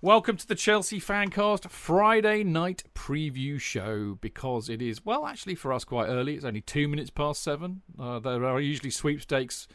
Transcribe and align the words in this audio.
Welcome 0.00 0.36
to 0.36 0.46
the 0.46 0.54
Chelsea 0.54 1.00
Fancast 1.00 1.68
Friday 1.70 2.44
night 2.44 2.84
preview 2.94 3.60
show 3.60 4.16
because 4.20 4.68
it 4.68 4.80
is, 4.80 5.04
well, 5.04 5.26
actually 5.26 5.56
for 5.56 5.72
us 5.72 5.82
quite 5.82 6.06
early. 6.06 6.36
It's 6.36 6.44
only 6.44 6.60
two 6.60 6.86
minutes 6.86 7.10
past 7.10 7.42
seven. 7.42 7.82
Uh, 7.98 8.20
there 8.20 8.44
are 8.44 8.60
usually 8.60 8.92
sweepstakes 8.92 9.66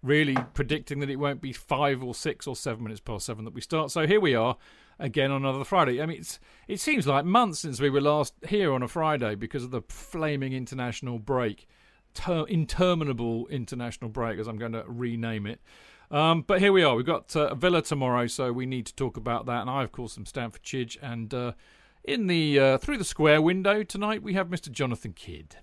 really 0.00 0.36
predicting 0.54 1.00
that 1.00 1.10
it 1.10 1.16
won't 1.16 1.40
be 1.40 1.52
five 1.52 2.00
or 2.00 2.14
six 2.14 2.46
or 2.46 2.54
seven 2.54 2.84
minutes 2.84 3.00
past 3.00 3.26
seven 3.26 3.44
that 3.44 3.54
we 3.54 3.60
start. 3.60 3.90
So 3.90 4.06
here 4.06 4.20
we 4.20 4.36
are 4.36 4.56
again 5.00 5.32
on 5.32 5.44
another 5.44 5.64
Friday. 5.64 6.00
I 6.00 6.06
mean, 6.06 6.22
it 6.68 6.78
seems 6.78 7.08
like 7.08 7.24
months 7.24 7.58
since 7.58 7.80
we 7.80 7.90
were 7.90 8.00
last 8.00 8.34
here 8.46 8.72
on 8.72 8.84
a 8.84 8.88
Friday 8.88 9.34
because 9.34 9.64
of 9.64 9.72
the 9.72 9.82
flaming 9.88 10.52
international 10.52 11.18
break, 11.18 11.66
ter- 12.14 12.46
interminable 12.46 13.48
international 13.48 14.10
break, 14.10 14.38
as 14.38 14.46
I'm 14.46 14.58
going 14.58 14.74
to 14.74 14.84
rename 14.86 15.44
it. 15.44 15.60
Um, 16.12 16.42
but 16.42 16.60
here 16.60 16.72
we 16.72 16.84
are. 16.84 16.94
We've 16.94 17.06
got 17.06 17.34
uh, 17.34 17.54
Villa 17.54 17.80
tomorrow, 17.80 18.26
so 18.26 18.52
we 18.52 18.66
need 18.66 18.84
to 18.84 18.94
talk 18.94 19.16
about 19.16 19.46
that. 19.46 19.62
And 19.62 19.70
I, 19.70 19.82
of 19.82 19.92
course, 19.92 20.18
am 20.18 20.26
Stamford 20.26 20.62
Chidge. 20.62 20.98
And 21.00 21.32
uh, 21.32 21.52
in 22.04 22.26
the 22.26 22.60
uh, 22.60 22.78
through 22.78 22.98
the 22.98 23.04
square 23.04 23.40
window 23.40 23.82
tonight, 23.82 24.22
we 24.22 24.34
have 24.34 24.48
Mr. 24.48 24.70
Jonathan 24.70 25.14
Kidd. 25.14 25.56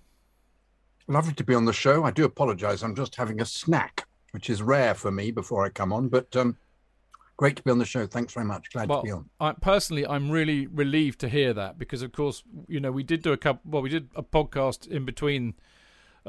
Lovely 1.08 1.34
to 1.36 1.44
be 1.44 1.54
on 1.54 1.66
the 1.66 1.74
show. 1.74 2.04
I 2.04 2.12
do 2.12 2.26
apologise. 2.26 2.82
I'm 2.82 2.96
just 2.96 3.16
having 3.16 3.40
a 3.42 3.46
snack, 3.46 4.08
which 4.32 4.50
is 4.50 4.64
rare 4.64 4.96
for 4.96 5.12
me 5.12 5.30
before 5.30 5.64
I 5.64 5.70
come 5.70 5.94
on. 5.94 6.10
But 6.10 6.36
um, 6.36 6.58
great 7.38 7.56
to 7.58 7.64
be 7.64 7.70
on 7.70 7.78
the 7.78 7.86
show. 7.86 8.08
Thanks 8.08 8.34
very 8.34 8.46
much. 8.46 8.72
Glad 8.72 8.90
well, 8.90 9.02
to 9.02 9.06
be 9.06 9.12
on. 9.12 9.30
I, 9.40 9.54
personally, 9.54 10.06
I'm 10.06 10.31
really 10.31 10.66
relieved 10.66 11.20
to 11.20 11.30
hear 11.30 11.54
that 11.54 11.78
because, 11.78 12.02
of 12.02 12.12
course, 12.12 12.44
you 12.68 12.80
know, 12.80 12.92
we 12.92 13.04
did 13.04 13.22
do 13.22 13.34
a 13.34 13.38
couple. 13.38 13.70
Well, 13.70 13.84
we 13.84 13.90
did 13.90 14.10
a 14.16 14.24
podcast 14.24 14.88
in 14.88 15.06
between 15.06 15.54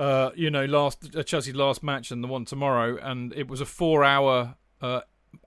uh, 0.00 0.30
you 0.34 0.50
know, 0.50 0.64
last 0.64 1.14
uh, 1.14 1.22
Chelsea's 1.22 1.54
last 1.54 1.82
match 1.82 2.10
and 2.10 2.24
the 2.24 2.28
one 2.28 2.44
tomorrow, 2.46 2.96
and 3.00 3.32
it 3.34 3.48
was 3.48 3.60
a 3.60 3.66
four-hour 3.66 4.54
uh, 4.80 5.00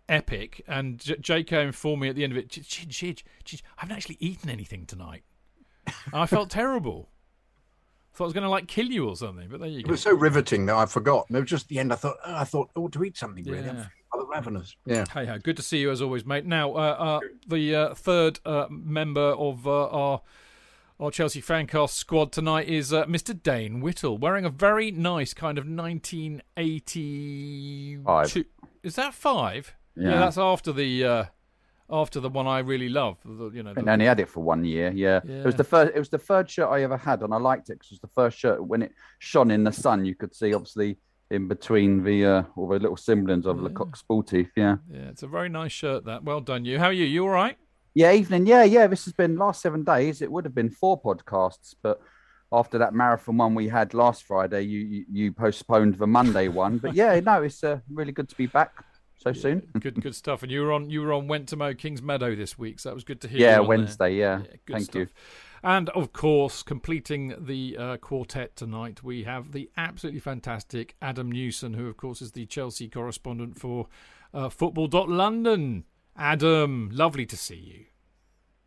epic. 0.08 0.64
And 0.68 1.00
J- 1.00 1.16
JK 1.16 1.66
informed 1.66 2.02
me 2.03 2.09
at 2.09 2.16
the 2.16 2.24
end 2.24 2.34
of 2.34 2.38
it, 2.38 2.50
Chidge, 2.50 2.88
Chidge, 2.90 3.24
Chidge, 3.44 3.62
I 3.78 3.81
haven't 3.81 3.96
actually 3.97 4.18
eaten 4.19 4.50
anything 4.50 4.86
tonight. 4.86 5.24
And 5.88 6.22
I 6.22 6.25
felt 6.28 6.50
terrible. 6.50 7.09
Thought 8.14 8.25
I 8.25 8.28
was 8.28 8.34
going 8.34 8.44
to 8.44 8.50
like 8.50 8.68
kill 8.68 8.86
you 8.86 9.09
or 9.09 9.16
something, 9.16 9.50
but 9.50 9.59
there 9.59 9.69
you 9.69 9.81
go. 9.81 9.88
It 9.88 9.91
was 9.91 10.02
so 10.02 10.14
riveting 10.14 10.68
that 10.68 10.75
I 10.75 10.85
forgot. 10.85 11.25
It 11.31 11.34
was 11.34 11.50
just 11.50 11.68
the 11.68 11.80
end. 11.80 11.91
I 11.91 11.96
thought, 11.96 12.18
oh, 12.24 12.35
I 12.35 12.44
thought, 12.44 12.70
I 12.75 12.80
ought 12.80 12.91
to 12.94 13.03
eat 13.03 13.18
something. 13.18 13.44
Really, 13.44 13.66
Yeah. 13.66 13.85
rather 14.14 14.28
ravenous. 14.30 14.75
Yeah. 14.85 15.06
Hey 15.12 15.25
ho, 15.25 15.40
good 15.40 15.58
to 15.58 15.64
see 15.64 15.80
you 15.80 15.90
as 15.90 16.00
always, 16.00 16.24
mate. 16.24 16.46
Now, 16.46 16.74
uh, 16.75 16.78
uh, 16.78 17.20
the 17.47 17.75
uh, 17.75 17.94
third 17.96 18.40
uh, 18.46 18.68
member 18.70 19.20
of 19.31 19.66
uh, 19.68 19.88
our 19.88 20.22
our 21.03 21.12
Chelsea 21.12 21.41
fancast 21.41 21.90
squad 21.90 22.31
tonight 22.31 22.69
is 22.69 22.94
uh, 22.94 23.03
Mr. 23.06 23.38
Dane 23.44 23.81
Whittle, 23.81 24.18
wearing 24.18 24.46
a 24.46 24.50
very 24.50 24.90
nice 24.90 25.34
kind 25.34 25.58
of 25.58 25.66
1982. 25.66 28.03
Five. 28.06 28.46
Is 28.84 28.96
that 28.96 29.14
five? 29.14 29.75
Yeah. 29.97 30.18
that's 30.18 30.38
after 30.38 30.72
the 30.72 31.03
uh, 31.03 31.25
after 31.90 32.22
the 32.22 32.30
one 32.30 32.47
I 32.47 32.59
really 32.59 32.88
love. 32.88 33.18
The, 33.25 33.52
you 33.53 33.64
know, 33.64 33.74
the- 33.74 33.84
I 33.86 33.91
only 33.94 34.06
had 34.06 34.22
it 34.22 34.30
for 34.30 34.40
one 34.40 34.64
year. 34.64 34.94
Yeah. 34.96 35.19
it 35.28 35.46
was 35.46 35.56
the 35.56 35.66
first. 35.66 35.91
It 35.94 36.00
was 36.00 36.08
the 36.09 36.18
third 36.18 36.50
shirt 36.50 36.69
I 36.69 36.84
ever 36.84 36.96
had, 36.96 37.22
and 37.22 37.34
I 37.34 37.38
liked 37.38 37.70
it 37.70 37.74
because 37.74 37.88
it 37.91 37.96
was 37.96 38.00
the 38.00 38.08
first 38.16 38.38
shirt 38.38 38.66
when 38.66 38.81
it 38.81 38.94
shone 39.20 39.52
in 39.52 39.66
the 39.66 39.74
sun. 39.74 40.06
You 40.06 40.16
could 40.16 40.34
see 40.34 40.53
obviously 40.53 40.97
in 41.31 41.50
between 41.50 42.02
the 42.03 42.25
uh, 42.25 42.44
all 42.56 42.70
the 42.70 42.80
little 42.80 42.96
semblance 42.97 43.46
of 43.46 43.62
Le 43.62 43.70
Coq 43.72 43.97
Sportif. 43.97 44.52
Yeah. 44.56 44.78
yeah, 44.90 45.09
it's 45.09 45.24
a 45.24 45.28
very 45.28 45.50
nice 45.50 45.74
shirt. 45.74 46.06
That 46.06 46.24
well 46.24 46.40
done, 46.40 46.64
you. 46.64 46.80
How 46.80 46.85
are 46.88 46.94
you? 46.94 47.03
You 47.06 47.24
all 47.24 47.30
right? 47.30 47.58
Yeah. 47.93 48.11
Evening. 48.11 48.45
Yeah. 48.45 48.63
Yeah. 48.63 48.87
This 48.87 49.05
has 49.05 49.13
been 49.13 49.37
last 49.37 49.61
seven 49.61 49.83
days. 49.83 50.21
It 50.21 50.31
would 50.31 50.45
have 50.45 50.55
been 50.55 50.69
four 50.69 51.01
podcasts, 51.01 51.75
but 51.81 52.01
after 52.51 52.77
that 52.77 52.93
marathon 52.93 53.37
one 53.37 53.55
we 53.55 53.67
had 53.67 53.93
last 53.93 54.23
Friday, 54.23 54.61
you 54.61 54.79
you, 54.79 55.05
you 55.11 55.31
postponed 55.31 55.95
the 55.95 56.07
Monday 56.07 56.47
one. 56.47 56.77
But 56.77 56.93
yeah, 56.93 57.19
no, 57.19 57.41
it's 57.41 57.63
uh, 57.63 57.79
really 57.91 58.11
good 58.11 58.29
to 58.29 58.35
be 58.35 58.45
back 58.45 58.71
so 59.17 59.33
soon. 59.33 59.67
Good, 59.79 60.01
good 60.01 60.15
stuff. 60.15 60.43
And 60.43 60.51
you 60.51 60.61
were 60.61 60.71
on 60.71 60.89
you 60.89 61.01
were 61.01 61.13
on 61.13 61.27
Wentamo 61.27 61.77
Kings 61.77 62.01
Meadow 62.01 62.35
this 62.35 62.57
week, 62.57 62.79
so 62.79 62.89
that 62.89 62.95
was 62.95 63.03
good 63.03 63.21
to 63.21 63.27
hear. 63.27 63.39
Yeah, 63.39 63.55
you 63.55 63.61
on 63.61 63.61
there. 63.61 63.69
Wednesday, 63.69 64.15
yeah. 64.15 64.37
good 64.37 64.73
Thank 64.73 64.83
stuff. 64.85 64.95
you. 64.95 65.07
And 65.63 65.89
of 65.89 66.11
course, 66.11 66.61
completing 66.61 67.33
the 67.39 67.77
uh, 67.77 67.97
quartet 67.97 68.55
tonight, 68.57 69.01
we 69.01 69.23
have 69.23 69.53
the 69.53 69.69
absolutely 69.77 70.19
fantastic 70.19 70.95
Adam 71.01 71.31
Newson, 71.31 71.73
who 71.73 71.87
of 71.87 71.95
course 71.95 72.21
is 72.21 72.33
the 72.33 72.45
Chelsea 72.45 72.89
correspondent 72.89 73.57
for 73.57 73.87
uh, 74.33 74.49
Football.London. 74.49 75.85
Adam, 76.16 76.90
lovely 76.91 77.25
to 77.25 77.38
see 77.38 77.56
you. 77.56 77.85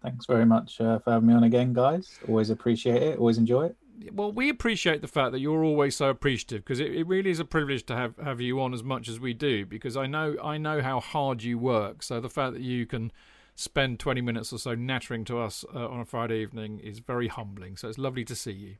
Thanks 0.03 0.27
very 0.27 0.47
much 0.47 0.81
uh, 0.81 0.99
for 1.01 1.13
having 1.13 1.29
me 1.29 1.35
on 1.35 1.45
again, 1.45 1.73
guys. 1.73 2.19
Always 2.29 2.51
appreciate 2.51 3.03
it. 3.03 3.19
Always 3.19 3.39
enjoy 3.39 3.67
it. 3.67 3.77
Well, 4.13 4.31
we 4.31 4.51
appreciate 4.51 5.01
the 5.01 5.09
fact 5.09 5.33
that 5.33 5.41
you're 5.41 5.65
always 5.65 5.97
so 5.97 6.11
appreciative 6.11 6.65
because 6.65 6.81
it, 6.81 6.95
it 6.95 7.07
really 7.07 7.31
is 7.31 7.41
a 7.41 7.45
privilege 7.45 7.87
to 7.87 7.97
have, 7.97 8.17
have 8.19 8.41
you 8.41 8.61
on 8.61 8.75
as 8.75 8.83
much 8.83 9.09
as 9.09 9.19
we 9.19 9.33
do 9.33 9.65
because 9.65 9.97
I 9.97 10.07
know 10.07 10.37
I 10.43 10.59
know 10.59 10.83
how 10.83 11.01
hard 11.01 11.43
you 11.43 11.59
work. 11.59 12.03
So 12.03 12.21
the 12.21 12.29
fact 12.29 12.53
that 12.53 12.63
you 12.63 12.85
can 12.87 13.11
spend 13.55 13.99
20 13.99 14.21
minutes 14.21 14.53
or 14.53 14.59
so 14.59 14.75
nattering 14.75 15.25
to 15.25 15.39
us 15.39 15.65
uh, 15.75 15.89
on 15.89 16.01
a 16.01 16.05
Friday 16.05 16.41
evening 16.41 16.79
is 16.81 16.99
very 16.99 17.29
humbling. 17.29 17.77
So 17.77 17.89
it's 17.89 17.99
lovely 17.99 18.25
to 18.27 18.37
see 18.37 18.53
you. 18.53 18.77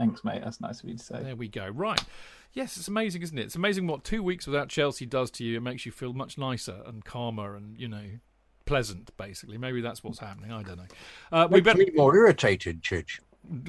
Thanks, 0.00 0.24
mate. 0.24 0.40
That's 0.42 0.60
nice 0.62 0.82
of 0.82 0.88
you 0.88 0.96
to 0.96 1.02
say. 1.04 1.22
There 1.22 1.36
we 1.36 1.46
go. 1.48 1.68
Right. 1.68 2.02
Yes, 2.54 2.78
it's 2.78 2.88
amazing, 2.88 3.20
isn't 3.20 3.38
it? 3.38 3.42
It's 3.42 3.54
amazing 3.54 3.86
what 3.86 4.02
two 4.02 4.22
weeks 4.22 4.46
without 4.46 4.70
Chelsea 4.70 5.04
does 5.04 5.30
to 5.32 5.44
you. 5.44 5.58
It 5.58 5.60
makes 5.60 5.84
you 5.84 5.92
feel 5.92 6.14
much 6.14 6.38
nicer 6.38 6.80
and 6.86 7.04
calmer 7.04 7.54
and, 7.54 7.78
you 7.78 7.86
know, 7.86 8.04
pleasant, 8.64 9.14
basically. 9.18 9.58
Maybe 9.58 9.82
that's 9.82 10.02
what's 10.02 10.18
happening. 10.20 10.52
I 10.52 10.62
don't 10.62 10.78
know. 10.78 10.86
Uh, 11.30 11.46
we 11.50 11.56
Makes 11.60 11.64
better. 11.66 11.78
me 11.80 11.90
more 11.94 12.16
irritated, 12.16 12.82
Chidge. 12.82 13.20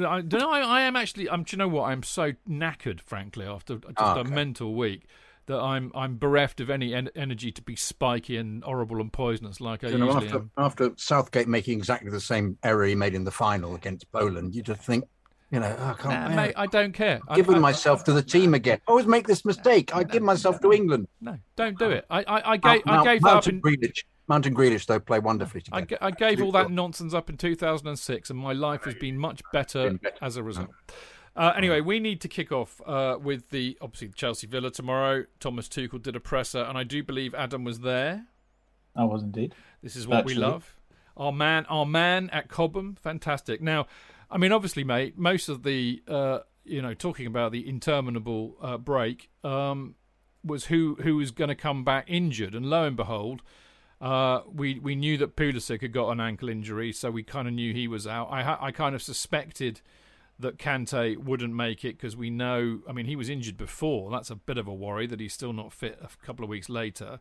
I, 0.06 0.22
don't 0.22 0.39
know, 0.39 0.50
I, 0.51 0.62
I 0.62 0.81
am 0.83 0.95
actually. 0.95 1.30
I'm. 1.30 1.44
Do 1.44 1.54
you 1.54 1.57
know 1.57 1.68
what? 1.68 1.83
I'm 1.89 2.01
so 2.04 2.31
knackered, 2.50 3.01
frankly, 3.01 3.45
after 3.45 3.75
just 3.75 3.94
Ah, 3.98 4.19
a 4.19 4.24
mental 4.24 4.74
week, 4.74 5.04
that 5.48 5.60
I'm 5.60 5.92
I'm 5.95 6.18
bereft 6.18 6.60
of 6.60 6.69
any 6.69 6.94
en- 6.94 7.10
energy 7.16 7.51
to 7.54 7.62
be 7.62 7.75
spiky 7.75 8.36
and 8.38 8.63
horrible 8.63 9.00
and 9.00 9.12
poisonous 9.13 9.62
like 9.62 9.83
I 9.83 9.88
You 9.89 9.98
know, 9.98 10.06
usually 10.07 10.25
after, 10.28 10.38
am. 10.39 10.51
after 10.57 10.92
Southgate 10.98 11.48
making 11.48 11.78
exactly 11.78 12.10
the 12.12 12.19
same 12.19 12.57
error 12.63 12.86
he 12.86 12.95
made 12.95 13.13
in 13.16 13.24
the 13.24 13.31
final 13.31 13.75
against 13.75 14.12
Poland, 14.12 14.56
you 14.56 14.62
just 14.62 14.81
think, 14.81 15.06
You 15.51 15.59
know, 15.59 15.68
I 15.68 15.94
can't. 16.01 16.30
Nah, 16.31 16.36
mate. 16.36 16.53
I 16.56 16.65
don't 16.65 16.94
care. 16.94 17.19
I- 17.27 17.36
Giving 17.36 17.56
I- 17.56 17.59
myself 17.59 18.03
to 18.06 18.13
the 18.13 18.24
team 18.24 18.53
again. 18.53 18.80
I 18.88 18.92
always 18.92 19.06
make 19.06 19.27
this 19.27 19.44
mistake. 19.44 19.94
I 19.95 20.03
give 20.03 20.24
myself 20.24 20.59
to 20.62 20.71
England. 20.71 21.07
No, 21.19 21.38
don't 21.57 21.77
do 21.77 21.89
it. 21.89 22.06
I, 22.09 22.24
I, 22.24 22.51
I 22.51 22.57
gave, 22.57 22.81
I 22.86 23.03
gave 23.03 23.21
that 23.21 23.27
up 23.27 23.33
Mountain 23.33 23.56
in. 23.56 23.62
Grealish. 23.62 24.03
Mount 24.27 24.45
and 24.45 24.56
Grealish, 24.56 24.86
though, 24.86 25.00
play 25.00 25.19
wonderfully 25.19 25.62
I, 25.74 25.81
together. 25.81 26.00
ga- 26.00 26.06
I 26.06 26.12
gave 26.12 26.42
all 26.42 26.53
that 26.53 26.71
nonsense 26.71 27.13
up 27.13 27.30
in 27.30 27.36
2006, 27.36 28.30
and 28.30 28.39
my 28.39 28.53
life 28.53 28.86
has 28.86 28.95
been 28.95 29.18
much 29.18 29.42
better 29.51 29.89
Been 29.89 29.98
better. 29.98 30.15
as 30.21 30.38
a 30.38 30.44
result. 30.44 30.69
Uh, 31.36 31.51
anyway, 31.56 31.81
we 31.81 32.00
need 32.00 32.21
to 32.21 32.27
kick 32.30 32.51
off 32.54 32.80
uh, 32.86 33.18
with 33.21 33.50
the 33.50 33.77
obviously 33.81 34.09
Chelsea 34.09 34.47
Villa 34.47 34.71
tomorrow. 34.71 35.25
Thomas 35.42 35.68
Tuchel 35.68 36.01
did 36.01 36.15
a 36.15 36.19
presser, 36.21 36.59
and 36.62 36.77
I 36.77 36.83
do 36.83 37.04
believe 37.04 37.33
Adam 37.36 37.65
was 37.65 37.81
there. 37.81 38.25
I 38.95 39.04
was 39.04 39.21
indeed. 39.24 39.54
This 39.83 39.97
is 39.97 40.07
what 40.07 40.24
we 40.24 40.33
love. 40.33 40.77
Our 41.18 41.33
man, 41.33 41.65
our 41.65 41.86
man 41.86 42.30
at 42.31 42.47
Cobham, 42.47 42.95
fantastic. 43.01 43.62
Now, 43.62 43.88
I 44.31 44.38
mean, 44.38 44.51
obviously, 44.51 44.83
mate, 44.83 45.18
most 45.18 45.50
of 45.50 45.63
the 45.63 46.01
uh, 46.07 46.39
you 46.63 46.81
know 46.81 46.94
talking 46.94 47.28
about 47.28 47.51
the 47.51 47.68
interminable 47.68 48.56
uh, 48.62 48.78
break 48.78 49.30
um, 49.44 49.95
was 50.44 50.66
who 50.66 50.98
who 51.01 51.18
was 51.18 51.31
going 51.31 51.50
to 51.50 51.56
come 51.56 51.83
back 51.83 52.06
injured, 52.07 52.56
and 52.56 52.66
lo 52.66 52.86
and 52.86 52.95
behold. 52.95 53.42
Uh, 54.00 54.42
we 54.51 54.80
we 54.80 54.95
knew 54.95 55.16
that 55.18 55.36
Pulisic 55.36 55.81
had 55.81 55.92
got 55.94 56.10
an 56.10 56.19
ankle 56.19 56.50
injury, 56.50 56.92
so 56.92 57.12
we 57.12 57.22
kind 57.22 57.48
of 57.48 57.54
knew 57.54 57.72
he 57.72 57.88
was 57.88 58.07
out. 58.07 58.30
I 58.31 58.57
I 58.60 58.72
kind 58.72 58.95
of 58.95 59.01
suspected 59.04 59.81
that 60.39 60.57
Kante 60.57 61.18
wouldn't 61.18 61.54
make 61.54 61.86
it 61.86 61.98
because 61.98 62.16
we 62.16 62.31
know. 62.31 62.80
I 62.89 62.94
mean, 62.94 63.06
he 63.06 63.16
was 63.16 63.30
injured 63.30 63.57
before. 63.57 64.10
That's 64.10 64.31
a 64.31 64.36
bit 64.36 64.57
of 64.57 64.68
a 64.68 64.74
worry 64.74 65.06
that 65.06 65.19
he's 65.19 65.33
still 65.33 65.54
not 65.54 65.72
fit 65.72 66.00
a 66.01 66.25
couple 66.25 66.44
of 66.44 66.50
weeks 66.50 66.68
later. 66.68 67.19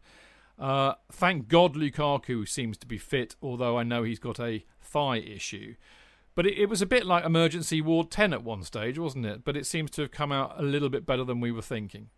Uh, 0.59 0.95
thank 1.11 1.49
God 1.49 1.75
Lukaku 1.75 2.49
seems 2.49 2.77
to 2.79 2.87
be 2.87 2.99
fit, 2.99 3.37
although 3.43 3.79
I 3.79 3.83
know 3.83 4.03
he's 4.03 4.19
got 4.19 4.41
a 4.41 4.65
thigh 4.81 5.19
issue. 5.19 5.75
But 6.35 6.47
it, 6.47 6.59
it 6.59 6.67
was 6.69 6.82
a 6.82 6.87
bit 6.87 7.06
like 7.06 7.25
emergency 7.25 7.81
ward 7.81 8.11
10 8.11 8.32
at 8.32 8.44
one 8.44 8.62
stage, 8.62 8.99
wasn't 8.99 9.27
it? 9.27 9.44
But 9.44 9.56
it 9.56 9.67
seems 9.67 9.91
to 9.93 10.03
have 10.03 10.11
come 10.11 10.32
out 10.32 10.55
a 10.59 10.62
little 10.62 10.88
bit 10.88 11.06
better 11.06 11.25
than 11.25 11.41
we 11.41 11.53
were 11.53 11.62
thinking. 11.62 12.11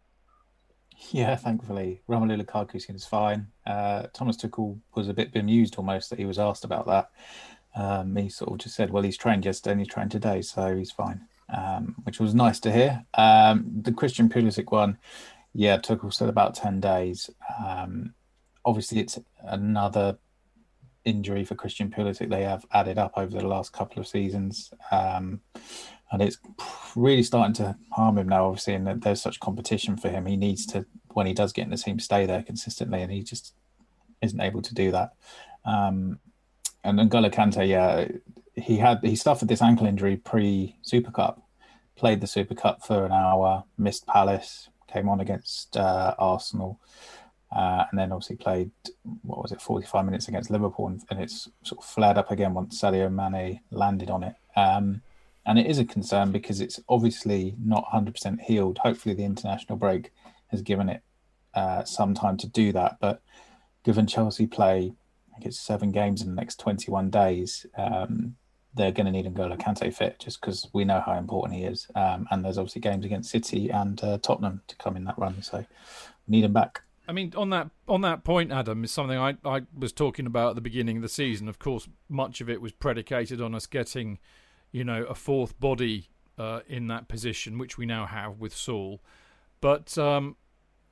Yeah, 1.10 1.34
thankfully, 1.36 2.02
Romelu 2.08 2.42
Lukaku 2.42 2.80
seems 2.80 3.04
fine. 3.04 3.48
Uh, 3.66 4.04
Thomas 4.12 4.36
Tuchel 4.36 4.78
was 4.94 5.08
a 5.08 5.14
bit 5.14 5.32
bemused 5.32 5.76
almost 5.76 6.10
that 6.10 6.18
he 6.18 6.24
was 6.24 6.38
asked 6.38 6.64
about 6.64 6.86
that. 6.86 7.10
Um, 7.74 8.14
he 8.16 8.28
sort 8.28 8.52
of 8.52 8.58
just 8.58 8.76
said, 8.76 8.90
"Well, 8.90 9.02
he's 9.02 9.16
trained 9.16 9.44
yesterday 9.44 9.72
and 9.72 9.80
he's 9.80 9.88
trained 9.88 10.10
today, 10.10 10.42
so 10.42 10.76
he's 10.76 10.92
fine," 10.92 11.26
um, 11.48 11.96
which 12.04 12.20
was 12.20 12.34
nice 12.34 12.60
to 12.60 12.72
hear. 12.72 13.04
Um, 13.14 13.64
the 13.82 13.92
Christian 13.92 14.28
Pulisic 14.28 14.70
one, 14.70 14.98
yeah, 15.54 15.78
Tuchel 15.78 16.12
said 16.12 16.28
about 16.28 16.54
ten 16.54 16.80
days. 16.80 17.30
Um, 17.64 18.14
obviously, 18.64 19.00
it's 19.00 19.18
another 19.40 20.18
injury 21.04 21.44
for 21.44 21.54
Christian 21.54 21.90
Pulisic 21.90 22.28
they 22.28 22.42
have 22.42 22.64
added 22.72 22.98
up 22.98 23.12
over 23.16 23.36
the 23.36 23.46
last 23.46 23.72
couple 23.72 24.00
of 24.00 24.06
seasons. 24.06 24.72
Um, 24.90 25.40
and 26.10 26.20
it's 26.20 26.38
really 26.94 27.22
starting 27.22 27.54
to 27.54 27.76
harm 27.92 28.18
him 28.18 28.28
now. 28.28 28.46
Obviously, 28.46 28.74
and 28.74 29.02
there's 29.02 29.22
such 29.22 29.40
competition 29.40 29.96
for 29.96 30.10
him. 30.10 30.26
He 30.26 30.36
needs 30.36 30.66
to, 30.66 30.84
when 31.14 31.26
he 31.26 31.32
does 31.32 31.52
get 31.52 31.64
in 31.64 31.70
the 31.70 31.76
team, 31.76 31.98
stay 31.98 32.26
there 32.26 32.42
consistently, 32.42 33.00
and 33.02 33.10
he 33.10 33.22
just 33.22 33.54
isn't 34.20 34.40
able 34.40 34.60
to 34.62 34.74
do 34.74 34.90
that. 34.90 35.14
Um, 35.64 36.20
and 36.84 36.98
N'Golo 36.98 37.32
Kante, 37.32 37.66
yeah, 37.66 38.08
he 38.54 38.76
had 38.76 38.98
he 39.02 39.16
suffered 39.16 39.48
this 39.48 39.62
ankle 39.62 39.86
injury 39.86 40.16
pre 40.16 40.76
Super 40.82 41.10
Cup, 41.10 41.42
played 41.96 42.20
the 42.20 42.26
Super 42.26 42.54
Cup 42.54 42.84
for 42.84 43.06
an 43.06 43.12
hour, 43.12 43.64
missed 43.78 44.06
Palace, 44.06 44.68
came 44.92 45.08
on 45.08 45.20
against 45.20 45.76
uh, 45.76 46.14
Arsenal, 46.18 46.80
uh, 47.54 47.84
and 47.90 47.98
then 47.98 48.12
obviously 48.12 48.36
played 48.36 48.70
what 49.22 49.42
was 49.42 49.52
it, 49.52 49.60
45 49.60 50.04
minutes 50.04 50.28
against 50.28 50.50
Liverpool, 50.50 50.86
and, 50.86 51.02
and 51.10 51.20
it's 51.20 51.48
sort 51.62 51.82
of 51.82 51.88
flared 51.88 52.18
up 52.18 52.30
again 52.30 52.54
once 52.54 52.80
Sadio 52.80 53.12
Mane 53.12 53.60
landed 53.70 54.10
on 54.10 54.22
it. 54.22 54.34
Um, 54.56 55.02
and 55.44 55.58
it 55.58 55.66
is 55.66 55.78
a 55.78 55.84
concern 55.84 56.30
because 56.30 56.60
it's 56.60 56.80
obviously 56.88 57.54
not 57.62 57.86
100% 57.92 58.40
healed. 58.40 58.78
Hopefully, 58.78 59.14
the 59.14 59.24
international 59.24 59.76
break 59.76 60.12
has 60.48 60.62
given 60.62 60.88
it 60.88 61.02
uh, 61.54 61.84
some 61.84 62.14
time 62.14 62.36
to 62.38 62.46
do 62.46 62.72
that. 62.72 62.98
But 63.00 63.22
given 63.84 64.06
Chelsea 64.06 64.46
play, 64.46 64.94
I 65.30 65.34
think 65.34 65.46
it's 65.46 65.60
seven 65.60 65.90
games 65.90 66.22
in 66.22 66.28
the 66.28 66.40
next 66.40 66.60
21 66.60 67.10
days, 67.10 67.66
um, 67.76 68.36
they're 68.74 68.92
going 68.92 69.06
to 69.06 69.12
need 69.12 69.26
N'Golo 69.26 69.58
Kante 69.58 69.92
fit 69.92 70.18
just 70.18 70.40
because 70.40 70.68
we 70.72 70.84
know 70.84 71.02
how 71.04 71.18
important 71.18 71.58
he 71.58 71.64
is. 71.64 71.88
Um, 71.94 72.26
and 72.30 72.44
there's 72.44 72.56
obviously 72.56 72.80
games 72.80 73.04
against 73.04 73.30
City 73.30 73.70
and 73.70 74.02
uh, 74.02 74.18
Tottenham 74.18 74.62
to 74.68 74.76
come 74.76 74.96
in 74.96 75.04
that 75.04 75.18
run. 75.18 75.42
So 75.42 75.66
need 76.26 76.44
him 76.44 76.52
back. 76.52 76.82
I 77.08 77.12
mean, 77.12 77.32
on 77.36 77.50
that 77.50 77.70
on 77.88 78.00
that 78.02 78.24
point, 78.24 78.52
Adam, 78.52 78.84
is 78.84 78.92
something 78.92 79.18
I, 79.18 79.36
I 79.44 79.62
was 79.76 79.92
talking 79.92 80.26
about 80.26 80.50
at 80.50 80.54
the 80.54 80.60
beginning 80.60 80.96
of 80.96 81.02
the 81.02 81.08
season. 81.08 81.48
Of 81.48 81.58
course, 81.58 81.88
much 82.08 82.40
of 82.40 82.48
it 82.48 82.60
was 82.60 82.72
predicated 82.72 83.40
on 83.40 83.54
us 83.54 83.66
getting, 83.66 84.18
you 84.70 84.84
know, 84.84 85.04
a 85.04 85.14
fourth 85.14 85.58
body 85.58 86.08
uh, 86.38 86.60
in 86.68 86.86
that 86.88 87.08
position, 87.08 87.58
which 87.58 87.76
we 87.76 87.86
now 87.86 88.06
have 88.06 88.38
with 88.38 88.54
Saul. 88.54 89.00
But 89.60 89.96
um, 89.98 90.36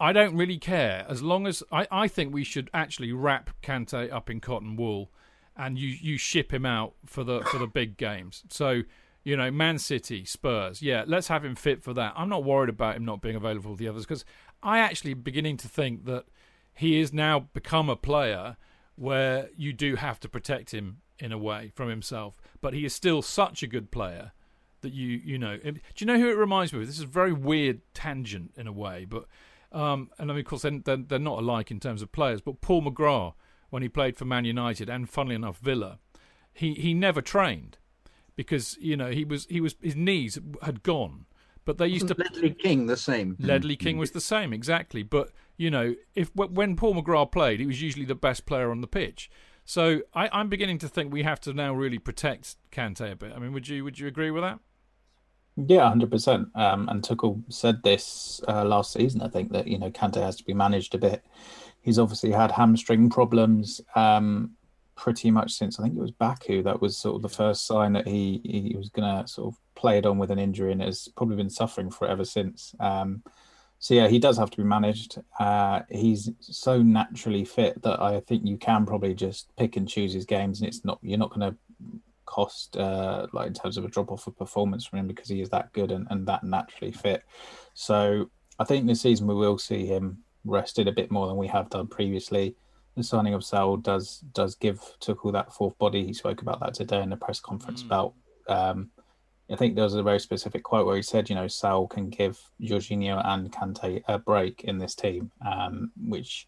I 0.00 0.12
don't 0.12 0.36
really 0.36 0.58
care 0.58 1.06
as 1.08 1.22
long 1.22 1.46
as 1.46 1.62
I, 1.70 1.86
I 1.90 2.08
think 2.08 2.34
we 2.34 2.44
should 2.44 2.70
actually 2.74 3.12
wrap 3.12 3.50
Kante 3.62 4.12
up 4.12 4.30
in 4.30 4.40
cotton 4.40 4.76
wool, 4.76 5.10
and 5.56 5.78
you, 5.78 5.88
you 5.88 6.18
ship 6.18 6.52
him 6.52 6.66
out 6.66 6.94
for 7.06 7.22
the 7.22 7.42
for 7.42 7.58
the 7.58 7.66
big 7.66 7.96
games. 7.96 8.42
So 8.48 8.82
you 9.22 9.36
know, 9.36 9.50
Man 9.50 9.78
City, 9.78 10.24
Spurs, 10.24 10.80
yeah, 10.80 11.04
let's 11.06 11.28
have 11.28 11.44
him 11.44 11.54
fit 11.54 11.82
for 11.82 11.92
that. 11.94 12.14
I'm 12.16 12.30
not 12.30 12.42
worried 12.42 12.70
about 12.70 12.96
him 12.96 13.04
not 13.04 13.20
being 13.20 13.36
available 13.36 13.72
for 13.72 13.76
the 13.76 13.88
others 13.88 14.06
because 14.06 14.24
I 14.62 14.78
actually 14.78 15.14
beginning 15.14 15.56
to 15.58 15.68
think 15.68 16.04
that 16.06 16.26
he 16.74 16.98
has 17.00 17.12
now 17.12 17.40
become 17.52 17.88
a 17.88 17.96
player 17.96 18.56
where 18.96 19.48
you 19.56 19.72
do 19.72 19.96
have 19.96 20.20
to 20.20 20.28
protect 20.28 20.72
him 20.72 20.98
in 21.18 21.32
a 21.32 21.38
way 21.38 21.72
from 21.74 21.88
himself, 21.88 22.34
but 22.60 22.74
he 22.74 22.84
is 22.84 22.94
still 22.94 23.22
such 23.22 23.62
a 23.62 23.66
good 23.66 23.90
player 23.90 24.32
that 24.80 24.92
you 24.92 25.08
you 25.08 25.38
know. 25.38 25.56
Do 25.58 25.80
you 25.98 26.06
know 26.06 26.18
who 26.18 26.28
it 26.28 26.36
reminds 26.36 26.72
me 26.72 26.80
of? 26.80 26.86
This 26.86 26.96
is 26.96 27.04
a 27.04 27.06
very 27.06 27.32
weird 27.32 27.80
tangent 27.94 28.52
in 28.56 28.66
a 28.66 28.72
way, 28.72 29.04
but 29.04 29.26
um, 29.72 30.10
and 30.18 30.30
I 30.30 30.34
mean, 30.34 30.40
of 30.40 30.46
course, 30.46 30.62
they're, 30.62 30.96
they're 30.96 31.18
not 31.18 31.38
alike 31.38 31.70
in 31.70 31.80
terms 31.80 32.02
of 32.02 32.12
players. 32.12 32.40
But 32.40 32.60
Paul 32.60 32.82
McGrath, 32.82 33.34
when 33.70 33.82
he 33.82 33.88
played 33.88 34.16
for 34.16 34.24
Man 34.24 34.44
United 34.44 34.88
and 34.88 35.08
funnily 35.08 35.34
enough 35.34 35.58
Villa, 35.58 35.98
he 36.52 36.74
he 36.74 36.94
never 36.94 37.22
trained 37.22 37.78
because 38.36 38.76
you 38.80 38.96
know 38.96 39.10
he 39.10 39.24
was 39.24 39.46
he 39.46 39.60
was 39.60 39.76
his 39.80 39.96
knees 39.96 40.38
had 40.62 40.82
gone. 40.82 41.26
But 41.64 41.78
they 41.78 41.86
used 41.86 42.08
to 42.08 42.14
Wasn't 42.16 42.36
Ledley 42.36 42.50
King 42.54 42.86
the 42.86 42.96
same. 42.96 43.36
Ledley 43.38 43.76
King 43.76 43.98
was 43.98 44.12
the 44.12 44.20
same, 44.20 44.52
exactly. 44.52 45.02
But 45.02 45.30
you 45.56 45.70
know, 45.70 45.94
if 46.14 46.34
when 46.34 46.76
Paul 46.76 46.94
McGrath 46.94 47.32
played, 47.32 47.60
he 47.60 47.66
was 47.66 47.82
usually 47.82 48.06
the 48.06 48.14
best 48.14 48.46
player 48.46 48.70
on 48.70 48.80
the 48.80 48.86
pitch. 48.86 49.30
So 49.64 50.00
I, 50.14 50.28
I'm 50.32 50.48
beginning 50.48 50.78
to 50.78 50.88
think 50.88 51.12
we 51.12 51.22
have 51.22 51.40
to 51.42 51.52
now 51.52 51.72
really 51.74 51.98
protect 51.98 52.56
Kante 52.72 53.12
a 53.12 53.14
bit. 53.14 53.32
I 53.34 53.38
mean, 53.38 53.52
would 53.52 53.68
you 53.68 53.84
would 53.84 53.98
you 53.98 54.08
agree 54.08 54.30
with 54.30 54.42
that? 54.42 54.58
Yeah, 55.56 55.88
hundred 55.88 56.10
percent. 56.10 56.48
Um, 56.54 56.88
and 56.88 57.02
Tuchel 57.02 57.42
said 57.52 57.82
this 57.82 58.40
uh, 58.48 58.64
last 58.64 58.92
season. 58.92 59.20
I 59.22 59.28
think 59.28 59.52
that 59.52 59.68
you 59.68 59.78
know 59.78 59.90
Kante 59.90 60.22
has 60.22 60.36
to 60.36 60.44
be 60.44 60.54
managed 60.54 60.94
a 60.94 60.98
bit. 60.98 61.24
He's 61.82 61.98
obviously 61.98 62.32
had 62.32 62.50
hamstring 62.50 63.10
problems 63.10 63.80
um, 63.94 64.52
pretty 65.00 65.30
much 65.30 65.52
since 65.52 65.80
I 65.80 65.82
think 65.82 65.96
it 65.96 66.00
was 66.00 66.10
Baku. 66.10 66.62
That 66.62 66.82
was 66.82 66.98
sort 66.98 67.16
of 67.16 67.22
the 67.22 67.28
first 67.30 67.66
sign 67.66 67.94
that 67.94 68.06
he 68.06 68.42
he 68.44 68.76
was 68.76 68.90
going 68.90 69.08
to 69.08 69.26
sort 69.26 69.54
of 69.54 69.58
play 69.74 69.96
it 69.96 70.04
on 70.04 70.18
with 70.18 70.30
an 70.30 70.38
injury, 70.38 70.72
and 70.72 70.82
has 70.82 71.08
probably 71.16 71.36
been 71.36 71.48
suffering 71.48 71.90
for 71.90 72.06
it 72.06 72.10
ever 72.10 72.24
since. 72.24 72.74
Um, 72.78 73.22
so 73.78 73.94
yeah, 73.94 74.08
he 74.08 74.18
does 74.18 74.36
have 74.36 74.50
to 74.50 74.58
be 74.58 74.62
managed. 74.62 75.18
Uh, 75.38 75.80
he's 75.88 76.28
so 76.40 76.82
naturally 76.82 77.46
fit 77.46 77.80
that 77.80 77.98
I 77.98 78.20
think 78.20 78.46
you 78.46 78.58
can 78.58 78.84
probably 78.84 79.14
just 79.14 79.56
pick 79.56 79.76
and 79.76 79.88
choose 79.88 80.12
his 80.12 80.26
games, 80.26 80.60
and 80.60 80.68
it's 80.68 80.84
not 80.84 80.98
you're 81.00 81.18
not 81.18 81.30
going 81.30 81.50
to 81.50 81.56
cost 82.26 82.76
uh, 82.76 83.26
like 83.32 83.46
in 83.46 83.54
terms 83.54 83.78
of 83.78 83.86
a 83.86 83.88
drop 83.88 84.12
off 84.12 84.26
of 84.26 84.36
performance 84.36 84.84
from 84.84 84.98
him 84.98 85.06
because 85.06 85.30
he 85.30 85.40
is 85.40 85.48
that 85.48 85.72
good 85.72 85.90
and, 85.90 86.06
and 86.10 86.26
that 86.26 86.44
naturally 86.44 86.92
fit. 86.92 87.24
So 87.72 88.30
I 88.58 88.64
think 88.64 88.86
this 88.86 89.00
season 89.00 89.26
we 89.26 89.34
will 89.34 89.56
see 89.56 89.86
him 89.86 90.18
rested 90.44 90.88
a 90.88 90.92
bit 90.92 91.10
more 91.10 91.26
than 91.26 91.38
we 91.38 91.48
have 91.48 91.70
done 91.70 91.86
previously. 91.86 92.54
The 93.00 93.04
signing 93.04 93.32
of 93.32 93.42
Saul 93.42 93.78
does 93.78 94.18
does 94.34 94.54
give 94.56 94.78
Tuchel 95.00 95.32
that 95.32 95.54
fourth 95.54 95.78
body. 95.78 96.04
He 96.04 96.12
spoke 96.12 96.42
about 96.42 96.60
that 96.60 96.74
today 96.74 97.00
in 97.02 97.08
the 97.08 97.16
press 97.16 97.40
conference 97.40 97.80
about. 97.80 98.12
Um, 98.46 98.90
I 99.50 99.56
think 99.56 99.74
there 99.74 99.84
was 99.84 99.94
a 99.94 100.02
very 100.02 100.20
specific 100.20 100.62
quote 100.62 100.86
where 100.86 100.96
he 100.96 101.02
said, 101.02 101.30
you 101.30 101.34
know, 101.34 101.48
Saul 101.48 101.88
can 101.88 102.10
give 102.10 102.38
Jorginho 102.60 103.24
and 103.24 103.50
Kante 103.50 104.02
a 104.06 104.18
break 104.18 104.64
in 104.64 104.76
this 104.76 104.94
team, 104.94 105.32
um, 105.44 105.92
which 105.96 106.46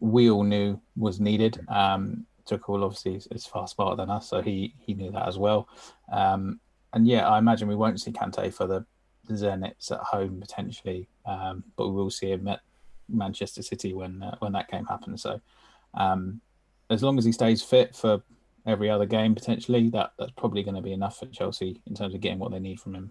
we 0.00 0.30
all 0.30 0.44
knew 0.44 0.78
was 0.96 1.18
needed. 1.18 1.58
Um, 1.68 2.26
Tuchel 2.46 2.84
obviously 2.84 3.14
is, 3.14 3.26
is 3.28 3.46
far 3.46 3.66
smarter 3.66 3.96
than 3.96 4.10
us, 4.10 4.28
so 4.28 4.42
he 4.42 4.74
he 4.80 4.92
knew 4.92 5.10
that 5.12 5.26
as 5.26 5.38
well. 5.38 5.66
Um, 6.12 6.60
and 6.92 7.08
yeah, 7.08 7.26
I 7.26 7.38
imagine 7.38 7.68
we 7.68 7.74
won't 7.74 8.02
see 8.02 8.12
Kante 8.12 8.52
for 8.52 8.66
the 8.66 8.84
Zenits 9.30 9.90
at 9.90 10.00
home 10.00 10.40
potentially, 10.40 11.08
um, 11.24 11.64
but 11.76 11.88
we 11.88 11.94
will 11.94 12.10
see 12.10 12.32
him 12.32 12.48
at 12.48 12.60
Manchester 13.08 13.62
City 13.62 13.94
when 13.94 14.22
uh, 14.22 14.36
when 14.40 14.52
that 14.52 14.68
game 14.68 14.84
happens. 14.84 15.22
So 15.22 15.40
um, 15.94 16.40
as 16.90 17.02
long 17.02 17.18
as 17.18 17.24
he 17.24 17.32
stays 17.32 17.62
fit 17.62 17.94
for 17.94 18.22
every 18.66 18.90
other 18.90 19.06
game 19.06 19.34
potentially, 19.34 19.88
that 19.90 20.12
that's 20.18 20.32
probably 20.32 20.62
going 20.62 20.76
to 20.76 20.82
be 20.82 20.92
enough 20.92 21.18
for 21.18 21.26
Chelsea 21.26 21.80
in 21.86 21.94
terms 21.94 22.14
of 22.14 22.20
getting 22.20 22.38
what 22.38 22.52
they 22.52 22.60
need 22.60 22.80
from 22.80 22.94
him. 22.94 23.10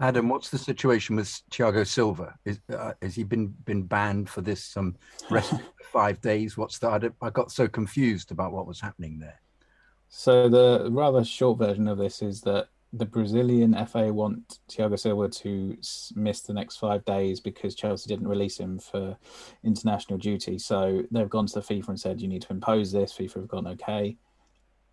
Adam, 0.00 0.28
what's 0.28 0.50
the 0.50 0.58
situation 0.58 1.14
with 1.16 1.28
Thiago 1.50 1.86
Silva? 1.86 2.34
Is 2.44 2.60
uh, 2.76 2.92
has 3.00 3.14
he 3.14 3.22
been 3.22 3.48
been 3.64 3.84
banned 3.84 4.28
for 4.28 4.40
this 4.40 4.76
um, 4.76 4.96
rest 5.30 5.52
of 5.52 5.58
the 5.58 5.64
five 5.92 6.20
days? 6.20 6.56
What's 6.56 6.78
the? 6.78 6.88
I, 6.88 7.26
I 7.26 7.30
got 7.30 7.52
so 7.52 7.68
confused 7.68 8.32
about 8.32 8.52
what 8.52 8.66
was 8.66 8.80
happening 8.80 9.20
there. 9.20 9.40
So 10.08 10.48
the 10.48 10.88
rather 10.90 11.24
short 11.24 11.58
version 11.58 11.86
of 11.86 11.98
this 11.98 12.22
is 12.22 12.40
that 12.42 12.68
the 12.92 13.04
Brazilian 13.04 13.74
FA 13.86 14.12
want 14.12 14.60
Thiago 14.70 14.98
Silva 14.98 15.28
to 15.28 15.76
miss 16.14 16.40
the 16.40 16.54
next 16.54 16.76
five 16.76 17.04
days 17.04 17.38
because 17.38 17.74
Chelsea 17.74 18.08
didn't 18.08 18.28
release 18.28 18.58
him 18.58 18.78
for 18.78 19.16
international 19.62 20.18
duty. 20.18 20.58
So 20.58 21.02
they've 21.10 21.28
gone 21.28 21.46
to 21.46 21.54
the 21.54 21.60
FIFA 21.60 21.88
and 21.88 22.00
said 22.00 22.20
you 22.20 22.28
need 22.28 22.42
to 22.42 22.52
impose 22.52 22.90
this. 22.90 23.12
FIFA 23.12 23.34
have 23.34 23.48
gone 23.48 23.66
okay. 23.66 24.16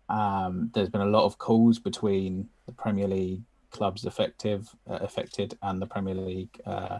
Um, 0.08 0.70
there's 0.74 0.90
been 0.90 1.00
a 1.00 1.06
lot 1.06 1.24
of 1.24 1.38
calls 1.38 1.78
between 1.78 2.48
the 2.66 2.72
Premier 2.72 3.08
League 3.08 3.42
clubs 3.70 4.04
effective 4.04 4.68
uh, 4.88 4.98
affected 5.00 5.58
and 5.62 5.80
the 5.80 5.86
Premier 5.86 6.14
League, 6.14 6.60
uh, 6.66 6.98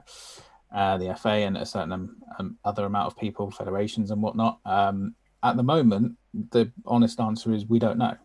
uh, 0.75 0.99
the 0.99 1.15
FA, 1.15 1.29
and 1.29 1.57
a 1.57 1.67
certain 1.67 1.93
um, 2.39 2.59
other 2.65 2.87
amount 2.87 3.07
of 3.07 3.19
people, 3.19 3.51
federations 3.51 4.11
and 4.11 4.23
whatnot. 4.23 4.59
Um, 4.65 5.15
at 5.43 5.57
the 5.57 5.63
moment, 5.63 6.17
the 6.51 6.73
honest 6.87 7.21
answer 7.21 7.53
is 7.53 7.67
we 7.67 7.79
don't 7.79 7.99
know. 7.99 8.17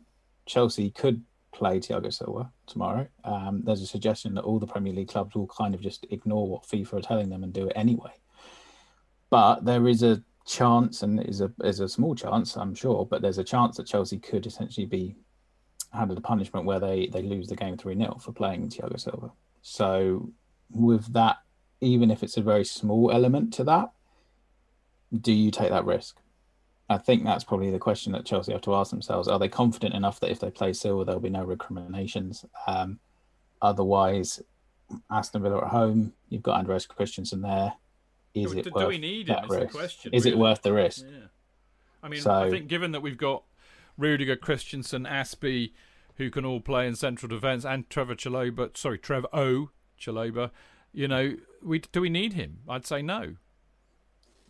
Chelsea 0.45 0.89
could 0.89 1.21
play 1.51 1.79
Thiago 1.79 2.13
Silva 2.13 2.51
tomorrow. 2.67 3.07
Um, 3.23 3.61
there's 3.63 3.81
a 3.81 3.87
suggestion 3.87 4.33
that 4.35 4.43
all 4.43 4.59
the 4.59 4.67
Premier 4.67 4.93
League 4.93 5.09
clubs 5.09 5.35
will 5.35 5.47
kind 5.47 5.75
of 5.75 5.81
just 5.81 6.05
ignore 6.09 6.47
what 6.47 6.63
FIFA 6.63 6.93
are 6.93 7.01
telling 7.01 7.29
them 7.29 7.43
and 7.43 7.53
do 7.53 7.67
it 7.67 7.73
anyway. 7.75 8.11
But 9.29 9.65
there 9.65 9.87
is 9.87 10.03
a 10.03 10.23
chance, 10.45 11.03
and 11.03 11.23
is 11.27 11.41
a 11.41 11.51
is 11.63 11.79
a 11.79 11.89
small 11.89 12.15
chance, 12.15 12.55
I'm 12.55 12.75
sure, 12.75 13.05
but 13.05 13.21
there's 13.21 13.37
a 13.37 13.43
chance 13.43 13.77
that 13.77 13.87
Chelsea 13.87 14.19
could 14.19 14.45
essentially 14.45 14.85
be 14.85 15.15
handed 15.93 16.17
a 16.17 16.21
punishment 16.21 16.65
where 16.65 16.79
they 16.79 17.07
they 17.07 17.21
lose 17.21 17.47
the 17.47 17.55
game 17.55 17.77
three 17.77 17.95
0 17.95 18.17
for 18.19 18.31
playing 18.31 18.69
Thiago 18.69 18.99
Silva. 18.99 19.31
So 19.61 20.31
with 20.69 21.11
that, 21.13 21.37
even 21.81 22.11
if 22.11 22.23
it's 22.23 22.37
a 22.37 22.41
very 22.41 22.65
small 22.65 23.11
element 23.11 23.53
to 23.53 23.63
that, 23.65 23.91
do 25.19 25.31
you 25.31 25.51
take 25.51 25.69
that 25.69 25.85
risk? 25.85 26.20
I 26.91 26.97
think 26.97 27.23
that's 27.23 27.43
probably 27.45 27.71
the 27.71 27.79
question 27.79 28.11
that 28.13 28.25
Chelsea 28.25 28.51
have 28.51 28.61
to 28.63 28.75
ask 28.75 28.91
themselves. 28.91 29.27
Are 29.29 29.39
they 29.39 29.47
confident 29.47 29.93
enough 29.93 30.19
that 30.19 30.29
if 30.29 30.39
they 30.39 30.51
play 30.51 30.73
Silva, 30.73 31.05
there'll 31.05 31.21
be 31.21 31.29
no 31.29 31.45
recriminations? 31.45 32.43
Um, 32.67 32.99
otherwise, 33.61 34.41
Aston 35.09 35.41
Villa 35.41 35.59
at 35.59 35.69
home, 35.69 36.13
you've 36.29 36.43
got 36.43 36.59
Andreas 36.59 36.85
Christensen 36.85 37.41
there. 37.41 37.73
Is 38.33 38.51
do, 38.51 38.59
it 38.59 38.63
do 38.65 38.71
worth 38.73 38.87
we 38.89 38.97
need 38.97 39.27
that 39.27 39.45
him? 39.45 39.49
risk? 39.49 39.61
Is 39.61 39.71
the 39.71 39.77
question. 39.77 40.13
Is 40.13 40.25
really. 40.25 40.35
it 40.35 40.39
worth 40.39 40.61
the 40.63 40.73
risk? 40.73 41.05
Yeah. 41.09 41.27
I 42.03 42.09
mean, 42.09 42.21
So- 42.21 42.31
I 42.33 42.49
think 42.49 42.67
given 42.67 42.91
that 42.91 43.01
we've 43.01 43.17
got 43.17 43.43
Rudiger, 43.97 44.35
Christensen, 44.35 45.05
Azpi, 45.05 45.71
who 46.15 46.29
can 46.29 46.43
all 46.43 46.59
play 46.59 46.87
in 46.87 46.95
central 46.95 47.29
defence, 47.29 47.63
and 47.63 47.89
Trevor 47.89 48.15
Chalobah, 48.15 48.75
sorry, 48.75 48.97
Trevor 48.97 49.27
O 49.31 49.69
Chalobah, 49.99 50.51
you 50.91 51.07
know, 51.07 51.37
we 51.63 51.79
do 51.79 52.01
we 52.01 52.09
need 52.09 52.33
him? 52.33 52.59
I'd 52.67 52.85
say 52.85 53.01
no. 53.01 53.35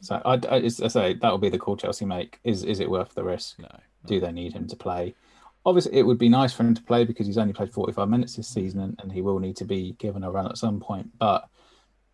So 0.01 0.22
I, 0.25 0.34
I, 0.50 0.55
I 0.58 0.67
say 0.67 1.13
that 1.13 1.31
will 1.31 1.38
be 1.38 1.50
the 1.50 1.60
call 1.60 1.77
Chelsea 1.77 2.05
make. 2.05 2.39
Is 2.43 2.63
is 2.63 2.79
it 2.79 2.89
worth 2.89 3.13
the 3.13 3.24
risk? 3.24 3.60
No. 3.60 3.70
Do 4.05 4.20
they 4.20 4.31
need 4.31 4.53
him 4.53 4.67
to 4.67 4.75
play? 4.75 5.15
Obviously, 5.63 5.93
it 5.93 6.03
would 6.03 6.17
be 6.17 6.29
nice 6.29 6.51
for 6.51 6.63
him 6.63 6.74
to 6.74 6.81
play 6.81 7.05
because 7.05 7.27
he's 7.27 7.38
only 7.38 7.53
played 7.53 7.72
45 7.72 8.10
minutes 8.10 8.36
this 8.36 8.48
season 8.48 8.81
and, 8.81 9.00
and 9.00 9.12
he 9.12 9.22
will 9.22 9.38
need 9.38 9.55
to 9.58 9.65
be 9.65 9.93
given 10.00 10.24
a 10.24 10.31
run 10.31 10.48
at 10.48 10.58
some 10.58 10.79
point. 10.79 11.12
But 11.20 11.48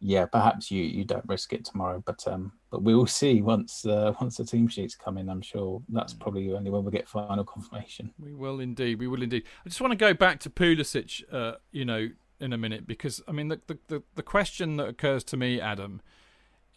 yeah, 0.01 0.25
perhaps 0.25 0.69
you, 0.69 0.83
you 0.83 1.05
don't 1.05 1.23
risk 1.27 1.53
it 1.53 1.65
tomorrow. 1.65 2.03
But 2.05 2.27
um, 2.27 2.51
but 2.69 2.83
we 2.83 2.93
will 2.93 3.07
see 3.07 3.41
once 3.41 3.85
uh, 3.85 4.13
once 4.19 4.37
the 4.37 4.45
team 4.45 4.67
sheets 4.67 4.95
come 4.95 5.17
in. 5.17 5.29
I'm 5.29 5.41
sure 5.41 5.81
that's 5.89 6.13
probably 6.13 6.51
only 6.51 6.69
when 6.69 6.83
we 6.83 6.91
get 6.91 7.07
final 7.07 7.43
confirmation. 7.45 8.13
We 8.19 8.33
will 8.33 8.59
indeed. 8.59 8.99
We 8.99 9.07
will 9.07 9.23
indeed. 9.23 9.43
I 9.65 9.69
just 9.69 9.81
want 9.81 9.91
to 9.91 9.97
go 9.97 10.13
back 10.13 10.39
to 10.41 10.49
Pulisic, 10.49 11.23
uh, 11.31 11.53
you 11.71 11.85
know, 11.85 12.09
in 12.39 12.53
a 12.53 12.57
minute 12.57 12.85
because 12.85 13.21
I 13.27 13.31
mean 13.31 13.47
the, 13.47 13.61
the 13.67 13.77
the 13.87 14.03
the 14.15 14.23
question 14.23 14.77
that 14.77 14.89
occurs 14.89 15.23
to 15.25 15.37
me, 15.37 15.59
Adam, 15.59 16.01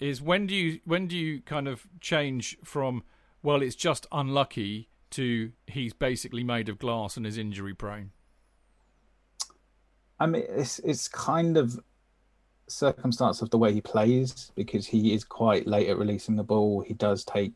is 0.01 0.21
when 0.23 0.47
do 0.47 0.55
you 0.55 0.81
when 0.85 1.07
do 1.07 1.17
you 1.17 1.41
kind 1.43 1.69
of 1.69 1.87
change 2.01 2.57
from 2.65 3.05
well, 3.43 3.63
it's 3.63 3.77
just 3.77 4.07
unlucky 4.13 4.89
to 5.11 5.53
he's 5.67 5.93
basically 5.93 6.45
made 6.45 6.69
of 6.69 6.79
glass 6.79 7.17
and 7.17 7.27
is 7.27 7.39
injury 7.39 7.75
prone. 7.75 8.11
I 10.19 10.27
mean, 10.27 10.45
it's 10.49 10.79
it's 10.81 11.09
kind 11.09 11.57
of 11.57 11.79
circumstance 12.69 13.43
of 13.43 13.51
the 13.51 13.59
way 13.59 13.73
he 13.73 13.81
plays 13.81 14.53
because 14.55 14.87
he 14.87 15.13
is 15.13 15.25
quite 15.25 15.67
late 15.67 15.89
at 15.89 15.99
releasing 15.99 16.37
the 16.37 16.45
ball. 16.45 16.83
He 16.83 16.95
does 16.95 17.25
take 17.25 17.53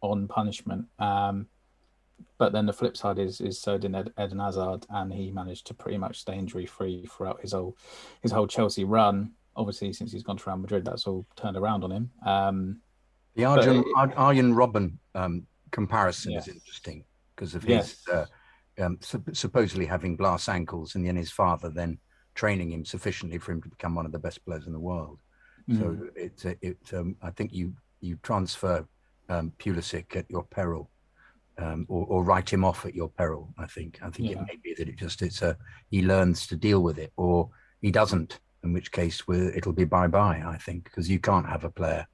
on 0.00 0.28
punishment. 0.28 0.86
Um, 0.98 1.46
but 2.36 2.52
then 2.52 2.66
the 2.66 2.72
flip 2.72 2.96
side 2.96 3.18
is 3.18 3.40
is 3.40 3.60
so 3.60 3.78
did 3.78 3.94
Ed, 3.94 4.12
Eden 4.20 4.40
Hazard, 4.40 4.86
and 4.90 5.12
he 5.12 5.30
managed 5.30 5.66
to 5.68 5.74
pretty 5.74 5.98
much 5.98 6.20
stay 6.20 6.36
injury 6.36 6.66
free 6.66 7.06
throughout 7.06 7.40
his 7.40 7.52
whole 7.52 7.76
his 8.22 8.32
whole 8.32 8.46
Chelsea 8.46 8.84
run. 8.84 9.32
Obviously, 9.58 9.92
since 9.92 10.12
he's 10.12 10.22
gone 10.22 10.36
to 10.36 10.44
Real 10.48 10.56
Madrid, 10.56 10.84
that's 10.84 11.06
all 11.08 11.26
turned 11.36 11.56
around 11.56 11.82
on 11.82 11.90
him. 11.90 12.10
Um, 12.24 12.80
The 13.34 13.44
Arjen, 13.44 13.78
it- 13.80 13.86
Ar- 13.96 14.14
Arjen 14.16 14.54
Robben 14.54 14.98
um, 15.16 15.46
comparison 15.72 16.32
is 16.32 16.46
interesting 16.48 17.04
because 17.34 17.54
of 17.56 17.64
Yes. 17.68 17.90
his 18.06 18.14
uh, 18.14 18.26
um, 18.78 18.98
sup- 19.00 19.34
supposedly 19.34 19.84
having 19.86 20.14
glass 20.16 20.48
ankles 20.48 20.94
and 20.94 21.04
then 21.04 21.16
his 21.16 21.30
father 21.32 21.68
then 21.70 21.98
training 22.36 22.70
him 22.72 22.84
sufficiently 22.84 23.38
for 23.38 23.50
him 23.52 23.60
to 23.62 23.68
become 23.68 23.96
one 23.96 24.06
of 24.06 24.12
the 24.12 24.18
best 24.18 24.44
players 24.44 24.66
in 24.68 24.72
the 24.72 24.78
world. 24.80 25.18
Mm. 25.68 25.78
So 25.80 26.08
it's 26.14 26.44
a- 26.44 26.56
it. 26.64 26.78
Um, 26.94 27.16
I 27.20 27.30
think 27.30 27.52
you 27.52 27.74
you 28.00 28.16
transfer 28.22 28.86
um, 29.28 29.52
Pulisic 29.58 30.14
at 30.16 30.30
your 30.30 30.44
peril, 30.44 30.88
um, 31.58 31.84
or, 31.88 32.06
or 32.06 32.22
write 32.22 32.48
him 32.52 32.64
off 32.64 32.86
at 32.86 32.94
your 32.94 33.08
peril. 33.10 33.52
I 33.58 33.66
think. 33.66 33.98
I 34.02 34.10
think 34.10 34.30
Yeah. 34.30 34.40
it 34.40 34.46
may 34.46 34.56
be 34.62 34.74
that 34.78 34.88
it 34.88 34.96
just 34.96 35.20
it's 35.22 35.42
a 35.42 35.56
he 35.90 36.02
learns 36.02 36.46
to 36.46 36.56
deal 36.56 36.80
with 36.80 36.96
it, 36.98 37.12
or 37.16 37.50
he 37.80 37.90
doesn't. 37.90 38.38
In 38.64 38.72
which 38.72 38.90
case, 38.90 39.22
it'll 39.28 39.72
be 39.72 39.84
bye 39.84 40.08
bye. 40.08 40.42
I 40.44 40.56
think 40.58 40.84
because 40.84 41.08
you 41.08 41.20
can't 41.20 41.48
have 41.48 41.64
a 41.64 41.70
player. 41.70 42.06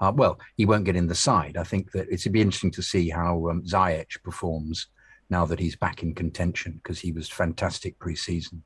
Uh, 0.00 0.12
well, 0.14 0.40
he 0.56 0.64
won't 0.64 0.84
get 0.84 0.96
in 0.96 1.06
the 1.06 1.14
side. 1.14 1.58
I 1.58 1.64
think 1.64 1.92
that 1.92 2.08
it's 2.10 2.22
it'd 2.22 2.32
be 2.32 2.40
interesting 2.40 2.70
to 2.72 2.82
see 2.82 3.10
how 3.10 3.48
um, 3.50 3.62
Ziyech 3.62 4.22
performs 4.22 4.86
now 5.28 5.44
that 5.46 5.60
he's 5.60 5.76
back 5.76 6.02
in 6.02 6.14
contention 6.14 6.80
because 6.82 6.98
he 6.98 7.12
was 7.12 7.28
fantastic 7.28 7.98
pre-season. 7.98 8.62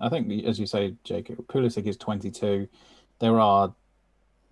I 0.00 0.08
think, 0.08 0.44
as 0.44 0.58
you 0.58 0.66
say, 0.66 0.94
Jacob, 1.04 1.46
Pulisic 1.46 1.86
is 1.86 1.96
22. 1.96 2.68
There 3.18 3.40
are 3.40 3.74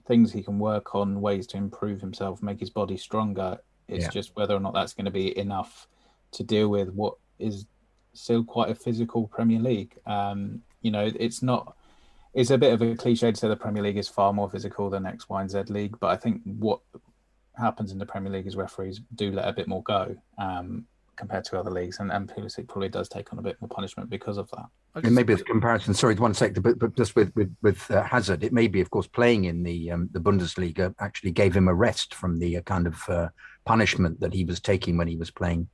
things 0.06 0.32
he 0.32 0.42
can 0.42 0.58
work 0.58 0.94
on, 0.94 1.20
ways 1.20 1.46
to 1.48 1.56
improve 1.56 2.00
himself, 2.00 2.42
make 2.42 2.58
his 2.60 2.70
body 2.70 2.96
stronger. 2.96 3.58
It's 3.88 4.04
Yeah. 4.04 4.10
just 4.10 4.34
whether 4.36 4.54
or 4.54 4.60
not 4.60 4.74
that's 4.74 4.94
going 4.94 5.04
to 5.04 5.10
be 5.10 5.36
enough 5.36 5.86
to 6.32 6.42
deal 6.44 6.68
with 6.68 6.92
what 6.92 7.14
is 7.38 7.66
still 8.14 8.42
quite 8.44 8.70
a 8.70 8.74
physical 8.74 9.28
Premier 9.28 9.60
League. 9.60 9.96
Um, 10.06 10.62
you 10.82 10.90
know, 10.90 11.10
it's 11.18 11.42
not. 11.42 11.76
It's 12.32 12.50
a 12.50 12.58
bit 12.58 12.72
of 12.72 12.80
a 12.80 12.94
cliche 12.94 13.32
to 13.32 13.36
say 13.36 13.48
the 13.48 13.56
Premier 13.56 13.82
League 13.82 13.96
is 13.96 14.08
far 14.08 14.32
more 14.32 14.48
physical 14.48 14.88
than 14.88 15.04
X, 15.04 15.28
Y, 15.28 15.40
and 15.40 15.50
Z 15.50 15.62
league, 15.68 15.98
but 15.98 16.08
I 16.08 16.16
think 16.16 16.42
what 16.44 16.80
happens 17.58 17.90
in 17.90 17.98
the 17.98 18.06
Premier 18.06 18.30
League 18.32 18.46
is 18.46 18.54
referees 18.56 19.00
do 19.16 19.32
let 19.32 19.48
a 19.48 19.52
bit 19.52 19.66
more 19.66 19.82
go 19.82 20.16
um, 20.38 20.86
compared 21.16 21.44
to 21.46 21.58
other 21.58 21.72
leagues, 21.72 21.98
and, 21.98 22.12
and 22.12 22.28
Pulisic 22.28 22.68
probably 22.68 22.88
does 22.88 23.08
take 23.08 23.32
on 23.32 23.40
a 23.40 23.42
bit 23.42 23.60
more 23.60 23.68
punishment 23.68 24.08
because 24.08 24.38
of 24.38 24.48
that. 24.52 24.66
I 24.94 25.00
It 25.00 25.02
just- 25.02 25.14
may 25.14 25.24
be 25.24 25.32
a 25.32 25.38
comparison. 25.38 25.92
Sorry, 25.92 26.14
one 26.14 26.32
sec. 26.34 26.54
But, 26.62 26.78
but 26.78 26.96
just 26.96 27.16
with 27.16 27.34
with, 27.34 27.54
with 27.62 27.90
uh, 27.90 28.02
Hazard, 28.04 28.44
it 28.44 28.52
may 28.52 28.68
be, 28.68 28.80
of 28.80 28.90
course, 28.90 29.08
playing 29.08 29.46
in 29.46 29.64
the 29.64 29.90
um, 29.90 30.08
the 30.12 30.20
Bundesliga 30.20 30.94
actually 31.00 31.32
gave 31.32 31.54
him 31.56 31.66
a 31.66 31.74
rest 31.74 32.14
from 32.14 32.38
the 32.38 32.58
uh, 32.58 32.62
kind 32.62 32.86
of 32.86 33.08
uh, 33.08 33.28
punishment 33.64 34.20
that 34.20 34.32
he 34.32 34.44
was 34.44 34.60
taking 34.60 34.96
when 34.96 35.08
he 35.08 35.16
was 35.16 35.32
playing 35.32 35.68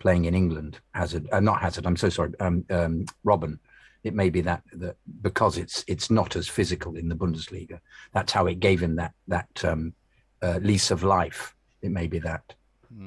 playing 0.00 0.24
in 0.24 0.34
England. 0.34 0.80
Hazard, 0.94 1.28
uh, 1.30 1.38
not 1.38 1.60
Hazard. 1.60 1.86
I'm 1.86 1.96
so 1.96 2.08
sorry. 2.08 2.32
Um, 2.40 2.64
um, 2.70 3.04
Robben. 3.24 3.60
It 4.04 4.14
may 4.14 4.30
be 4.30 4.40
that 4.42 4.62
that 4.72 4.96
because 5.20 5.58
it's 5.58 5.84
it's 5.86 6.10
not 6.10 6.34
as 6.36 6.48
physical 6.48 6.96
in 6.96 7.08
the 7.08 7.14
Bundesliga. 7.14 7.80
That's 8.12 8.32
how 8.32 8.46
it 8.46 8.60
gave 8.60 8.80
him 8.80 8.96
that 8.96 9.14
that 9.28 9.64
um, 9.64 9.94
uh, 10.42 10.58
lease 10.60 10.90
of 10.90 11.02
life. 11.04 11.54
It 11.82 11.90
may 11.90 12.06
be 12.06 12.18
that. 12.20 12.54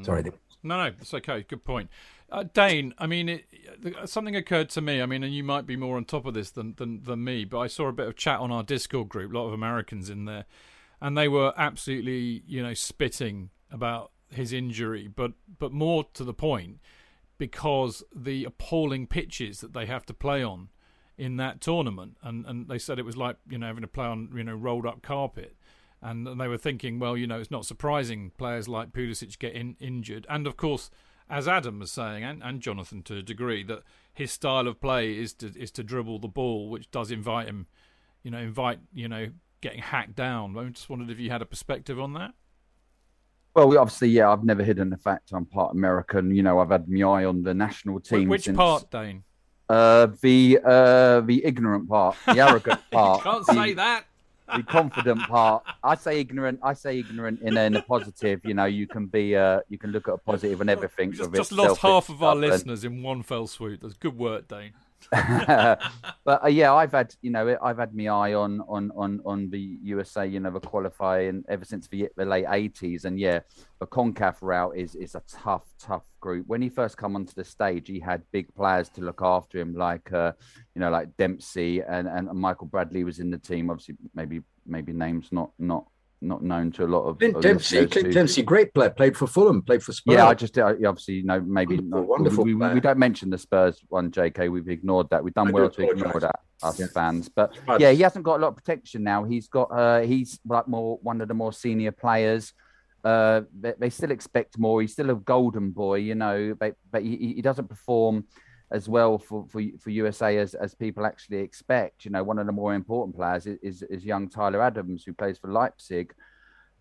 Sorry. 0.04 0.24
No, 0.64 0.78
no, 0.78 0.86
it's 1.00 1.14
okay. 1.14 1.46
Good 1.48 1.64
point. 1.64 1.90
Uh, 2.32 2.44
Dane, 2.54 2.94
I 2.98 3.06
mean, 3.06 3.30
it, 3.30 3.46
something 4.06 4.36
occurred 4.36 4.70
to 4.70 4.82
me. 4.82 5.02
I 5.02 5.06
mean, 5.06 5.24
and 5.24 5.34
you 5.34 5.44
might 5.44 5.68
be 5.68 5.76
more 5.76 5.96
on 5.96 6.06
top 6.06 6.26
of 6.26 6.34
this 6.34 6.50
than, 6.52 6.74
than 6.78 7.04
than 7.04 7.24
me, 7.24 7.46
but 7.46 7.60
I 7.60 7.68
saw 7.68 7.88
a 7.88 7.94
bit 7.94 8.08
of 8.08 8.16
chat 8.16 8.40
on 8.40 8.52
our 8.52 8.64
Discord 8.64 9.10
group. 9.10 9.32
A 9.32 9.38
lot 9.38 9.48
of 9.48 9.54
Americans 9.54 10.10
in 10.10 10.26
there, 10.26 10.46
and 11.00 11.18
they 11.18 11.28
were 11.28 11.54
absolutely, 11.56 12.44
you 12.48 12.64
know, 12.64 12.74
spitting 12.74 13.52
about 13.70 14.12
his 14.30 14.52
injury, 14.52 15.08
but 15.08 15.34
but 15.60 15.72
more 15.72 16.06
to 16.14 16.24
the 16.24 16.34
point, 16.34 16.80
because 17.38 18.04
the 18.14 18.44
appalling 18.44 19.06
pitches 19.06 19.62
that 19.62 19.74
they 19.74 19.86
have 19.86 20.06
to 20.08 20.14
play 20.14 20.44
on 20.44 20.70
in 21.18 21.38
that 21.38 21.62
tournament, 21.62 22.18
and 22.22 22.46
and 22.46 22.68
they 22.68 22.80
said 22.80 23.00
it 23.00 23.06
was 23.06 23.18
like 23.18 23.38
you 23.50 23.58
know 23.58 23.68
having 23.68 23.82
to 23.82 23.88
play 23.88 24.06
on 24.06 24.30
you 24.36 24.44
know 24.44 24.56
rolled 24.56 24.86
up 24.86 25.02
carpet. 25.02 25.56
And 26.02 26.28
and 26.28 26.40
they 26.40 26.48
were 26.48 26.58
thinking, 26.58 27.00
well, 27.00 27.18
you 27.18 27.26
know, 27.26 27.40
it's 27.40 27.50
not 27.50 27.66
surprising 27.66 28.32
players 28.38 28.68
like 28.68 28.92
Pulisic 28.92 29.40
get 29.40 29.54
in, 29.54 29.76
injured. 29.80 30.28
And 30.30 30.46
of 30.46 30.56
course, 30.56 30.92
as 31.30 31.48
Adam 31.48 31.80
was 31.80 31.92
saying, 31.92 32.24
and, 32.24 32.44
and 32.44 32.62
Jonathan 32.62 33.02
to 33.04 33.18
a 33.18 33.22
degree, 33.24 33.64
that 33.64 33.82
his 34.14 34.32
style 34.32 34.68
of 34.68 34.80
play 34.80 35.18
is 35.18 35.34
to 35.36 35.52
is 35.58 35.72
to 35.72 35.84
dribble 35.84 36.20
the 36.20 36.28
ball, 36.28 36.70
which 36.70 36.92
does 36.92 37.12
invite 37.12 37.48
him, 37.48 37.68
you 38.24 38.30
know, 38.30 38.38
invite 38.38 38.80
you 38.94 39.08
know 39.08 39.30
getting 39.62 39.82
hacked 39.82 40.16
down. 40.16 40.58
I 40.58 40.64
just 40.66 40.90
wondered 40.90 41.10
if 41.10 41.20
you 41.20 41.32
had 41.32 41.42
a 41.42 41.46
perspective 41.46 42.00
on 42.00 42.14
that. 42.14 42.34
Well, 43.56 43.70
we 43.70 43.78
obviously, 43.78 44.10
yeah, 44.10 44.30
I've 44.30 44.44
never 44.44 44.64
hidden 44.64 44.90
the 44.90 44.98
fact 44.98 45.32
I'm 45.32 45.46
part 45.46 45.74
American. 45.74 46.30
You 46.36 46.44
know, 46.44 46.60
I've 46.60 46.70
had 46.70 46.90
my 46.90 47.02
eye 47.08 47.26
on 47.26 47.42
the 47.42 47.54
national 47.54 48.02
team. 48.02 48.28
Which 48.28 48.44
since, 48.44 48.58
part, 48.58 48.92
Dane? 48.92 49.24
Uh, 49.68 50.08
the 50.22 50.60
uh, 50.64 51.22
the 51.22 51.44
ignorant 51.44 51.90
part, 51.90 52.16
the 52.26 52.40
arrogant 52.40 52.80
part. 52.92 53.24
Can't 53.24 53.46
the- 53.46 53.54
say 53.54 53.74
that. 53.74 54.06
the 54.56 54.62
confident 54.62 55.22
part. 55.22 55.64
I 55.84 55.96
say 55.96 56.20
ignorant. 56.20 56.60
I 56.62 56.74
say 56.74 57.00
ignorant 57.00 57.42
in 57.42 57.58
a, 57.58 57.64
in 57.64 57.76
a 57.76 57.82
positive. 57.82 58.42
You 58.46 58.54
know, 58.54 58.66
you 58.66 58.86
can 58.86 59.08
be. 59.08 59.36
Uh, 59.36 59.62
you 59.70 59.80
can 59.80 59.92
look 59.92 60.08
at 60.08 60.14
a 60.14 60.18
positive 60.18 60.62
and 60.62 60.70
everything. 60.70 61.10
We 61.10 61.18
just, 61.18 61.34
just 61.34 61.52
lost 61.52 61.82
half 61.82 62.10
of 62.10 62.22
our 62.22 62.36
listeners 62.36 62.84
in 62.84 63.02
one 63.02 63.24
fell 63.24 63.48
swoop. 63.48 63.82
That's 63.82 63.96
good 63.96 64.18
work, 64.18 64.48
Dane. 64.48 64.74
but 65.12 66.44
uh, 66.44 66.48
yeah, 66.48 66.74
I've 66.74 66.92
had 66.92 67.14
you 67.22 67.30
know 67.30 67.58
I've 67.62 67.78
had 67.78 67.96
my 67.96 68.08
eye 68.08 68.34
on 68.34 68.62
on 68.68 68.92
on 68.96 69.22
on 69.26 69.50
the 69.50 69.78
USA 69.84 70.26
you 70.26 70.40
know 70.40 70.52
the 70.52 70.60
qualifying 70.60 71.44
ever 71.48 71.66
since 71.66 71.88
the, 71.88 72.10
the 72.18 72.26
late 72.26 72.46
eighties, 72.50 73.06
and 73.06 73.20
yeah, 73.20 73.40
the 73.80 73.88
Concacaf 73.88 74.38
route 74.42 74.76
is 74.76 74.96
is 74.96 75.16
a 75.16 75.22
tough 75.28 75.66
tough 75.80 76.04
group. 76.20 76.48
When 76.48 76.62
he 76.62 76.70
first 76.70 76.98
come 76.98 77.16
onto 77.16 77.34
the 77.34 77.44
stage, 77.44 77.88
he 77.88 78.00
had 78.00 78.24
big 78.32 78.54
players 78.56 78.90
to 78.90 79.02
look 79.02 79.22
after 79.22 79.60
him, 79.60 79.76
like 79.76 80.12
uh, 80.12 80.32
you 80.74 80.82
know 80.82 80.90
like 80.90 81.16
Dempsey 81.18 81.82
and 81.82 82.08
and 82.08 82.28
Michael 82.34 82.68
Bradley 82.68 83.04
was 83.04 83.20
in 83.20 83.30
the 83.30 83.38
team. 83.38 83.70
Obviously, 83.70 83.96
maybe 84.14 84.42
maybe 84.66 84.92
names 84.94 85.30
not 85.32 85.52
not 85.60 85.86
not 86.26 86.44
known 86.44 86.72
to 86.74 86.86
a 86.86 86.88
lot 86.88 87.04
of. 87.04 87.20
Clint 87.20 87.42
Dempsey, 87.42 87.86
Clint 87.86 88.14
Dempsey, 88.14 88.44
great 88.44 88.74
player, 88.74 88.90
played 88.90 89.16
for 89.16 89.28
Fulham, 89.28 89.62
played 89.62 89.84
for 89.84 89.94
Spurs. 89.94 90.16
Yeah, 90.16 90.28
I 90.28 90.34
just 90.34 90.58
I, 90.58 90.72
obviously 90.86 91.16
you 91.16 91.24
know 91.24 91.40
maybe 91.40 91.76
wonderful, 91.76 92.00
not, 92.00 92.08
wonderful 92.08 92.44
we, 92.44 92.56
we, 92.56 92.74
we, 92.74 92.80
don't 92.80 92.98
mention 92.98 93.30
the 93.30 93.38
Spurs 93.38 93.80
one, 93.90 94.12
JK. 94.12 94.52
We've 94.52 94.68
ignored 94.70 95.10
that. 95.12 95.24
We've 95.24 95.34
done 95.34 95.50
I 95.50 95.52
well 95.52 95.70
to 95.70 95.90
ignore 95.90 96.20
that, 96.20 96.40
us 96.64 96.92
fans. 96.92 97.30
But 97.30 97.56
yeah, 97.80 97.92
he 97.92 98.02
hasn't 98.02 98.26
got 98.26 98.38
a 98.38 98.42
lot 98.42 98.50
of 98.50 98.56
protection 98.56 99.04
now. 99.04 99.24
He's 99.24 99.48
got 99.48 99.66
uh, 99.72 100.02
he's 100.02 100.40
like 100.46 100.68
more 100.68 101.00
one 101.02 101.22
of 101.22 101.28
the 101.28 101.34
more 101.34 101.54
senior 101.54 101.92
players. 101.92 102.54
Uh, 103.04 103.42
they, 103.60 103.74
they, 103.78 103.90
still 103.92 104.10
expect 104.10 104.58
more. 104.58 104.82
He's 104.82 104.94
still 104.94 105.12
a 105.12 105.16
golden 105.16 105.70
boy, 105.70 105.98
you 105.98 106.16
know, 106.16 106.56
but 106.60 106.76
but 106.92 107.04
he, 107.04 107.34
he 107.36 107.42
doesn't 107.44 107.70
perform 107.70 108.26
as 108.72 108.90
well 108.90 109.18
for, 109.18 109.46
for, 109.50 109.62
for 109.80 109.90
USA 109.90 110.38
as, 110.38 110.54
as 110.56 110.74
people 110.74 111.06
actually 111.06 111.38
expect. 111.38 112.06
You 112.06 112.12
know, 112.12 112.24
one 112.24 112.40
of 112.40 112.46
the 112.46 112.52
more 112.52 112.74
important 112.74 113.16
players 113.16 113.46
is, 113.46 113.58
is, 113.62 113.82
is 113.84 114.06
young 114.06 114.28
Tyler 114.30 114.62
Adams, 114.62 115.04
who 115.04 115.14
plays 115.14 115.38
for 115.38 115.52
Leipzig. 115.52 116.14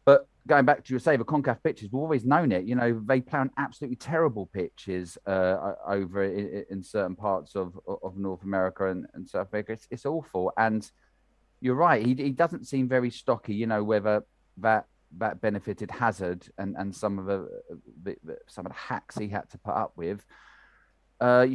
But 0.04 0.26
going 0.46 0.64
back 0.64 0.84
to 0.84 0.92
your 0.92 1.00
say 1.00 1.16
the 1.16 1.24
Concacaf 1.24 1.62
pitches, 1.62 1.90
we've 1.90 2.00
always 2.00 2.24
known 2.24 2.52
it. 2.52 2.64
You 2.64 2.74
know, 2.74 3.02
they 3.04 3.20
play 3.20 3.38
on 3.38 3.50
absolutely 3.56 3.96
terrible 3.96 4.46
pitches 4.46 5.16
uh, 5.26 5.74
over 5.86 6.24
in, 6.24 6.64
in, 6.70 6.82
certain 6.82 7.16
parts 7.16 7.54
of, 7.54 7.78
of 7.86 8.16
North 8.18 8.42
America 8.42 8.90
and, 8.90 9.06
and 9.14 9.28
South 9.28 9.48
America. 9.52 9.72
It's, 9.72 9.86
it's 9.90 10.06
awful. 10.06 10.52
And 10.58 10.90
you're 11.60 11.74
right. 11.74 12.04
He, 12.04 12.14
he 12.14 12.30
doesn't 12.30 12.66
seem 12.66 12.88
very 12.88 13.10
stocky. 13.10 13.54
You 13.54 13.66
know, 13.66 13.82
whether 13.82 14.24
that 14.58 14.86
that 15.18 15.40
benefited 15.40 15.90
Hazard 15.90 16.46
and, 16.58 16.74
and 16.76 16.94
some 16.94 17.18
of 17.18 17.26
the, 17.26 17.48
the, 18.02 18.16
some 18.48 18.66
of 18.66 18.72
the 18.72 18.78
hacks 18.78 19.16
he 19.16 19.28
had 19.28 19.48
to 19.50 19.58
put 19.58 19.74
up 19.74 19.92
with 19.96 20.24
uh, 21.25 21.47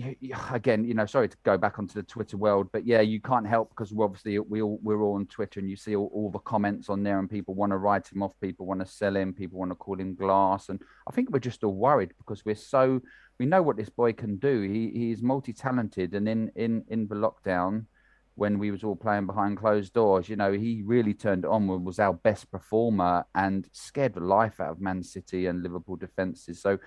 again, 0.51 0.83
you 0.83 0.95
know, 0.95 1.05
sorry 1.05 1.29
to 1.29 1.37
go 1.43 1.55
back 1.55 1.77
onto 1.77 1.93
the 1.93 2.01
Twitter 2.01 2.37
world, 2.37 2.69
but 2.73 2.87
yeah, 2.87 3.01
you 3.01 3.21
can't 3.21 3.45
help 3.45 3.69
because 3.69 3.93
we're 3.93 4.03
obviously 4.05 4.39
we 4.39 4.63
all 4.63 4.79
we're 4.81 5.03
all 5.03 5.13
on 5.13 5.27
Twitter 5.27 5.59
and 5.59 5.69
you 5.69 5.75
see 5.75 5.95
all, 5.95 6.09
all 6.11 6.31
the 6.31 6.39
comments 6.39 6.89
on 6.89 7.03
there, 7.03 7.19
and 7.19 7.29
people 7.29 7.53
want 7.53 7.71
to 7.71 7.77
write 7.77 8.11
him 8.11 8.23
off, 8.23 8.33
people 8.41 8.65
want 8.65 8.79
to 8.79 8.85
sell 8.87 9.15
him, 9.15 9.31
people 9.31 9.59
want 9.59 9.69
to 9.69 9.75
call 9.75 9.99
him 9.99 10.15
glass, 10.15 10.69
and 10.69 10.81
I 11.07 11.11
think 11.11 11.29
we're 11.29 11.37
just 11.37 11.63
all 11.63 11.75
worried 11.75 12.13
because 12.17 12.43
we're 12.43 12.55
so 12.55 12.99
we 13.37 13.45
know 13.45 13.61
what 13.61 13.77
this 13.77 13.89
boy 13.89 14.11
can 14.13 14.37
do. 14.37 14.61
He 14.61 14.89
he's 14.89 15.21
multi 15.21 15.53
talented, 15.53 16.15
and 16.15 16.27
in 16.27 16.51
in 16.55 16.83
in 16.87 17.07
the 17.07 17.15
lockdown 17.15 17.85
when 18.33 18.57
we 18.57 18.71
was 18.71 18.83
all 18.83 18.95
playing 18.95 19.27
behind 19.27 19.57
closed 19.57 19.93
doors, 19.93 20.29
you 20.29 20.35
know, 20.35 20.51
he 20.53 20.81
really 20.83 21.13
turned 21.13 21.45
on. 21.45 21.69
and 21.69 21.85
Was 21.85 21.99
our 21.99 22.13
best 22.13 22.49
performer 22.49 23.25
and 23.35 23.67
scared 23.71 24.15
the 24.15 24.21
life 24.21 24.59
out 24.59 24.71
of 24.71 24.81
Man 24.81 25.03
City 25.03 25.45
and 25.45 25.61
Liverpool 25.61 25.97
defenses. 25.97 26.59
So 26.59 26.79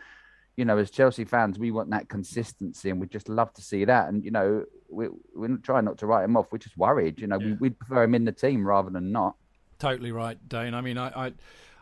you 0.56 0.64
know, 0.64 0.76
as 0.76 0.90
Chelsea 0.90 1.24
fans, 1.24 1.58
we 1.58 1.70
want 1.70 1.90
that 1.90 2.08
consistency, 2.08 2.90
and 2.90 3.00
we'd 3.00 3.10
just 3.10 3.28
love 3.28 3.52
to 3.54 3.62
see 3.62 3.84
that. 3.84 4.08
And 4.08 4.24
you 4.24 4.30
know, 4.30 4.64
we 4.90 5.08
we're 5.34 5.56
trying 5.58 5.84
not 5.84 5.98
to 5.98 6.06
write 6.06 6.24
him 6.24 6.36
off. 6.36 6.46
We're 6.50 6.58
just 6.58 6.76
worried. 6.76 7.20
You 7.20 7.26
know, 7.26 7.38
yeah. 7.40 7.46
we, 7.46 7.52
would 7.54 7.78
prefer 7.78 8.02
him 8.02 8.14
in 8.14 8.24
the 8.24 8.32
team 8.32 8.66
rather 8.66 8.90
than 8.90 9.12
not. 9.12 9.36
Totally 9.78 10.12
right, 10.12 10.38
Dane. 10.48 10.74
I 10.74 10.80
mean, 10.80 10.98
I, 10.98 11.26
I, 11.26 11.32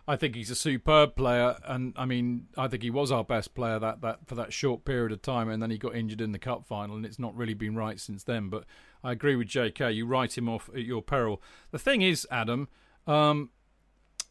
I 0.07 0.17
think 0.17 0.35
he's 0.35 0.51
a 0.51 0.55
superb 0.55 1.17
player, 1.17 1.57
and 1.65 1.93
I 1.97 2.07
mean, 2.07 2.47
I 2.57 2.69
think 2.69 2.83
he 2.83 2.91
was 2.91 3.11
our 3.11 3.25
best 3.25 3.55
player 3.55 3.79
that 3.81 4.01
that 4.03 4.21
for 4.27 4.37
that 4.37 4.53
short 4.53 4.85
period 4.85 5.11
of 5.13 5.21
time, 5.21 5.49
and 5.49 5.61
then 5.63 5.71
he 5.71 5.79
got 5.79 5.97
injured 5.97 6.21
in 6.21 6.33
the 6.33 6.39
cup 6.39 6.65
final, 6.65 6.97
and 6.97 7.05
it's 7.05 7.19
not 7.19 7.37
really 7.37 7.55
been 7.55 7.75
right 7.75 7.99
since 7.99 8.23
then. 8.23 8.49
But 8.49 8.65
I 9.03 9.13
agree 9.13 9.35
with 9.35 9.49
J.K. 9.49 9.93
You 9.93 10.07
write 10.07 10.39
him 10.39 10.49
off 10.49 10.71
at 10.75 10.85
your 10.85 11.03
peril. 11.03 11.43
The 11.73 11.79
thing 11.79 12.03
is, 12.03 12.27
Adam. 12.31 12.69
Um, 13.07 13.51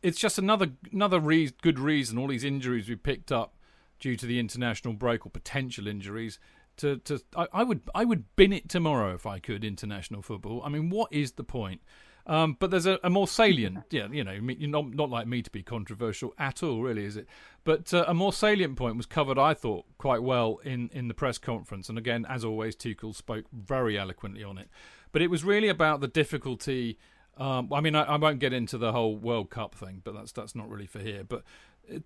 it's 0.01 0.17
just 0.17 0.37
another 0.37 0.71
another 0.93 1.19
re- 1.19 1.51
good 1.61 1.77
reason. 1.77 2.17
All 2.17 2.27
these 2.27 2.45
injuries 2.45 2.87
we 2.87 2.95
picked 2.95 3.33
up 3.33 3.55
due 3.99 4.15
to 4.15 4.25
the 4.25 4.39
international 4.39 4.93
break 4.93 5.25
or 5.25 5.29
potential 5.29 5.87
injuries. 5.87 6.39
To, 6.77 6.97
to 6.97 7.21
I, 7.35 7.47
I 7.53 7.63
would 7.63 7.81
I 7.93 8.05
would 8.05 8.23
bin 8.35 8.53
it 8.53 8.69
tomorrow 8.69 9.13
if 9.13 9.25
I 9.25 9.39
could 9.39 9.63
international 9.63 10.21
football. 10.21 10.61
I 10.63 10.69
mean, 10.69 10.89
what 10.89 11.11
is 11.11 11.33
the 11.33 11.43
point? 11.43 11.81
Um, 12.29 12.57
but 12.59 12.69
there's 12.69 12.85
a, 12.85 12.99
a, 13.03 13.09
more 13.09 13.27
salient, 13.27 13.85
yeah, 13.89 14.07
you 14.11 14.23
know, 14.23 14.37
not 14.39 14.93
not 14.93 15.09
like 15.09 15.25
me 15.25 15.41
to 15.41 15.49
be 15.49 15.63
controversial 15.63 16.35
at 16.37 16.61
all, 16.61 16.83
really, 16.83 17.03
is 17.03 17.17
it? 17.17 17.27
But 17.63 17.91
uh, 17.91 18.05
a 18.07 18.13
more 18.13 18.31
salient 18.31 18.77
point 18.77 18.97
was 18.97 19.07
covered, 19.07 19.39
I 19.39 19.55
thought, 19.55 19.85
quite 19.97 20.21
well 20.21 20.59
in, 20.63 20.91
in 20.93 21.07
the 21.07 21.15
press 21.15 21.39
conference. 21.39 21.89
And 21.89 21.97
again, 21.97 22.27
as 22.29 22.45
always, 22.45 22.75
Tuchel 22.75 23.15
spoke 23.15 23.45
very 23.51 23.97
eloquently 23.97 24.43
on 24.43 24.59
it. 24.59 24.69
But 25.11 25.23
it 25.23 25.31
was 25.31 25.43
really 25.43 25.69
about 25.69 26.01
the 26.01 26.07
difficulty. 26.07 26.99
Um, 27.35 27.73
I 27.73 27.81
mean, 27.81 27.95
I, 27.95 28.03
I, 28.03 28.17
won't 28.17 28.39
get 28.39 28.53
into 28.53 28.77
the 28.77 28.91
whole 28.91 29.15
World 29.15 29.49
Cup 29.49 29.73
thing, 29.73 30.01
but 30.03 30.13
that's 30.13 30.31
that's 30.31 30.53
not 30.53 30.69
really 30.69 30.85
for 30.85 30.99
here. 30.99 31.23
But 31.23 31.43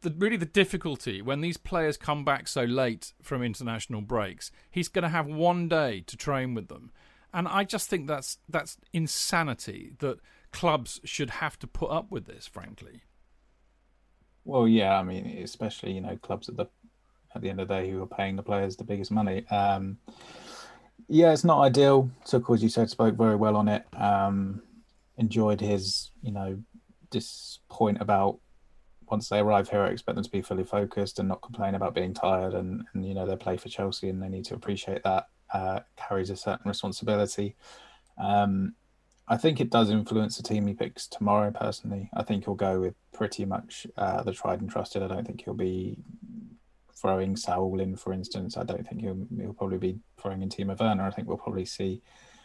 the, 0.02 0.14
really 0.18 0.38
the 0.38 0.46
difficulty 0.46 1.22
when 1.22 1.42
these 1.42 1.58
players 1.58 1.98
come 1.98 2.24
back 2.24 2.48
so 2.48 2.64
late 2.64 3.14
from 3.22 3.44
international 3.44 4.02
breaks. 4.02 4.52
He's 4.70 4.88
going 4.88 5.04
to 5.04 5.10
have 5.10 5.28
one 5.28 5.68
day 5.68 6.04
to 6.08 6.18
train 6.18 6.54
with 6.54 6.68
them, 6.68 6.92
and 7.34 7.48
I 7.48 7.64
just 7.64 7.90
think 7.90 8.08
that's 8.08 8.38
that's 8.48 8.78
insanity 8.92 9.94
that 10.00 10.20
clubs 10.52 11.02
should 11.04 11.32
have 11.32 11.58
to 11.60 11.68
put 11.68 11.92
up 11.92 12.12
with 12.12 12.26
this. 12.26 12.48
Frankly. 12.48 13.02
Well, 14.46 14.68
yeah, 14.68 15.00
I 15.00 15.04
mean, 15.04 15.40
especially 15.44 15.94
you 15.94 16.02
know 16.02 16.18
clubs 16.18 16.50
at 16.50 16.58
the 16.58 16.68
at 17.36 17.42
the 17.42 17.50
end 17.50 17.60
of 17.60 17.68
the 17.68 17.74
day 17.74 17.90
who 17.90 18.02
are 18.02 18.08
paying 18.08 18.36
the 18.36 18.44
players 18.44 18.76
the 18.76 18.84
biggest 18.84 19.12
money. 19.12 19.46
Um, 19.50 19.98
yeah, 21.08 21.32
it's 21.34 21.44
not 21.44 21.62
ideal. 21.62 22.10
Tuchel, 22.26 22.56
as 22.56 22.64
you 22.64 22.70
said, 22.70 22.90
spoke 22.90 23.16
very 23.16 23.36
well 23.36 23.56
on 23.56 23.68
it. 23.68 23.86
Um, 23.94 24.62
enjoyed 25.18 25.62
his, 25.62 26.12
you 26.22 26.32
know, 26.32 26.60
this 27.12 27.60
point 27.70 28.02
about 28.02 28.40
once 29.14 29.30
they 29.30 29.38
arrive 29.38 29.70
here, 29.70 29.82
I 29.82 29.90
expect 29.90 30.16
them 30.16 30.24
to 30.24 30.32
be 30.32 30.42
fully 30.42 30.64
focused 30.64 31.20
and 31.20 31.30
not 31.30 31.44
complain 31.44 31.76
about 31.76 31.94
being 31.94 32.16
tired. 32.16 32.56
And, 32.56 32.84
and 32.94 33.06
you 33.06 33.14
know, 33.14 33.28
they 33.28 33.36
play 33.36 33.58
for 33.58 33.70
Chelsea 33.70 34.10
and 34.10 34.20
they 34.20 34.28
need 34.28 34.46
to 34.46 34.56
appreciate 34.56 35.04
that. 35.04 35.28
Uh, 35.54 35.82
carries 35.96 36.32
a 36.32 36.36
certain 36.36 36.68
responsibility. 36.68 37.56
Um, 38.18 38.74
I 39.28 39.38
think 39.38 39.62
it 39.62 39.70
does 39.70 39.92
influence 39.92 40.38
the 40.38 40.42
team 40.42 40.66
he 40.66 40.74
picks 40.74 41.06
tomorrow. 41.06 41.52
Personally, 41.52 42.10
I 42.16 42.24
think 42.24 42.46
he'll 42.46 42.56
go 42.56 42.80
with 42.80 42.96
pretty 43.14 43.46
much 43.46 43.86
uh, 43.98 44.24
the 44.24 44.34
tried 44.34 44.62
and 44.62 44.70
trusted. 44.72 45.04
I 45.04 45.08
don't 45.08 45.28
think 45.28 45.44
he'll 45.44 45.54
be 45.54 46.00
throwing 46.96 47.36
Saul 47.36 47.80
in, 47.80 47.96
for 47.96 48.14
instance. 48.14 48.58
I 48.58 48.64
don't 48.64 48.88
think 48.88 49.02
he'll 49.02 49.28
he'll 49.40 49.54
probably 49.54 49.78
be 49.78 50.00
throwing 50.20 50.42
in 50.42 50.50
Timo 50.50 50.76
Werner. 50.80 51.04
I 51.04 51.12
think 51.12 51.28
we'll 51.28 51.38
probably 51.38 51.66
see 51.66 52.02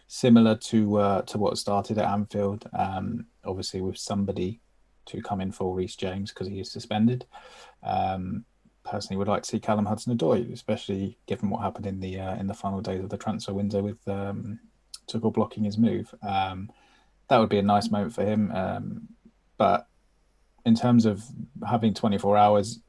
similar 0.07 0.55
to 0.55 0.97
uh, 0.99 1.23
to 1.23 1.39
what 1.39 1.57
started 1.57 1.97
at 1.97 2.11
Anfield. 2.11 2.69
Um, 2.79 3.25
obviously, 3.43 3.81
with 3.81 3.97
somebody 3.97 4.61
to 5.09 5.23
come 5.23 5.41
in 5.41 5.53
for 5.53 5.75
Reece 5.75 5.97
James 5.97 6.33
because 6.33 6.49
he 6.49 6.61
is 6.61 6.71
suspended. 6.71 7.27
Um, 7.83 8.45
personally, 8.85 9.19
would 9.19 9.29
like 9.29 9.43
to 9.43 9.49
see 9.49 9.61
Callum 9.61 9.87
Hudson-Odoi, 9.87 10.53
especially 10.53 11.19
given 11.27 11.51
what 11.51 11.63
happened 11.63 11.87
in 11.87 12.01
the 12.01 12.21
uh, 12.21 12.37
in 12.37 12.47
the 12.47 12.55
final 12.55 12.81
days 12.81 13.03
of 13.03 13.11
the 13.11 13.19
transfer 13.19 13.53
window 13.53 13.83
with 13.83 14.07
um, 14.09 14.59
Tuchel 15.09 15.33
blocking 15.33 15.65
his 15.65 15.79
move. 15.79 16.15
Um, 16.23 16.71
that 17.29 17.39
would 17.39 17.49
be 17.51 17.59
a 17.59 17.63
nice 17.63 17.91
moment 17.91 18.15
for 18.15 18.25
him. 18.25 18.51
Um, 18.53 19.09
but 19.57 19.89
in 20.65 20.75
terms 20.75 21.07
of 21.07 21.25
having 21.67 21.95
24 21.95 22.37
hours, 22.37 22.81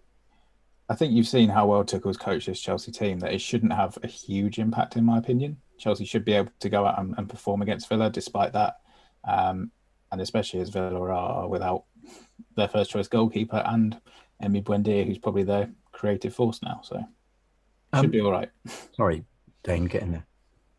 I 0.89 0.95
think 0.95 1.13
you've 1.13 1.27
seen 1.27 1.49
how 1.49 1.67
well 1.67 1.83
Tuchel's 1.83 2.17
coached 2.17 2.47
this 2.47 2.61
Chelsea 2.61 2.91
team. 2.91 3.19
That 3.19 3.33
it 3.33 3.41
shouldn't 3.41 3.73
have 3.73 3.97
a 4.03 4.07
huge 4.07 4.59
impact, 4.59 4.95
in 4.95 5.05
my 5.05 5.17
opinion. 5.17 5.57
Chelsea 5.77 6.05
should 6.05 6.25
be 6.25 6.33
able 6.33 6.51
to 6.59 6.69
go 6.69 6.85
out 6.85 6.99
and, 6.99 7.15
and 7.17 7.29
perform 7.29 7.61
against 7.61 7.87
Villa, 7.89 8.09
despite 8.09 8.53
that, 8.53 8.77
um, 9.25 9.71
and 10.11 10.19
especially 10.19 10.59
as 10.59 10.69
Villa 10.69 10.99
are 11.09 11.47
without 11.47 11.85
their 12.55 12.67
first 12.67 12.91
choice 12.91 13.07
goalkeeper 13.07 13.63
and 13.65 13.99
Emi 14.43 14.63
Buendia, 14.63 15.05
who's 15.05 15.17
probably 15.17 15.43
their 15.43 15.69
creative 15.91 16.33
force 16.33 16.61
now. 16.61 16.81
So 16.83 16.97
should 17.95 18.05
um, 18.05 18.11
be 18.11 18.21
all 18.21 18.31
right. 18.31 18.49
Sorry, 18.95 19.25
Dane, 19.63 19.85
get 19.85 20.03
in 20.03 20.11
there. 20.11 20.25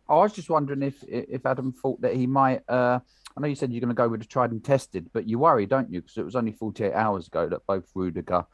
I 0.08 0.14
was 0.14 0.32
just 0.32 0.50
wondering 0.50 0.82
if 0.82 1.02
if 1.04 1.46
Adam 1.46 1.72
thought 1.72 2.00
that 2.00 2.14
he 2.14 2.26
might. 2.26 2.62
Uh, 2.68 3.00
I 3.36 3.40
know 3.40 3.46
you 3.46 3.54
said 3.54 3.72
you're 3.72 3.80
going 3.80 3.88
to 3.88 3.94
go 3.94 4.08
with 4.08 4.20
the 4.20 4.26
tried 4.26 4.50
and 4.50 4.62
tested, 4.62 5.08
but 5.12 5.28
you 5.28 5.38
worry, 5.38 5.66
don't 5.66 5.92
you? 5.92 6.00
Because 6.00 6.16
it 6.16 6.24
was 6.24 6.34
only 6.34 6.52
48 6.52 6.92
hours 6.92 7.28
ago 7.28 7.48
that 7.48 7.64
both 7.66 7.88
Rudiger 7.94 8.44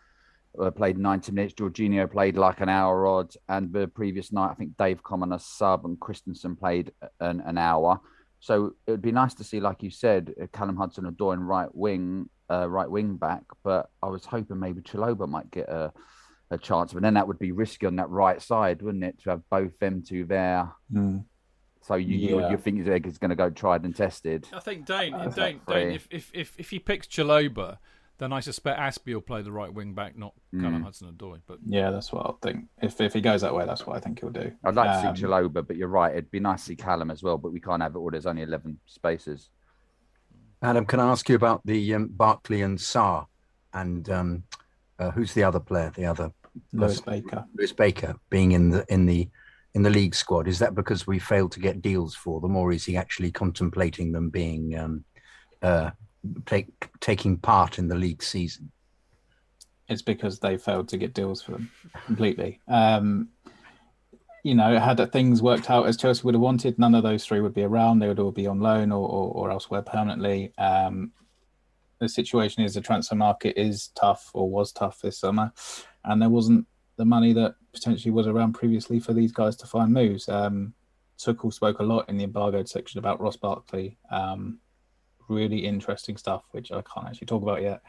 uh, 0.60 0.70
played 0.70 0.98
90 0.98 1.32
minutes, 1.32 1.54
Jorginho 1.54 2.10
played 2.10 2.36
like 2.36 2.60
an 2.60 2.68
hour 2.68 3.06
odd, 3.06 3.32
and 3.48 3.72
the 3.72 3.88
previous 3.88 4.32
night 4.32 4.50
I 4.50 4.54
think 4.54 4.76
Dave 4.76 5.02
Coman 5.02 5.32
a 5.32 5.38
sub 5.38 5.86
and 5.86 5.98
Christensen 5.98 6.56
played 6.56 6.92
an, 7.20 7.40
an 7.40 7.56
hour. 7.58 8.00
So 8.40 8.74
it 8.86 8.90
would 8.90 9.02
be 9.02 9.12
nice 9.12 9.34
to 9.34 9.44
see, 9.44 9.60
like 9.60 9.82
you 9.82 9.90
said, 9.90 10.34
uh, 10.40 10.46
Callum 10.52 10.76
Hudson-Odoi 10.76 11.34
in 11.34 11.40
right 11.40 11.74
wing 11.74 12.28
uh, 12.50 12.68
right 12.68 12.90
wing 12.90 13.16
back, 13.16 13.42
but 13.62 13.90
I 14.02 14.06
was 14.08 14.24
hoping 14.24 14.58
maybe 14.60 14.80
Chalobah 14.82 15.28
might 15.28 15.50
get 15.50 15.68
a, 15.68 15.92
a 16.50 16.58
chance. 16.58 16.92
But 16.92 17.02
then 17.02 17.14
that 17.14 17.26
would 17.26 17.38
be 17.38 17.52
risky 17.52 17.86
on 17.86 17.96
that 17.96 18.08
right 18.10 18.40
side, 18.40 18.82
wouldn't 18.82 19.04
it, 19.04 19.18
to 19.24 19.30
have 19.30 19.42
both 19.50 19.78
them 19.78 20.02
two 20.06 20.24
there? 20.24 20.70
Mm. 20.92 21.24
So 21.82 21.94
you 21.94 22.16
you, 22.16 22.40
Yeah. 22.40 22.50
you 22.50 22.56
think 22.56 22.86
it's 22.86 23.18
going 23.18 23.30
to 23.30 23.36
go 23.36 23.50
tried 23.50 23.84
and 23.84 23.94
tested? 23.94 24.46
I 24.52 24.60
think 24.60 24.86
Dane, 24.86 25.14
Uh, 25.14 25.28
Dane, 25.28 25.60
three. 25.66 25.74
Dane 25.74 25.90
if, 25.92 26.08
if, 26.10 26.30
if, 26.34 26.54
if 26.58 26.70
he 26.70 26.78
picks 26.78 27.06
Chalobah, 27.06 27.78
then 28.18 28.32
I 28.32 28.40
suspect 28.40 28.80
Azpi 28.80 29.12
will 29.12 29.20
play 29.20 29.42
the 29.42 29.52
right 29.52 29.72
wing 29.72 29.92
back, 29.92 30.16
not 30.16 30.32
Callum 30.52 30.80
Mm. 30.80 30.84
Hudson 30.84 31.12
Odoi. 31.12 31.40
But 31.46 31.58
Yeah, 31.64 31.90
that's 31.90 32.10
what 32.12 32.26
I 32.26 32.32
think. 32.42 32.64
If 32.80 33.00
if 33.00 33.12
he 33.12 33.20
goes 33.20 33.42
that 33.42 33.54
way, 33.54 33.66
that's 33.66 33.86
what 33.86 33.96
I 33.96 34.00
think 34.00 34.20
he'll 34.20 34.30
do. 34.30 34.50
I'd 34.64 34.74
like 34.74 35.02
to 35.02 35.08
Um, 35.10 35.16
see 35.16 35.22
Chalobah, 35.24 35.66
but 35.66 35.76
you're 35.76 35.88
right. 35.88 36.12
It'd 36.12 36.30
be 36.30 36.40
nice 36.40 36.60
to 36.62 36.66
see 36.68 36.76
Callum 36.76 37.10
as 37.10 37.22
well, 37.22 37.36
but 37.38 37.52
we 37.52 37.60
can't 37.60 37.82
have 37.82 37.94
it 37.94 37.98
all. 37.98 38.10
There's 38.10 38.26
only 38.26 38.42
11 38.42 38.78
spaces. 38.86 39.50
Adam, 40.62 40.86
can 40.86 41.00
I 41.00 41.10
ask 41.10 41.28
you 41.28 41.36
about 41.36 41.60
the 41.64 41.94
um, 41.94 42.08
Barkley 42.08 42.62
and 42.62 42.78
Sarr, 42.78 43.26
and 43.74 44.08
um, 44.10 44.42
uh, 44.98 45.10
who's 45.10 45.34
the 45.34 45.42
other 45.42 45.60
player? 45.60 45.92
The 45.94 46.06
other 46.06 46.32
Lewis 46.72 47.00
Baker. 47.00 47.44
Lewis 47.56 47.72
Baker 47.72 48.16
being 48.30 48.52
in 48.52 48.70
the 48.70 48.84
in 48.88 49.06
the 49.06 49.28
in 49.74 49.82
the 49.82 49.90
league 49.90 50.14
squad. 50.14 50.48
Is 50.48 50.58
that 50.58 50.74
because 50.74 51.06
we 51.06 51.18
failed 51.18 51.52
to 51.52 51.60
get 51.60 51.82
deals 51.82 52.14
for 52.14 52.40
them, 52.40 52.56
or 52.56 52.72
is 52.72 52.84
he 52.84 52.96
actually 52.96 53.30
contemplating 53.30 54.12
them 54.12 54.30
being 54.30 54.78
um, 54.78 55.04
uh, 55.62 55.90
take, 56.46 56.68
taking 57.00 57.36
part 57.36 57.78
in 57.78 57.88
the 57.88 57.94
league 57.94 58.22
season? 58.22 58.72
it's 59.88 60.02
because 60.02 60.38
they 60.38 60.56
failed 60.56 60.88
to 60.88 60.96
get 60.96 61.14
deals 61.14 61.42
for 61.42 61.52
them 61.52 61.70
completely. 62.06 62.60
Um, 62.68 63.28
you 64.46 64.54
know, 64.54 64.78
had 64.78 65.00
things 65.10 65.42
worked 65.42 65.70
out 65.70 65.88
as 65.88 65.96
Chelsea 65.96 66.22
would 66.22 66.34
have 66.34 66.40
wanted, 66.40 66.78
none 66.78 66.94
of 66.94 67.02
those 67.02 67.26
three 67.26 67.40
would 67.40 67.52
be 67.52 67.64
around. 67.64 67.98
They 67.98 68.06
would 68.06 68.20
all 68.20 68.30
be 68.30 68.46
on 68.46 68.60
loan 68.60 68.92
or, 68.92 69.08
or, 69.08 69.32
or 69.32 69.50
elsewhere 69.50 69.82
permanently. 69.82 70.52
Um, 70.56 71.10
the 71.98 72.08
situation 72.08 72.62
is 72.62 72.74
the 72.74 72.80
transfer 72.80 73.16
market 73.16 73.60
is 73.60 73.88
tough 73.96 74.30
or 74.34 74.48
was 74.48 74.70
tough 74.70 75.00
this 75.00 75.18
summer, 75.18 75.52
and 76.04 76.22
there 76.22 76.28
wasn't 76.28 76.64
the 76.96 77.04
money 77.04 77.32
that 77.32 77.56
potentially 77.72 78.12
was 78.12 78.28
around 78.28 78.52
previously 78.52 79.00
for 79.00 79.12
these 79.12 79.32
guys 79.32 79.56
to 79.56 79.66
find 79.66 79.92
moves. 79.92 80.28
Um, 80.28 80.74
Tuchel 81.18 81.52
spoke 81.52 81.80
a 81.80 81.82
lot 81.82 82.08
in 82.08 82.16
the 82.16 82.22
embargoed 82.22 82.68
section 82.68 83.00
about 83.00 83.20
Ross 83.20 83.36
Barkley. 83.36 83.98
Um, 84.12 84.60
really 85.28 85.64
interesting 85.66 86.16
stuff, 86.16 86.44
which 86.52 86.72
I 86.72 86.82
can't 86.82 87.06
actually 87.06 87.26
talk 87.26 87.42
about 87.42 87.62
yet. 87.62 87.82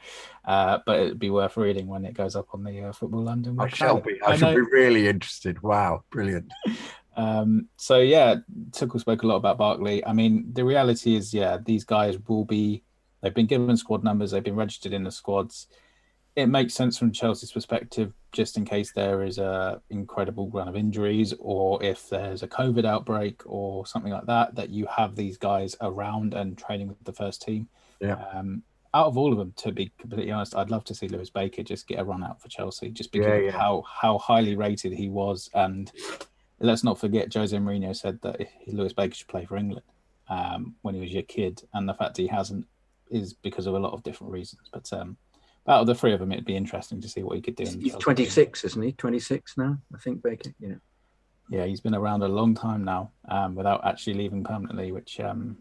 Uh, 0.46 0.80
but 0.86 1.00
it'd 1.00 1.20
be 1.20 1.30
worth 1.30 1.58
reading 1.58 1.88
when 1.88 2.06
it 2.06 2.14
goes 2.14 2.36
up 2.36 2.48
on 2.54 2.64
the 2.64 2.84
uh, 2.86 2.92
Football 2.92 3.24
London 3.24 3.60
I 3.60 3.66
website. 3.68 3.76
shall 3.76 4.00
be. 4.00 4.22
I, 4.22 4.32
I 4.32 4.36
shall 4.38 4.52
know- 4.52 4.56
be 4.66 4.72
really 4.72 5.08
interested. 5.08 5.62
Wow, 5.64 6.04
brilliant. 6.12 6.52
Um, 7.18 7.68
so 7.78 7.98
yeah, 7.98 8.36
Tuchel 8.70 9.00
spoke 9.00 9.24
a 9.24 9.28
lot 9.28 9.38
about 9.38 9.58
Barkley. 9.58 10.06
I 10.06 10.14
mean, 10.14 10.54
the 10.54 10.64
reality 10.64 11.16
is, 11.16 11.34
yeah, 11.34 11.58
these 11.58 11.84
guys 11.84 12.16
will 12.28 12.46
be. 12.46 12.84
They've 13.22 13.34
been 13.34 13.48
given 13.48 13.76
squad 13.76 14.04
numbers. 14.04 14.30
They've 14.30 14.44
been 14.44 14.56
registered 14.56 14.94
in 14.94 15.04
the 15.04 15.12
squads. 15.12 15.66
It 16.38 16.46
makes 16.46 16.76
sense 16.76 17.00
from 17.00 17.12
Chelsea's 17.12 17.52
perspective, 17.52 18.14
just 18.32 18.58
in 18.58 18.64
case 18.64 18.92
there 18.92 19.24
is 19.24 19.40
a 19.40 19.82
incredible 19.90 20.52
run 20.52 20.68
of 20.68 20.76
injuries, 20.76 21.34
or 21.40 21.84
if 21.84 22.10
there's 22.10 22.44
a 22.44 22.48
COVID 22.48 22.86
outbreak 22.86 23.42
or 23.48 23.88
something 23.88 24.12
like 24.12 24.28
that, 24.28 24.54
that 24.54 24.70
you 24.70 24.86
have 24.86 25.16
these 25.16 25.36
guys 25.36 25.76
around 25.82 26.36
and 26.36 26.56
training 26.56 26.90
with 26.90 27.04
the 27.04 27.12
first 27.12 27.42
team. 27.42 27.68
Yeah. 28.00 28.24
Um, 28.32 28.62
out 28.94 29.08
of 29.08 29.18
all 29.18 29.32
of 29.32 29.40
them, 29.40 29.52
to 29.58 29.72
be 29.72 29.92
completely 29.98 30.32
honest, 30.32 30.56
I'd 30.56 30.70
love 30.70 30.84
to 30.86 30.94
see 30.94 31.08
Lewis 31.08 31.32
Baker 31.32 31.64
just 31.64 31.88
get 31.88 32.00
a 32.00 32.04
run 32.04 32.24
out 32.24 32.40
for 32.40 32.50
Chelsea, 32.50 32.92
just 32.92 33.12
because 33.12 33.28
Yeah, 33.28 33.34
of 33.34 33.44
yeah. 33.46 33.52
how 33.52 33.84
how 34.02 34.20
highly 34.20 34.56
rated 34.56 34.94
he 34.94 35.10
was 35.10 35.50
and 35.56 35.92
let's 36.60 36.84
not 36.84 37.00
forget 37.00 37.34
Jose 37.34 37.58
Mourinho 37.58 37.96
said 37.96 38.20
that 38.22 38.48
Lewis 38.68 38.94
Baker 38.94 39.16
should 39.16 39.28
play 39.28 39.46
for 39.46 39.58
England 39.58 39.86
um, 40.30 40.76
when 40.84 40.94
he 40.94 41.02
was 41.02 41.12
your 41.12 41.24
kid, 41.24 41.64
and 41.74 41.90
the 41.90 41.96
fact 41.96 42.18
he 42.18 42.28
hasn't 42.28 42.68
is 43.10 43.34
because 43.34 43.66
of 43.66 43.74
a 43.74 43.80
lot 43.80 43.94
of 43.94 44.04
different 44.04 44.34
reasons. 44.34 44.62
But 44.72 44.92
um, 44.94 45.18
out 45.68 45.82
of 45.82 45.88
the 45.88 45.96
three 45.96 46.14
of 46.14 46.20
them, 46.20 46.32
it'd 46.32 46.46
be 46.46 46.56
interesting 46.56 47.02
to 47.02 47.10
see 47.10 47.24
what 47.24 47.36
he 47.36 47.42
could 47.42 47.56
do. 47.56 47.64
in 47.64 47.82
He's 47.82 47.96
26, 47.96 48.64
isn't 48.64 48.82
he? 48.82 48.92
26 48.94 49.58
now, 49.58 49.78
I 49.94 49.98
think, 49.98 50.24
Baker. 50.24 50.52
Yeah. 50.60 50.76
Yeah, 51.50 51.66
he's 51.66 51.82
been 51.82 51.96
around 51.96 52.24
a 52.24 52.28
long 52.28 52.56
time 52.56 52.84
now 52.84 53.12
um, 53.30 53.56
without 53.56 53.86
actually 53.86 54.16
leaving 54.16 54.44
permanently, 54.44 54.92
which 54.92 55.20
um, 55.20 55.58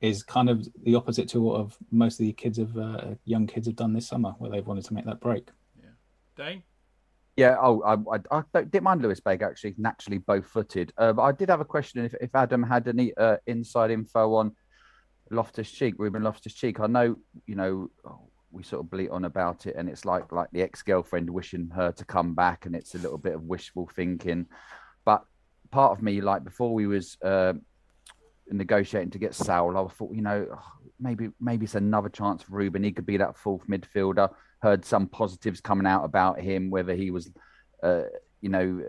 is 0.00 0.22
kind 0.22 0.50
of 0.50 0.66
the 0.84 0.94
opposite 0.94 1.28
to 1.28 1.40
what 1.40 1.54
of 1.60 1.76
most 1.90 2.14
of 2.20 2.26
the 2.26 2.32
kids 2.32 2.58
of 2.58 2.76
uh, 2.76 3.14
young 3.24 3.46
kids 3.46 3.66
have 3.66 3.76
done 3.76 3.92
this 3.92 4.08
summer, 4.08 4.30
where 4.38 4.50
they've 4.50 4.66
wanted 4.66 4.84
to 4.84 4.94
make 4.94 5.04
that 5.04 5.20
break. 5.20 5.48
Yeah, 5.80 5.90
Dane, 6.36 6.62
Yeah, 7.36 7.56
oh, 7.60 7.80
I, 7.82 7.94
I, 7.94 8.38
I 8.38 8.42
don't- 8.52 8.70
didn't 8.70 8.82
mind 8.84 9.02
Lewis 9.02 9.20
Baker 9.20 9.48
actually, 9.48 9.74
naturally 9.78 10.18
both 10.18 10.46
footed. 10.46 10.92
Uh, 10.96 11.12
but 11.12 11.22
I 11.22 11.32
did 11.32 11.48
have 11.48 11.60
a 11.60 11.64
question 11.64 12.04
if, 12.04 12.14
if 12.20 12.34
Adam 12.34 12.62
had 12.64 12.86
any 12.88 13.14
uh, 13.16 13.36
inside 13.46 13.90
info 13.92 14.34
on 14.34 14.54
Loftus 15.30 15.70
Cheek, 15.70 15.94
Ruben 15.98 16.22
Loftus 16.24 16.54
Cheek. 16.54 16.80
I 16.80 16.88
know, 16.88 17.16
you 17.46 17.54
know, 17.54 17.88
we 18.52 18.62
sort 18.62 18.84
of 18.84 18.90
bleat 18.90 19.10
on 19.10 19.24
about 19.24 19.66
it, 19.66 19.74
and 19.76 19.88
it's 19.88 20.04
like 20.04 20.30
like 20.32 20.50
the 20.52 20.62
ex 20.62 20.82
girlfriend 20.82 21.28
wishing 21.28 21.70
her 21.74 21.92
to 21.92 22.04
come 22.04 22.34
back, 22.34 22.66
and 22.66 22.76
it's 22.76 22.94
a 22.94 22.98
little 22.98 23.18
bit 23.18 23.34
of 23.34 23.42
wishful 23.42 23.88
thinking. 23.94 24.46
But 25.04 25.24
part 25.70 25.92
of 25.92 26.02
me, 26.02 26.20
like 26.20 26.44
before 26.44 26.72
we 26.72 26.86
was 26.86 27.16
uh, 27.24 27.54
negotiating 28.50 29.10
to 29.10 29.18
get 29.18 29.34
Saul, 29.34 29.76
I 29.76 29.88
thought, 29.88 30.14
you 30.14 30.22
know, 30.22 30.46
oh, 30.52 30.72
maybe 31.00 31.30
maybe 31.40 31.64
it's 31.64 31.74
another 31.74 32.08
chance 32.08 32.42
for 32.42 32.52
Ruben. 32.52 32.84
He 32.84 32.92
could 32.92 33.06
be 33.06 33.16
that 33.16 33.36
fourth 33.36 33.66
midfielder. 33.66 34.30
Heard 34.60 34.84
some 34.84 35.08
positives 35.08 35.60
coming 35.60 35.86
out 35.86 36.04
about 36.04 36.40
him, 36.40 36.70
whether 36.70 36.94
he 36.94 37.10
was, 37.10 37.32
uh, 37.82 38.02
you 38.40 38.48
know, 38.48 38.80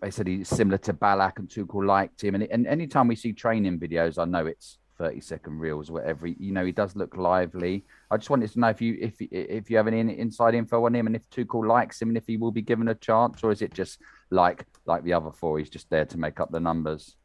they 0.00 0.10
said 0.10 0.26
he's 0.26 0.48
similar 0.48 0.78
to 0.78 0.92
Ballack 0.92 1.38
and 1.38 1.48
Tuchel 1.48 1.86
liked 1.86 2.24
him. 2.24 2.34
And, 2.34 2.42
and 2.44 2.66
anytime 2.66 3.06
we 3.06 3.14
see 3.14 3.32
training 3.32 3.78
videos, 3.78 4.18
I 4.18 4.24
know 4.24 4.46
it's 4.46 4.78
30 5.02 5.20
second 5.20 5.58
reels 5.58 5.90
or 5.90 5.94
whatever. 5.94 6.28
You 6.28 6.52
know, 6.52 6.64
he 6.64 6.70
does 6.70 6.94
look 6.94 7.16
lively. 7.16 7.84
I 8.08 8.16
just 8.16 8.30
wanted 8.30 8.52
to 8.52 8.60
know 8.60 8.68
if 8.68 8.80
you 8.80 8.96
if 9.00 9.14
if 9.20 9.68
you 9.68 9.76
have 9.76 9.88
any 9.88 10.16
inside 10.16 10.54
info 10.54 10.86
on 10.86 10.94
him 10.94 11.08
and 11.08 11.16
if 11.16 11.28
Tuchel 11.28 11.66
likes 11.66 12.00
him 12.00 12.10
and 12.10 12.16
if 12.16 12.28
he 12.28 12.36
will 12.36 12.52
be 12.52 12.62
given 12.62 12.86
a 12.86 12.94
chance, 12.94 13.42
or 13.42 13.50
is 13.50 13.62
it 13.62 13.74
just 13.74 13.98
like 14.30 14.64
like 14.86 15.02
the 15.02 15.12
other 15.12 15.32
four, 15.32 15.58
he's 15.58 15.70
just 15.70 15.90
there 15.90 16.04
to 16.04 16.18
make 16.18 16.38
up 16.38 16.52
the 16.52 16.60
numbers. 16.60 17.16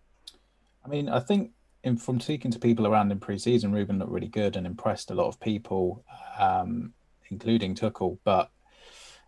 I 0.83 0.87
mean, 0.89 1.07
I 1.07 1.19
think 1.19 1.51
in, 1.83 1.97
from 1.97 2.19
speaking 2.19 2.49
to 2.49 2.57
people 2.57 2.87
around 2.87 3.11
in 3.11 3.19
pre-season, 3.19 3.71
Ruben 3.71 3.99
looked 3.99 4.11
really 4.11 4.27
good 4.27 4.55
and 4.55 4.65
impressed 4.65 5.11
a 5.11 5.13
lot 5.13 5.27
of 5.27 5.39
people, 5.39 6.03
um, 6.39 6.93
including 7.29 7.75
Tuchel. 7.75 8.17
But 8.23 8.49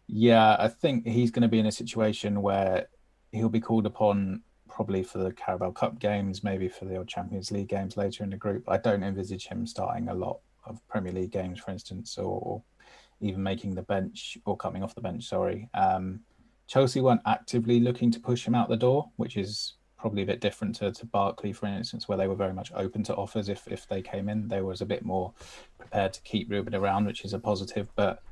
yeah, 0.08 0.56
I 0.58 0.70
think 0.70 1.06
he's 1.06 1.30
going 1.30 1.44
to 1.44 1.48
be 1.48 1.60
in 1.60 1.68
a 1.68 1.72
situation 1.72 2.42
where 2.42 2.88
he'll 3.32 3.50
be 3.50 3.60
called 3.60 3.86
upon 3.86 4.42
probably 4.80 5.04
for 5.04 5.18
the 5.18 5.34
Carabao 5.34 5.72
Cup 5.72 6.00
games, 6.00 6.42
maybe 6.42 6.70
for 6.70 6.86
the 6.86 6.98
odd 6.98 7.10
Champions 7.10 7.52
League 7.52 7.68
games 7.68 7.98
later 7.98 8.24
in 8.24 8.30
the 8.30 8.38
group. 8.38 8.64
I 8.66 8.78
don't 8.78 9.04
envisage 9.04 9.46
him 9.46 9.68
starting 9.68 10.08
a 10.08 10.14
lot 10.14 10.40
of 10.66 10.80
Premier 10.88 11.12
League 11.12 11.34
games, 11.34 11.60
for 11.60 11.72
instance, 11.72 12.18
or, 12.18 12.40
or 12.42 12.64
even 13.20 13.44
making 13.44 13.76
the 13.76 13.82
bench 13.82 14.38
or 14.46 14.56
coming 14.56 14.82
off 14.82 14.96
the 14.96 15.02
bench. 15.02 15.26
Sorry. 15.26 15.68
Um, 15.74 16.22
Chelsea 16.68 17.02
weren't 17.02 17.20
actively 17.26 17.82
looking 17.82 18.10
to 18.10 18.22
push 18.22 18.48
him 18.48 18.56
out 18.56 18.70
the 18.70 18.78
door, 18.78 19.10
which 19.18 19.36
is 19.36 19.74
probably 19.98 20.24
a 20.24 20.26
bit 20.26 20.40
different 20.40 20.76
to, 20.76 20.94
to 20.94 21.06
Barkley, 21.06 21.52
for 21.52 21.66
instance, 21.66 22.08
where 22.08 22.18
they 22.18 22.30
were 22.30 22.34
very 22.34 22.54
much 22.54 22.72
open 22.74 23.04
to 23.04 23.16
offers 23.16 23.50
if, 23.50 23.68
if 23.68 23.86
they 23.86 24.02
came 24.02 24.30
in. 24.30 24.48
They 24.48 24.62
was 24.62 24.80
a 24.80 24.86
bit 24.86 25.04
more 25.04 25.34
prepared 25.78 26.14
to 26.14 26.22
keep 26.22 26.50
Ruben 26.50 26.74
around, 26.74 27.06
which 27.06 27.26
is 27.26 27.34
a 27.34 27.40
positive. 27.40 27.90
But 27.98 28.24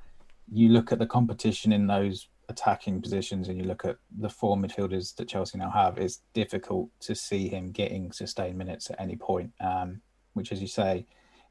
you 0.50 0.70
look 0.70 0.94
at 0.94 1.00
the 1.00 1.08
competition 1.08 1.74
in 1.74 1.88
those 1.88 2.30
attacking 2.50 3.02
positions 3.02 3.50
and 3.50 3.58
you 3.58 3.66
look 3.66 3.86
at 3.86 3.98
the 4.18 4.30
four 4.30 4.56
midfielders 4.56 5.16
that 5.16 5.28
Chelsea 5.28 5.58
now 5.58 5.70
have, 5.70 5.98
it's 5.98 6.22
difficult 6.34 6.90
to 7.02 7.16
see 7.16 7.48
him 7.48 7.72
getting 7.72 8.12
sustained 8.12 8.58
minutes 8.58 8.90
at 8.90 9.00
any 9.00 9.16
point, 9.16 9.52
um, 9.60 10.02
which, 10.34 10.52
as 10.52 10.62
you 10.62 10.68
say, 10.68 11.06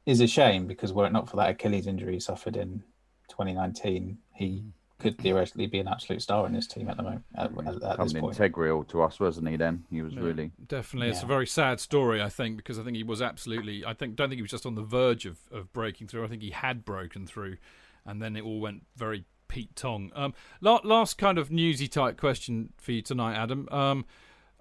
is 0.05 0.21
a 0.21 0.27
shame 0.27 0.65
because 0.67 0.93
were 0.93 1.05
it 1.05 1.13
not 1.13 1.29
for 1.29 1.37
that 1.37 1.49
Achilles 1.49 1.87
injury 1.87 2.13
he 2.13 2.19
suffered 2.19 2.55
in 2.55 2.83
2019, 3.29 4.17
he 4.33 4.63
could 4.99 5.17
theoretically 5.19 5.67
be 5.67 5.79
an 5.79 5.87
absolute 5.87 6.21
star 6.21 6.47
in 6.47 6.53
this 6.53 6.65
team 6.65 6.89
at 6.89 6.97
the 6.97 7.03
moment. 7.03 7.23
At, 7.35 7.51
at, 7.51 7.67
at 7.67 7.81
this 7.81 8.13
Coming 8.13 8.21
point. 8.21 8.39
integral 8.39 8.83
to 8.85 9.03
us, 9.03 9.19
wasn't 9.19 9.47
he? 9.49 9.55
Then 9.55 9.85
he 9.91 10.01
was 10.01 10.13
Yeah, 10.13 10.21
really 10.21 10.51
definitely. 10.67 11.09
It's 11.09 11.21
a 11.21 11.27
very 11.27 11.45
sad 11.45 11.79
story, 11.79 12.21
I 12.21 12.29
think, 12.29 12.57
because 12.57 12.79
I 12.79 12.83
think 12.83 12.97
he 12.97 13.03
was 13.03 13.21
absolutely. 13.21 13.85
I 13.85 13.93
think 13.93 14.15
don't 14.15 14.29
think 14.29 14.37
he 14.37 14.41
was 14.41 14.51
just 14.51 14.65
on 14.65 14.75
the 14.75 14.81
verge 14.81 15.25
of, 15.25 15.37
of 15.51 15.71
breaking 15.71 16.07
through. 16.07 16.25
I 16.25 16.27
think 16.27 16.41
he 16.41 16.49
had 16.49 16.83
broken 16.83 17.27
through, 17.27 17.57
and 18.05 18.21
then 18.21 18.35
it 18.35 18.43
all 18.43 18.59
went 18.59 18.85
very 18.95 19.25
Pete 19.47 19.75
Tong. 19.75 20.11
Um, 20.15 20.33
last 20.61 21.17
kind 21.17 21.37
of 21.37 21.51
newsy 21.51 21.87
type 21.87 22.17
question 22.17 22.73
for 22.77 22.91
you 22.91 23.01
tonight, 23.01 23.35
Adam. 23.35 23.67
Um, 23.71 24.05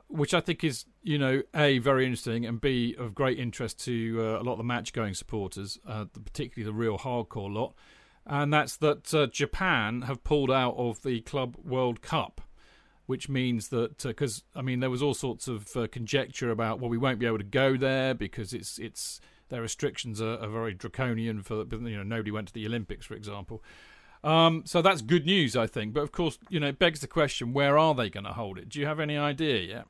which 0.09 0.33
I 0.33 0.41
think 0.41 0.63
is, 0.63 0.85
you 1.03 1.19
know, 1.19 1.43
a 1.53 1.79
very 1.79 2.07
interesting 2.07 2.47
and 2.47 2.61
b 2.61 2.95
of 2.97 3.13
great 3.13 3.41
interest 3.41 3.85
to 3.87 4.17
uh, 4.21 4.41
a 4.41 4.45
lot 4.45 4.53
of 4.53 4.59
the 4.59 4.65
match 4.65 4.93
going 4.93 5.15
supporters, 5.15 5.81
uh, 5.85 6.05
particularly 6.25 6.65
the 6.65 6.77
real 6.77 6.97
hardcore 6.97 7.53
lot, 7.53 7.75
and 8.25 8.53
that's 8.53 8.77
that 8.77 9.13
uh, 9.13 9.27
Japan 9.27 10.03
have 10.03 10.23
pulled 10.23 10.51
out 10.51 10.77
of 10.77 11.03
the 11.03 11.23
Club 11.23 11.57
World 11.65 12.03
Cup 12.03 12.41
which 13.07 13.29
means 13.29 13.69
that 13.69 14.03
because 14.03 14.43
I 14.55 14.63
mean 14.63 14.81
there 14.81 14.91
was 14.91 15.03
all 15.03 15.15
sorts 15.15 15.49
of 15.49 15.77
uh, 15.77 15.87
conjecture 15.91 16.51
about 16.51 16.81
well 16.81 16.91
we 16.91 16.99
won't 16.99 17.19
be 17.19 17.27
able 17.27 17.39
to 17.39 17.45
go 17.45 17.77
there 17.77 18.15
because 18.15 18.53
it's 18.53 18.79
it's 18.79 19.21
their 19.49 19.63
restrictions 19.63 20.21
are, 20.21 20.39
are 20.39 20.49
very 20.49 20.75
draconian 20.75 21.43
for 21.43 21.65
you 21.65 21.97
know 21.97 22.03
nobody 22.03 22.31
went 22.31 22.49
to 22.49 22.55
the 22.55 22.67
Olympics 22.67 23.07
for 23.07 23.15
example. 23.15 23.63
Um, 24.25 24.63
so 24.67 24.83
that's 24.83 25.03
good 25.03 25.27
news 25.27 25.57
I 25.57 25.67
think, 25.67 25.93
but 25.95 26.01
of 26.03 26.13
course 26.13 26.39
you 26.49 26.59
know 26.61 26.69
it 26.69 26.79
begs 26.79 27.01
the 27.01 27.07
question 27.07 27.53
where 27.53 27.79
are 27.79 27.95
they 27.95 28.11
going 28.11 28.25
to 28.25 28.33
hold 28.33 28.59
it? 28.59 28.69
Do 28.69 28.81
you 28.81 28.87
have 28.87 29.01
any 29.01 29.17
idea 29.17 29.61
yet? 29.61 29.87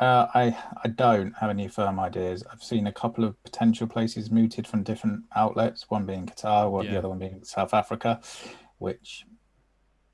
Uh, 0.00 0.26
I 0.34 0.56
I 0.82 0.88
don't 0.88 1.32
have 1.40 1.50
any 1.50 1.68
firm 1.68 2.00
ideas. 2.00 2.42
I've 2.50 2.62
seen 2.62 2.86
a 2.86 2.92
couple 2.92 3.24
of 3.24 3.42
potential 3.42 3.86
places 3.86 4.30
mooted 4.30 4.66
from 4.66 4.82
different 4.82 5.24
outlets. 5.36 5.90
One 5.90 6.06
being 6.06 6.26
Qatar, 6.26 6.70
one 6.70 6.86
Yeah. 6.86 6.92
the 6.92 6.98
other 6.98 7.08
one 7.10 7.18
being 7.18 7.44
South 7.44 7.74
Africa, 7.74 8.20
which, 8.78 9.26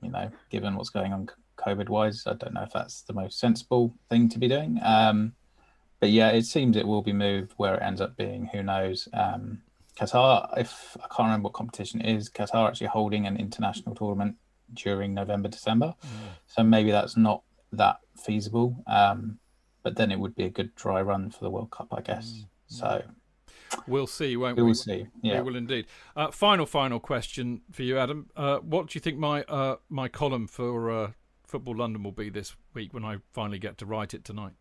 you 0.01 0.09
know, 0.09 0.29
given 0.49 0.75
what's 0.75 0.89
going 0.89 1.13
on 1.13 1.29
COVID 1.57 1.87
wise, 1.89 2.23
I 2.27 2.33
don't 2.33 2.53
know 2.53 2.63
if 2.63 2.73
that's 2.73 3.01
the 3.03 3.13
most 3.13 3.39
sensible 3.39 3.93
thing 4.09 4.27
to 4.29 4.39
be 4.39 4.47
doing. 4.49 4.79
Um, 4.83 5.33
but 5.99 6.09
yeah, 6.09 6.29
it 6.29 6.43
seems 6.45 6.75
it 6.75 6.85
will 6.87 7.01
be 7.01 7.13
moved. 7.13 7.53
Where 7.57 7.75
it 7.75 7.81
ends 7.81 8.01
up 8.01 8.17
being, 8.17 8.47
who 8.47 8.63
knows? 8.63 9.07
Um, 9.13 9.61
Qatar, 9.97 10.57
if 10.57 10.95
I 10.97 11.07
can't 11.07 11.27
remember 11.27 11.45
what 11.45 11.53
competition 11.53 12.01
it 12.01 12.15
is, 12.15 12.29
Qatar 12.29 12.67
actually 12.67 12.87
holding 12.87 13.25
an 13.25 13.37
international 13.37 13.95
tournament 13.95 14.35
during 14.73 15.13
November, 15.13 15.49
December. 15.49 15.95
Mm. 16.03 16.09
So 16.45 16.63
maybe 16.63 16.91
that's 16.91 17.17
not 17.17 17.43
that 17.71 17.97
feasible. 18.15 18.83
Um, 18.85 19.39
but 19.83 19.95
then 19.95 20.11
it 20.11 20.19
would 20.19 20.35
be 20.35 20.43
a 20.43 20.49
good 20.49 20.75
dry 20.75 21.01
run 21.01 21.31
for 21.31 21.43
the 21.43 21.49
World 21.49 21.71
Cup, 21.71 21.87
I 21.91 22.01
guess. 22.01 22.29
Mm. 22.29 22.45
So 22.67 23.03
we'll 23.87 24.07
see, 24.07 24.35
won't 24.35 24.57
we? 24.57 24.63
We'll 24.63 24.73
see. 24.73 25.07
Yeah, 25.21 25.41
we 25.41 25.51
will 25.51 25.55
indeed. 25.55 25.87
Uh, 26.15 26.29
final, 26.31 26.65
final 26.65 26.99
question 26.99 27.61
for 27.71 27.83
you, 27.83 27.97
Adam. 27.97 28.29
Uh, 28.35 28.57
what 28.57 28.87
do 28.87 28.97
you 28.97 29.01
think 29.01 29.17
my 29.17 29.43
uh, 29.43 29.77
my 29.89 30.09
column 30.09 30.47
for 30.47 30.91
uh, 30.91 31.11
Football 31.45 31.77
London 31.77 32.03
will 32.03 32.11
be 32.11 32.29
this 32.29 32.55
week 32.73 32.93
when 32.93 33.05
I 33.05 33.17
finally 33.31 33.59
get 33.59 33.77
to 33.77 33.85
write 33.85 34.13
it 34.13 34.25
tonight? 34.25 34.53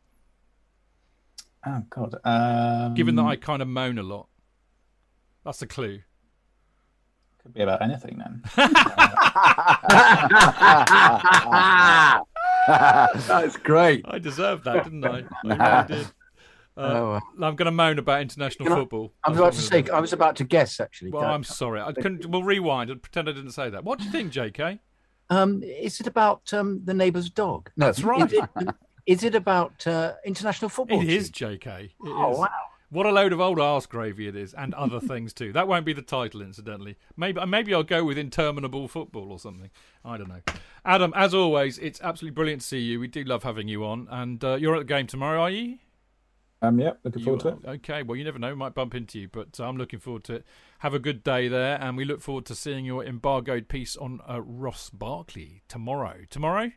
Oh 1.66 1.82
God! 1.90 2.14
Um... 2.24 2.94
Given 2.94 3.16
that 3.16 3.24
I 3.24 3.34
kind 3.34 3.60
of 3.60 3.66
moan 3.66 3.98
a 3.98 4.04
lot, 4.04 4.28
that's 5.46 5.62
a 5.62 5.66
clue. 5.66 6.00
Could 7.42 7.54
be 7.54 7.62
about 7.62 7.80
anything 7.80 8.18
then. 8.18 8.42
That's 12.66 13.56
great. 13.58 14.04
I 14.08 14.18
deserved 14.18 14.64
that, 14.64 14.84
didn't 14.84 15.04
I? 15.04 15.24
I 15.44 15.84
really 15.84 16.02
did. 16.02 16.12
Uh, 16.78 16.82
oh, 16.82 17.20
I'm 17.42 17.56
going 17.56 17.64
to 17.64 17.70
moan 17.70 17.98
about 17.98 18.20
international 18.20 18.68
football. 18.68 19.10
I 19.24 19.30
was 19.30 19.38
about 19.38 19.52
to 19.54 19.62
say. 19.62 19.84
I 19.90 19.98
was 19.98 20.12
about 20.12 20.36
to 20.36 20.44
guess 20.44 20.78
actually. 20.78 21.10
Well, 21.10 21.24
I'm 21.24 21.42
sorry. 21.42 21.80
I 21.80 21.90
couldn't. 21.90 22.26
We'll 22.26 22.42
rewind 22.42 22.90
and 22.90 23.00
pretend 23.00 23.30
I 23.30 23.32
didn't 23.32 23.52
say 23.52 23.70
that. 23.70 23.82
What 23.82 23.98
do 23.98 24.04
you 24.04 24.10
think, 24.10 24.30
J.K.? 24.30 24.78
Um, 25.30 25.62
is 25.62 26.00
it 26.00 26.06
about 26.06 26.52
um, 26.52 26.82
the 26.84 26.92
neighbour's 26.92 27.30
dog? 27.30 27.70
No, 27.78 27.86
that's 27.86 28.02
right. 28.02 28.30
Is 28.30 28.38
it, 28.38 28.74
is 29.06 29.24
it 29.24 29.34
about 29.34 29.86
uh, 29.86 30.16
international 30.26 30.68
football? 30.68 31.00
It 31.00 31.08
is, 31.08 31.30
J.K. 31.30 31.84
It 31.84 31.92
oh 32.04 32.32
is. 32.32 32.38
wow! 32.40 32.48
What 32.88 33.06
a 33.06 33.10
load 33.10 33.32
of 33.32 33.40
old 33.40 33.58
arse 33.58 33.86
gravy 33.86 34.28
it 34.28 34.36
is, 34.36 34.54
and 34.54 34.72
other 34.74 35.00
things 35.12 35.32
too. 35.32 35.52
That 35.52 35.66
won't 35.66 35.84
be 35.84 35.92
the 35.92 36.02
title, 36.02 36.40
incidentally. 36.40 36.96
Maybe 37.16 37.44
maybe 37.46 37.74
I'll 37.74 37.82
go 37.82 38.04
with 38.04 38.18
interminable 38.18 38.88
football 38.88 39.32
or 39.32 39.38
something. 39.38 39.70
I 40.04 40.16
don't 40.16 40.28
know. 40.28 40.42
Adam, 40.84 41.12
as 41.16 41.34
always, 41.34 41.78
it's 41.78 42.00
absolutely 42.00 42.34
brilliant 42.34 42.62
to 42.62 42.66
see 42.66 42.78
you. 42.78 43.00
We 43.00 43.08
do 43.08 43.24
love 43.24 43.42
having 43.42 43.68
you 43.68 43.84
on, 43.84 44.06
and 44.10 44.42
uh, 44.44 44.54
you're 44.54 44.74
at 44.74 44.80
the 44.80 44.84
game 44.84 45.06
tomorrow, 45.06 45.42
are 45.42 45.50
you? 45.50 45.78
Um, 46.62 46.78
yeah, 46.78 46.92
looking 47.04 47.22
forward 47.22 47.40
to 47.40 47.48
it. 47.48 47.58
Okay, 47.66 48.02
well, 48.02 48.16
you 48.16 48.24
never 48.24 48.38
know, 48.38 48.54
might 48.56 48.74
bump 48.74 48.94
into 48.94 49.20
you, 49.20 49.28
but 49.28 49.60
I'm 49.60 49.76
looking 49.76 49.98
forward 49.98 50.24
to 50.24 50.36
it. 50.36 50.46
Have 50.78 50.94
a 50.94 50.98
good 50.98 51.22
day 51.22 51.48
there, 51.48 51.78
and 51.80 51.96
we 51.96 52.04
look 52.04 52.22
forward 52.22 52.46
to 52.46 52.54
seeing 52.54 52.84
your 52.84 53.04
embargoed 53.04 53.68
piece 53.68 53.96
on 53.96 54.20
uh, 54.28 54.40
Ross 54.40 54.88
Barkley 54.90 55.62
tomorrow. 55.68 56.20
Tomorrow? 56.30 56.72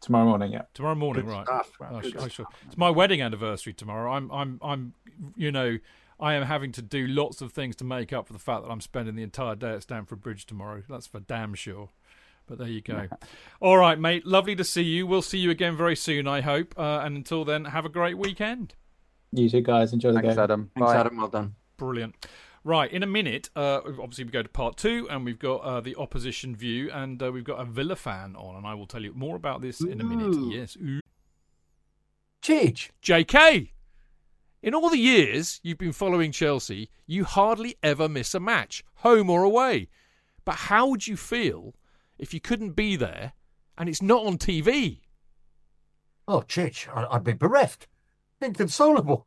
Tomorrow 0.00 0.24
morning, 0.24 0.52
yeah. 0.52 0.62
Tomorrow 0.74 0.94
morning, 0.94 1.26
good 1.26 1.32
right? 1.32 1.46
Stuff, 1.46 1.72
I, 1.80 1.96
I 2.24 2.28
shall. 2.28 2.46
It's 2.66 2.76
my 2.76 2.90
wedding 2.90 3.20
anniversary 3.20 3.74
tomorrow. 3.74 4.12
I'm, 4.12 4.30
I'm, 4.30 4.58
I'm, 4.62 4.94
you 5.36 5.52
know, 5.52 5.78
I 6.18 6.34
am 6.34 6.44
having 6.44 6.72
to 6.72 6.82
do 6.82 7.06
lots 7.06 7.40
of 7.42 7.52
things 7.52 7.76
to 7.76 7.84
make 7.84 8.12
up 8.12 8.26
for 8.26 8.32
the 8.32 8.38
fact 8.38 8.62
that 8.64 8.70
I'm 8.70 8.80
spending 8.80 9.14
the 9.14 9.22
entire 9.22 9.54
day 9.54 9.74
at 9.74 9.82
Stamford 9.82 10.20
Bridge 10.20 10.46
tomorrow. 10.46 10.82
That's 10.88 11.06
for 11.06 11.20
damn 11.20 11.54
sure. 11.54 11.90
But 12.46 12.58
there 12.58 12.68
you 12.68 12.80
go. 12.80 13.08
All 13.60 13.76
right, 13.76 13.98
mate. 13.98 14.26
Lovely 14.26 14.56
to 14.56 14.64
see 14.64 14.82
you. 14.82 15.06
We'll 15.06 15.22
see 15.22 15.38
you 15.38 15.50
again 15.50 15.76
very 15.76 15.94
soon, 15.94 16.26
I 16.26 16.40
hope. 16.40 16.74
Uh, 16.76 17.00
and 17.04 17.16
until 17.16 17.44
then, 17.44 17.66
have 17.66 17.84
a 17.84 17.88
great 17.88 18.18
weekend. 18.18 18.74
You 19.32 19.48
too, 19.48 19.60
guys. 19.60 19.92
Enjoy 19.92 20.12
the 20.12 20.20
Thanks, 20.20 20.34
game. 20.34 20.42
Adam. 20.42 20.70
Thanks, 20.74 20.92
Bye. 20.92 20.98
Adam. 20.98 21.16
Well 21.16 21.28
done. 21.28 21.54
Brilliant. 21.76 22.26
Right, 22.62 22.92
in 22.92 23.02
a 23.02 23.06
minute, 23.06 23.48
uh, 23.56 23.80
obviously 23.86 24.24
we 24.24 24.30
go 24.30 24.42
to 24.42 24.48
part 24.48 24.76
two, 24.76 25.08
and 25.10 25.24
we've 25.24 25.38
got 25.38 25.56
uh, 25.62 25.80
the 25.80 25.96
opposition 25.96 26.54
view, 26.54 26.90
and 26.92 27.22
uh, 27.22 27.32
we've 27.32 27.44
got 27.44 27.58
a 27.58 27.64
Villa 27.64 27.96
fan 27.96 28.36
on, 28.36 28.56
and 28.56 28.66
I 28.66 28.74
will 28.74 28.86
tell 28.86 29.02
you 29.02 29.14
more 29.14 29.34
about 29.34 29.62
this 29.62 29.80
in 29.80 29.98
a 30.00 30.04
minute. 30.04 30.34
Ooh. 30.34 30.50
Yes, 30.52 30.76
Ooh. 30.76 31.00
Chidge. 32.42 32.90
J.K. 33.00 33.72
In 34.62 34.74
all 34.74 34.90
the 34.90 34.98
years 34.98 35.58
you've 35.62 35.78
been 35.78 35.92
following 35.92 36.32
Chelsea, 36.32 36.90
you 37.06 37.24
hardly 37.24 37.76
ever 37.82 38.08
miss 38.10 38.34
a 38.34 38.40
match, 38.40 38.84
home 38.96 39.30
or 39.30 39.42
away. 39.42 39.88
But 40.44 40.56
how 40.56 40.86
would 40.88 41.06
you 41.06 41.16
feel 41.16 41.74
if 42.18 42.34
you 42.34 42.40
couldn't 42.40 42.72
be 42.72 42.94
there 42.96 43.32
and 43.78 43.88
it's 43.88 44.02
not 44.02 44.26
on 44.26 44.36
TV? 44.36 45.00
Oh, 46.28 46.44
I- 46.56 47.06
I'd 47.10 47.24
be 47.24 47.32
bereft, 47.32 47.88
inconsolable. 48.42 49.26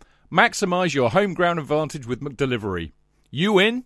Maximise 0.31 0.93
your 0.93 1.09
home 1.09 1.33
ground 1.33 1.59
advantage 1.59 2.07
with 2.07 2.21
McDelivery. 2.21 2.93
You 3.29 3.59
in? 3.59 3.83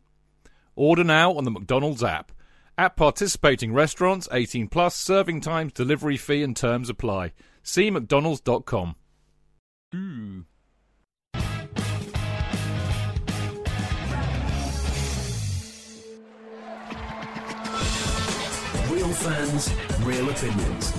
Order 0.76 1.04
now 1.04 1.34
on 1.34 1.44
the 1.44 1.50
McDonald's 1.50 2.04
app. 2.04 2.32
At 2.78 2.96
participating 2.96 3.74
restaurants, 3.74 4.28
18 4.32 4.68
plus, 4.68 4.96
serving 4.96 5.42
times, 5.42 5.74
delivery 5.74 6.18
fee 6.18 6.44
and 6.44 6.56
terms 6.56 6.88
apply. 6.88 7.32
See 7.64 7.90
mcdonalds.com. 7.90 8.96
Ooh. 9.96 10.46
Real 18.92 19.14
fans, 19.14 19.74
real 20.04 20.30
opinions. 20.30 20.94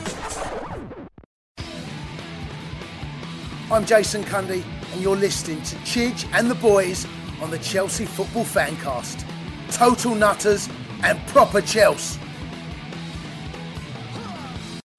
I'm 3.70 3.84
Jason 3.84 4.24
Cundy, 4.24 4.64
and 4.96 5.04
you're 5.04 5.14
listening 5.14 5.60
to 5.60 5.76
Chidge 5.76 6.26
and 6.32 6.50
the 6.50 6.54
boys 6.54 7.06
on 7.42 7.50
the 7.50 7.58
Chelsea 7.58 8.06
Football 8.06 8.44
Fancast. 8.44 9.26
Total 9.70 10.14
nutters 10.14 10.70
and 11.02 11.18
proper 11.26 11.60
Chelsea. 11.60 12.18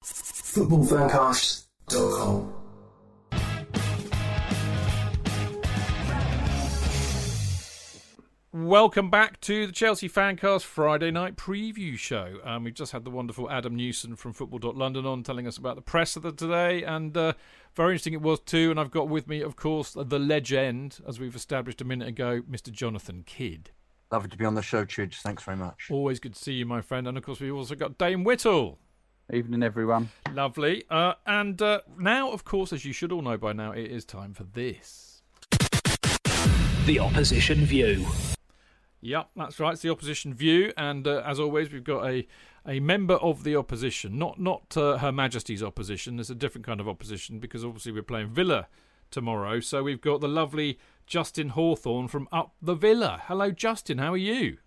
Footballfancast.com. 0.04 2.54
Welcome 8.52 9.10
back 9.10 9.40
to 9.42 9.66
the 9.66 9.72
Chelsea 9.72 10.08
Fancast 10.08 10.62
Friday 10.62 11.10
night 11.10 11.36
preview 11.36 11.98
show. 11.98 12.38
Um, 12.44 12.64
we've 12.64 12.74
just 12.74 12.92
had 12.92 13.04
the 13.04 13.10
wonderful 13.10 13.50
Adam 13.50 13.74
Newson 13.74 14.14
from 14.14 14.32
Football.London 14.32 15.06
on 15.06 15.22
telling 15.22 15.46
us 15.46 15.56
about 15.56 15.76
the 15.76 15.82
press 15.82 16.16
of 16.16 16.22
the 16.22 16.32
today, 16.32 16.82
and 16.82 17.16
uh, 17.16 17.32
very 17.78 17.92
interesting 17.92 18.12
it 18.12 18.20
was 18.20 18.40
too. 18.40 18.70
And 18.72 18.78
I've 18.78 18.90
got 18.90 19.08
with 19.08 19.28
me, 19.28 19.40
of 19.40 19.54
course, 19.54 19.96
the 19.96 20.18
legend, 20.18 20.98
as 21.06 21.20
we've 21.20 21.36
established 21.36 21.80
a 21.80 21.84
minute 21.84 22.08
ago, 22.08 22.42
Mr. 22.50 22.72
Jonathan 22.72 23.22
Kidd. 23.24 23.70
Lovely 24.10 24.28
to 24.30 24.36
be 24.36 24.44
on 24.44 24.54
the 24.54 24.62
show, 24.62 24.84
Chidge. 24.84 25.20
Thanks 25.20 25.44
very 25.44 25.56
much. 25.56 25.86
Always 25.88 26.18
good 26.18 26.34
to 26.34 26.42
see 26.42 26.54
you, 26.54 26.66
my 26.66 26.80
friend. 26.80 27.06
And 27.06 27.16
of 27.16 27.24
course, 27.24 27.40
we've 27.40 27.54
also 27.54 27.76
got 27.76 27.96
Dane 27.96 28.24
Whittle. 28.24 28.78
Evening, 29.32 29.62
everyone. 29.62 30.08
Lovely. 30.32 30.84
Uh, 30.90 31.14
and 31.24 31.62
uh, 31.62 31.80
now, 31.96 32.32
of 32.32 32.44
course, 32.44 32.72
as 32.72 32.84
you 32.84 32.92
should 32.92 33.12
all 33.12 33.22
know 33.22 33.38
by 33.38 33.52
now, 33.52 33.70
it 33.70 33.90
is 33.90 34.04
time 34.04 34.34
for 34.34 34.44
this. 34.44 35.22
The 36.84 36.98
opposition 36.98 37.64
view. 37.64 38.06
Yep, 39.02 39.28
that's 39.36 39.60
right. 39.60 39.74
It's 39.74 39.82
the 39.82 39.90
opposition 39.90 40.34
view, 40.34 40.72
and 40.76 41.06
uh, 41.06 41.22
as 41.24 41.38
always, 41.38 41.70
we've 41.70 41.84
got 41.84 42.08
a 42.08 42.26
a 42.68 42.80
member 42.80 43.14
of 43.14 43.44
the 43.44 43.56
opposition, 43.56 44.18
not 44.18 44.38
not 44.38 44.76
uh, 44.76 44.98
Her 44.98 45.10
Majesty's 45.10 45.62
opposition. 45.62 46.16
There's 46.16 46.30
a 46.30 46.34
different 46.34 46.66
kind 46.66 46.80
of 46.80 46.88
opposition 46.88 47.38
because 47.38 47.64
obviously 47.64 47.92
we're 47.92 48.02
playing 48.02 48.28
Villa 48.28 48.68
tomorrow. 49.10 49.60
So 49.60 49.82
we've 49.82 50.00
got 50.00 50.20
the 50.20 50.28
lovely 50.28 50.78
Justin 51.06 51.50
Hawthorne 51.50 52.08
from 52.08 52.28
Up 52.30 52.54
the 52.60 52.74
Villa. 52.74 53.22
Hello, 53.26 53.50
Justin. 53.50 53.98
How 53.98 54.12
are 54.12 54.18
you? 54.18 54.58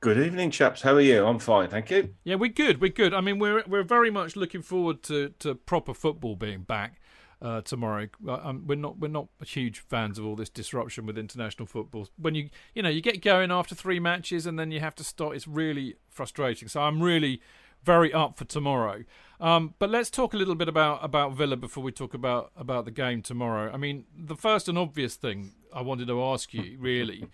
Good 0.00 0.18
evening, 0.18 0.50
chaps. 0.50 0.82
How 0.82 0.94
are 0.94 1.00
you? 1.00 1.24
I'm 1.24 1.38
fine, 1.38 1.70
thank 1.70 1.90
you. 1.90 2.14
Yeah, 2.24 2.34
we're 2.34 2.50
good. 2.50 2.80
We're 2.80 2.90
good. 2.90 3.14
I 3.14 3.22
mean, 3.22 3.38
we're 3.38 3.62
we're 3.66 3.84
very 3.84 4.10
much 4.10 4.36
looking 4.36 4.60
forward 4.60 5.02
to, 5.04 5.30
to 5.38 5.54
proper 5.54 5.94
football 5.94 6.34
being 6.36 6.62
back 6.62 7.00
uh, 7.44 7.60
tomorrow. 7.60 8.08
Um, 8.26 8.64
we're 8.66 8.74
not 8.76 8.98
we're 8.98 9.08
not 9.08 9.28
huge 9.44 9.80
fans 9.80 10.18
of 10.18 10.24
all 10.24 10.34
this 10.34 10.48
disruption 10.48 11.04
with 11.04 11.18
international 11.18 11.66
football. 11.66 12.08
When 12.16 12.34
you 12.34 12.48
you 12.74 12.82
know 12.82 12.88
you 12.88 13.02
get 13.02 13.22
going 13.22 13.52
after 13.52 13.74
three 13.74 14.00
matches 14.00 14.46
and 14.46 14.58
then 14.58 14.70
you 14.70 14.80
have 14.80 14.94
to 14.96 15.04
start, 15.04 15.36
it's 15.36 15.46
really 15.46 15.96
frustrating. 16.08 16.68
So 16.68 16.80
I'm 16.80 17.02
really 17.02 17.42
very 17.84 18.12
up 18.12 18.38
for 18.38 18.46
tomorrow. 18.46 19.04
Um, 19.40 19.74
but 19.78 19.90
let's 19.90 20.08
talk 20.08 20.32
a 20.32 20.38
little 20.38 20.54
bit 20.54 20.68
about, 20.68 21.04
about 21.04 21.34
Villa 21.34 21.54
before 21.54 21.84
we 21.84 21.92
talk 21.92 22.14
about, 22.14 22.50
about 22.56 22.86
the 22.86 22.90
game 22.90 23.20
tomorrow. 23.20 23.70
I 23.70 23.76
mean, 23.76 24.06
the 24.16 24.36
first 24.36 24.68
and 24.68 24.78
obvious 24.78 25.16
thing 25.16 25.52
I 25.70 25.82
wanted 25.82 26.08
to 26.08 26.22
ask 26.22 26.54
you, 26.54 26.78
really, 26.80 27.28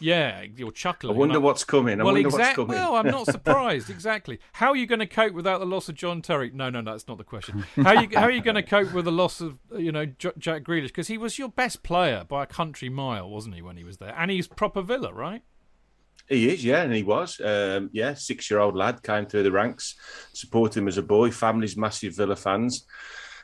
yeah, 0.00 0.44
you're 0.56 0.72
chuckling. 0.72 1.16
I 1.16 1.18
wonder 1.18 1.40
what's 1.40 1.64
coming. 1.64 2.00
I 2.00 2.04
well, 2.04 2.14
wonder 2.14 2.28
exa- 2.28 2.32
what's 2.38 2.54
coming. 2.54 2.76
Well, 2.76 2.96
I'm 2.96 3.06
not 3.06 3.26
surprised. 3.30 3.90
exactly. 3.90 4.38
How 4.52 4.68
are 4.68 4.76
you 4.76 4.86
going 4.86 4.98
to 5.00 5.06
cope 5.06 5.32
without 5.32 5.58
the 5.60 5.66
loss 5.66 5.88
of 5.88 5.94
John 5.94 6.22
Terry? 6.22 6.50
No, 6.52 6.70
no, 6.70 6.80
no, 6.80 6.92
that's 6.92 7.08
not 7.08 7.18
the 7.18 7.24
question. 7.24 7.64
How 7.76 7.96
are 7.96 8.02
you, 8.02 8.08
how 8.12 8.22
are 8.24 8.30
you 8.30 8.42
going 8.42 8.56
to 8.56 8.62
cope 8.62 8.92
with 8.92 9.04
the 9.04 9.12
loss 9.12 9.40
of 9.40 9.58
you 9.76 9.92
know 9.92 10.06
J- 10.06 10.32
Jack 10.38 10.62
Grealish? 10.64 10.88
Because 10.88 11.08
he 11.08 11.18
was 11.18 11.38
your 11.38 11.48
best 11.48 11.82
player 11.82 12.24
by 12.28 12.42
a 12.42 12.46
country 12.46 12.88
mile, 12.88 13.28
wasn't 13.28 13.54
he, 13.54 13.62
when 13.62 13.76
he 13.76 13.84
was 13.84 13.98
there? 13.98 14.14
And 14.16 14.30
he's 14.30 14.46
proper 14.46 14.82
Villa, 14.82 15.12
right? 15.12 15.42
He 16.28 16.50
is, 16.52 16.64
yeah, 16.64 16.82
and 16.82 16.92
he 16.92 17.04
was. 17.04 17.40
Um, 17.40 17.90
yeah, 17.92 18.14
six 18.14 18.50
year 18.50 18.58
old 18.58 18.74
lad 18.74 19.02
came 19.02 19.26
through 19.26 19.44
the 19.44 19.52
ranks, 19.52 19.94
supported 20.32 20.80
him 20.80 20.88
as 20.88 20.98
a 20.98 21.02
boy. 21.02 21.30
Family's 21.30 21.76
massive 21.76 22.16
Villa 22.16 22.34
fans. 22.36 22.84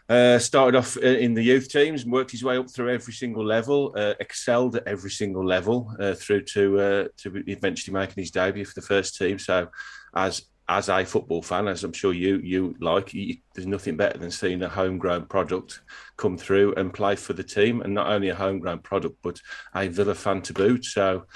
Uh, 0.09 0.39
started 0.39 0.77
off 0.77 0.97
in 0.97 1.33
the 1.33 1.43
youth 1.43 1.69
teams 1.69 2.03
and 2.03 2.13
worked 2.13 2.31
his 2.31 2.45
way 2.45 2.59
up 2.59 2.71
through 2.71 2.91
every 2.91 3.13
single 3.13 3.45
level. 3.45 3.95
Uh, 3.97 4.15
excelled 4.21 4.77
at 4.77 4.87
every 4.87 5.11
single 5.11 5.45
level 5.45 5.95
uh, 6.01 6.15
through 6.15 6.43
to 6.43 6.81
uh, 6.81 7.09
to 7.17 7.43
eventually 7.47 7.95
making 7.95 8.23
his 8.23 8.31
debut 8.31 8.65
for 8.65 8.75
the 8.75 8.87
first 8.87 9.17
team. 9.17 9.39
So, 9.39 9.69
as 10.15 10.43
as 10.69 10.89
a 10.89 11.05
football 11.05 11.43
fan, 11.43 11.69
as 11.69 11.85
I'm 11.85 11.93
sure 11.93 12.13
you 12.13 12.39
you 12.39 12.75
like, 12.81 13.15
you, 13.15 13.37
there's 13.55 13.67
nothing 13.67 13.97
better 13.97 14.19
than 14.19 14.31
seeing 14.31 14.63
a 14.63 14.69
homegrown 14.69 15.27
product 15.27 15.81
come 16.17 16.37
through 16.37 16.75
and 16.75 16.93
play 16.93 17.17
for 17.17 17.33
the 17.33 17.45
team, 17.45 17.83
and 17.83 17.95
not 17.95 18.09
only 18.09 18.29
a 18.29 18.35
homegrown 18.35 18.81
product, 18.81 19.17
but 19.23 19.41
a 19.75 19.89
Villa 19.89 20.15
fan 20.15 20.43
to 20.43 20.53
boot. 20.53 20.85
So 20.85 21.27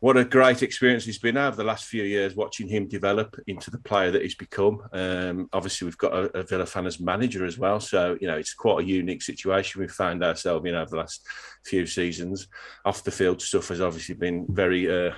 what 0.00 0.16
a 0.16 0.24
great 0.24 0.62
experience 0.62 1.06
it's 1.06 1.18
been 1.18 1.38
over 1.38 1.56
the 1.56 1.64
last 1.64 1.86
few 1.86 2.02
years 2.02 2.36
watching 2.36 2.68
him 2.68 2.86
develop 2.86 3.38
into 3.46 3.70
the 3.70 3.78
player 3.78 4.10
that 4.10 4.22
he's 4.22 4.34
become. 4.34 4.82
Um, 4.92 5.48
obviously, 5.52 5.86
we've 5.86 5.96
got 5.96 6.12
a, 6.12 6.38
a, 6.38 6.42
Villa 6.42 6.66
fan 6.66 6.86
as 6.86 7.00
manager 7.00 7.46
as 7.46 7.58
well, 7.58 7.80
so 7.80 8.16
you 8.20 8.26
know 8.26 8.36
it's 8.36 8.54
quite 8.54 8.84
a 8.84 8.86
unique 8.86 9.22
situation 9.22 9.80
we've 9.80 9.90
found 9.90 10.22
ourselves 10.22 10.66
in 10.66 10.74
over 10.74 10.90
the 10.90 10.96
last 10.98 11.26
few 11.64 11.86
seasons. 11.86 12.48
Off 12.84 13.04
the 13.04 13.10
field 13.10 13.40
stuff 13.40 13.68
has 13.68 13.80
obviously 13.80 14.14
been 14.14 14.46
very 14.50 14.90
uh, 14.90 15.14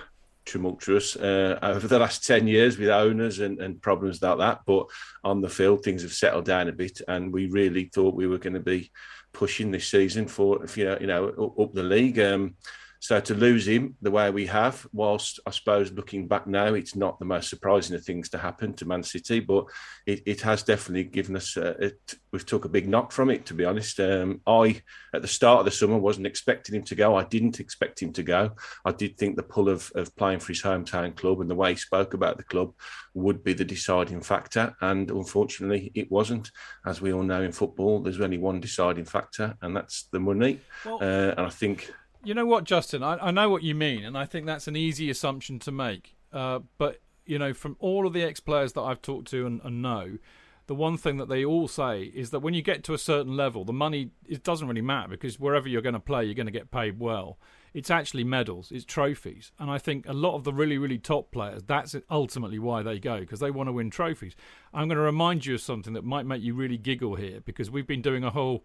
tumultuous 0.49 1.17
uh, 1.17 1.59
over 1.63 1.87
the 1.87 1.99
last 1.99 2.27
10 2.27 2.49
years 2.49 2.79
with 2.79 2.89
owners 2.89 3.39
and, 3.41 3.61
and, 3.61 3.83
problems 3.83 4.23
like 4.23 4.39
that. 4.39 4.61
But 4.67 4.87
on 5.23 5.41
the 5.41 5.49
field, 5.49 5.85
things 5.85 6.03
have 6.03 6.13
settled 6.13 6.47
down 6.47 6.69
a 6.69 6.73
bit, 6.73 7.01
and 7.07 7.33
we 7.33 7.49
really 7.49 7.91
thought 7.93 8.15
we 8.15 8.27
were 8.27 8.39
going 8.39 8.55
to 8.55 8.61
be 8.61 8.91
pushing 9.33 9.71
this 9.71 9.89
season 9.89 10.27
for, 10.27 10.65
if 10.65 10.77
you 10.77 10.87
know, 10.87 10.99
you 11.01 11.07
know, 11.07 11.29
up, 11.29 11.61
up 11.61 11.73
the 11.75 11.83
league. 11.83 12.19
Um, 12.19 12.55
so 13.01 13.21
to 13.21 13.35
lose 13.35 13.67
him 13.69 13.97
the 14.03 14.11
way 14.11 14.31
we 14.31 14.47
have, 14.47 14.87
whilst 14.93 15.39
I 15.47 15.51
suppose 15.51 15.93
looking 15.93 16.27
back 16.27 16.47
now, 16.47 16.75
it's 16.75 16.97
not 16.97 17.19
the 17.19 17.25
most 17.25 17.49
surprising 17.49 17.95
of 17.95 18.05
things 18.05 18.29
to 18.31 18.39
happen 18.39 18.75
to 18.75 18.87
Man 18.87 19.03
City, 19.03 19.41
but 19.41 19.67
it, 20.07 20.23
it 20.27 20.41
has 20.41 20.63
definitely 20.63 21.05
given 21.05 21.37
us, 21.37 21.57
uh, 21.57 21.75
it, 21.79 21.99
we've 22.33 22.45
took 22.45 22.65
a 22.65 22.69
big 22.69 22.89
knock 22.89 23.13
from 23.13 23.31
it, 23.31 23.47
to 23.47 23.55
be 23.55 23.65
honest. 23.65 24.01
Um, 24.01 24.41
I, 24.47 24.83
at 25.15 25.23
the 25.23 25.29
start 25.29 25.61
of 25.61 25.65
the 25.65 25.71
summer, 25.71 25.97
wasn't 25.97 26.27
expecting 26.27 26.75
him 26.75 26.83
to 26.85 26.95
go. 26.95 27.15
I 27.15 27.25
didn't 27.25 27.61
expect 27.61 28.03
him 28.03 28.13
to 28.15 28.23
go. 28.23 28.53
I 28.85 28.93
did 28.93 29.17
think 29.17 29.37
the 29.37 29.43
pull 29.43 29.69
of, 29.69 29.93
of 29.95 30.15
playing 30.17 30.41
for 30.41 30.49
his 30.49 30.63
hometown 30.63 31.17
club 31.17 31.41
and 31.41 31.51
the 31.51 31.55
way 31.55 31.71
he 31.71 31.77
spoke 31.77 32.15
about 32.15 32.37
the 32.37 32.45
club 32.45 32.73
would 33.15 33.45
be 33.45 33.53
the 33.53 33.65
deciding 33.65 34.23
factor. 34.23 34.75
And 34.81 35.11
unfortunately, 35.11 35.93
it 35.95 36.11
wasn't. 36.11 36.51
As 36.85 37.01
we 37.01 37.13
all 37.13 37.23
know 37.23 37.43
in 37.43 37.53
football, 37.53 38.01
there's 38.01 38.21
only 38.21 38.39
one 38.39 38.61
deciding 38.61 39.05
factor, 39.05 39.55
and 39.63 39.77
that's 39.77 40.09
the 40.13 40.21
money. 40.21 40.61
Well, 40.85 40.99
uh, 41.01 41.35
and 41.37 41.41
I 41.41 41.51
think 41.51 41.93
you 42.25 42.35
know 42.35 42.47
what, 42.47 42.65
Justin? 42.65 43.03
I, 43.03 43.29
I 43.29 43.31
know 43.31 43.49
what 43.49 43.63
you 43.63 43.75
mean, 43.75 44.05
and 44.05 44.17
I 44.17 44.25
think 44.25 44.47
that's 44.47 44.69
an 44.69 44.77
easy 44.77 45.11
assumption 45.11 45.59
to 45.61 45.73
make. 45.73 46.17
Uh, 46.33 46.61
but 46.77 47.01
you 47.27 47.39
know, 47.39 47.53
from 47.53 47.77
all 47.79 48.07
of 48.07 48.13
the 48.13 48.23
ex-players 48.23 48.73
that 48.73 48.81
I've 48.81 49.03
talked 49.03 49.29
to 49.29 49.47
and, 49.47 49.61
and 49.63 49.83
know, 49.83 50.19
the 50.67 50.75
one 50.75 50.97
thing 50.97 51.17
that 51.17 51.29
they 51.29 51.45
all 51.45 51.67
say 51.67 52.03
is 52.03 52.31
that 52.31 52.41
when 52.41 52.55
you 52.55 52.63
get 52.63 52.85
to 52.85 52.95
a 52.95 52.99
certain 52.99 53.37
level, 53.37 53.65
the 53.65 53.73
money 53.73 54.11
it 54.27 54.43
doesn't 54.45 54.69
really 54.69 54.83
matter 54.83 55.09
because 55.09 55.39
wherever 55.39 55.69
you're 55.69 55.83
going 55.83 55.95
to 55.95 56.01
play, 56.01 56.25
you're 56.25 56.35
going 56.35 56.47
to 56.47 56.53
get 56.53 56.71
paid 56.71 56.99
well. 56.99 57.39
It's 57.75 57.91
actually 57.91 58.25
medals, 58.25 58.71
it's 58.73 58.85
trophies, 58.85 59.53
and 59.59 59.71
I 59.71 59.79
think 59.79 60.09
a 60.09 60.13
lot 60.13 60.35
of 60.37 60.45
the 60.45 60.53
really, 60.53 60.79
really 60.79 60.99
top 60.99 61.31
players, 61.31 61.63
that's 61.67 61.95
ultimately 62.11 62.59
why 62.59 62.83
they 62.83 62.99
go 62.99 63.21
because 63.21 63.41
they 63.41 63.51
want 63.51 63.69
to 63.69 63.73
win 63.73 63.91
trophies. 63.91 64.35
I'm 64.73 64.89
going 64.89 64.97
to 64.97 65.03
remind 65.03 65.47
you 65.47 65.55
of 65.55 65.61
something 65.61 65.93
that 65.93 66.05
might 66.05 66.27
make 66.27 66.43
you 66.43 66.55
really 66.55 66.79
giggle 66.79 67.15
here 67.17 67.41
because 67.41 67.71
we've 67.71 67.87
been 67.87 68.03
doing 68.03 68.25
a 68.25 68.31
whole 68.31 68.65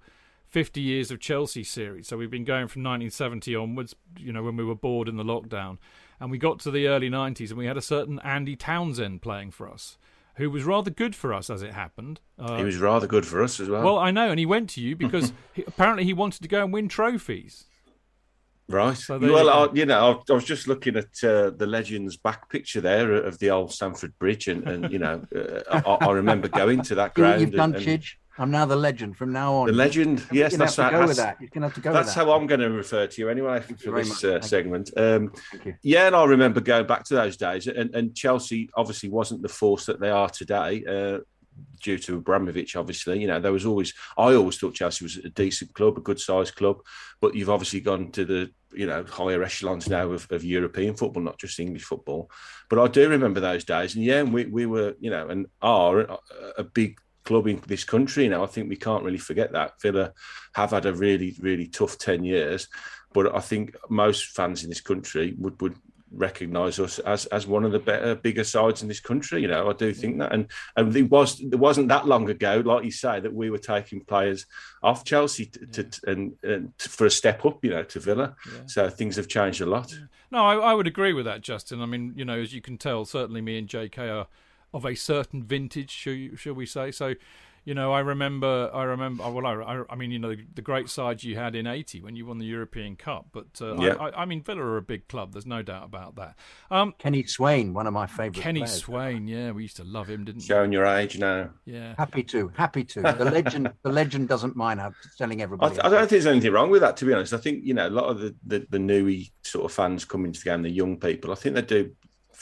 50 0.54 0.82
years 0.82 1.10
of 1.10 1.20
Chelsea 1.20 1.64
series. 1.64 2.08
So 2.08 2.16
we've 2.16 2.30
been 2.30 2.44
going 2.44 2.68
from 2.68 2.84
1970 2.84 3.56
onwards, 3.56 3.96
you 4.20 4.32
know, 4.32 4.44
when 4.44 4.56
we 4.56 4.64
were 4.64 4.76
bored 4.76 5.10
in 5.10 5.18
the 5.18 5.24
lockdown. 5.24 5.80
And 6.20 6.30
we 6.30 6.38
got 6.38 6.60
to 6.60 6.72
the 6.72 6.88
early 6.88 7.10
90s 7.10 7.50
and 7.50 7.58
we 7.58 7.66
had 7.66 7.76
a 7.76 7.82
certain 7.82 8.20
Andy 8.20 8.56
Townsend 8.56 9.24
playing 9.24 9.50
for 9.50 9.68
us, 9.68 9.98
who 10.36 10.52
was 10.52 10.64
rather 10.64 10.92
good 10.92 11.16
for 11.16 11.34
us 11.34 11.50
as 11.50 11.64
it 11.64 11.74
happened. 11.74 12.22
Uh, 12.38 12.58
he 12.58 12.64
was 12.64 12.78
rather 12.78 13.08
good 13.08 13.26
for 13.26 13.42
us 13.42 13.60
as 13.60 13.68
well. 13.68 13.84
Well, 13.84 13.98
I 13.98 14.12
know. 14.12 14.30
And 14.30 14.38
he 14.38 14.46
went 14.46 14.70
to 14.72 14.82
you 14.82 14.96
because 14.96 15.34
he, 15.54 15.64
apparently 15.68 16.04
he 16.04 16.14
wanted 16.14 16.44
to 16.44 16.48
go 16.48 16.64
and 16.64 16.72
win 16.72 16.88
trophies. 16.88 17.66
Right. 18.70 18.96
So 18.96 19.18
well, 19.18 19.46
you, 19.46 19.50
I, 19.50 19.74
you, 19.74 19.86
know, 19.88 20.24
I, 20.30 20.34
was 20.34 20.46
just 20.46 20.68
looking 20.68 20.96
at 20.96 21.24
uh, 21.24 21.50
the 21.50 21.66
Legends 21.66 22.16
back 22.16 22.48
picture 22.50 22.80
there 22.80 23.12
of 23.12 23.40
the 23.40 23.50
old 23.50 23.74
Stamford 23.74 24.18
Bridge, 24.20 24.48
and, 24.48 24.68
and 24.68 24.92
you 24.92 25.00
know, 25.00 25.26
uh, 25.36 25.82
I, 25.86 26.06
I, 26.06 26.12
remember 26.12 26.48
going 26.48 26.84
to 26.84 26.96
that 26.96 27.16
ground. 27.16 27.42
You've 27.42 27.52
done, 27.52 27.76
and, 27.76 27.84
Chidge. 27.84 28.14
I'm 28.38 28.50
now 28.50 28.66
the 28.66 28.76
legend 28.76 29.16
from 29.16 29.32
now 29.32 29.54
on. 29.54 29.68
The 29.68 29.74
legend, 29.74 30.26
yes, 30.32 30.56
that's 30.56 30.76
how, 30.76 30.90
go 30.90 31.06
with 31.06 31.18
that. 31.18 31.38
You're 31.40 31.50
gonna 31.54 31.68
have 31.68 31.76
to 31.76 31.82
go. 31.82 31.94
That's 31.94 32.08
that. 32.08 32.16
That's 32.16 32.28
how 32.28 32.34
I'm 32.34 32.48
going 32.48 32.62
to 32.62 32.70
refer 32.70 33.06
to 33.06 33.22
you 33.22 33.30
anyway 33.30 33.60
for 33.62 33.92
this 33.92 34.24
uh, 34.24 34.42
segment. 34.42 34.92
Um, 34.98 35.32
yeah, 35.84 36.08
and 36.08 36.16
I 36.16 36.24
remember 36.26 36.60
going 36.60 36.88
back 36.88 37.04
to 37.06 37.16
those 37.16 37.38
days, 37.38 37.68
and, 37.68 37.94
and 37.94 38.16
Chelsea 38.16 38.70
obviously 38.76 39.10
wasn't 39.10 39.44
the 39.44 39.50
force 39.50 39.86
that 39.86 40.00
they 40.00 40.10
are 40.10 40.30
today. 40.30 40.84
Uh, 40.86 41.20
due 41.82 42.00
to 42.00 42.18
Abramovich, 42.18 42.76
obviously, 42.76 43.20
you 43.22 43.28
know, 43.28 43.40
there 43.40 43.52
was 43.52 43.66
always, 43.66 43.94
I 44.18 44.34
always 44.34 44.58
thought 44.58 44.74
Chelsea 44.74 45.06
was 45.06 45.18
a 45.18 45.30
decent 45.30 45.74
club, 45.74 45.98
a 45.98 46.02
good 46.02 46.20
sized 46.20 46.56
club, 46.56 46.78
but 47.22 47.36
you've 47.36 47.50
obviously 47.50 47.82
gone 47.82 48.12
to 48.12 48.26
the, 48.26 48.52
you 48.74 48.88
know, 48.88 49.04
higher 49.04 49.44
echelons 49.44 49.88
now 49.88 50.10
of, 50.10 50.28
of 50.32 50.44
European 50.44 50.96
football, 50.96 51.22
not 51.22 51.38
just 51.38 51.60
English 51.60 51.84
football. 51.84 52.32
But 52.70 52.80
I 52.80 52.88
do 52.88 53.08
remember 53.08 53.40
those 53.40 53.66
days. 53.66 53.94
And 53.94 54.04
yeah, 54.04 54.24
we, 54.24 54.46
we 54.46 54.66
were, 54.66 54.96
you 55.00 55.12
know, 55.12 55.30
and 55.30 55.46
are 55.62 56.18
a 56.58 56.64
big 56.64 56.98
club 57.24 57.48
in 57.48 57.62
this 57.68 57.84
country 57.84 58.28
now. 58.28 58.44
I 58.44 58.48
think 58.48 58.70
we 58.70 58.76
can't 58.76 59.04
really 59.04 59.18
forget 59.18 59.52
that. 59.54 59.82
Villa 59.82 60.14
have 60.54 60.72
had 60.72 60.86
a 60.86 60.94
really, 60.94 61.36
really 61.40 61.68
tough 61.68 61.98
10 61.98 62.24
years, 62.24 62.68
but 63.14 63.36
I 63.36 63.40
think 63.40 63.76
most 63.90 64.28
fans 64.28 64.64
in 64.64 64.70
this 64.70 64.82
country 64.82 65.36
would, 65.38 65.62
would 65.62 65.76
recognise 66.16 66.80
us 66.80 67.00
as 67.00 67.26
as 67.28 67.48
one 67.48 67.64
of 67.64 67.72
the 67.72 67.80
better, 67.80 68.16
bigger 68.16 68.44
sides 68.44 68.82
in 68.82 68.88
this 68.88 69.00
country. 69.00 69.42
You 69.42 69.48
know, 69.48 69.70
I 69.70 69.74
do 69.74 69.94
think 69.94 70.20
that, 70.20 70.32
and 70.32 70.48
and 70.76 70.96
it 70.96 71.10
was 71.10 71.40
it 71.40 71.56
wasn't 71.56 71.90
that 71.90 72.08
long 72.08 72.30
ago, 72.30 72.62
like 72.64 72.86
you 72.86 72.92
say, 72.92 73.20
that 73.20 73.34
we 73.34 73.50
were 73.50 73.58
taking 73.58 74.02
players 74.02 74.46
off 74.82 75.04
Chelsea 75.04 75.48
to, 75.48 75.84
to 75.84 76.02
and, 76.08 76.34
and 76.44 76.74
for 76.78 77.06
a 77.06 77.12
step 77.12 77.46
up, 77.46 77.64
you 77.64 77.72
know, 77.72 77.84
to 77.84 78.00
Villa. 78.00 78.36
Yeah. 78.46 78.62
So 78.68 78.90
things 78.90 79.16
have 79.16 79.28
changed 79.28 79.62
a 79.62 79.66
lot. 79.66 79.94
No, 80.32 80.46
I, 80.46 80.56
I 80.56 80.74
would 80.74 80.88
agree 80.88 81.14
with 81.14 81.26
that, 81.26 81.42
Justin. 81.42 81.82
I 81.82 81.86
mean, 81.86 82.14
you 82.16 82.26
know, 82.26 82.40
as 82.40 82.54
you 82.54 82.62
can 82.62 82.78
tell, 82.78 83.06
certainly 83.06 83.42
me 83.42 83.58
and 83.58 83.68
J.K. 83.68 84.10
are 84.10 84.28
of 84.74 84.86
a 84.86 84.96
certain 84.96 85.44
vintage, 85.44 85.92
shall, 85.92 86.16
shall 86.36 86.54
we 86.54 86.66
say? 86.66 86.92
So, 86.92 87.16
you 87.66 87.74
know, 87.74 87.94
I 87.94 88.02
remember, 88.02 88.70
I 88.74 88.84
remember. 88.84 89.30
Well, 89.30 89.46
I, 89.48 89.84
I 89.90 89.96
mean, 89.96 90.12
you 90.12 90.20
know, 90.20 90.36
the, 90.36 90.46
the, 90.54 90.62
great 90.62 90.90
sides 90.90 91.24
you 91.24 91.38
had 91.38 91.56
in 91.56 91.66
'80 91.66 92.02
when 92.02 92.16
you 92.16 92.26
won 92.26 92.38
the 92.38 92.46
European 92.46 92.98
Cup. 92.98 93.28
But 93.32 93.62
uh, 93.62 93.76
yeah. 93.76 93.94
I, 93.94 94.24
I, 94.24 94.26
mean, 94.26 94.44
Villa 94.44 94.62
are 94.62 94.78
a 94.78 94.82
big 94.82 95.08
club. 95.08 95.32
There's 95.32 95.46
no 95.46 95.62
doubt 95.62 95.86
about 95.86 96.16
that. 96.16 96.36
Um, 96.70 96.94
Kenny 96.98 97.24
Swain, 97.24 97.74
one 97.74 97.88
of 97.88 97.94
my 97.94 98.06
favourite. 98.06 98.36
Kenny 98.36 98.60
players, 98.62 98.84
Swain, 98.84 99.28
yeah, 99.28 99.52
we 99.52 99.62
used 99.62 99.78
to 99.78 99.86
love 99.86 100.10
him, 100.10 100.26
didn't 100.26 100.42
we? 100.42 100.46
Showing 100.48 100.74
your 100.74 100.86
age 100.86 101.18
now. 101.18 101.52
Yeah. 101.64 101.96
Happy 101.98 102.24
to, 102.24 102.52
happy 102.58 102.84
to. 102.84 103.02
The 103.02 103.32
legend, 103.32 103.72
the 103.84 103.92
legend 103.92 104.28
doesn't 104.28 104.58
mind 104.58 104.82
telling 105.18 105.42
everybody. 105.42 105.80
I, 105.80 105.88
I, 105.88 105.90
don't 105.90 106.00
think 106.00 106.10
there's 106.10 106.26
anything 106.26 106.52
wrong 106.52 106.70
with 106.70 106.82
that, 106.82 106.98
to 106.98 107.06
be 107.06 107.14
honest. 107.14 107.32
I 107.32 107.38
think 107.38 107.64
you 107.64 107.74
know 107.74 107.88
a 107.88 107.90
lot 107.90 108.06
of 108.06 108.20
the 108.20 108.36
the, 108.46 108.68
the 108.72 108.80
newy 108.80 109.32
sort 109.44 109.64
of 109.64 109.72
fans 109.72 110.04
coming 110.04 110.34
to 110.34 110.40
the 110.40 110.44
game, 110.44 110.64
the 110.64 110.70
young 110.70 111.00
people. 111.00 111.32
I 111.32 111.36
think 111.36 111.56
they 111.56 111.62
do 111.62 111.92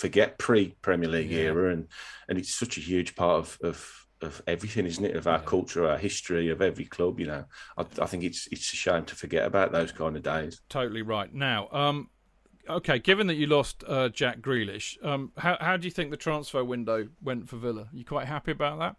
forget 0.02 0.40
pre 0.40 0.76
Premier 0.82 1.08
League 1.08 1.32
yeah. 1.32 1.52
era, 1.52 1.72
and 1.72 1.88
and 2.28 2.38
it's 2.38 2.54
such 2.54 2.78
a 2.78 2.82
huge 2.82 3.16
part 3.16 3.38
of 3.38 3.58
of 3.64 4.08
of 4.22 4.42
everything, 4.48 4.86
isn't 4.86 5.06
it? 5.06 5.16
Of 5.16 5.28
our 5.28 5.40
yeah. 5.40 5.46
culture, 5.46 5.88
our 5.88 5.98
history, 5.98 6.50
of 6.50 6.62
every 6.62 6.86
club. 6.86 7.20
You 7.20 7.28
know, 7.28 7.46
I, 7.78 7.86
I, 8.02 8.06
think 8.08 8.24
it's 8.24 8.48
it's 8.52 8.74
a 8.74 8.76
shame 8.76 9.06
to 9.06 9.16
forget 9.16 9.46
about 9.46 9.72
those 9.72 9.92
kind 9.92 10.16
of 10.16 10.24
days. 10.24 10.60
Totally 10.70 11.04
right. 11.04 11.34
Now, 11.34 11.70
um, 11.72 12.10
okay, 12.70 13.00
given 13.00 13.28
that 13.28 13.36
you 13.36 13.48
lost 13.48 13.84
uh, 13.88 14.10
Jack 14.10 14.42
Grealish, 14.42 15.04
um, 15.06 15.32
how 15.38 15.58
how 15.62 15.78
do 15.78 15.86
you 15.86 15.92
think 15.92 16.10
the 16.10 16.18
transfer 16.18 16.64
window 16.64 17.08
went 17.22 17.48
for 17.48 17.58
Villa? 17.58 17.84
Are 17.84 17.96
you 17.96 18.06
quite 18.06 18.28
happy 18.28 18.52
about 18.52 18.80
that? 18.80 18.96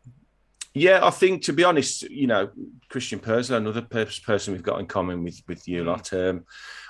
Yeah, 0.74 1.04
I 1.04 1.10
think 1.10 1.42
to 1.42 1.52
be 1.52 1.64
honest, 1.64 2.02
you 2.04 2.26
know, 2.26 2.50
Christian 2.88 3.18
Purslow, 3.18 3.58
another 3.58 3.82
person 3.82 4.52
we've 4.52 4.62
got 4.62 4.80
in 4.80 4.86
common 4.86 5.22
with 5.22 5.42
with 5.46 5.68
you 5.68 5.84
lot. 5.84 6.12
Um, 6.12 6.44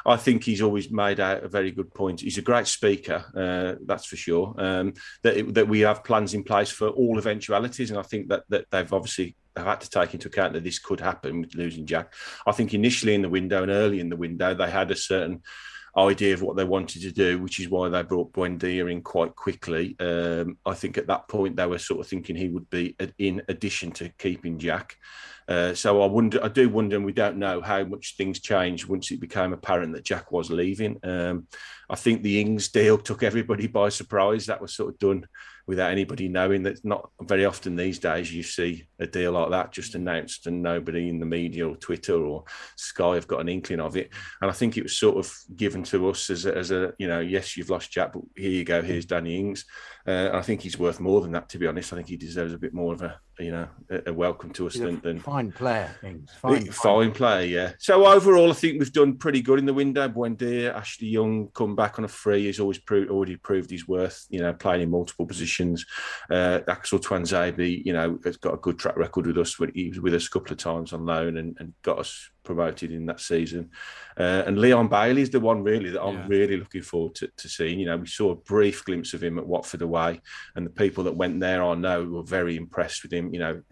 I 0.06 0.16
think 0.16 0.44
he's 0.44 0.62
always 0.62 0.90
made 0.90 1.20
out 1.20 1.44
a 1.44 1.48
very 1.48 1.70
good 1.70 1.92
point. 1.92 2.20
He's 2.20 2.38
a 2.38 2.42
great 2.42 2.66
speaker, 2.66 3.24
uh, 3.36 3.78
that's 3.84 4.06
for 4.06 4.16
sure. 4.16 4.54
Um, 4.58 4.94
that 5.22 5.36
it, 5.36 5.54
that 5.54 5.68
we 5.68 5.80
have 5.80 6.04
plans 6.04 6.34
in 6.34 6.44
place 6.44 6.70
for 6.70 6.88
all 6.88 7.18
eventualities, 7.18 7.90
and 7.90 7.98
I 7.98 8.02
think 8.02 8.28
that 8.28 8.44
that 8.50 8.66
they've 8.70 8.92
obviously 8.92 9.36
have 9.56 9.66
had 9.66 9.80
to 9.80 9.90
take 9.90 10.14
into 10.14 10.28
account 10.28 10.54
that 10.54 10.64
this 10.64 10.78
could 10.78 11.00
happen 11.00 11.40
with 11.40 11.54
losing 11.54 11.84
Jack. 11.84 12.14
I 12.46 12.52
think 12.52 12.74
initially 12.74 13.14
in 13.14 13.22
the 13.22 13.28
window 13.28 13.62
and 13.62 13.70
early 13.70 14.00
in 14.00 14.08
the 14.08 14.16
window, 14.16 14.54
they 14.54 14.70
had 14.70 14.90
a 14.90 14.96
certain 14.96 15.42
idea 15.96 16.32
of 16.32 16.42
what 16.42 16.56
they 16.56 16.64
wanted 16.64 17.02
to 17.02 17.12
do, 17.12 17.38
which 17.38 17.60
is 17.60 17.68
why 17.68 17.88
they 17.88 18.02
brought 18.02 18.32
Buendia 18.32 18.90
in 18.90 19.02
quite 19.02 19.36
quickly. 19.36 19.94
Um, 20.00 20.56
I 20.64 20.74
think 20.74 20.96
at 20.96 21.06
that 21.08 21.28
point 21.28 21.56
they 21.56 21.66
were 21.66 21.78
sort 21.78 22.00
of 22.00 22.06
thinking 22.06 22.36
he 22.36 22.48
would 22.48 22.68
be 22.70 22.96
in 23.18 23.42
addition 23.48 23.92
to 23.92 24.08
keeping 24.18 24.58
Jack. 24.58 24.96
Uh, 25.48 25.74
so 25.74 26.00
I 26.02 26.06
wonder, 26.06 26.42
I 26.42 26.48
do 26.48 26.68
wonder, 26.68 26.96
and 26.96 27.04
we 27.04 27.12
don't 27.12 27.36
know 27.36 27.60
how 27.60 27.84
much 27.84 28.16
things 28.16 28.40
changed 28.40 28.86
once 28.86 29.10
it 29.10 29.20
became 29.20 29.52
apparent 29.52 29.92
that 29.94 30.04
Jack 30.04 30.32
was 30.32 30.50
leaving. 30.50 30.98
Um, 31.02 31.46
I 31.90 31.96
think 31.96 32.22
the 32.22 32.40
Ings 32.40 32.68
deal 32.68 32.96
took 32.96 33.22
everybody 33.22 33.66
by 33.66 33.88
surprise. 33.88 34.46
That 34.46 34.62
was 34.62 34.72
sort 34.72 34.94
of 34.94 34.98
done 34.98 35.26
without 35.66 35.90
anybody 35.90 36.28
knowing. 36.28 36.62
That 36.62 36.84
not 36.84 37.10
very 37.22 37.44
often 37.44 37.76
these 37.76 37.98
days 37.98 38.32
you 38.32 38.42
see 38.42 38.86
a 38.98 39.06
deal 39.06 39.32
like 39.32 39.50
that 39.50 39.72
just 39.72 39.94
announced 39.94 40.46
and 40.46 40.62
nobody 40.62 41.08
in 41.08 41.18
the 41.18 41.26
media 41.26 41.68
or 41.68 41.76
Twitter 41.76 42.14
or 42.24 42.44
Sky 42.76 43.14
have 43.14 43.28
got 43.28 43.40
an 43.40 43.48
inkling 43.48 43.80
of 43.80 43.96
it. 43.96 44.10
And 44.40 44.50
I 44.50 44.54
think 44.54 44.76
it 44.76 44.82
was 44.82 44.96
sort 44.96 45.16
of 45.16 45.32
given 45.56 45.82
to 45.84 46.08
us 46.08 46.30
as 46.30 46.46
a, 46.46 46.56
as 46.56 46.70
a 46.70 46.92
you 46.98 47.08
know, 47.08 47.20
yes, 47.20 47.56
you've 47.56 47.70
lost 47.70 47.90
Jack, 47.90 48.12
but 48.12 48.22
here 48.36 48.50
you 48.50 48.64
go, 48.64 48.82
here's 48.82 49.06
Danny 49.06 49.38
Ings. 49.38 49.64
Uh, 50.06 50.30
I 50.32 50.42
think 50.42 50.60
he's 50.60 50.78
worth 50.78 51.00
more 51.00 51.20
than 51.20 51.32
that, 51.32 51.48
to 51.50 51.58
be 51.58 51.66
honest. 51.66 51.92
I 51.92 51.96
think 51.96 52.08
he 52.08 52.16
deserves 52.16 52.52
a 52.52 52.58
bit 52.58 52.74
more 52.74 52.92
of 52.92 53.02
a 53.02 53.20
you 53.38 53.50
know 53.50 53.68
a, 53.90 54.10
a 54.10 54.12
welcome 54.12 54.50
to 54.50 54.66
us 54.66 54.74
than, 54.74 55.00
than 55.00 55.18
fine 55.20 55.52
player. 55.52 55.94
Ings. 56.02 56.30
Fine, 56.40 56.66
fine, 56.66 56.72
fine 56.72 57.12
player, 57.12 57.44
yeah. 57.44 57.72
So 57.78 58.06
overall, 58.06 58.50
I 58.50 58.54
think 58.54 58.78
we've 58.78 58.92
done 58.92 59.16
pretty 59.16 59.40
good 59.40 59.58
in 59.58 59.66
the 59.66 59.74
window. 59.74 60.08
Buendia, 60.08 60.74
Ashley 60.74 61.08
Young 61.08 61.48
come 61.54 61.76
back 61.76 61.98
on 61.98 62.04
a 62.04 62.08
free. 62.08 62.46
He's 62.46 62.60
always 62.60 62.78
proved, 62.78 63.10
already 63.10 63.36
proved 63.36 63.70
his 63.70 63.86
worth. 63.86 64.26
You 64.28 64.40
know, 64.40 64.52
playing 64.52 64.82
in 64.82 64.90
multiple 64.90 65.26
positions. 65.26 65.86
Uh, 66.30 66.60
Axel 66.68 66.98
Tuanzebe, 66.98 67.84
you 67.84 67.92
know, 67.92 68.18
has 68.24 68.36
got 68.36 68.54
a 68.54 68.58
good 68.58 68.78
track 68.78 68.96
record 68.96 69.26
with 69.26 69.38
us. 69.38 69.56
He 69.74 69.88
was 69.88 70.00
with 70.00 70.14
us 70.14 70.26
a 70.26 70.30
couple 70.30 70.52
of 70.52 70.58
times 70.58 70.92
on 70.92 71.06
loan 71.06 71.36
and, 71.36 71.56
and 71.58 71.74
got 71.82 71.98
us 71.98 72.30
promoted 72.42 72.92
in 72.92 73.06
that 73.06 73.20
season. 73.20 73.70
Uh, 74.18 74.42
and 74.46 74.58
Leon 74.58 74.88
Bailey 74.88 75.22
is 75.22 75.30
the 75.30 75.40
one 75.40 75.62
really 75.62 75.90
that 75.90 76.02
I'm 76.02 76.16
yeah. 76.16 76.26
really 76.28 76.56
looking 76.56 76.82
forward 76.82 77.14
to, 77.16 77.28
to, 77.36 77.48
seeing. 77.48 77.80
You 77.80 77.86
know, 77.86 77.96
we 77.96 78.06
saw 78.06 78.30
a 78.30 78.36
brief 78.36 78.84
glimpse 78.84 79.14
of 79.14 79.22
him 79.22 79.38
at 79.38 79.46
Watford 79.46 79.82
away, 79.82 80.20
and 80.54 80.66
the 80.66 80.70
people 80.70 81.04
that 81.04 81.16
went 81.16 81.40
there 81.40 81.62
I 81.62 81.74
know 81.74 82.04
were 82.04 82.22
very 82.22 82.56
impressed 82.56 83.02
with 83.02 83.12
him. 83.12 83.32
You 83.32 83.40
know, 83.40 83.62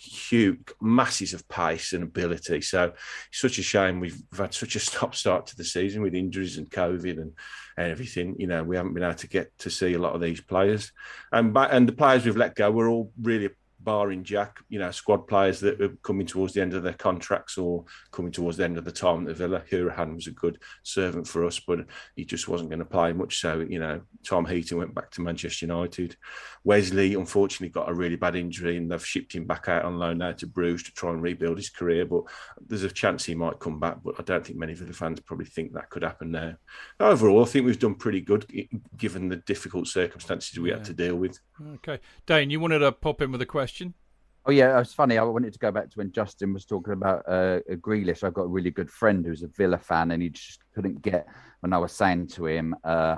huge 0.00 0.60
masses 0.80 1.34
of 1.34 1.48
pace 1.48 1.92
and 1.92 2.04
ability. 2.04 2.60
So 2.60 2.92
it's 3.28 3.40
such 3.40 3.58
a 3.58 3.62
shame 3.62 4.00
we've 4.00 4.22
had 4.36 4.54
such 4.54 4.76
a 4.76 4.80
stop 4.80 5.14
start 5.14 5.46
to 5.48 5.56
the 5.56 5.64
season 5.64 6.02
with 6.02 6.14
injuries 6.14 6.58
and 6.58 6.70
COVID 6.70 7.20
and, 7.20 7.32
and 7.76 7.90
everything. 7.90 8.36
You 8.38 8.46
know, 8.46 8.62
we 8.62 8.76
haven't 8.76 8.94
been 8.94 9.02
able 9.02 9.14
to 9.14 9.28
get 9.28 9.56
to 9.58 9.70
see 9.70 9.94
a 9.94 9.98
lot 9.98 10.14
of 10.14 10.20
these 10.20 10.40
players, 10.40 10.92
and 11.32 11.56
and 11.56 11.88
the 11.88 11.92
players 11.92 12.24
we've 12.24 12.36
let 12.36 12.54
go 12.54 12.70
were 12.70 12.88
all 12.88 13.12
really 13.20 13.50
barring 13.88 14.22
Jack, 14.22 14.58
you 14.68 14.78
know, 14.78 14.90
squad 14.90 15.26
players 15.26 15.60
that 15.60 15.80
are 15.80 15.96
coming 16.02 16.26
towards 16.26 16.52
the 16.52 16.60
end 16.60 16.74
of 16.74 16.82
their 16.82 16.92
contracts 16.92 17.56
or 17.56 17.86
coming 18.12 18.30
towards 18.30 18.58
the 18.58 18.64
end 18.64 18.76
of 18.76 18.84
the 18.84 18.92
time 18.92 19.22
at 19.22 19.28
the 19.28 19.32
Villa. 19.32 19.62
Hourihane 19.72 20.14
was 20.14 20.26
a 20.26 20.32
good 20.32 20.58
servant 20.82 21.26
for 21.26 21.46
us, 21.46 21.58
but 21.58 21.86
he 22.14 22.26
just 22.26 22.48
wasn't 22.48 22.68
going 22.68 22.80
to 22.80 22.84
play 22.84 23.14
much. 23.14 23.40
So, 23.40 23.60
you 23.66 23.78
know, 23.78 24.02
Tom 24.26 24.44
Heaton 24.44 24.76
went 24.76 24.94
back 24.94 25.10
to 25.12 25.22
Manchester 25.22 25.64
United. 25.64 26.18
Wesley, 26.64 27.14
unfortunately, 27.14 27.70
got 27.70 27.88
a 27.88 27.94
really 27.94 28.16
bad 28.16 28.36
injury 28.36 28.76
and 28.76 28.92
they've 28.92 29.06
shipped 29.06 29.34
him 29.34 29.46
back 29.46 29.70
out 29.70 29.86
on 29.86 29.98
loan 29.98 30.18
now 30.18 30.32
to 30.32 30.46
Bruges 30.46 30.82
to 30.82 30.92
try 30.92 31.10
and 31.10 31.22
rebuild 31.22 31.56
his 31.56 31.70
career. 31.70 32.04
But 32.04 32.24
there's 32.60 32.84
a 32.84 32.90
chance 32.90 33.24
he 33.24 33.34
might 33.34 33.58
come 33.58 33.80
back, 33.80 34.02
but 34.04 34.16
I 34.18 34.22
don't 34.22 34.46
think 34.46 34.58
many 34.58 34.74
Villa 34.74 34.92
fans 34.92 35.20
probably 35.20 35.46
think 35.46 35.72
that 35.72 35.88
could 35.88 36.02
happen 36.02 36.30
now. 36.30 36.56
Overall, 37.00 37.42
I 37.42 37.46
think 37.46 37.64
we've 37.64 37.78
done 37.78 37.94
pretty 37.94 38.20
good 38.20 38.44
given 38.98 39.30
the 39.30 39.36
difficult 39.36 39.86
circumstances 39.86 40.58
we 40.58 40.68
yeah. 40.68 40.76
had 40.76 40.84
to 40.84 40.92
deal 40.92 41.16
with. 41.16 41.40
Okay. 41.74 42.00
Dane, 42.26 42.50
you 42.50 42.60
wanted 42.60 42.80
to 42.80 42.92
pop 42.92 43.20
in 43.20 43.32
with 43.32 43.42
a 43.42 43.46
question? 43.46 43.94
Oh 44.46 44.50
yeah, 44.50 44.80
it's 44.80 44.94
funny. 44.94 45.18
I 45.18 45.24
wanted 45.24 45.52
to 45.52 45.58
go 45.58 45.70
back 45.70 45.90
to 45.90 45.98
when 45.98 46.12
Justin 46.12 46.54
was 46.54 46.64
talking 46.64 46.94
about 46.94 47.22
uh, 47.28 47.60
Grealish. 47.72 48.24
I've 48.24 48.34
got 48.34 48.44
a 48.44 48.48
really 48.48 48.70
good 48.70 48.90
friend 48.90 49.24
who's 49.26 49.42
a 49.42 49.48
Villa 49.48 49.76
fan, 49.76 50.10
and 50.10 50.22
he 50.22 50.30
just 50.30 50.60
couldn't 50.74 51.02
get 51.02 51.26
when 51.60 51.72
I 51.72 51.78
was 51.78 51.92
saying 51.92 52.28
to 52.28 52.46
him, 52.46 52.74
uh, 52.82 53.16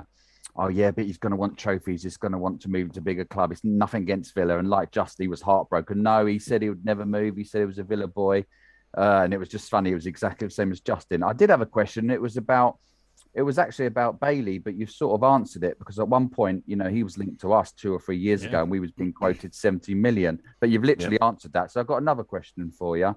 "Oh 0.57 0.67
yeah, 0.67 0.91
but 0.91 1.05
he's 1.05 1.17
going 1.17 1.31
to 1.31 1.37
want 1.37 1.57
trophies. 1.57 2.03
He's 2.03 2.17
going 2.17 2.33
to 2.33 2.37
want 2.37 2.61
to 2.63 2.69
move 2.69 2.91
to 2.93 2.99
a 2.99 3.03
bigger 3.03 3.23
club. 3.23 3.53
It's 3.53 3.63
nothing 3.63 4.03
against 4.03 4.35
Villa." 4.35 4.57
And 4.57 4.69
like 4.69 4.91
Justin, 4.91 5.23
he 5.23 5.29
was 5.29 5.41
heartbroken. 5.41 6.03
No, 6.03 6.25
he 6.25 6.37
said 6.37 6.61
he 6.61 6.69
would 6.69 6.83
never 6.83 7.05
move. 7.05 7.37
He 7.37 7.45
said 7.45 7.59
he 7.59 7.65
was 7.65 7.79
a 7.79 7.83
Villa 7.83 8.07
boy, 8.07 8.45
uh, 8.97 9.21
and 9.23 9.33
it 9.33 9.37
was 9.37 9.47
just 9.47 9.69
funny. 9.69 9.91
It 9.91 9.95
was 9.95 10.07
exactly 10.07 10.47
the 10.47 10.53
same 10.53 10.71
as 10.73 10.81
Justin. 10.81 11.23
I 11.23 11.31
did 11.31 11.49
have 11.49 11.61
a 11.61 11.65
question. 11.65 12.09
It 12.09 12.21
was 12.21 12.35
about 12.35 12.79
it 13.33 13.41
was 13.41 13.57
actually 13.57 13.85
about 13.85 14.19
Bailey, 14.19 14.57
but 14.57 14.75
you've 14.75 14.91
sort 14.91 15.13
of 15.13 15.23
answered 15.23 15.63
it 15.63 15.79
because 15.79 15.99
at 15.99 16.07
one 16.07 16.29
point, 16.29 16.63
you 16.65 16.75
know, 16.75 16.89
he 16.89 17.03
was 17.03 17.17
linked 17.17 17.39
to 17.41 17.53
us 17.53 17.71
two 17.71 17.93
or 17.93 17.99
three 17.99 18.17
years 18.17 18.43
yeah. 18.43 18.49
ago, 18.49 18.61
and 18.61 18.71
we 18.71 18.79
was 18.79 18.91
being 18.91 19.13
quoted 19.13 19.55
seventy 19.55 19.93
million. 19.93 20.41
But 20.59 20.69
you've 20.69 20.83
literally 20.83 21.17
yeah. 21.21 21.27
answered 21.27 21.53
that. 21.53 21.71
So 21.71 21.79
I've 21.79 21.87
got 21.87 22.01
another 22.01 22.23
question 22.23 22.71
for 22.71 22.97
you 22.97 23.15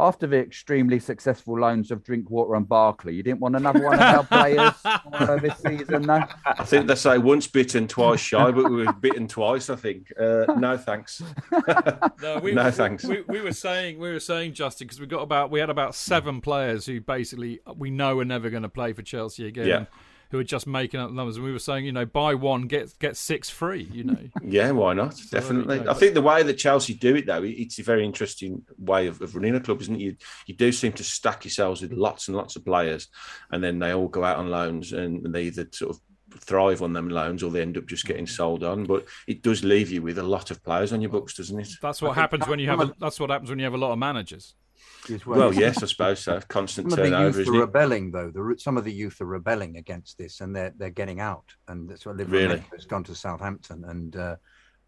after 0.00 0.26
the 0.26 0.38
extremely 0.38 0.98
successful 0.98 1.58
loans 1.58 1.90
of 1.90 2.02
Drinkwater 2.02 2.54
and 2.54 2.68
Barkley, 2.68 3.14
you 3.14 3.22
didn't 3.22 3.40
want 3.40 3.56
another 3.56 3.84
one 3.84 3.94
of 3.94 4.00
our 4.00 4.24
players 4.24 4.72
uh, 4.84 5.36
this 5.36 5.58
season, 5.58 6.02
no? 6.02 6.24
I 6.44 6.64
think 6.64 6.86
they 6.86 6.94
say 6.94 7.18
once 7.18 7.46
bitten, 7.46 7.86
twice 7.86 8.20
shy, 8.20 8.50
but 8.50 8.70
we 8.70 8.84
were 8.84 8.92
bitten 8.92 9.28
twice. 9.28 9.70
I 9.70 9.76
think. 9.76 10.12
Uh, 10.18 10.46
no 10.56 10.76
thanks. 10.76 11.22
no, 12.22 12.38
we, 12.42 12.52
no 12.52 12.70
thanks. 12.70 13.04
We, 13.04 13.22
we, 13.22 13.40
were 13.40 13.52
saying 13.52 13.98
we 13.98 14.10
were 14.10 14.20
saying 14.20 14.54
Justin 14.54 14.86
because 14.86 15.00
we 15.00 15.06
got 15.06 15.22
about 15.22 15.50
we 15.50 15.60
had 15.60 15.70
about 15.70 15.94
seven 15.94 16.40
players 16.40 16.86
who 16.86 17.00
basically 17.00 17.60
we 17.76 17.90
know 17.90 18.18
are 18.18 18.24
never 18.24 18.50
going 18.50 18.62
to 18.62 18.68
play 18.68 18.92
for 18.92 19.02
Chelsea 19.02 19.46
again. 19.46 19.66
Yeah 19.66 19.84
who 20.30 20.38
are 20.38 20.44
just 20.44 20.66
making 20.66 21.00
up 21.00 21.10
numbers. 21.10 21.36
And 21.36 21.44
we 21.44 21.52
were 21.52 21.58
saying, 21.58 21.84
you 21.84 21.92
know, 21.92 22.06
buy 22.06 22.34
one, 22.34 22.62
get 22.62 22.98
get 22.98 23.16
six 23.16 23.50
free. 23.50 23.88
You 23.92 24.04
know. 24.04 24.18
yeah, 24.42 24.70
why 24.70 24.94
not? 24.94 25.16
So 25.16 25.38
Definitely. 25.38 25.86
I 25.88 25.94
think 25.94 26.14
the 26.14 26.22
way 26.22 26.42
that 26.42 26.54
Chelsea 26.54 26.94
do 26.94 27.16
it 27.16 27.26
though, 27.26 27.42
it's 27.42 27.78
a 27.78 27.82
very 27.82 28.04
interesting 28.04 28.62
way 28.78 29.06
of, 29.06 29.20
of 29.20 29.34
running 29.34 29.56
a 29.56 29.60
club, 29.60 29.80
isn't 29.82 29.96
it? 29.96 30.00
You 30.00 30.16
you 30.46 30.54
do 30.54 30.72
seem 30.72 30.92
to 30.92 31.04
stack 31.04 31.44
yourselves 31.44 31.82
with 31.82 31.92
lots 31.92 32.28
and 32.28 32.36
lots 32.36 32.56
of 32.56 32.64
players, 32.64 33.08
and 33.50 33.62
then 33.62 33.78
they 33.78 33.92
all 33.92 34.08
go 34.08 34.24
out 34.24 34.38
on 34.38 34.50
loans, 34.50 34.92
and 34.92 35.32
they 35.34 35.44
either 35.44 35.68
sort 35.72 35.90
of 35.90 36.00
thrive 36.38 36.80
on 36.80 36.92
them 36.92 37.08
loans 37.08 37.42
or 37.42 37.50
they 37.50 37.60
end 37.62 37.76
up 37.76 37.86
just 37.86 38.04
getting 38.04 38.26
sold 38.26 38.62
on. 38.62 38.84
But 38.84 39.06
it 39.26 39.42
does 39.42 39.64
leave 39.64 39.90
you 39.90 40.02
with 40.02 40.18
a 40.18 40.22
lot 40.22 40.50
of 40.50 40.62
players 40.62 40.92
on 40.92 41.00
your 41.00 41.10
books, 41.10 41.34
doesn't 41.34 41.58
it? 41.58 41.68
That's 41.82 42.00
what 42.00 42.14
happens 42.14 42.46
when 42.46 42.58
you 42.58 42.68
have. 42.68 42.80
A, 42.80 42.94
that's 42.98 43.18
what 43.18 43.30
happens 43.30 43.50
when 43.50 43.58
you 43.58 43.64
have 43.64 43.74
a 43.74 43.78
lot 43.78 43.92
of 43.92 43.98
managers. 43.98 44.54
Well. 45.26 45.38
well, 45.38 45.54
yes, 45.54 45.82
I 45.82 45.86
suppose 45.86 46.20
so. 46.20 46.40
Constant 46.48 46.90
some 46.90 46.98
turnover. 46.98 47.26
Of 47.26 47.34
the 47.34 47.40
youth 47.40 47.48
are 47.48 47.60
rebelling, 47.60 48.10
though. 48.10 48.30
The, 48.30 48.54
some 48.58 48.76
of 48.76 48.84
the 48.84 48.92
youth 48.92 49.20
are 49.20 49.26
rebelling 49.26 49.76
against 49.76 50.18
this, 50.18 50.40
and 50.40 50.54
they're 50.54 50.72
they're 50.76 50.90
getting 50.90 51.20
out. 51.20 51.54
And 51.68 51.88
that's 51.88 52.06
what 52.06 52.16
Livramento 52.16 52.30
really? 52.30 52.64
has 52.72 52.84
gone 52.84 53.04
to 53.04 53.14
Southampton, 53.14 53.84
and 53.84 54.14
uh, 54.16 54.36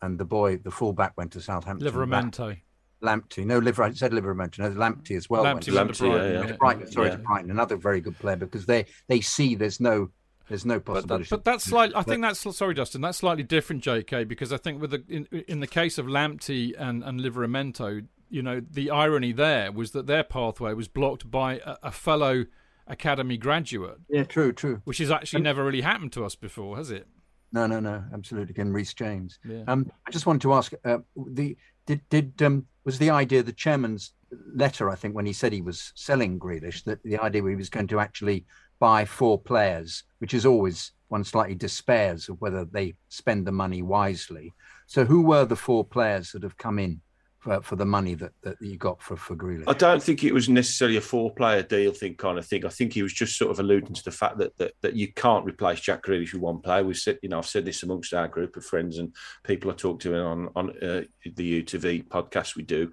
and 0.03 0.19
the 0.19 0.25
boy, 0.25 0.59
the 0.59 0.71
fullback, 0.71 1.17
went 1.17 1.33
to 1.33 1.41
Southampton. 1.41 1.89
Livramento. 1.91 2.59
Lamptey, 3.03 3.45
no, 3.45 3.59
Liver. 3.59 3.83
I 3.83 3.93
said 3.93 4.13
Livramento. 4.13 4.61
No, 4.61 4.71
Lamptey 4.71 5.17
as 5.17 5.29
well. 5.29 5.45
Lamptey, 5.45 5.73
Lamptey 5.73 6.09
yeah, 6.09 6.47
yeah. 6.47 6.57
Brighton, 6.57 6.91
sorry, 6.91 7.09
yeah. 7.09 7.17
to 7.17 7.23
Brighton, 7.23 7.51
another 7.51 7.77
very 7.77 8.01
good 8.01 8.19
player 8.19 8.37
because 8.37 8.65
they 8.67 8.87
they 9.09 9.21
see 9.21 9.55
there's 9.57 9.81
no 9.81 10.11
there's 10.49 10.65
no 10.65 10.81
possibility. 10.81 11.25
But, 11.25 11.31
that, 11.31 11.45
but 11.45 11.45
that's 11.45 11.65
slightly. 11.65 11.97
I 11.97 12.03
think 12.03 12.23
that's 12.23 12.57
sorry, 12.57 12.75
Justin. 12.75 13.01
That's 13.01 13.19
slightly 13.19 13.43
different, 13.43 13.83
J.K. 13.83 14.25
Because 14.25 14.53
I 14.53 14.57
think 14.57 14.81
with 14.81 14.91
the 14.91 15.05
in, 15.09 15.27
in 15.49 15.61
the 15.61 15.67
case 15.67 15.99
of 15.99 16.07
Lamptey 16.07 16.75
and 16.79 17.03
and 17.03 17.21
Livramento, 17.21 18.07
you 18.33 18.43
know, 18.43 18.61
the 18.61 18.91
irony 18.91 19.33
there 19.33 19.71
was 19.71 19.91
that 19.91 20.07
their 20.07 20.25
pathway 20.25 20.73
was 20.73 20.89
blocked 20.89 21.31
by 21.31 21.61
a, 21.65 21.77
a 21.85 21.91
fellow 21.93 22.47
academy 22.87 23.37
graduate. 23.37 23.99
Yeah, 24.09 24.25
true, 24.25 24.53
true. 24.53 24.81
Which 24.85 24.99
has 24.99 25.11
actually 25.11 25.43
never 25.43 25.65
really 25.65 25.83
happened 25.83 26.13
to 26.13 26.25
us 26.25 26.35
before, 26.35 26.79
has 26.79 26.91
it? 26.91 27.07
No, 27.53 27.67
no, 27.67 27.79
no, 27.79 28.03
absolutely. 28.15 28.53
Again, 28.53 28.73
Reece 28.73 28.95
James. 28.95 29.39
Yeah. 29.45 29.65
Um, 29.69 29.93
I 30.07 30.11
just 30.11 30.25
wanted 30.25 30.41
to 30.43 30.55
ask: 30.55 30.73
uh, 30.85 30.99
the 31.15 31.57
did 31.85 32.01
did 32.09 32.43
um, 32.43 32.67
was 32.85 32.99
the 32.99 33.11
idea 33.11 33.43
the 33.43 33.53
chairman's 33.53 34.15
letter? 34.55 34.89
I 34.89 34.95
think 34.95 35.15
when 35.15 35.27
he 35.27 35.35
said 35.35 35.53
he 35.53 35.61
was 35.61 35.93
selling 35.95 36.39
Grealish, 36.41 36.85
that 36.85 37.03
the 37.03 37.19
idea 37.19 37.43
he 37.47 37.55
was 37.55 37.69
going 37.69 37.89
to 37.89 38.01
actually 38.01 38.47
buy 38.79 39.05
four 39.05 39.39
players, 39.39 40.05
which 40.19 40.33
is 40.33 40.47
always 40.47 40.93
one 41.09 41.23
slightly 41.23 41.55
despairs 41.55 42.31
of 42.31 42.41
whether 42.41 42.65
they 42.65 42.95
spend 43.11 43.47
the 43.47 43.53
money 43.53 43.83
wisely. 43.83 44.55
So, 44.87 45.05
who 45.05 45.21
were 45.21 45.45
the 45.45 45.55
four 45.55 45.85
players 45.85 46.33
that 46.33 46.43
have 46.43 46.57
come 46.57 46.79
in 46.79 47.03
for, 47.43 47.61
for 47.61 47.75
the 47.75 47.85
money 47.85 48.15
that, 48.15 48.33
that 48.43 48.57
you 48.61 48.77
got 48.77 49.03
for 49.03 49.17
for 49.17 49.35
Grealish. 49.35 49.65
I 49.67 49.73
don't 49.73 50.01
think 50.01 50.23
it 50.23 50.33
was 50.33 50.49
necessarily 50.49 50.97
a 50.97 51.01
four-player 51.01 51.65
deal 51.65 51.91
thing 51.91 52.15
kind 52.15 52.39
of 52.39 52.47
thing. 52.47 52.65
I 52.65 52.69
think 52.69 52.93
he 52.93 53.03
was 53.03 53.13
just 53.13 53.37
sort 53.37 53.51
of 53.51 53.59
alluding 53.59 53.95
to 53.95 54.05
the 54.05 54.13
fact 54.13 54.39
that 54.39 54.57
that, 54.59 54.75
that 54.83 54.95
you 54.95 55.13
can't 55.13 55.45
replace 55.45 55.81
Jack 55.81 56.05
Grealish 56.05 56.33
with 56.33 56.43
one 56.43 56.61
player. 56.61 56.85
We've 56.85 56.97
said, 56.97 57.19
you 57.21 57.29
know, 57.29 57.39
I've 57.39 57.47
said 57.47 57.65
this 57.65 57.83
amongst 57.83 58.15
our 58.15 58.29
group 58.29 58.57
of 58.57 58.65
friends 58.65 58.99
and 58.99 59.13
people 59.43 59.73
I 59.73 59.75
talk 59.75 59.99
to 60.01 60.17
on 60.17 60.51
on 60.55 60.71
uh, 60.71 61.03
the 61.35 61.63
UTV 61.63 62.07
podcast 62.07 62.55
we 62.55 62.63
do 62.63 62.93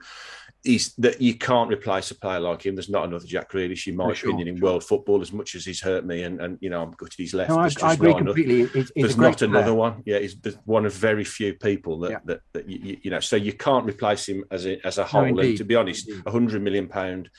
is 0.65 0.93
that 0.97 1.21
you 1.21 1.35
can't 1.35 1.71
replace 1.71 2.11
a 2.11 2.15
player 2.15 2.39
like 2.41 2.65
him. 2.65 2.75
There's 2.75 2.89
not 2.89 3.05
another 3.05 3.25
Jack 3.25 3.49
Grealish, 3.51 3.87
in 3.87 3.95
my 3.95 4.13
sure, 4.13 4.29
opinion, 4.31 4.55
in 4.55 4.61
world 4.61 4.83
football. 4.83 5.21
As 5.21 5.31
much 5.31 5.55
as 5.55 5.63
he's 5.63 5.79
hurt 5.81 6.05
me, 6.05 6.23
and, 6.23 6.41
and 6.41 6.57
you 6.59 6.69
know, 6.69 6.81
I'm 6.81 6.91
gutted 6.91 7.15
he's 7.17 7.33
left. 7.33 7.49
No, 7.49 7.59
I- 7.59 7.69
I 7.81 7.93
agree 7.93 8.11
not 8.11 8.21
another- 8.21 8.35
completely. 8.35 8.57
He's- 8.67 8.91
he's 8.93 9.03
there's 9.03 9.17
not 9.17 9.41
another 9.41 9.63
player. 9.67 9.73
one. 9.75 10.03
Yeah, 10.05 10.19
he's 10.19 10.35
one 10.65 10.85
of 10.85 10.93
very 10.93 11.23
few 11.23 11.53
people 11.53 11.99
that 11.99 12.11
Yeah. 12.11 12.17
that, 12.25 12.41
that 12.53 12.69
you, 12.69 12.97
you- 13.03 13.11
know. 13.11 13.21
So 13.21 13.37
you 13.37 13.53
can't 13.53 13.85
replace 13.87 14.27
him 14.27 14.43
as 14.51 14.65
a 14.65 14.85
as 14.85 14.97
a 14.97 15.01
No, 15.01 15.07
whole. 15.07 15.39
and 15.39 15.57
to 15.57 15.63
be 15.63 15.75
honest, 15.75 16.09
a 16.25 16.31
hundred 16.31 16.61
million 16.61 16.87
pound. 16.87 17.29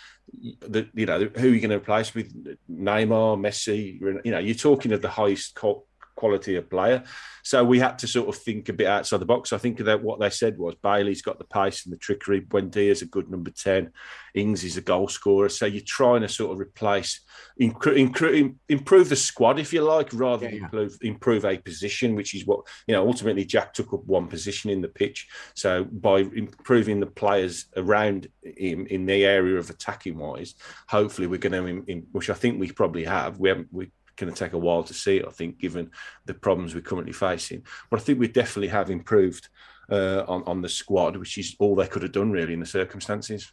The, 0.61 0.89
you 0.95 1.07
know 1.07 1.19
who 1.37 1.49
are 1.51 1.55
you 1.55 1.61
going 1.61 1.71
to 1.71 1.77
replace 1.77 2.15
with 2.15 2.33
Neymar, 2.71 3.37
Messi? 3.39 4.01
You 4.25 4.31
know, 4.31 4.39
you're 4.39 4.55
talking 4.55 4.93
of 4.93 5.03
the 5.03 5.09
highest 5.11 5.55
co- 5.57 5.85
quality 6.21 6.57
of 6.57 6.69
player. 6.69 7.03
So 7.43 7.65
we 7.65 7.79
had 7.79 7.99
to 8.01 8.07
sort 8.07 8.29
of 8.29 8.37
think 8.37 8.69
a 8.69 8.75
bit 8.75 8.87
outside 8.87 9.21
the 9.21 9.27
box. 9.27 9.55
I 9.55 9.59
think 9.59 9.79
that 9.79 10.03
what 10.03 10.21
they 10.21 10.29
said 10.29 10.59
was 10.59 10.75
Bailey's 10.83 11.23
got 11.23 11.39
the 11.39 11.45
pace 11.45 11.85
and 11.85 11.93
the 11.93 11.99
trickery. 11.99 12.43
Buendia's 12.43 13.01
a 13.01 13.07
good 13.07 13.31
number 13.31 13.51
10. 13.51 13.91
Ings 14.35 14.63
is 14.63 14.77
a 14.77 14.83
goal 14.83 15.09
scorer. 15.09 15.49
So 15.49 15.65
you're 15.65 15.83
trying 15.87 16.21
to 16.21 16.29
sort 16.29 16.53
of 16.53 16.61
replace, 16.61 17.21
incre- 17.59 18.09
incre- 18.09 18.55
improve 18.69 19.09
the 19.09 19.17
squad, 19.17 19.59
if 19.59 19.73
you 19.73 19.83
like, 19.83 20.11
rather 20.13 20.47
than 20.47 20.59
improve, 20.59 20.99
improve 21.01 21.45
a 21.47 21.57
position, 21.57 22.15
which 22.15 22.35
is 22.35 22.47
what, 22.47 22.61
you 22.87 22.95
know, 22.95 23.07
ultimately 23.07 23.47
Jack 23.47 23.73
took 23.73 23.95
up 23.95 24.05
one 24.05 24.29
position 24.29 24.71
in 24.71 24.83
the 24.83 24.89
pitch. 24.89 25.27
So 25.55 25.85
by 25.85 26.19
improving 26.21 27.01
the 27.01 27.07
players 27.07 27.67
around 27.77 28.29
him 28.43 28.87
in 28.87 29.07
the 29.07 29.25
area 29.25 29.57
of 29.57 29.71
attacking 29.71 30.19
wise, 30.19 30.55
hopefully 30.89 31.27
we're 31.27 31.39
going 31.39 31.87
to, 31.87 32.03
which 32.13 32.29
I 32.29 32.35
think 32.35 32.61
we 32.61 32.71
probably 32.71 33.05
have, 33.05 33.39
we 33.39 33.49
haven't, 33.49 33.69
we 33.73 33.91
going 34.21 34.33
to 34.33 34.39
take 34.39 34.53
a 34.53 34.59
while 34.59 34.83
to 34.85 34.95
see 34.95 35.17
it, 35.17 35.27
I 35.27 35.31
think, 35.31 35.59
given 35.59 35.91
the 36.27 36.35
problems 36.35 36.75
we're 36.75 36.83
currently 36.83 37.13
facing. 37.13 37.65
But 37.91 38.01
I 38.01 38.03
think 38.03 38.21
we 38.21 38.29
definitely 38.29 38.69
have 38.69 38.91
improved 38.91 39.49
uh, 39.91 40.25
on, 40.29 40.45
on 40.47 40.63
the 40.63 40.69
squad, 40.69 41.17
which 41.17 41.37
is 41.39 41.57
all 41.59 41.75
they 41.75 41.89
could 41.89 42.03
have 42.03 42.13
done, 42.13 42.31
really, 42.31 42.53
in 42.53 42.61
the 42.61 42.67
circumstances. 42.67 43.53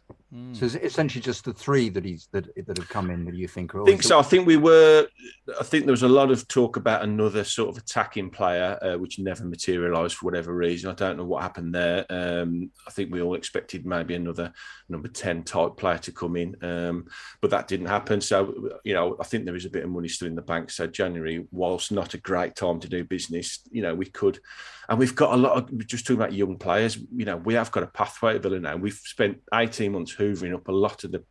So 0.52 0.66
is 0.66 0.74
it 0.74 0.84
essentially 0.84 1.22
just 1.22 1.46
the 1.46 1.54
three 1.54 1.88
that 1.88 2.04
he's 2.04 2.28
that 2.32 2.54
that 2.66 2.76
have 2.76 2.88
come 2.90 3.10
in 3.10 3.24
that 3.24 3.34
you 3.34 3.48
think 3.48 3.74
are 3.74 3.80
I 3.80 3.86
think 3.86 4.02
so. 4.02 4.18
I 4.18 4.22
think 4.22 4.46
we 4.46 4.58
were. 4.58 5.06
I 5.58 5.64
think 5.64 5.86
there 5.86 5.92
was 5.92 6.02
a 6.02 6.08
lot 6.08 6.30
of 6.30 6.46
talk 6.48 6.76
about 6.76 7.02
another 7.02 7.44
sort 7.44 7.70
of 7.70 7.78
attacking 7.78 8.28
player, 8.28 8.78
uh, 8.82 8.98
which 8.98 9.18
never 9.18 9.46
materialised 9.46 10.16
for 10.16 10.26
whatever 10.26 10.54
reason. 10.54 10.90
I 10.90 10.94
don't 10.94 11.16
know 11.16 11.24
what 11.24 11.42
happened 11.42 11.74
there. 11.74 12.04
Um, 12.10 12.70
I 12.86 12.90
think 12.90 13.10
we 13.10 13.22
all 13.22 13.36
expected 13.36 13.86
maybe 13.86 14.16
another 14.16 14.52
number 14.90 15.08
ten 15.08 15.44
type 15.44 15.78
player 15.78 15.96
to 15.96 16.12
come 16.12 16.36
in, 16.36 16.62
um, 16.62 17.06
but 17.40 17.48
that 17.50 17.66
didn't 17.66 17.86
happen. 17.86 18.20
So 18.20 18.68
you 18.84 18.92
know, 18.92 19.16
I 19.18 19.24
think 19.24 19.46
there 19.46 19.56
is 19.56 19.64
a 19.64 19.70
bit 19.70 19.84
of 19.84 19.90
money 19.90 20.08
still 20.08 20.28
in 20.28 20.34
the 20.34 20.42
bank. 20.42 20.70
So 20.70 20.86
January, 20.86 21.46
whilst 21.50 21.90
not 21.90 22.12
a 22.12 22.18
great 22.18 22.54
time 22.54 22.80
to 22.80 22.88
do 22.88 23.02
business, 23.02 23.60
you 23.70 23.80
know, 23.80 23.94
we 23.94 24.04
could, 24.04 24.40
and 24.90 24.98
we've 24.98 25.16
got 25.16 25.32
a 25.32 25.38
lot 25.38 25.56
of. 25.56 25.70
We're 25.70 25.84
just 25.84 26.06
talking 26.06 26.20
about 26.20 26.34
young 26.34 26.58
players, 26.58 26.98
you 27.16 27.24
know, 27.24 27.38
we 27.38 27.54
have 27.54 27.72
got 27.72 27.82
a 27.82 27.86
pathway 27.86 28.34
at 28.34 28.42
Villa 28.42 28.60
now. 28.60 28.76
We've 28.76 28.92
spent 28.92 29.38
eighteen 29.54 29.92
months 29.92 30.17
hoovering 30.18 30.54
up 30.54 30.68
a 30.68 30.72
lot 30.72 31.04
of 31.04 31.12
the 31.12 31.22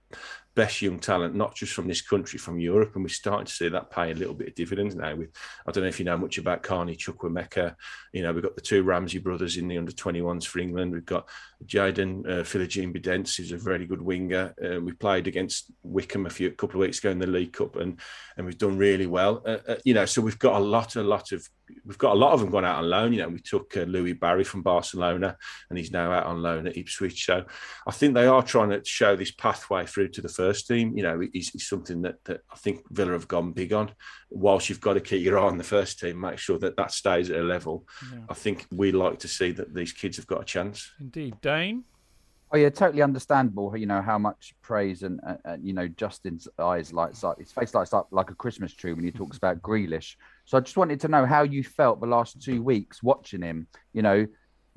best 0.58 0.82
young 0.82 0.97
talent, 0.97 1.36
not 1.36 1.53
just 1.53 1.72
from 1.72 1.88
this 1.88 2.01
country, 2.01 2.39
from 2.39 2.60
Europe, 2.60 2.95
and 2.95 3.03
we're 3.03 3.10
starting 3.10 3.45
to 3.45 3.53
see 3.53 3.70
that 3.70 3.91
pay 3.91 4.10
a 4.10 4.16
little 4.16 4.34
bit 4.34 4.47
of 4.47 4.55
dividends 4.55 4.95
now. 4.95 5.16
With 5.16 5.30
I 5.68 5.72
don't 5.72 5.84
know 5.84 5.88
if 5.88 5.99
you 5.99 6.05
know 6.05 6.18
much 6.18 6.39
about 6.39 6.64
Carney 6.64 6.95
Chukwuemeka. 6.95 7.76
You 8.12 8.24
know, 8.24 8.34
we've 8.34 8.43
got 8.43 8.55
the 8.55 8.62
two 8.62 8.82
Ramsey 8.82 9.20
brothers 9.20 9.58
in 9.58 9.68
the 9.68 9.78
under 9.78 9.91
21s 9.91 10.45
for 10.45 10.58
England. 10.58 10.93
We've 10.93 11.05
got 11.05 11.30
Jaden 11.66 12.26
uh, 12.26 12.43
Philogene 12.43 13.38
who's 13.38 13.51
a 13.51 13.58
very 13.58 13.86
good 13.86 14.01
winger. 14.01 14.55
Uh, 14.64 14.82
we 14.82 14.93
played 14.93 15.28
against 15.28 15.72
Wycombe 15.84 16.26
a 16.26 16.30
few 16.32 16.47
a 16.47 16.51
couple 16.51 16.82
of 16.82 16.88
weeks 16.88 16.97
ago 16.97 17.12
in 17.12 17.20
the 17.20 17.28
League 17.28 17.53
Cup, 17.53 17.76
and 17.76 17.99
and 18.36 18.45
we've 18.45 18.58
done 18.58 18.78
really 18.78 19.05
well. 19.05 19.43
Uh, 19.45 19.60
uh, 19.68 19.76
you 19.86 19.93
know, 19.93 20.05
so 20.05 20.24
we've 20.24 20.39
got 20.39 20.60
a 20.60 20.64
lot, 20.64 20.95
a 20.95 21.03
lot 21.03 21.32
of 21.34 21.47
we've 21.86 21.97
got 21.97 22.14
a 22.14 22.20
lot 22.20 22.34
of 22.34 22.39
them 22.39 22.49
gone 22.49 22.66
out 22.66 22.78
on 22.78 22.89
loan. 22.89 23.14
You 23.14 23.22
know, 23.22 23.30
we 23.30 23.39
took 23.39 23.76
uh, 23.78 23.82
Louie 23.82 24.14
Barry 24.14 24.43
from 24.43 24.64
Barcelona, 24.64 25.38
and 25.70 25.78
he's 25.78 25.91
now 25.91 26.12
out 26.12 26.26
on 26.26 26.41
loan 26.41 26.68
at 26.68 26.78
Ipswich. 26.78 27.26
So 27.26 27.45
I 27.86 27.91
think 27.91 28.14
they 28.14 28.28
are 28.28 28.43
trying 28.43 28.70
to 28.70 28.84
show 28.86 29.16
this 29.16 29.32
pathway 29.32 29.86
through 29.98 30.10
to 30.10 30.22
the 30.22 30.30
first 30.30 30.68
team. 30.68 30.95
You 30.95 31.04
know, 31.04 31.22
is, 31.34 31.52
is 31.56 31.68
something 31.68 32.04
that, 32.04 32.24
that 32.26 32.41
I 32.52 32.56
think 32.56 32.84
Villa 32.91 33.14
have 33.14 33.28
gone 33.28 33.52
big 33.52 33.74
on. 33.74 33.91
Whilst 34.30 34.70
you've 34.70 34.82
got 34.82 34.93
to 34.93 35.02
keep 35.02 35.24
your 35.24 35.39
eye 35.39 35.48
on 35.48 35.58
the 35.58 35.64
first 35.64 36.00
team, 36.00 36.20
make 36.20 36.38
sure 36.38 36.60
that 36.60 36.78
that 36.78 36.91
stays 36.91 37.32
at 37.32 37.39
a 37.39 37.43
level. 37.43 37.88
Yeah. 38.14 38.20
I 38.30 38.36
think 38.36 38.68
we 38.72 38.91
like 38.91 39.18
to 39.20 39.28
see 39.28 39.52
that 39.54 39.74
these 39.74 39.91
kids 39.91 40.18
have 40.18 40.28
got 40.28 40.41
a 40.41 40.45
chance. 40.45 40.91
Indeed, 41.00 41.41
Dane. 41.41 41.84
Oh 42.52 42.58
yeah, 42.58 42.70
totally 42.70 43.02
understandable. 43.02 43.76
You 43.76 43.88
know 43.88 44.02
how 44.02 44.20
much 44.20 44.54
praise 44.62 45.02
and, 45.02 45.20
and, 45.28 45.39
and 45.43 45.66
you 45.66 45.74
know 45.74 45.88
Justin's 45.88 46.48
eyes 46.60 46.93
lights 46.93 47.24
up, 47.24 47.39
his 47.39 47.52
face 47.52 47.74
lights 47.74 47.93
up 47.93 48.08
like 48.12 48.30
a 48.30 48.36
Christmas 48.36 48.74
tree 48.74 48.93
when 48.93 49.04
he 49.04 49.12
talks 49.12 49.38
about 49.43 49.62
Grealish. 49.64 50.16
So 50.45 50.58
I 50.58 50.62
just 50.62 50.78
wanted 50.78 51.02
to 51.02 51.08
know 51.08 51.26
how 51.26 51.41
you 51.41 51.64
felt 51.64 52.00
the 52.00 52.08
last 52.08 52.41
two 52.41 52.62
weeks 52.62 53.02
watching 53.02 53.41
him. 53.41 53.68
You 53.93 54.04
know, 54.04 54.28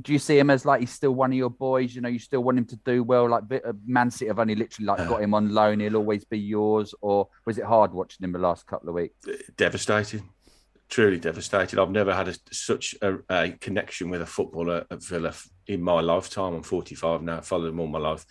do 0.01 0.13
you 0.13 0.19
see 0.19 0.39
him 0.39 0.51
as 0.51 0.65
like 0.65 0.81
he's 0.81 0.91
still 0.93 1.13
one 1.13 1.31
of 1.33 1.37
your 1.37 1.51
boys? 1.51 1.95
You 1.95 2.01
know, 2.01 2.09
you 2.09 2.19
still 2.19 2.43
want 2.43 2.59
him 2.59 2.65
to 2.67 2.77
do 2.77 3.03
well. 3.03 3.29
Like 3.29 3.49
bit 3.49 3.65
uh, 3.67 3.73
Man 3.87 4.11
City 4.11 4.29
have 4.29 4.39
only 4.39 4.55
literally 4.55 4.87
like 4.87 5.09
got 5.09 5.23
him 5.23 5.35
on 5.35 5.53
loan. 5.53 5.81
He'll 5.81 5.97
always 5.97 6.25
be 6.25 6.39
yours. 6.39 6.95
Or 7.01 7.29
was 7.45 7.59
it 7.59 7.65
hard 7.65 7.93
watching 7.93 8.25
him 8.25 8.33
the 8.33 8.39
last 8.39 8.67
couple 8.67 8.89
of 8.89 8.95
weeks? 8.95 9.15
Devastated, 9.57 10.23
truly 10.89 11.19
devastated. 11.19 11.79
I've 11.79 11.91
never 11.91 12.15
had 12.15 12.29
a, 12.29 12.35
such 12.51 12.95
a, 13.03 13.19
a 13.29 13.51
connection 13.53 14.11
with 14.11 14.23
a 14.23 14.27
footballer 14.27 14.87
at 14.91 15.03
Villa 15.03 15.35
in 15.67 15.83
my 15.83 16.01
lifetime. 16.01 16.55
I'm 16.55 16.63
45 16.63 17.23
now. 17.23 17.39
I've 17.39 17.47
followed 17.47 17.69
him 17.69 17.81
all 17.81 17.87
my 17.87 17.99
life. 17.99 18.25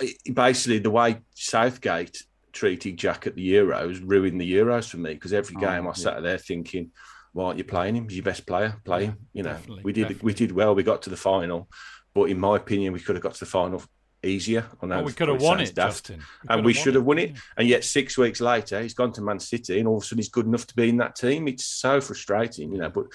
I, 0.00 0.14
basically, 0.32 0.78
the 0.78 0.90
way 0.90 1.20
Southgate 1.34 2.22
treated 2.52 2.96
Jack 2.96 3.26
at 3.26 3.34
the 3.34 3.54
Euros 3.54 4.00
ruined 4.04 4.40
the 4.40 4.52
Euros 4.52 4.88
for 4.88 4.98
me 4.98 5.14
because 5.14 5.32
every 5.32 5.56
Oh, 5.56 5.60
game 5.60 5.84
I 5.86 5.90
yeah. 5.90 5.92
sat 5.92 6.22
there 6.22 6.38
thinking, 6.38 6.92
"Why 7.34 7.44
aren't 7.44 7.58
you 7.58 7.64
playing 7.64 7.96
him? 7.96 8.08
He's 8.08 8.16
your 8.16 8.24
best 8.24 8.46
player. 8.46 8.80
Play 8.84 9.04
him." 9.06 9.18
You 9.34 9.42
know, 9.42 9.58
we 9.82 9.92
did 9.92 10.02
definitely. 10.08 10.24
we 10.26 10.32
did 10.34 10.52
well. 10.52 10.74
We 10.74 10.82
got 10.82 11.02
to 11.02 11.10
the 11.10 11.16
final, 11.18 11.68
but 12.14 12.24
in 12.30 12.38
my 12.40 12.56
opinion, 12.56 12.94
we 12.94 13.00
could 13.00 13.16
have 13.16 13.22
got 13.22 13.34
to 13.34 13.40
the 13.40 13.46
final 13.50 13.82
easier. 14.22 14.64
I 14.82 14.86
know 14.86 15.00
Oh, 15.00 15.02
we 15.02 15.12
could 15.12 15.28
have 15.28 15.42
won 15.42 15.60
it, 15.60 15.74
daft, 15.74 16.06
Justin. 16.06 16.20
We 16.20 16.54
and 16.54 16.64
we 16.64 16.72
should 16.72 16.94
have 16.94 17.04
won 17.04 17.18
it. 17.18 17.36
And 17.58 17.68
yet, 17.68 17.84
six 17.84 18.16
weeks 18.16 18.40
later, 18.40 18.80
he's 18.80 18.94
gone 18.94 19.12
to 19.12 19.20
Man 19.20 19.38
City, 19.38 19.78
and 19.78 19.86
all 19.86 19.98
of 19.98 20.02
a 20.02 20.06
sudden, 20.06 20.18
he's 20.18 20.30
good 20.30 20.46
enough 20.46 20.66
to 20.68 20.74
be 20.74 20.88
in 20.88 20.96
that 20.96 21.14
team. 21.14 21.46
It's 21.46 21.66
so 21.66 22.00
frustrating, 22.00 22.72
you 22.72 22.78
know. 22.78 22.88
But 22.88 23.06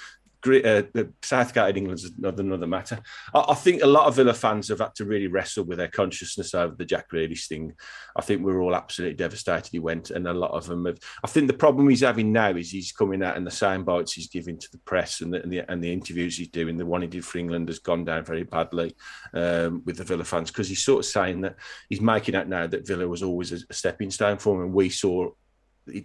great, 0.42 0.66
uh, 0.66 0.84
Southgate 1.22 1.70
in 1.70 1.78
England's 1.78 2.12
another, 2.18 2.44
another 2.44 2.68
matter. 2.68 3.00
I, 3.34 3.46
I 3.50 3.54
think 3.54 3.82
a 3.82 3.88
lot 3.88 4.08
of 4.08 4.16
Villa 4.16 4.34
fans 4.34 4.70
have 4.70 4.80
had 4.80 4.96
to 4.96 5.06
really 5.06 5.28
wrestle 5.28 5.66
with 5.66 5.78
their 5.78 5.88
consciousness 5.88 6.54
over 6.54 6.76
the 6.76 6.86
Jack 6.86 7.10
Grealish 7.10 7.48
thing. 7.48 7.74
I 8.16 8.22
think 8.22 8.44
we 8.44 8.52
are 8.52 8.62
all 8.62 8.76
absolutely 8.76 9.16
devastated 9.16 9.70
he 9.72 9.80
went, 9.80 10.12
and 10.12 10.28
a 10.28 10.34
lot 10.34 10.52
of 10.52 10.66
them 10.66 10.86
have. 10.86 11.00
I 11.24 11.28
think 11.28 11.48
the 11.48 11.54
problem 11.54 11.90
he's 11.90 12.02
having 12.02 12.32
now 12.32 12.52
is 12.52 12.72
he's 12.72 12.92
coming 12.92 13.24
out 13.24 13.38
and 13.38 13.46
the 13.46 13.52
sound 13.52 13.86
bites 13.86 14.14
he's 14.14 14.30
giving 14.30 14.58
to 14.58 14.72
the 14.72 14.80
press 14.80 15.22
and 15.22 15.34
the, 15.34 15.44
and 15.44 15.52
the, 15.52 15.72
and 15.72 15.84
the 15.84 15.92
interviews 15.92 16.38
he's 16.38 16.50
doing. 16.50 16.78
The 16.78 16.86
one 16.86 17.02
he 17.02 17.08
did 17.08 17.26
for 17.26 17.38
England 17.38 17.68
has 17.70 17.80
gone 17.80 18.06
down 18.06 18.26
very 18.26 18.44
badly 18.44 18.96
um, 19.34 19.82
with 19.86 19.98
the 19.98 20.04
Villa 20.04 20.24
fans 20.24 20.52
because 20.52 20.70
he's 20.70 20.84
sort 20.84 21.00
of 21.00 21.06
saying 21.06 21.42
that 21.42 21.56
he's 21.90 22.02
making 22.02 22.36
out 22.36 22.48
now 22.48 22.68
that 22.68 22.88
Villa 22.88 23.08
was 23.08 23.24
always 23.24 23.52
a, 23.52 23.58
a 23.70 23.74
stepping 23.74 24.12
stone 24.12 24.38
for 24.38 24.56
him, 24.56 24.66
and 24.66 24.74
we 24.74 24.90
saw 24.90 25.30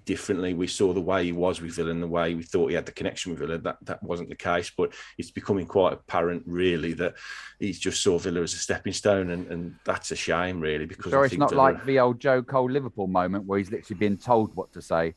differently. 0.05 0.55
We 0.55 0.66
saw 0.66 0.93
the 0.93 1.01
way 1.01 1.24
he 1.24 1.32
was 1.32 1.61
with 1.61 1.76
Villa 1.76 1.91
and 1.91 2.03
the 2.03 2.09
way 2.09 2.35
we 2.35 2.43
thought 2.43 2.68
he 2.68 2.74
had 2.74 2.87
the 2.87 2.93
connection 2.93 3.30
with 3.30 3.41
Villa. 3.41 3.59
That 3.59 3.78
that 3.82 4.03
wasn't 4.03 4.28
the 4.28 4.37
case, 4.37 4.70
but 4.76 4.93
it's 5.18 5.30
becoming 5.30 5.66
quite 5.66 5.93
apparent, 5.93 6.43
really, 6.47 6.93
that 6.95 7.14
he's 7.59 7.78
just 7.78 8.03
saw 8.03 8.18
Villa 8.18 8.43
as 8.43 8.55
a 8.55 8.59
stepping 8.59 8.93
stone, 8.93 9.30
and, 9.30 9.47
and 9.49 9.76
that's 9.85 10.11
a 10.11 10.16
shame, 10.16 10.61
really, 10.61 10.87
because 10.87 11.12
I 11.12 11.22
it's 11.22 11.30
think 11.30 11.41
not 11.41 11.55
like 11.55 11.85
the 11.85 12.01
old 12.01 12.20
Joe 12.20 12.43
Cole 12.43 12.70
Liverpool 12.70 13.07
moment 13.07 13.47
where 13.47 13.59
he's 13.59 13.70
literally 13.70 13.99
being 13.99 14.16
told 14.16 14.55
what 14.55 14.72
to 14.72 14.82
say. 14.82 15.14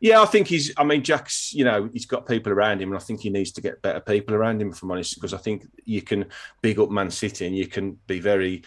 Yeah, 0.00 0.20
I 0.20 0.26
think 0.26 0.48
he's. 0.48 0.72
I 0.76 0.84
mean, 0.84 1.02
Jack's. 1.02 1.52
You 1.52 1.64
know, 1.64 1.88
he's 1.92 2.06
got 2.06 2.26
people 2.26 2.52
around 2.52 2.80
him, 2.82 2.90
and 2.90 3.00
I 3.00 3.04
think 3.04 3.20
he 3.20 3.30
needs 3.30 3.52
to 3.52 3.60
get 3.60 3.82
better 3.82 4.00
people 4.00 4.34
around 4.34 4.60
him. 4.60 4.70
If 4.70 4.82
I'm 4.82 4.90
honest, 4.90 5.14
because 5.14 5.34
I 5.34 5.38
think 5.38 5.66
you 5.84 6.02
can 6.02 6.26
big 6.60 6.78
up 6.78 6.90
Man 6.90 7.10
City 7.10 7.46
and 7.46 7.56
you 7.56 7.66
can 7.66 7.98
be 8.06 8.20
very, 8.20 8.64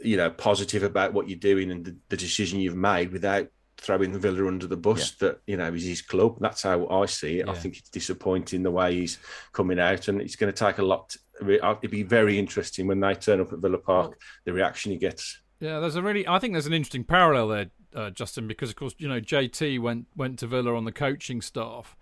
you 0.00 0.16
know, 0.16 0.30
positive 0.30 0.82
about 0.82 1.12
what 1.12 1.28
you're 1.28 1.38
doing 1.38 1.70
and 1.70 1.84
the, 1.84 1.96
the 2.08 2.16
decision 2.16 2.60
you've 2.60 2.76
made 2.76 3.12
without 3.12 3.48
throwing 3.86 4.12
the 4.12 4.18
Villa 4.18 4.46
under 4.48 4.66
the 4.66 4.76
bus. 4.76 5.12
That 5.12 5.40
you 5.46 5.56
know 5.56 5.72
is 5.72 5.84
his 5.84 6.02
club. 6.02 6.36
That's 6.40 6.64
how 6.64 6.86
I 6.88 7.06
see 7.06 7.38
it. 7.40 7.48
I 7.48 7.54
think 7.54 7.78
it's 7.78 7.88
disappointing 7.88 8.62
the 8.62 8.70
way 8.70 8.94
he's 8.94 9.18
coming 9.52 9.78
out, 9.78 10.08
and 10.08 10.20
it's 10.20 10.36
going 10.36 10.52
to 10.52 10.64
take 10.64 10.78
a 10.78 10.82
lot. 10.82 11.16
It'd 11.40 11.90
be 11.90 12.02
very 12.02 12.38
interesting 12.38 12.86
when 12.86 13.00
they 13.00 13.14
turn 13.14 13.40
up 13.40 13.52
at 13.52 13.60
Villa 13.60 13.78
Park, 13.78 14.20
the 14.44 14.52
reaction 14.52 14.92
he 14.92 14.98
gets. 14.98 15.40
Yeah, 15.60 15.78
there's 15.78 15.96
a 15.96 16.02
really. 16.02 16.26
I 16.26 16.38
think 16.38 16.54
there's 16.54 16.66
an 16.66 16.72
interesting 16.72 17.04
parallel 17.04 17.48
there, 17.48 17.70
uh, 17.94 18.10
Justin, 18.10 18.48
because 18.48 18.70
of 18.70 18.76
course 18.76 18.94
you 18.98 19.08
know 19.08 19.20
JT 19.20 19.80
went 19.80 20.06
went 20.16 20.38
to 20.40 20.46
Villa 20.46 20.74
on 20.74 20.84
the 20.84 20.92
coaching 20.92 21.40
staff, 21.40 21.96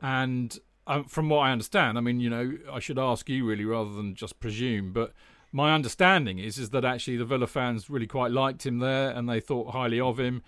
and 0.00 0.58
um, 0.86 1.04
from 1.04 1.28
what 1.28 1.40
I 1.40 1.52
understand, 1.52 1.98
I 1.98 2.00
mean 2.00 2.20
you 2.20 2.30
know 2.30 2.56
I 2.72 2.80
should 2.80 2.98
ask 2.98 3.28
you 3.28 3.44
really 3.44 3.64
rather 3.64 3.92
than 3.92 4.14
just 4.14 4.40
presume, 4.40 4.92
but 4.92 5.12
my 5.52 5.74
understanding 5.74 6.38
is 6.38 6.58
is 6.58 6.70
that 6.70 6.84
actually 6.84 7.16
the 7.16 7.24
Villa 7.24 7.46
fans 7.46 7.88
really 7.88 8.06
quite 8.06 8.32
liked 8.32 8.66
him 8.66 8.78
there 8.78 9.10
and 9.10 9.28
they 9.28 9.40
thought 9.40 9.72
highly 9.72 10.00
of 10.00 10.18
him. 10.18 10.42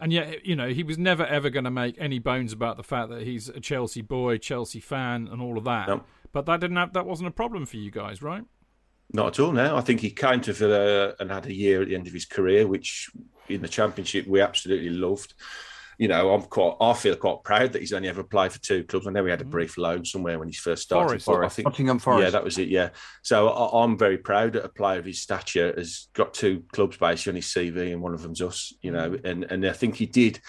And 0.00 0.12
yet, 0.12 0.44
you 0.44 0.56
know, 0.56 0.68
he 0.68 0.82
was 0.82 0.98
never 0.98 1.24
ever 1.24 1.50
going 1.50 1.64
to 1.64 1.70
make 1.70 1.96
any 1.98 2.18
bones 2.18 2.52
about 2.52 2.76
the 2.76 2.82
fact 2.82 3.10
that 3.10 3.22
he's 3.22 3.48
a 3.48 3.60
Chelsea 3.60 4.02
boy, 4.02 4.38
Chelsea 4.38 4.80
fan, 4.80 5.28
and 5.30 5.40
all 5.40 5.56
of 5.56 5.64
that. 5.64 5.88
No. 5.88 6.02
But 6.32 6.46
that 6.46 6.60
didn't 6.60 6.76
have, 6.76 6.92
that 6.94 7.06
wasn't 7.06 7.28
a 7.28 7.32
problem 7.32 7.64
for 7.64 7.76
you 7.76 7.90
guys, 7.90 8.20
right? 8.20 8.44
Not 9.12 9.38
at 9.38 9.40
all. 9.40 9.52
Now 9.52 9.76
I 9.76 9.80
think 9.80 10.00
he 10.00 10.10
came 10.10 10.40
to 10.42 10.52
Villa 10.52 11.14
and 11.20 11.30
had 11.30 11.46
a 11.46 11.54
year 11.54 11.82
at 11.82 11.88
the 11.88 11.94
end 11.94 12.06
of 12.06 12.12
his 12.12 12.24
career, 12.24 12.66
which 12.66 13.10
in 13.48 13.62
the 13.62 13.68
Championship 13.68 14.26
we 14.26 14.40
absolutely 14.40 14.90
loved. 14.90 15.34
You 15.98 16.08
know, 16.08 16.34
I'm 16.34 16.42
quite. 16.42 16.76
I 16.80 16.92
feel 16.94 17.16
quite 17.16 17.42
proud 17.44 17.72
that 17.72 17.80
he's 17.80 17.92
only 17.92 18.08
ever 18.08 18.22
played 18.22 18.52
for 18.52 18.60
two 18.60 18.84
clubs. 18.84 19.06
I 19.06 19.10
know 19.10 19.24
he 19.24 19.30
had 19.30 19.40
a 19.40 19.44
brief 19.44 19.78
loan 19.78 20.04
somewhere 20.04 20.38
when 20.38 20.48
he 20.48 20.54
first 20.54 20.82
started. 20.82 21.08
Forest. 21.08 21.26
but 21.26 21.32
I 21.32 21.34
Forest. 21.36 21.56
think 21.56 21.66
Nottingham 21.66 21.98
Forest. 21.98 22.24
Yeah, 22.24 22.30
that 22.30 22.44
was 22.44 22.58
it. 22.58 22.68
Yeah. 22.68 22.90
So 23.22 23.48
I, 23.48 23.84
I'm 23.84 23.96
very 23.98 24.18
proud 24.18 24.54
that 24.54 24.64
a 24.64 24.68
player 24.68 24.98
of 24.98 25.04
his 25.04 25.20
stature 25.22 25.72
has 25.76 26.08
got 26.14 26.34
two 26.34 26.64
clubs 26.72 26.96
basically 26.96 27.30
on 27.30 27.36
his 27.36 27.46
CV, 27.46 27.92
and 27.92 28.02
one 28.02 28.14
of 28.14 28.22
them's 28.22 28.42
us. 28.42 28.72
You 28.82 28.92
know, 28.92 29.16
and 29.24 29.44
and 29.44 29.66
I 29.66 29.72
think 29.72 29.96
he 29.96 30.06
did 30.06 30.40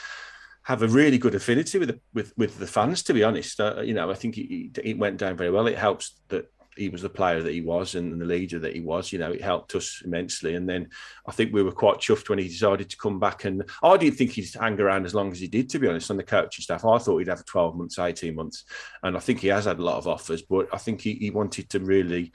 have 0.63 0.81
a 0.81 0.87
really 0.87 1.19
good 1.19 1.35
affinity 1.35 1.77
with 1.77 1.89
the, 1.89 1.99
with 2.13 2.33
with 2.37 2.57
the 2.57 2.67
fans. 2.67 3.03
To 3.03 3.13
be 3.13 3.23
honest, 3.23 3.59
uh, 3.59 3.81
you 3.81 3.93
know, 3.93 4.09
I 4.09 4.15
think 4.15 4.37
it, 4.37 4.79
it 4.83 4.97
went 4.97 5.17
down 5.17 5.37
very 5.37 5.51
well. 5.51 5.67
It 5.67 5.77
helps 5.77 6.19
that 6.29 6.51
he 6.75 6.89
was 6.89 7.01
the 7.01 7.09
player 7.09 7.41
that 7.41 7.53
he 7.53 7.61
was 7.61 7.95
and 7.95 8.19
the 8.19 8.25
leader 8.25 8.59
that 8.59 8.75
he 8.75 8.81
was. 8.81 9.11
You 9.11 9.19
know, 9.19 9.31
it 9.31 9.41
helped 9.41 9.75
us 9.75 10.01
immensely. 10.03 10.55
And 10.55 10.67
then 10.67 10.89
I 11.27 11.31
think 11.31 11.53
we 11.53 11.63
were 11.63 11.71
quite 11.71 11.97
chuffed 11.97 12.29
when 12.29 12.39
he 12.39 12.47
decided 12.47 12.89
to 12.89 12.97
come 12.97 13.19
back. 13.19 13.45
And 13.45 13.63
I 13.83 13.97
didn't 13.97 14.17
think 14.17 14.31
he'd 14.31 14.53
hang 14.59 14.79
around 14.79 15.05
as 15.05 15.15
long 15.15 15.31
as 15.31 15.39
he 15.39 15.47
did. 15.47 15.69
To 15.69 15.79
be 15.79 15.87
honest, 15.87 16.11
on 16.11 16.17
the 16.17 16.23
coaching 16.23 16.63
staff, 16.63 16.85
I 16.85 16.97
thought 16.97 17.19
he'd 17.19 17.27
have 17.27 17.45
twelve 17.45 17.75
months, 17.75 17.99
eighteen 17.99 18.35
months, 18.35 18.65
and 19.03 19.15
I 19.15 19.19
think 19.19 19.39
he 19.39 19.47
has 19.47 19.65
had 19.65 19.79
a 19.79 19.83
lot 19.83 19.97
of 19.97 20.07
offers. 20.07 20.41
But 20.41 20.67
I 20.73 20.77
think 20.77 21.01
he, 21.01 21.13
he 21.13 21.29
wanted 21.29 21.69
to 21.69 21.79
really. 21.79 22.31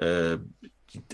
Uh, 0.00 0.38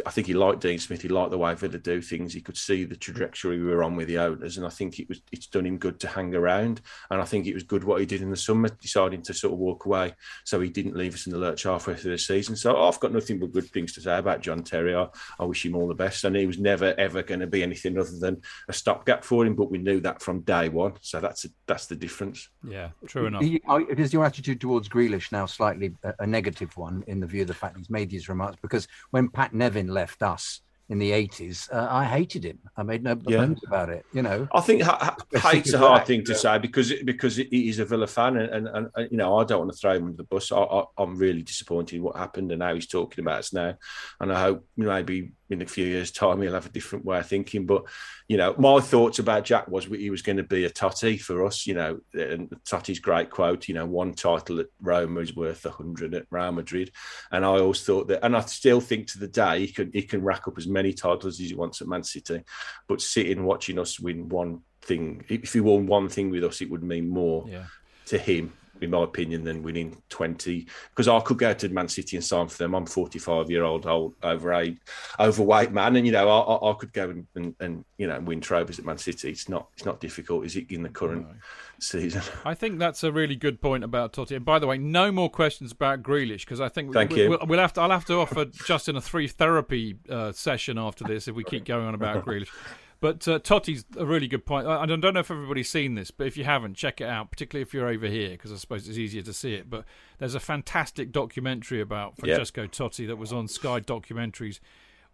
I 0.07 0.11
think 0.11 0.27
he 0.27 0.35
liked 0.35 0.61
Dean 0.61 0.79
Smith. 0.79 1.03
He 1.03 1.09
liked 1.09 1.31
the 1.31 1.39
way 1.39 1.55
Villa 1.55 1.79
do 1.79 2.01
things. 2.01 2.33
He 2.33 2.41
could 2.41 2.57
see 2.57 2.85
the 2.85 2.97
trajectory 2.97 3.59
we 3.59 3.65
were 3.67 3.83
on 3.83 3.97
with 3.97 4.09
the 4.09 4.19
owners, 4.19 4.57
and 4.57 4.67
I 4.67 4.71
think 4.71 4.99
it 4.99 5.09
was 5.09 5.21
it's 5.33 5.47
done 5.47 5.67
him 5.67 5.79
good 5.79 6.01
to 6.01 6.09
hang 6.09 6.35
around. 6.35 6.81
And 7.11 7.21
I 7.21 7.25
think 7.25 7.47
it 7.47 7.55
was 7.55 7.63
good 7.63 7.85
what 7.85 8.01
he 8.01 8.07
did 8.07 8.23
in 8.23 8.31
the 8.31 8.37
summer, 8.37 8.69
deciding 8.69 9.23
to 9.23 9.35
sort 9.35 9.53
of 9.53 9.59
walk 9.59 9.87
away, 9.87 10.15
so 10.45 10.61
he 10.61 10.69
didn't 10.71 10.97
leave 10.97 11.15
us 11.15 11.27
in 11.27 11.33
the 11.33 11.39
lurch 11.39 11.65
halfway 11.65 11.95
through 11.95 12.13
the 12.13 12.19
season. 12.19 12.57
So 12.57 12.77
I've 12.87 13.01
got 13.01 13.13
nothing 13.13 13.39
but 13.39 13.53
good 13.53 13.67
things 13.71 13.93
to 13.95 14.01
say 14.01 14.17
about 14.19 14.41
John 14.41 14.63
Terry. 14.63 14.95
I, 14.95 15.09
I 15.39 15.45
wish 15.45 15.65
him 15.65 15.77
all 15.77 15.89
the 15.89 15.95
best, 15.95 16.25
and 16.25 16.35
he 16.37 16.47
was 16.47 16.59
never 16.59 16.95
ever 16.99 17.23
going 17.23 17.41
to 17.41 17.47
be 17.47 17.63
anything 17.63 17.99
other 17.99 18.19
than 18.19 18.41
a 18.69 18.73
stopgap 18.73 19.25
for 19.25 19.45
him. 19.45 19.55
But 19.55 19.71
we 19.71 19.79
knew 19.79 20.01
that 20.01 20.23
from 20.23 20.41
day 20.41 20.69
one, 20.69 20.95
so 21.03 21.21
that's 21.21 21.45
a, 21.45 21.49
that's 21.67 21.87
the 21.87 21.97
difference. 21.97 22.49
Yeah, 22.67 22.91
true 23.07 23.27
enough. 23.27 23.43
He- 23.43 23.63
Is 23.97 24.13
your 24.13 24.25
attitude 24.25 24.61
towards 24.61 24.89
Grealish 24.89 25.33
now 25.33 25.47
slightly 25.47 25.93
a, 26.03 26.15
a 26.21 26.27
negative 26.27 26.77
one 26.77 27.05
in 27.07 27.21
the 27.21 27.27
view 27.27 27.43
of 27.43 27.49
the 27.49 27.55
fact 27.55 27.77
he's 27.77 27.91
made 27.91 28.11
these 28.11 28.29
remarks? 28.29 28.57
Because 28.63 28.87
when 29.11 29.29
Pat 29.29 29.53
Nevin 29.67 29.89
left 29.89 30.23
us 30.23 30.61
in 30.89 31.01
the 31.01 31.11
80s, 31.11 31.69
uh, 31.73 31.89
I 31.91 32.05
hated 32.05 32.45
him. 32.45 32.61
I 32.77 32.85
made 32.85 33.03
no 33.03 33.19
Yeah. 33.27 33.39
bones 33.39 33.61
about 33.67 33.89
it, 33.89 34.07
you 34.13 34.23
know. 34.23 34.47
I 34.55 34.61
think 34.61 34.83
ha- 34.83 35.17
ha- 35.33 35.51
hate's 35.51 35.73
a 35.73 35.79
hard 35.79 36.07
thing 36.07 36.23
to 36.25 36.35
say 36.37 36.59
because 36.59 36.93
because 37.05 37.35
he's 37.37 37.81
a 37.81 37.85
Villa 37.85 38.07
fan, 38.07 38.37
and, 38.37 38.69
and, 38.69 38.89
and, 38.95 39.11
you 39.11 39.17
know 39.17 39.37
I 39.37 39.43
don't 39.43 39.59
want 39.59 39.73
to 39.73 39.77
throw 39.77 39.95
him 39.95 40.05
under 40.05 40.17
the 40.17 40.23
bus. 40.23 40.53
I, 40.53 40.59
I, 40.59 40.85
I'm 40.97 41.17
really 41.17 41.43
disappointed 41.43 41.97
in 41.97 42.03
what 42.05 42.17
happened 42.17 42.53
and 42.53 42.63
how 42.63 42.73
he's 42.75 42.87
talking 42.87 43.25
about 43.25 43.41
us 43.41 43.53
now, 43.53 43.75
and 44.21 44.33
I 44.33 44.41
hope 44.41 44.65
maybe 44.77 45.33
in 45.49 45.63
a 45.63 45.67
few 45.67 45.87
years' 45.87 46.11
time 46.11 46.43
he'll 46.43 46.55
have 46.55 46.67
a 46.67 46.71
different 46.71 47.05
way 47.05 47.19
of 47.19 47.27
thinking. 47.27 47.67
But 47.67 47.85
you 48.29 48.37
know, 48.37 48.55
my 48.59 48.81
thoughts 48.81 49.19
about 49.19 49.45
Jack 49.45 49.69
was 49.69 49.85
he 49.85 50.11
was 50.11 50.23
going 50.23 50.39
to 50.39 50.43
be 50.43 50.65
a 50.65 50.71
Totti 50.71 51.21
for 51.21 51.45
us. 51.45 51.67
You 51.67 51.75
know, 51.75 52.01
and 52.15 52.51
Totti's 52.65 52.99
great 52.99 53.31
quote. 53.31 53.69
You 53.69 53.75
know, 53.75 53.87
one 53.87 54.15
title 54.15 54.61
at 54.61 54.67
Roma 54.81 55.21
is 55.21 55.37
worth 55.37 55.65
a 55.67 55.71
hundred 55.71 56.15
at 56.15 56.27
Real 56.31 56.53
Madrid, 56.53 56.91
and 57.31 57.45
I 57.45 57.49
always 57.49 57.83
thought 57.83 58.09
that, 58.09 58.25
and 58.25 58.37
I 58.37 58.41
still 58.41 58.81
think 58.81 59.09
to 59.13 59.19
the 59.19 59.29
day 59.29 59.61
he 59.61 59.73
can 59.73 59.91
he 59.93 60.03
can 60.03 60.23
rack 60.23 60.49
up 60.49 60.59
as 60.59 60.67
many 60.67 60.93
titles 60.93 61.41
as 61.41 61.49
he 61.49 61.55
wants 61.55 61.81
at 61.81 61.89
Man 61.89 62.03
City, 62.03 62.43
but 62.89 63.01
sitting 63.01 63.45
watching 63.45 63.79
us 63.79 64.01
win 64.01 64.29
one 64.29 64.63
thing, 64.83 65.25
if 65.29 65.53
he 65.53 65.61
won 65.61 65.87
one 65.87 66.09
thing 66.09 66.31
with 66.31 66.45
us, 66.45 66.61
it 66.61 66.71
would 66.71 66.83
mean 66.83 67.09
more 67.09 67.45
Yeah. 67.49 67.65
to 68.07 68.19
him. 68.19 68.53
In 68.81 68.91
my 68.91 69.03
opinion, 69.03 69.45
than 69.45 69.63
winning 69.63 70.03
twenty, 70.09 70.67
because 70.91 71.09
I 71.09 71.21
could 71.21 71.39
go 71.39 71.53
to 71.55 71.69
Man 71.69 71.89
City 71.89 72.17
and 72.17 72.25
sign 72.25 72.49
for 72.49 72.59
them. 72.59 72.75
I'm 72.75 72.87
45 72.87 73.51
year 73.51 73.65
old, 73.65 73.87
old 73.87 74.15
overweight, 74.23 74.79
overweight 75.19 75.73
man, 75.73 75.97
and 75.97 76.07
you 76.07 76.13
know 76.13 76.29
I, 76.29 76.39
I, 76.39 76.71
I 76.71 76.75
could 76.75 76.93
go 76.93 77.11
and, 77.11 77.27
and, 77.35 77.55
and 77.61 77.85
you 77.99 78.07
know 78.07 78.21
win 78.21 78.41
trophies 78.41 78.79
at 78.79 78.85
Man 78.85 78.99
City. 78.99 79.31
It's 79.31 79.49
not 79.49 79.69
it's 79.75 79.85
not 79.85 80.01
difficult, 80.01 80.45
is 80.45 80.57
it, 80.57 80.71
in 80.71 80.83
the 80.83 80.89
current 80.89 81.27
season? 81.81 82.23
I 82.45 82.55
think 82.55 82.79
that's 82.79 83.03
a 83.05 83.13
really 83.13 83.37
good 83.37 83.61
point 83.61 83.85
about 83.85 84.13
Totti. 84.13 84.37
And 84.37 84.45
by 84.45 84.59
the 84.59 84.67
way, 84.67 84.79
no 84.79 85.13
more 85.13 85.31
questions 85.31 85.73
about 85.73 86.03
Grealish 86.03 86.41
because 86.41 86.61
I 86.61 86.69
think 86.69 86.93
Thank 86.93 87.13
we, 87.13 87.23
you. 87.23 87.31
We'll, 87.31 87.47
we'll 87.47 87.61
have 87.61 87.73
to. 87.75 87.81
I'll 87.81 87.91
have 87.91 88.05
to 88.07 88.15
offer 88.15 88.45
Justin 88.45 88.97
a 88.97 89.01
three 89.01 89.29
therapy 89.29 89.97
uh, 90.09 90.33
session 90.33 90.79
after 90.79 91.05
this 91.05 91.29
if 91.29 91.35
we 91.35 91.45
keep 91.45 91.65
going 91.65 91.87
on 91.87 91.95
about 91.95 92.25
Grealish. 92.27 92.49
But 93.01 93.29
uh, 93.29 93.39
Totti's 93.39 93.85
a 93.97 94.07
really 94.07 94.27
good 94.27 94.47
point. 94.47 94.67
I, 94.67 94.83
I 94.83 94.87
don't 94.87 95.01
know 95.01 95.21
if 95.21 95.31
everybody's 95.31 95.69
seen 95.69 95.95
this, 95.95 96.11
but 96.11 96.27
if 96.27 96.37
you 96.37 96.45
haven't, 96.45 96.75
check 96.75 97.01
it 97.01 97.09
out. 97.09 97.31
Particularly 97.31 97.63
if 97.63 97.75
you're 97.75 97.89
over 97.89 98.07
here, 98.07 98.31
because 98.31 98.53
I 98.53 98.57
suppose 98.57 98.89
it's 98.89 98.99
easier 98.99 99.23
to 99.23 99.33
see 99.33 99.55
it. 99.55 99.69
But 99.69 99.85
there's 100.19 100.35
a 100.35 100.41
fantastic 100.41 101.13
documentary 101.13 101.81
about. 101.81 102.17
Francesco 102.17 102.67
Totti 102.67 103.07
that 103.07 103.17
was 103.17 103.33
on 103.33 103.49
Sky 103.49 103.81
Documentaries, 103.81 104.61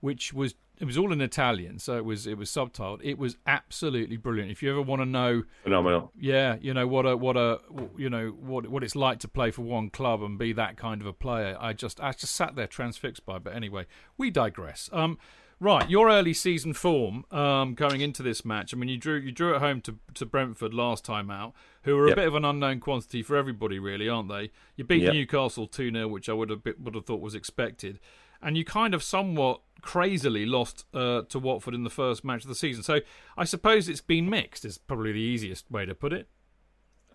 which 0.01 0.33
was 0.33 0.55
it 0.83 0.85
was 0.85 0.99
all 0.99 1.13
in 1.13 1.21
Italian, 1.23 1.79
so 1.79 1.97
it 1.97 2.05
was 2.05 2.27
it 2.27 2.37
was 2.37 2.51
subtitled. 2.51 3.01
It 3.05 3.17
was 3.17 3.37
absolutely 3.47 4.17
brilliant. 4.17 4.51
If 4.51 4.63
you 4.63 4.71
ever 4.71 4.83
want 4.83 5.01
to 5.01 5.07
know 5.07 5.45
Phenomenal. 5.63 6.11
yeah, 6.19 6.57
you 6.61 6.75
know 6.75 6.87
what 6.89 7.07
a 7.07 7.17
what 7.17 7.37
a 7.37 7.61
you 7.97 8.11
know 8.11 8.29
what 8.31 8.67
what 8.69 8.83
it's 8.83 8.97
like 8.97 9.21
to 9.21 9.29
play 9.29 9.51
for 9.53 9.63
one 9.63 9.89
club 9.91 10.23
and 10.23 10.37
be 10.39 10.53
that 10.53 10.77
kind 10.77 11.01
of 11.01 11.07
a 11.07 11.13
player. 11.13 11.57
I 11.61 11.73
just 11.73 12.01
I 12.01 12.11
just 12.13 12.35
sat 12.35 12.57
there 12.57 12.67
transfixed 12.67 13.25
by. 13.25 13.37
it. 13.37 13.45
But 13.45 13.55
anyway, 13.55 13.87
we 14.19 14.31
digress. 14.31 14.91
Um, 14.93 15.19
right, 15.61 15.89
your 15.89 16.11
early 16.11 16.35
season 16.35 16.73
form 16.75 17.25
um, 17.31 17.75
going 17.75 18.01
into 18.01 18.23
this 18.25 18.45
match. 18.45 18.75
I 18.75 18.77
mean, 18.77 18.89
you 18.89 18.99
drew 18.99 19.19
you 19.19 19.31
drew 19.31 19.55
at 19.55 19.61
home 19.61 19.81
to 19.83 19.97
to 20.15 20.27
Brentford 20.27 20.75
last 20.75 21.05
time 21.05 21.31
out, 21.31 21.55
who 21.85 21.97
are 21.97 22.07
a 22.07 22.09
Yep. 22.09 22.17
bit 22.17 22.27
of 22.27 22.35
an 22.35 22.45
unknown 22.45 22.81
quantity 22.81 23.23
for 23.23 23.37
everybody, 23.37 23.79
really, 23.79 24.09
aren't 24.09 24.29
they? 24.29 24.51
You 24.77 24.83
beat 24.83 25.03
Yep. 25.03 25.13
Newcastle 25.15 25.69
two 25.69 25.93
0 25.93 26.09
which 26.09 26.29
I 26.29 26.33
would 26.33 26.51
have 26.51 26.65
bit- 26.65 26.81
would 26.81 26.97
have 26.97 27.07
thought 27.07 27.21
was 27.21 27.37
expected. 27.37 28.01
And 28.43 28.57
you 28.57 28.65
kind 28.65 28.95
of 28.95 29.03
somewhat 29.03 29.61
crazily 29.83 30.47
lost 30.47 30.85
uh, 30.95 31.23
to 31.29 31.39
Watford 31.39 31.75
in 31.75 31.85
the 31.85 31.91
first 31.91 32.25
match 32.25 32.43
of 32.43 32.49
the 32.49 32.55
season. 32.55 32.83
So 32.83 33.01
I 33.37 33.45
suppose 33.45 33.89
it's 33.89 34.01
been 34.01 34.29
mixed. 34.29 34.65
Is 34.65 34.79
probably 34.79 35.13
the 35.13 35.21
easiest 35.21 35.71
way 35.71 35.87
to 35.87 35.95
put 35.95 36.13
it. 36.13 36.29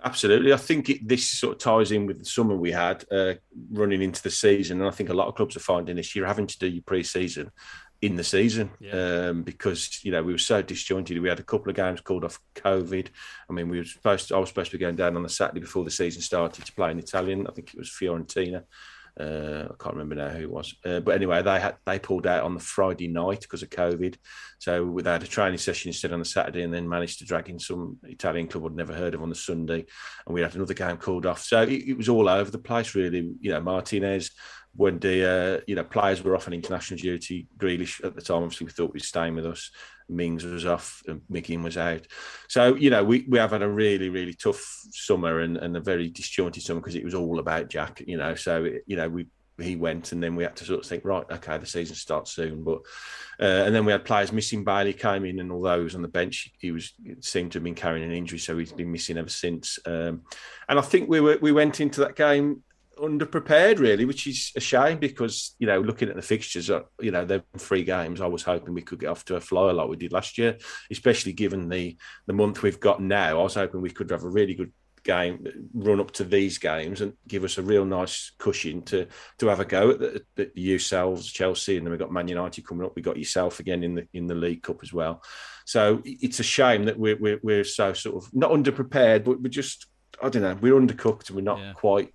Absolutely. 0.04 0.54
I 0.54 0.58
think 0.58 0.90
it, 0.90 1.08
this 1.08 1.26
sort 1.26 1.56
of 1.56 1.60
ties 1.60 1.92
in 1.92 2.06
with 2.06 2.20
the 2.20 2.26
summer 2.26 2.56
we 2.56 2.72
had 2.72 3.04
uh, 3.12 3.34
running 3.72 4.02
into 4.02 4.22
the 4.22 4.30
season. 4.30 4.80
And 4.80 4.88
I 4.88 4.92
think 4.92 5.10
a 5.10 5.14
lot 5.14 5.28
of 5.28 5.36
clubs 5.36 5.58
are 5.58 5.62
finding 5.62 5.96
this 5.96 6.16
year 6.16 6.26
having 6.26 6.48
to 6.48 6.60
do 6.60 6.68
your 6.68 6.84
pre 6.84 7.04
season 7.04 7.52
in 8.02 8.16
the 8.16 8.24
season 8.24 8.70
um, 8.94 9.42
because, 9.42 10.04
you 10.04 10.12
know, 10.12 10.22
we 10.22 10.32
were 10.32 10.38
so 10.38 10.62
disjointed. 10.62 11.20
We 11.20 11.30
had 11.30 11.40
a 11.40 11.44
couple 11.44 11.72
of 11.72 11.76
games 11.76 12.02
called 12.02 12.26
off 12.26 12.40
COVID. 12.56 13.08
I 13.50 13.54
mean, 13.54 13.70
we 13.70 13.80
were 13.80 13.86
supposed 13.86 14.28
to, 14.28 14.36
I 14.36 14.40
was 14.40 14.50
supposed 14.50 14.70
to 14.72 14.78
be 14.78 14.82
going 14.82 14.96
down 14.96 15.16
on 15.16 15.24
the 15.24 15.30
Saturday 15.30 15.62
before 15.62 15.84
the 15.84 15.92
season 15.92 16.22
started 16.22 16.64
to 16.64 16.74
play 16.74 16.92
in 16.92 17.00
Italian. 17.00 17.48
I 17.48 17.52
think 17.52 17.74
it 17.74 17.80
was 17.80 17.90
Fiorentina. 17.90 18.66
Uh, 19.20 19.68
I 19.72 19.84
can't 19.84 19.96
remember 19.96 20.16
now 20.16 20.30
who 20.30 20.44
it 20.44 20.52
was, 20.52 20.76
uh, 20.86 21.00
but 21.00 21.16
anyway, 21.16 21.42
they 21.42 21.60
had 21.60 21.78
they 21.86 21.98
pulled 21.98 22.28
out 22.28 22.44
on 22.44 22.54
the 22.54 22.60
Friday 22.60 23.08
night 23.08 23.42
because 23.42 23.64
of 23.64 23.70
COVID. 23.70 24.16
So 24.60 25.00
they 25.02 25.12
had 25.12 25.24
a 25.24 25.28
training 25.28 25.58
session 25.58 25.90
instead 25.90 26.14
on 26.14 26.20
the 26.20 26.26
Saturday, 26.26 26.62
and 26.62 26.74
then 26.74 26.88
managed 26.88 27.20
to 27.20 27.26
drag 27.26 27.50
in 27.50 27.58
some 27.58 27.98
Italian 28.04 28.48
club 28.48 28.66
I'd 28.66 28.76
never 28.76 28.94
heard 28.94 29.16
of 29.16 29.24
on 29.24 29.30
the 29.30 29.36
Sunday, 29.36 29.86
and 30.26 30.34
we 30.36 30.42
had 30.42 30.56
another 30.56 30.74
game 30.74 30.98
called 30.98 31.26
off. 31.26 31.42
So 31.42 31.64
it, 31.64 31.70
it 31.70 31.98
was 31.98 32.10
all 32.10 32.30
over 32.30 32.52
the 32.52 32.60
place, 32.60 32.94
really. 32.94 33.32
You 33.40 33.52
know, 33.52 33.62
Martinez, 33.62 34.32
when 34.76 35.00
the 35.00 35.58
uh, 35.58 35.62
you 35.68 35.76
know 35.76 35.84
players 35.84 36.24
were 36.24 36.36
off 36.36 36.48
on 36.48 36.54
international 36.54 37.00
duty, 37.00 37.48
Grealish 37.58 38.04
at 38.06 38.16
the 38.16 38.22
time 38.22 38.44
obviously 38.44 38.66
we 38.66 38.72
thought 38.72 38.94
was 38.94 39.08
staying 39.08 39.36
with 39.36 39.46
us. 39.46 39.72
Mings 40.10 40.44
was 40.44 40.66
off, 40.66 41.04
and 41.08 41.22
McGinn 41.32 41.64
was 41.64 41.78
out. 41.78 42.08
So 42.48 42.76
you 42.76 42.90
know 42.90 43.04
we, 43.04 43.26
we 43.28 43.38
have 43.38 43.52
had 43.52 43.62
a 43.62 43.70
really 43.70 44.10
really 44.10 44.34
tough 44.34 44.64
summer 44.92 45.42
and, 45.42 45.58
and 45.58 45.76
a 45.76 45.82
very 45.82 46.10
disjointed 46.10 46.64
summer 46.64 46.80
because 46.80 46.96
it 46.96 47.04
was 47.06 47.14
all 47.14 47.40
about 47.40 47.70
Jack. 47.70 48.02
You 48.06 48.18
know, 48.18 48.36
so 48.36 48.64
it, 48.66 48.84
you 48.86 48.98
know 48.98 49.10
we 49.10 49.28
he 49.60 49.76
went 49.76 50.12
and 50.12 50.22
then 50.22 50.36
we 50.36 50.44
had 50.44 50.56
to 50.56 50.66
sort 50.66 50.80
of 50.80 50.86
think 50.86 51.04
right 51.04 51.26
okay 51.32 51.58
the 51.58 51.66
season 51.66 51.96
starts 51.96 52.32
soon 52.32 52.64
but 52.64 52.80
uh, 53.40 53.64
and 53.66 53.74
then 53.74 53.86
we 53.86 53.92
had 53.92 54.06
players 54.06 54.32
missing 54.32 54.64
Bailey 54.64 54.94
came 54.94 55.26
in 55.26 55.40
and 55.40 55.52
although 55.52 55.80
he 55.80 55.84
was 55.84 55.96
on 55.96 56.02
the 56.02 56.08
bench 56.08 56.52
he 56.60 56.72
was 56.72 56.94
seemed 57.22 57.52
to 57.52 57.58
have 57.58 57.64
been 57.64 57.76
carrying 57.76 58.06
an 58.06 58.16
injury 58.16 58.40
so 58.40 58.58
he's 58.58 58.72
been 58.72 58.92
missing 58.92 59.18
ever 59.18 59.30
since 59.30 59.80
um, 59.86 60.22
and 60.70 60.78
I 60.78 60.82
think 60.82 61.10
we 61.10 61.20
were 61.20 61.38
we 61.42 61.52
went 61.52 61.80
into 61.80 62.02
that 62.02 62.16
game 62.16 62.64
underprepared 63.02 63.80
really 63.80 64.06
which 64.06 64.28
is 64.28 64.52
a 64.56 64.60
shame 64.60 64.98
because 64.98 65.56
you 65.60 65.68
know 65.68 65.80
looking 65.80 66.10
at 66.10 66.16
the 66.16 66.22
fixtures 66.22 66.70
uh, 66.70 66.82
you 67.00 67.12
know 67.12 67.26
they're 67.26 67.44
three 67.58 67.84
games 67.84 68.22
I 68.22 68.28
was 68.28 68.44
hoping 68.44 68.74
we 68.74 68.82
could 68.82 69.00
get 69.00 69.10
off 69.10 69.26
to 69.26 69.36
a 69.36 69.42
flyer 69.42 69.74
like 69.74 69.90
we 69.90 69.96
did 69.96 70.14
last 70.14 70.38
year 70.38 70.58
especially 70.92 71.34
given 71.34 71.70
the 71.70 71.98
the 72.26 72.34
month 72.34 72.62
we've 72.62 72.80
got 72.80 73.02
now. 73.02 73.40
I 73.40 73.44
was 73.44 73.56
hoping 73.56 73.82
we 73.82 73.90
could 73.90 74.10
have 74.10 74.24
a 74.24 74.30
really 74.30 74.54
good 74.54 74.72
game 75.04 75.48
run 75.74 76.02
up 76.02 76.12
to 76.12 76.24
these 76.26 76.58
games 76.58 77.00
and 77.00 77.14
give 77.28 77.46
us 77.46 77.58
a 77.58 77.64
real 77.64 77.86
nice 77.86 78.34
cushion 78.38 78.82
to 78.82 79.08
to 79.38 79.48
have 79.48 79.62
a 79.62 79.66
go 79.66 79.92
at, 79.92 80.00
the, 80.00 80.24
at 80.38 80.58
yourselves 80.58 81.32
Chelsea 81.32 81.78
and 81.78 81.86
then 81.86 81.92
we've 81.92 82.00
got 82.00 82.12
Man 82.12 82.28
United 82.28 82.68
coming 82.68 82.86
up. 82.86 82.94
We've 82.96 83.06
got 83.06 83.18
yourself 83.18 83.60
again 83.60 83.84
in 83.84 83.96
the 83.96 84.08
in 84.14 84.28
the 84.28 84.36
League 84.36 84.64
Cup 84.64 84.80
as 84.84 84.92
well. 84.92 85.24
So 85.66 86.02
it's 86.04 86.40
a 86.40 86.44
shame 86.44 86.86
that 86.86 87.00
we're 87.00 87.18
we're, 87.18 87.40
we're 87.42 87.64
so 87.64 87.94
sort 87.94 88.24
of 88.24 88.34
not 88.34 88.52
underprepared 88.52 89.24
but 89.24 89.42
we're 89.42 89.50
just 89.50 89.88
I 90.22 90.30
don't 90.30 90.42
know 90.42 90.58
we're 90.60 90.80
undercooked 90.80 91.28
and 91.28 91.36
we're 91.36 91.42
not 91.42 91.76
quite 91.76 92.14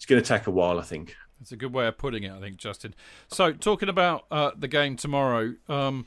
it's 0.00 0.06
going 0.06 0.22
to 0.22 0.26
take 0.26 0.46
a 0.46 0.50
while 0.50 0.78
I 0.78 0.82
think 0.82 1.14
That's 1.38 1.52
a 1.52 1.56
good 1.56 1.74
way 1.74 1.86
of 1.86 1.98
putting 1.98 2.22
it, 2.22 2.32
I 2.32 2.40
think, 2.40 2.56
Justin. 2.56 2.94
So, 3.28 3.52
talking 3.52 3.90
about 3.90 4.24
uh, 4.30 4.52
the 4.56 4.66
game 4.66 4.96
tomorrow, 4.96 5.52
um, 5.68 6.06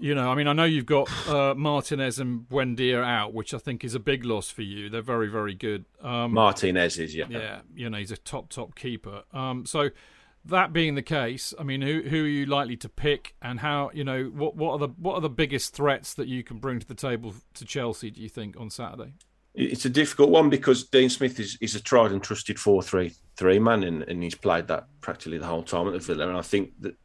you 0.00 0.14
know, 0.14 0.30
I 0.30 0.34
mean, 0.34 0.48
I 0.48 0.54
know 0.54 0.64
you've 0.64 0.86
got 0.86 1.10
uh, 1.28 1.54
Martinez 1.54 2.18
and 2.18 2.48
Buendia 2.48 3.04
out, 3.04 3.34
which 3.34 3.52
I 3.52 3.58
think 3.58 3.84
is 3.84 3.94
a 3.94 4.00
big 4.00 4.24
loss 4.24 4.48
for 4.48 4.62
you. 4.62 4.88
They're 4.88 5.02
very, 5.02 5.28
very 5.28 5.54
good. 5.54 5.84
Um, 6.00 6.32
Martinez 6.32 6.98
is 6.98 7.14
yeah 7.14 7.26
yeah, 7.28 7.60
you 7.74 7.90
know, 7.90 7.98
he's 7.98 8.10
a 8.10 8.16
top, 8.16 8.48
top 8.48 8.74
keeper. 8.74 9.24
Um, 9.34 9.66
so, 9.66 9.90
that 10.46 10.72
being 10.72 10.94
the 10.94 11.02
case, 11.02 11.52
I 11.58 11.62
mean, 11.62 11.82
who 11.82 12.04
who 12.08 12.24
are 12.24 12.28
you 12.28 12.46
likely 12.46 12.78
to 12.78 12.88
pick, 12.88 13.34
and 13.42 13.60
how 13.60 13.90
you 13.92 14.04
know 14.04 14.24
what 14.24 14.56
what 14.56 14.72
are 14.72 14.78
the 14.78 14.94
what 14.96 15.14
are 15.16 15.20
the 15.20 15.28
biggest 15.28 15.74
threats 15.74 16.14
that 16.14 16.26
you 16.26 16.42
can 16.42 16.56
bring 16.56 16.80
to 16.80 16.86
the 16.86 16.94
table 16.94 17.34
to 17.52 17.66
Chelsea? 17.66 18.10
Do 18.10 18.22
you 18.22 18.30
think 18.30 18.58
on 18.58 18.70
Saturday? 18.70 19.12
It's 19.54 19.84
a 19.84 19.90
difficult 19.90 20.30
one 20.30 20.50
because 20.50 20.88
Dean 20.88 21.08
Smith 21.08 21.38
is, 21.38 21.56
is 21.60 21.76
a 21.76 21.80
tried 21.80 22.10
and 22.10 22.20
trusted 22.20 22.58
4 22.58 22.82
3 22.82 23.12
3 23.36 23.58
man, 23.58 23.84
and, 23.84 24.02
and 24.04 24.22
he's 24.22 24.34
played 24.34 24.66
that 24.68 24.86
practically 25.00 25.38
the 25.38 25.46
whole 25.46 25.62
time 25.62 25.86
at 25.86 25.92
the 25.92 25.98
Villa. 26.00 26.28
And 26.28 26.36
I 26.36 26.42
think 26.42 26.72
that 26.80 26.96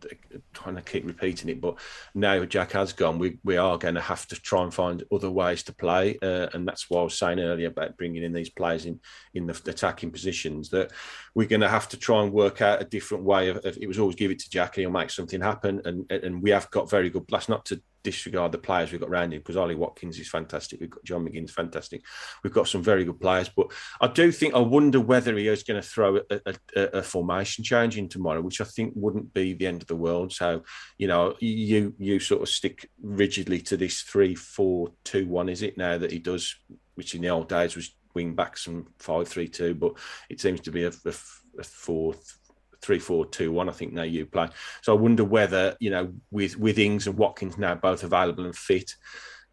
trying 0.54 0.76
to 0.76 0.82
keep 0.82 1.06
repeating 1.06 1.50
it, 1.50 1.62
but 1.62 1.78
now 2.16 2.44
Jack 2.46 2.72
has 2.72 2.94
gone, 2.94 3.20
we, 3.20 3.40
we 3.44 3.58
are 3.58 3.78
going 3.78 3.96
to 3.96 4.02
have 4.02 4.28
to 4.28 4.36
try 4.36 4.64
and 4.64 4.74
find 4.74 5.04
other 5.12 5.30
ways 5.30 5.62
to 5.64 5.74
play. 5.74 6.18
Uh, 6.22 6.48
and 6.54 6.68
that's 6.68 6.90
why 6.90 7.02
I 7.02 7.04
was 7.04 7.18
saying 7.18 7.40
earlier 7.40 7.68
about 7.68 7.98
bringing 7.98 8.24
in 8.24 8.34
these 8.34 8.50
players 8.50 8.86
in, 8.86 9.00
in 9.34 9.46
the 9.46 9.54
attacking 9.68 10.12
positions 10.12 10.70
that 10.70 10.92
we're 11.36 11.48
going 11.48 11.62
to 11.62 11.70
have 11.70 11.90
to 11.90 11.98
try 11.98 12.24
and 12.24 12.34
work 12.34 12.62
out 12.62 12.82
a 12.82 12.86
different 12.86 13.24
way 13.24 13.50
of, 13.50 13.58
of 13.58 13.78
it 13.78 13.88
was 13.88 14.00
always 14.00 14.16
give 14.16 14.32
it 14.32 14.40
to 14.40 14.50
Jack 14.50 14.78
and 14.78 14.84
he'll 14.84 14.92
make 14.92 15.12
something 15.12 15.42
happen. 15.42 15.82
And, 15.86 16.12
and 16.12 16.42
we 16.42 16.50
have 16.52 16.70
got 16.72 16.90
very 16.90 17.10
good, 17.10 17.26
that's 17.30 17.50
not 17.50 17.66
to 17.66 17.82
disregard 18.04 18.52
the 18.52 18.58
players 18.58 18.92
we've 18.92 19.02
got 19.02 19.10
around 19.10 19.34
him 19.34 19.40
because 19.40 19.58
Ollie 19.58 19.76
Watkins 19.76 20.20
is 20.20 20.30
fantastic. 20.30 20.80
We've 20.80 20.90
got 20.90 21.04
John 21.04 21.26
McGinn's 21.26 21.52
fantastic. 21.52 22.04
We've 22.44 22.54
got 22.54 22.68
some 22.68 22.84
very 22.84 23.04
good 23.04 23.20
players, 23.20 23.50
but 23.50 23.72
I 24.02 24.08
do 24.08 24.32
think 24.32 24.54
I 24.54 24.60
wonder 24.60 25.00
whether 25.00 25.36
he 25.36 25.48
is 25.48 25.64
going 25.64 25.82
to 25.82 25.88
throw 25.88 26.18
a, 26.18 26.40
a, 26.76 26.82
a, 27.00 27.04
formation 27.04 27.64
change 27.64 27.98
in 27.98 28.10
tomorrow, 28.10 28.42
which 28.42 28.62
I 28.62 28.66
think 28.66 28.94
wouldn't 28.96 29.34
be 29.34 29.54
the 29.54 29.68
end 29.68 29.82
of 29.82 29.88
the 29.88 29.96
world. 29.96 30.32
So 30.32 30.64
you 30.98 31.08
know, 31.08 31.36
you 31.40 31.94
you 31.98 32.20
sort 32.20 32.42
of 32.42 32.50
stick 32.50 32.90
rigidly 33.02 33.60
to 33.62 33.78
this 33.78 34.02
three 34.02 34.36
four 34.36 34.90
two 35.04 35.28
one, 35.28 35.50
is 35.50 35.62
it 35.62 35.78
now 35.78 35.98
that 35.98 36.12
he 36.12 36.20
does, 36.20 36.56
which 36.96 37.16
in 37.16 37.22
the 37.22 37.30
old 37.30 37.50
days 37.50 37.76
was 37.76 37.96
wing 38.14 38.36
backs 38.36 38.68
and 38.68 38.88
five 39.00 39.28
three 39.28 39.48
two, 39.48 39.76
but 39.76 39.94
it 40.30 40.42
seems 40.42 40.62
to 40.62 40.72
be 40.72 40.84
a, 40.84 40.90
a, 40.90 41.14
a 41.60 41.64
fourth 41.64 42.39
three 42.82 43.00
four 43.00 43.26
two 43.26 43.52
one. 43.52 43.70
I 43.70 43.74
think 43.74 43.94
now 43.94 44.04
you 44.04 44.26
play. 44.26 44.50
So 44.82 44.96
I 44.96 45.00
wonder 45.00 45.24
whether 45.24 45.76
you 45.80 45.90
know 45.90 46.14
with 46.32 46.58
with 46.58 46.80
Ings 46.80 47.08
and 47.08 47.18
Watkins 47.18 47.58
now 47.58 47.76
both 47.76 48.04
available 48.04 48.46
and 48.46 48.56
fit, 48.56 48.96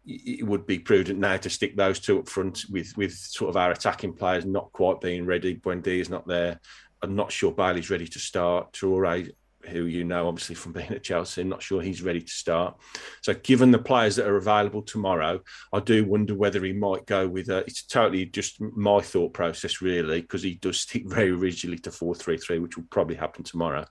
it 0.05 0.45
would 0.45 0.65
be 0.65 0.79
prudent 0.79 1.19
now 1.19 1.37
to 1.37 1.49
stick 1.49 1.75
those 1.75 1.99
two 1.99 2.19
up 2.19 2.29
front 2.29 2.65
with 2.69 2.95
with 2.97 3.13
sort 3.13 3.49
of 3.49 3.57
our 3.57 3.71
attacking 3.71 4.13
players 4.13 4.45
not 4.45 4.71
quite 4.71 5.01
being 5.01 5.25
ready. 5.25 5.55
Buendia 5.55 5.99
is 5.99 6.09
not 6.09 6.27
there. 6.27 6.59
I'm 7.01 7.15
not 7.15 7.31
sure 7.31 7.51
Bailey's 7.51 7.89
ready 7.89 8.07
to 8.07 8.19
start. 8.19 8.73
Traore 8.73 9.31
who 9.67 9.85
you 9.85 10.03
know 10.03 10.27
obviously 10.27 10.55
from 10.55 10.73
being 10.73 10.91
at 10.91 11.03
Chelsea. 11.03 11.41
I'm 11.41 11.49
not 11.49 11.61
sure 11.61 11.81
he's 11.81 12.01
ready 12.01 12.21
to 12.21 12.31
start. 12.31 12.77
So, 13.21 13.33
given 13.33 13.71
the 13.71 13.79
players 13.79 14.15
that 14.15 14.27
are 14.27 14.37
available 14.37 14.81
tomorrow, 14.81 15.41
I 15.73 15.79
do 15.79 16.05
wonder 16.05 16.35
whether 16.35 16.63
he 16.63 16.73
might 16.73 17.05
go 17.05 17.27
with 17.27 17.49
a. 17.49 17.59
It's 17.59 17.83
totally 17.83 18.25
just 18.25 18.61
my 18.61 19.01
thought 19.01 19.33
process, 19.33 19.81
really, 19.81 20.21
because 20.21 20.43
he 20.43 20.55
does 20.55 20.79
stick 20.79 21.03
very 21.07 21.31
rigidly 21.31 21.79
to 21.79 21.91
four 21.91 22.15
three 22.15 22.37
three, 22.37 22.59
which 22.59 22.77
will 22.77 22.85
probably 22.89 23.15
happen 23.15 23.43
tomorrow. 23.43 23.85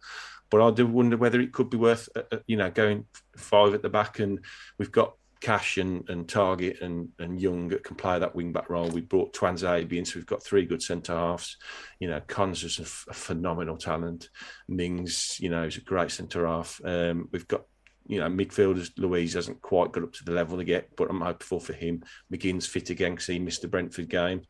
But 0.50 0.62
I 0.62 0.70
do 0.70 0.86
wonder 0.86 1.16
whether 1.16 1.40
it 1.40 1.52
could 1.52 1.70
be 1.70 1.76
worth, 1.76 2.08
uh, 2.14 2.22
uh 2.30 2.38
you 2.46 2.56
know, 2.56 2.70
going 2.70 3.06
five 3.36 3.74
at 3.74 3.82
the 3.82 3.90
back, 3.90 4.18
and 4.18 4.44
we've 4.78 4.92
got 4.92 5.14
Cash 5.46 5.76
and, 5.76 6.10
and 6.10 6.26
Targett 6.26 6.82
and, 6.82 7.08
and 7.20 7.40
Young 7.40 7.68
can 7.68 7.94
play 7.94 8.18
that 8.18 8.34
wing 8.34 8.52
back 8.52 8.68
role. 8.68 8.88
We 8.88 9.00
brought 9.00 9.32
Tuanzebe 9.32 9.92
in, 9.92 10.04
so 10.04 10.18
we've 10.18 10.26
got 10.26 10.42
three 10.42 10.64
good 10.64 10.82
centre 10.82 11.14
halves. 11.14 11.56
You 12.00 12.08
know, 12.08 12.20
Cons 12.26 12.64
is 12.64 12.80
a, 12.80 12.82
f- 12.82 13.06
a 13.08 13.14
phenomenal 13.14 13.76
talent. 13.76 14.28
Mings, 14.66 15.38
you 15.38 15.48
know, 15.48 15.62
is 15.62 15.76
a 15.76 15.82
great 15.82 16.10
centre 16.10 16.48
half. 16.48 16.80
Um, 16.84 17.28
we've 17.30 17.46
got 17.46 17.62
you 18.08 18.18
know, 18.18 18.26
midfielders, 18.26 18.90
Luiz 18.98 19.34
hasn't 19.34 19.62
quite 19.62 19.92
got 19.92 20.02
up 20.02 20.12
to 20.14 20.24
the 20.24 20.32
level 20.32 20.60
get, 20.64 20.88
but 20.96 21.10
I'm 21.10 21.20
hopeful 21.20 21.60
for 21.60 21.74
him. 21.74 22.02
McGinn's 22.32 22.66
fit 22.66 22.90
again 22.90 23.12
because 23.12 23.28
he 23.28 23.38
missed 23.38 23.62
the 23.62 23.68
Brentford 23.68 24.08
game. 24.08 24.42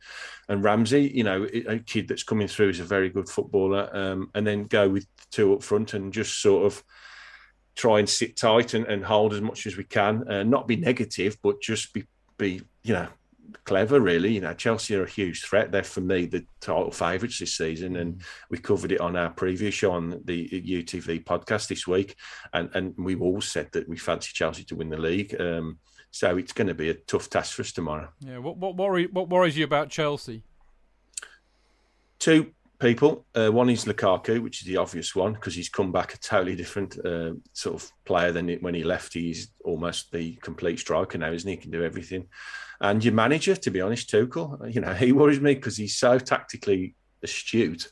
And 0.49 0.63
Ramsey, 0.63 1.11
you 1.13 1.23
know, 1.23 1.47
a 1.67 1.77
kid 1.77 2.07
that's 2.07 2.23
coming 2.23 2.47
through 2.47 2.69
is 2.69 2.79
a 2.79 2.85
very 2.85 3.09
good 3.09 3.29
footballer. 3.29 3.87
Um, 3.95 4.31
and 4.33 4.47
then 4.47 4.65
go 4.65 4.89
with 4.89 5.05
two 5.29 5.53
up 5.53 5.61
front 5.61 5.93
and 5.93 6.11
just 6.11 6.41
sort 6.41 6.65
of 6.65 6.83
try 7.77 7.99
and 7.99 8.09
sit 8.09 8.35
tight 8.35 8.73
and, 8.73 8.85
and 8.87 9.05
hold 9.05 9.33
as 9.33 9.41
much 9.41 9.67
as 9.67 9.77
we 9.77 9.83
can, 9.83 10.27
uh, 10.29 10.43
not 10.43 10.67
be 10.67 10.75
negative, 10.75 11.37
but 11.41 11.61
just 11.61 11.93
be 11.93 12.03
be 12.37 12.61
you 12.83 12.93
know 12.93 13.07
clever. 13.63 14.01
Really, 14.01 14.33
you 14.33 14.41
know, 14.41 14.53
Chelsea 14.53 14.95
are 14.95 15.03
a 15.03 15.09
huge 15.09 15.43
threat. 15.43 15.71
They're 15.71 15.83
for 15.83 16.01
me 16.01 16.25
the 16.25 16.45
title 16.59 16.91
favourites 16.91 17.39
this 17.39 17.55
season, 17.55 17.95
and 17.95 18.15
mm. 18.15 18.23
we 18.49 18.57
covered 18.57 18.91
it 18.91 18.99
on 18.99 19.15
our 19.15 19.29
previous 19.29 19.75
show 19.75 19.91
on 19.91 20.21
the 20.25 20.49
UTV 20.49 21.23
podcast 21.23 21.67
this 21.67 21.87
week, 21.87 22.15
and 22.51 22.69
and 22.73 22.95
we 22.97 23.15
all 23.15 23.41
said 23.41 23.69
that 23.73 23.87
we 23.87 23.95
fancy 23.95 24.31
Chelsea 24.33 24.63
to 24.65 24.75
win 24.75 24.89
the 24.89 24.97
league. 24.97 25.39
Um, 25.39 25.77
so 26.09 26.35
it's 26.37 26.53
going 26.53 26.67
to 26.67 26.73
be 26.73 26.89
a 26.89 26.95
tough 26.95 27.29
task 27.29 27.55
for 27.55 27.61
us 27.61 27.71
tomorrow. 27.71 28.09
Yeah. 28.19 28.39
What 28.39 28.57
what 28.57 28.75
worry 28.75 29.07
what 29.07 29.29
worries 29.29 29.55
you 29.55 29.65
about 29.65 29.89
Chelsea? 29.89 30.43
Two 32.19 32.53
people. 32.79 33.25
Uh, 33.35 33.49
one 33.49 33.69
is 33.69 33.85
Lukaku, 33.85 34.41
which 34.41 34.61
is 34.61 34.67
the 34.67 34.77
obvious 34.77 35.15
one 35.15 35.33
because 35.33 35.55
he's 35.55 35.69
come 35.69 35.91
back 35.91 36.13
a 36.13 36.17
totally 36.17 36.55
different 36.55 36.97
uh, 37.05 37.31
sort 37.53 37.81
of 37.81 37.91
player 38.05 38.31
than 38.31 38.49
when 38.59 38.73
he 38.73 38.83
left. 38.83 39.13
He's 39.13 39.51
almost 39.63 40.11
the 40.11 40.35
complete 40.35 40.79
striker 40.79 41.17
now, 41.17 41.31
isn't 41.31 41.49
he? 41.49 41.55
He 41.55 41.61
can 41.61 41.71
do 41.71 41.83
everything. 41.83 42.27
And 42.79 43.03
your 43.03 43.13
manager, 43.13 43.55
to 43.55 43.71
be 43.71 43.81
honest, 43.81 44.09
Tuchel, 44.09 44.73
you 44.73 44.81
know, 44.81 44.93
he 44.95 45.11
worries 45.11 45.41
me 45.41 45.55
because 45.55 45.77
he's 45.77 45.95
so 45.95 46.19
tactically 46.19 46.95
astute. 47.23 47.91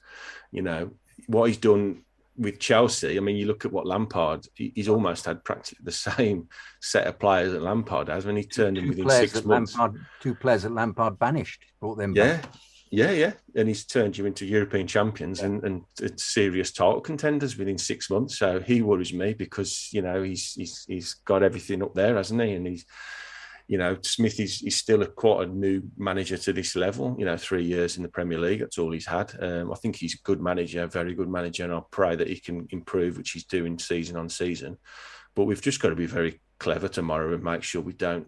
You 0.51 0.61
know 0.61 0.91
what 1.27 1.45
he's 1.45 1.57
done 1.57 2.03
with 2.37 2.59
Chelsea. 2.59 3.17
I 3.17 3.19
mean, 3.21 3.37
you 3.37 3.47
look 3.47 3.65
at 3.65 3.71
what 3.71 3.87
Lampard. 3.87 4.45
He's 4.53 4.89
almost 4.89 5.25
had 5.25 5.43
practically 5.43 5.83
the 5.83 5.91
same 5.91 6.49
set 6.81 7.07
of 7.07 7.19
players 7.19 7.53
that 7.53 7.61
Lampard 7.61 8.09
has 8.09 8.25
when 8.25 8.37
he 8.37 8.43
turned 8.43 8.77
them 8.77 8.89
within 8.89 9.09
six 9.09 9.43
months. 9.43 9.77
Lampard, 9.77 10.05
two 10.19 10.35
players 10.35 10.63
that 10.63 10.73
Lampard 10.73 11.17
banished, 11.17 11.63
brought 11.79 11.97
them 11.97 12.13
yeah. 12.15 12.37
back. 12.37 12.51
Yeah, 12.95 13.11
yeah, 13.11 13.33
and 13.55 13.67
he's 13.67 13.85
turned 13.85 14.17
you 14.17 14.25
into 14.25 14.45
European 14.45 14.87
champions 14.87 15.39
yeah. 15.39 15.47
and, 15.47 15.63
and 15.63 16.19
serious 16.19 16.71
title 16.71 17.01
contenders 17.01 17.57
within 17.57 17.77
six 17.77 18.09
months. 18.09 18.37
So 18.37 18.59
he 18.59 18.81
worries 18.81 19.13
me 19.13 19.33
because 19.33 19.89
you 19.91 20.01
know 20.01 20.23
he's 20.23 20.53
he's 20.53 20.85
he's 20.87 21.13
got 21.13 21.43
everything 21.43 21.83
up 21.83 21.93
there, 21.93 22.15
hasn't 22.15 22.41
he? 22.41 22.53
And 22.53 22.65
he's 22.65 22.85
you 23.67 23.77
know 23.77 23.97
Smith 24.01 24.39
is 24.39 24.59
he's 24.59 24.77
still 24.77 25.01
a 25.01 25.07
quite 25.07 25.47
a 25.47 25.51
new 25.51 25.81
manager 25.97 26.37
to 26.37 26.53
this 26.53 26.75
level. 26.75 27.15
You 27.19 27.25
know, 27.25 27.37
three 27.37 27.63
years 27.63 27.97
in 27.97 28.03
the 28.03 28.09
Premier 28.09 28.39
League, 28.39 28.61
that's 28.61 28.77
all 28.77 28.91
he's 28.91 29.07
had. 29.07 29.33
Um, 29.41 29.71
I 29.71 29.75
think 29.75 29.97
he's 29.97 30.15
a 30.15 30.23
good 30.23 30.41
manager, 30.41 30.83
a 30.83 30.87
very 30.87 31.13
good 31.13 31.29
manager, 31.29 31.65
and 31.65 31.73
I 31.73 31.81
pray 31.91 32.15
that 32.15 32.29
he 32.29 32.39
can 32.39 32.67
improve, 32.69 33.17
which 33.17 33.31
he's 33.31 33.45
doing 33.45 33.77
season 33.77 34.15
on 34.15 34.29
season. 34.29 34.77
But 35.35 35.45
we've 35.45 35.61
just 35.61 35.81
got 35.81 35.89
to 35.89 35.95
be 35.95 36.05
very 36.05 36.39
clever 36.59 36.87
tomorrow 36.87 37.33
and 37.33 37.43
make 37.43 37.63
sure 37.63 37.81
we 37.81 37.93
don't 37.93 38.27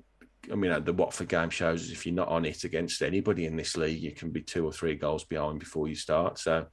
I 0.52 0.56
mean, 0.56 0.84
the 0.84 0.94
Watford 0.94 1.30
game 1.30 1.50
shows 1.50 1.92
if 1.92 2.06
you're 2.06 2.16
not 2.16 2.30
on 2.30 2.46
it 2.46 2.64
against 2.64 3.02
anybody 3.02 3.46
in 3.46 3.56
this 3.56 3.76
league, 3.76 4.02
you 4.02 4.12
can 4.12 4.30
be 4.30 4.42
two 4.42 4.66
or 4.66 4.72
three 4.72 4.96
goals 4.96 5.24
behind 5.24 5.60
before 5.60 5.88
you 5.88 5.96
start. 5.96 6.40
So, 6.40 6.68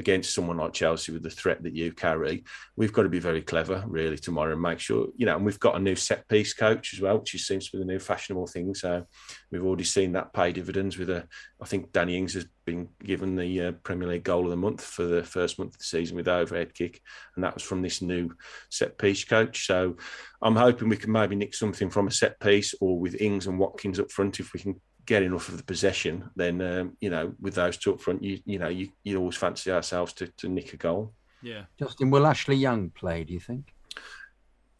against 0.00 0.34
someone 0.34 0.56
like 0.56 0.72
Chelsea 0.72 1.12
with 1.12 1.22
the 1.22 1.30
threat 1.30 1.62
that 1.62 1.76
you 1.76 1.92
carry, 1.92 2.42
we've 2.74 2.92
got 2.92 3.02
to 3.02 3.10
be 3.10 3.18
very 3.18 3.42
clever, 3.42 3.84
really, 3.86 4.16
tomorrow 4.16 4.54
and 4.54 4.62
make 4.62 4.78
sure, 4.78 5.08
you 5.14 5.26
know, 5.26 5.36
and 5.36 5.44
we've 5.44 5.60
got 5.60 5.76
a 5.76 5.78
new 5.78 5.94
set 5.94 6.26
piece 6.26 6.54
coach 6.54 6.94
as 6.94 7.02
well, 7.02 7.18
which 7.18 7.36
seems 7.36 7.68
to 7.68 7.76
be 7.76 7.84
the 7.84 7.92
new 7.92 7.98
fashionable 7.98 8.46
thing. 8.46 8.74
So, 8.74 9.04
we've 9.52 9.64
already 9.64 9.84
seen 9.84 10.12
that 10.12 10.32
pay 10.32 10.52
dividends 10.52 10.96
with 10.96 11.10
a, 11.10 11.28
I 11.60 11.66
think 11.66 11.92
Danny 11.92 12.16
Ings 12.16 12.32
has 12.32 12.46
been 12.64 12.88
given 13.04 13.36
the 13.36 13.60
uh, 13.60 13.72
Premier 13.84 14.08
League 14.08 14.24
goal 14.24 14.44
of 14.44 14.50
the 14.50 14.56
month 14.56 14.82
for 14.82 15.04
the 15.04 15.22
first 15.22 15.58
month 15.58 15.74
of 15.74 15.78
the 15.78 15.84
season 15.84 16.16
with 16.16 16.28
overhead 16.28 16.74
kick, 16.74 17.00
and 17.36 17.44
that 17.44 17.54
was 17.54 17.62
from 17.62 17.82
this 17.82 18.00
new 18.00 18.30
set 18.70 18.96
piece 18.96 19.24
coach. 19.24 19.66
So 19.66 19.98
I'm 20.40 20.56
hoping 20.56 20.88
we 20.88 20.96
can 20.96 21.12
maybe 21.12 21.36
nick 21.36 21.54
something 21.54 21.90
from 21.90 22.08
a 22.08 22.10
set 22.10 22.40
piece 22.40 22.74
or 22.80 22.98
with 22.98 23.20
Ings 23.20 23.46
and 23.46 23.58
Watkins 23.58 24.00
up 24.00 24.10
front 24.10 24.40
if 24.40 24.54
we 24.54 24.60
can 24.60 24.80
get 25.10 25.24
enough 25.24 25.48
of 25.48 25.56
the 25.56 25.64
possession. 25.64 26.30
Then 26.36 26.62
um, 26.62 26.96
you 27.00 27.10
know 27.10 27.34
with 27.40 27.54
those 27.56 27.76
two 27.76 27.94
up 27.94 28.00
front, 28.00 28.22
you 28.22 28.38
you 28.44 28.58
know 28.60 28.68
you 28.68 28.88
you 29.02 29.18
always 29.18 29.36
fancy 29.36 29.70
ourselves 29.72 30.12
to, 30.14 30.28
to 30.38 30.48
nick 30.48 30.72
a 30.72 30.76
goal. 30.76 31.12
Yeah, 31.42 31.64
Justin, 31.78 32.10
will 32.10 32.26
Ashley 32.26 32.56
Young 32.56 32.90
play? 32.90 33.24
Do 33.24 33.32
you 33.32 33.40
think? 33.40 33.74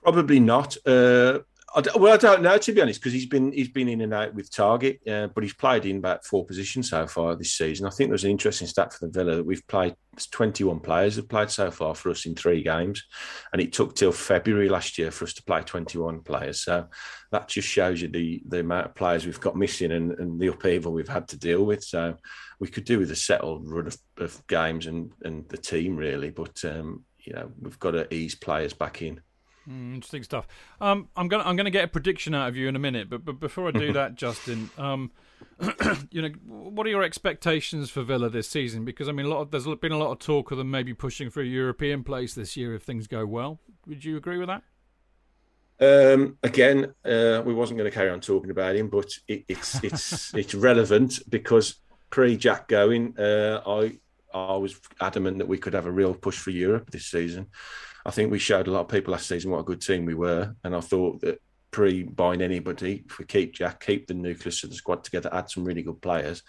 Probably 0.03 0.39
not. 0.39 0.77
Uh, 0.87 1.41
I 1.73 1.83
well, 1.97 2.13
I 2.13 2.17
don't 2.17 2.43
know 2.43 2.59
to 2.59 2.73
be 2.73 2.81
honest 2.81 3.01
because 3.01 3.13
he's 3.13 3.27
been 3.27 3.53
he's 3.53 3.69
been 3.69 3.89
in 3.89 4.01
and 4.01 4.13
out 4.13 4.35
with 4.35 4.51
Targett, 4.51 5.07
uh, 5.09 5.29
but 5.29 5.45
he's 5.45 5.55
played 5.55 5.87
in 5.87 5.99
about 5.99 6.25
four 6.25 6.45
positions 6.45 6.91
so 6.91 7.07
far 7.07 7.37
this 7.37 7.53
season. 7.53 7.87
I 7.87 7.91
think 7.91 8.11
there's 8.11 8.25
an 8.25 8.33
interesting 8.33 8.67
stat 8.67 8.93
for 8.93 9.07
the 9.07 9.13
Villa 9.13 9.37
that 9.37 9.47
we've 9.47 9.67
played 9.69 9.95
21 10.33 10.81
players 10.81 11.15
have 11.17 11.29
played 11.29 11.49
so 11.49 11.71
far 11.71 11.95
for 11.95 12.11
us 12.11 12.27
in 12.27 12.35
three 12.35 12.65
games, 12.65 13.05
and 13.53 13.63
it 13.63 13.73
took 13.73 13.95
till 13.95 14.11
February 14.11 14.69
last 14.69 14.99
year 14.99 15.13
for 15.13 15.25
us 15.25 15.33
to 15.35 15.45
play 15.45 15.63
21 15.63 16.23
players. 16.23 16.61
So 16.61 16.89
that 17.31 17.47
just 17.47 17.69
shows 17.69 18.03
you 18.03 18.09
the 18.09 18.43
the 18.49 18.61
amount 18.61 18.87
of 18.87 18.95
players 18.97 19.25
we've 19.25 19.41
got 19.41 19.57
missing 19.57 19.93
and, 19.93 20.13
and 20.19 20.41
the 20.41 20.49
upheaval 20.49 20.93
we've 20.93 21.09
had 21.09 21.29
to 21.29 21.39
deal 21.39 21.65
with. 21.65 21.85
So 21.85 22.17
we 22.59 22.67
could 22.67 22.85
do 22.85 22.99
with 22.99 23.13
a 23.13 23.17
settled 23.17 23.69
run 23.69 23.87
of, 23.87 23.97
of 24.19 24.45
games 24.49 24.87
and 24.87 25.13
and 25.23 25.49
the 25.49 25.59
team 25.59 25.97
really, 25.97 26.31
but 26.31 26.65
um, 26.65 27.05
you 27.21 27.33
know 27.33 27.53
we've 27.61 27.79
got 27.79 27.93
to 27.93 28.13
ease 28.13 28.35
players 28.35 28.73
back 28.73 29.03
in. 29.03 29.21
Mm, 29.69 29.95
interesting 29.95 30.23
stuff. 30.23 30.47
Um, 30.81 31.09
I'm 31.17 31.29
gonna 31.29 31.45
I'm 31.45 31.57
gonna 31.57 31.71
get 31.71 31.85
a 31.85 31.89
prediction 31.89 32.35
out 32.35 32.49
of 32.49 32.57
you 32.57 32.69
in 32.69 32.77
a 32.77 32.79
minute, 32.79 33.11
but 33.11 33.25
but 33.25 33.39
before 33.39 33.69
I 33.69 33.71
do 33.73 33.93
that, 33.95 34.15
Justin, 34.15 34.71
um, 34.79 35.11
you 36.11 36.23
know, 36.23 36.31
what 36.47 36.87
are 36.87 36.91
your 36.91 37.03
expectations 37.03 37.91
for 37.91 38.03
Villa 38.03 38.31
this 38.31 38.49
season? 38.49 38.85
Because 38.85 39.09
I 39.09 39.13
mean, 39.13 39.27
a 39.27 39.29
lot 39.29 39.41
of, 39.43 39.51
there's 39.51 39.67
been 39.77 39.93
a 39.93 39.99
lot 39.99 40.13
of 40.13 40.19
talk 40.19 40.51
of 40.51 40.59
them 40.59 40.71
maybe 40.71 40.95
pushing 40.95 41.31
for 41.31 41.43
a 41.43 41.47
European 41.47 42.03
place 42.03 42.35
this 42.35 42.57
year 42.57 42.75
if 42.75 42.83
things 42.83 43.07
go 43.07 43.27
well. 43.27 43.61
Would 43.87 44.05
you 44.05 44.17
agree 44.17 44.39
with 44.39 44.49
that? 44.49 44.63
Um, 45.81 46.37
again, 46.43 46.95
uh, 47.05 47.43
we 47.45 47.55
wasn't 47.55 47.79
going 47.79 47.91
to 47.91 47.95
carry 47.95 48.11
on 48.11 48.21
talking 48.21 48.51
about 48.51 48.77
him, 48.77 48.89
but 48.89 49.11
it, 49.29 49.45
it's 49.49 49.83
it's 49.83 50.35
it's 50.35 50.55
relevant 50.55 51.21
because 51.29 51.77
pre 52.11 52.37
Jack 52.37 52.69
going, 52.69 53.19
uh, 53.19 53.61
I 53.67 53.99
I 54.33 54.57
was 54.57 54.81
adamant 55.01 55.39
that 55.39 55.49
we 55.49 55.59
could 55.59 55.75
have 55.75 55.87
a 55.87 55.91
real 55.91 56.15
push 56.15 56.39
for 56.39 56.51
Europe 56.51 56.91
this 56.91 57.07
season. 57.07 57.47
I 58.05 58.11
think 58.11 58.31
we 58.31 58.39
showed 58.39 58.67
a 58.67 58.71
lot 58.71 58.83
of 58.83 58.89
people 58.89 59.13
last 59.13 59.29
season 59.29 59.51
what 59.51 59.61
a 59.61 59.65
good 59.65 59.81
team 59.81 60.05
we 60.05 60.15
were, 60.15 60.55
and 60.65 60.75
I 60.75 60.81
thought 60.81 61.21
that 61.21 61.41
pre 61.71 62.03
buying 62.03 62.43
anybody, 62.43 63.05
if 63.07 63.19
we 63.19 63.25
keep 63.25 63.55
Jack, 63.55 63.85
keep 63.85 64.07
the 64.07 64.15
nucleus 64.15 64.65
of 64.65 64.71
the 64.71 64.77
squad 64.77 65.05
together, 65.05 65.31
add 65.33 65.51
some 65.51 65.65
really 65.65 65.83
good 65.83 66.01
players, 66.01 66.43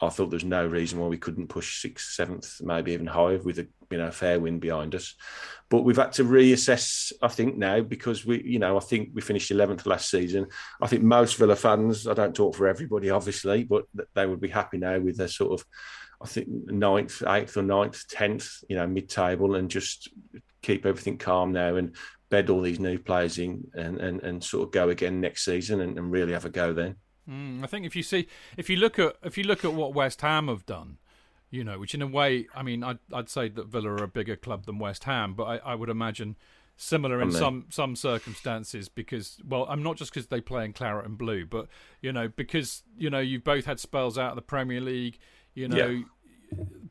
I 0.00 0.08
thought 0.10 0.30
there's 0.30 0.44
no 0.44 0.66
reason 0.66 0.98
why 0.98 1.06
we 1.06 1.18
couldn't 1.18 1.48
push 1.48 1.80
sixth, 1.80 2.12
seventh, 2.12 2.60
maybe 2.60 2.92
even 2.92 3.06
higher 3.06 3.38
with 3.38 3.58
a 3.58 3.68
you 3.90 3.98
know 3.98 4.10
fair 4.10 4.38
win 4.38 4.58
behind 4.58 4.94
us. 4.94 5.14
But 5.68 5.82
we've 5.82 5.96
had 5.96 6.12
to 6.14 6.24
reassess, 6.24 7.12
I 7.22 7.28
think, 7.28 7.56
now 7.56 7.80
because 7.80 8.26
we, 8.26 8.42
you 8.42 8.58
know, 8.58 8.76
I 8.76 8.80
think 8.80 9.10
we 9.14 9.22
finished 9.22 9.50
eleventh 9.50 9.86
last 9.86 10.10
season. 10.10 10.48
I 10.80 10.86
think 10.86 11.02
most 11.02 11.36
Villa 11.36 11.56
fans, 11.56 12.06
I 12.06 12.14
don't 12.14 12.36
talk 12.36 12.54
for 12.54 12.68
everybody, 12.68 13.10
obviously, 13.10 13.64
but 13.64 13.84
they 14.14 14.26
would 14.26 14.40
be 14.40 14.48
happy 14.48 14.78
now 14.78 14.98
with 14.98 15.16
their 15.16 15.28
sort 15.28 15.60
of, 15.60 15.66
I 16.20 16.26
think 16.26 16.48
ninth, 16.48 17.22
eighth 17.26 17.56
or 17.56 17.62
ninth, 17.62 18.06
tenth, 18.08 18.48
you 18.68 18.76
know, 18.76 18.86
mid-table, 18.86 19.54
and 19.54 19.70
just 19.70 20.08
keep 20.66 20.84
everything 20.84 21.16
calm 21.16 21.52
now 21.52 21.76
and 21.76 21.94
bed 22.28 22.50
all 22.50 22.60
these 22.60 22.80
new 22.80 22.98
players 22.98 23.38
in 23.38 23.68
and 23.74 23.98
and, 23.98 24.22
and 24.22 24.42
sort 24.42 24.66
of 24.66 24.72
go 24.72 24.88
again 24.88 25.20
next 25.20 25.44
season 25.44 25.80
and, 25.80 25.96
and 25.96 26.10
really 26.10 26.32
have 26.32 26.44
a 26.44 26.50
go 26.50 26.72
then. 26.72 26.96
Mm, 27.28 27.64
I 27.64 27.66
think 27.66 27.86
if 27.86 27.96
you 27.96 28.02
see, 28.02 28.28
if 28.56 28.70
you 28.70 28.76
look 28.76 28.98
at, 28.98 29.16
if 29.22 29.36
you 29.36 29.44
look 29.44 29.64
at 29.64 29.72
what 29.72 29.94
West 29.94 30.20
Ham 30.20 30.48
have 30.48 30.64
done, 30.64 30.98
you 31.50 31.64
know, 31.64 31.78
which 31.78 31.94
in 31.94 32.02
a 32.02 32.06
way, 32.06 32.46
I 32.54 32.62
mean, 32.62 32.84
I'd, 32.84 32.98
I'd 33.12 33.28
say 33.28 33.48
that 33.48 33.66
Villa 33.66 33.90
are 33.90 34.04
a 34.04 34.08
bigger 34.08 34.36
club 34.36 34.66
than 34.66 34.78
West 34.78 35.04
Ham, 35.04 35.34
but 35.34 35.44
I, 35.44 35.56
I 35.58 35.74
would 35.74 35.88
imagine 35.88 36.36
similar 36.76 37.22
in 37.22 37.32
some 37.32 37.64
some 37.70 37.96
circumstances 37.96 38.88
because, 38.88 39.38
well, 39.46 39.66
I'm 39.68 39.82
not 39.82 39.96
just 39.96 40.12
because 40.12 40.28
they 40.28 40.40
play 40.40 40.64
in 40.64 40.72
claret 40.72 41.06
and 41.06 41.18
blue, 41.18 41.46
but 41.46 41.68
you 42.00 42.12
know, 42.12 42.28
because 42.28 42.82
you 42.96 43.10
know 43.10 43.18
you've 43.20 43.44
both 43.44 43.64
had 43.64 43.80
spells 43.80 44.18
out 44.18 44.30
of 44.30 44.36
the 44.36 44.42
Premier 44.42 44.80
League, 44.80 45.18
you 45.54 45.68
know. 45.68 45.88
Yeah. 45.88 46.02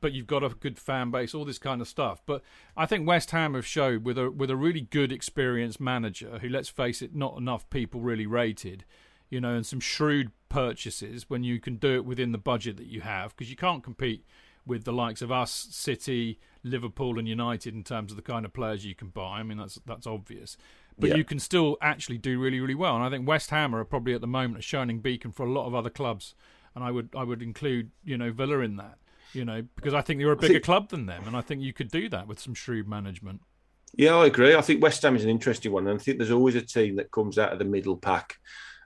But 0.01 0.13
you've 0.13 0.27
got 0.27 0.43
a 0.43 0.49
good 0.49 0.77
fan 0.77 1.11
base, 1.11 1.33
all 1.33 1.45
this 1.45 1.57
kind 1.57 1.81
of 1.81 1.87
stuff. 1.87 2.21
But 2.25 2.41
I 2.77 2.85
think 2.85 3.07
West 3.07 3.31
Ham 3.31 3.53
have 3.53 3.65
showed 3.65 4.05
with 4.05 4.17
a 4.17 4.29
with 4.29 4.49
a 4.49 4.55
really 4.55 4.81
good, 4.81 5.11
experienced 5.11 5.79
manager 5.79 6.39
who, 6.39 6.49
let's 6.49 6.69
face 6.69 7.01
it, 7.01 7.15
not 7.15 7.37
enough 7.37 7.69
people 7.69 8.01
really 8.01 8.27
rated 8.27 8.85
you 9.29 9.41
know, 9.41 9.55
and 9.55 9.65
some 9.65 9.79
shrewd 9.79 10.31
purchases 10.49 11.29
when 11.29 11.43
you 11.43 11.59
can 11.59 11.75
do 11.75 11.95
it 11.95 12.05
within 12.05 12.31
the 12.31 12.37
budget 12.37 12.77
that 12.77 12.87
you 12.87 13.01
have, 13.01 13.35
because 13.35 13.49
you 13.49 13.55
can't 13.55 13.83
compete 13.83 14.25
with 14.65 14.83
the 14.83 14.93
likes 14.93 15.21
of 15.21 15.31
us, 15.31 15.51
City, 15.51 16.39
Liverpool, 16.63 17.19
and 17.19 17.27
United 17.27 17.73
in 17.73 17.83
terms 17.83 18.11
of 18.11 18.15
the 18.15 18.21
kind 18.21 18.45
of 18.45 18.53
players 18.53 18.85
you 18.85 18.95
can 18.95 19.09
buy. 19.09 19.39
I 19.39 19.43
mean, 19.43 19.57
that's 19.57 19.79
that's 19.85 20.07
obvious, 20.07 20.57
but 20.97 21.09
yeah. 21.09 21.15
you 21.15 21.23
can 21.23 21.39
still 21.39 21.77
actually 21.81 22.17
do 22.17 22.39
really, 22.39 22.59
really 22.59 22.75
well. 22.75 22.95
And 22.95 23.03
I 23.03 23.09
think 23.09 23.27
West 23.27 23.49
Ham 23.51 23.75
are 23.75 23.83
probably 23.83 24.13
at 24.13 24.21
the 24.21 24.27
moment 24.27 24.59
a 24.59 24.61
shining 24.61 24.99
beacon 24.99 25.31
for 25.31 25.45
a 25.45 25.51
lot 25.51 25.67
of 25.67 25.75
other 25.75 25.89
clubs, 25.89 26.33
and 26.73 26.83
I 26.83 26.91
would 26.91 27.09
I 27.15 27.23
would 27.23 27.41
include 27.41 27.91
you 28.03 28.17
know 28.17 28.31
Villa 28.31 28.59
in 28.59 28.77
that, 28.77 28.97
you 29.35 29.45
know, 29.45 29.63
because 29.75 29.93
I 29.93 30.01
think 30.01 30.19
you're 30.21 30.31
a 30.31 30.37
bigger 30.37 30.53
think... 30.53 30.63
club 30.63 30.89
than 30.89 31.05
them, 31.05 31.23
and 31.27 31.35
I 31.35 31.41
think 31.41 31.61
you 31.61 31.73
could 31.73 31.91
do 31.91 32.09
that 32.09 32.27
with 32.27 32.39
some 32.39 32.53
shrewd 32.53 32.87
management. 32.87 33.41
Yeah, 33.93 34.15
I 34.15 34.25
agree. 34.25 34.55
I 34.55 34.61
think 34.61 34.81
West 34.81 35.01
Ham 35.03 35.15
is 35.15 35.23
an 35.23 35.29
interesting 35.29 35.71
one, 35.71 35.87
and 35.87 35.99
I 35.99 36.03
think 36.03 36.17
there's 36.17 36.31
always 36.31 36.55
a 36.55 36.61
team 36.61 36.95
that 36.97 37.11
comes 37.11 37.37
out 37.37 37.53
of 37.53 37.59
the 37.59 37.65
middle 37.65 37.95
pack 37.95 38.37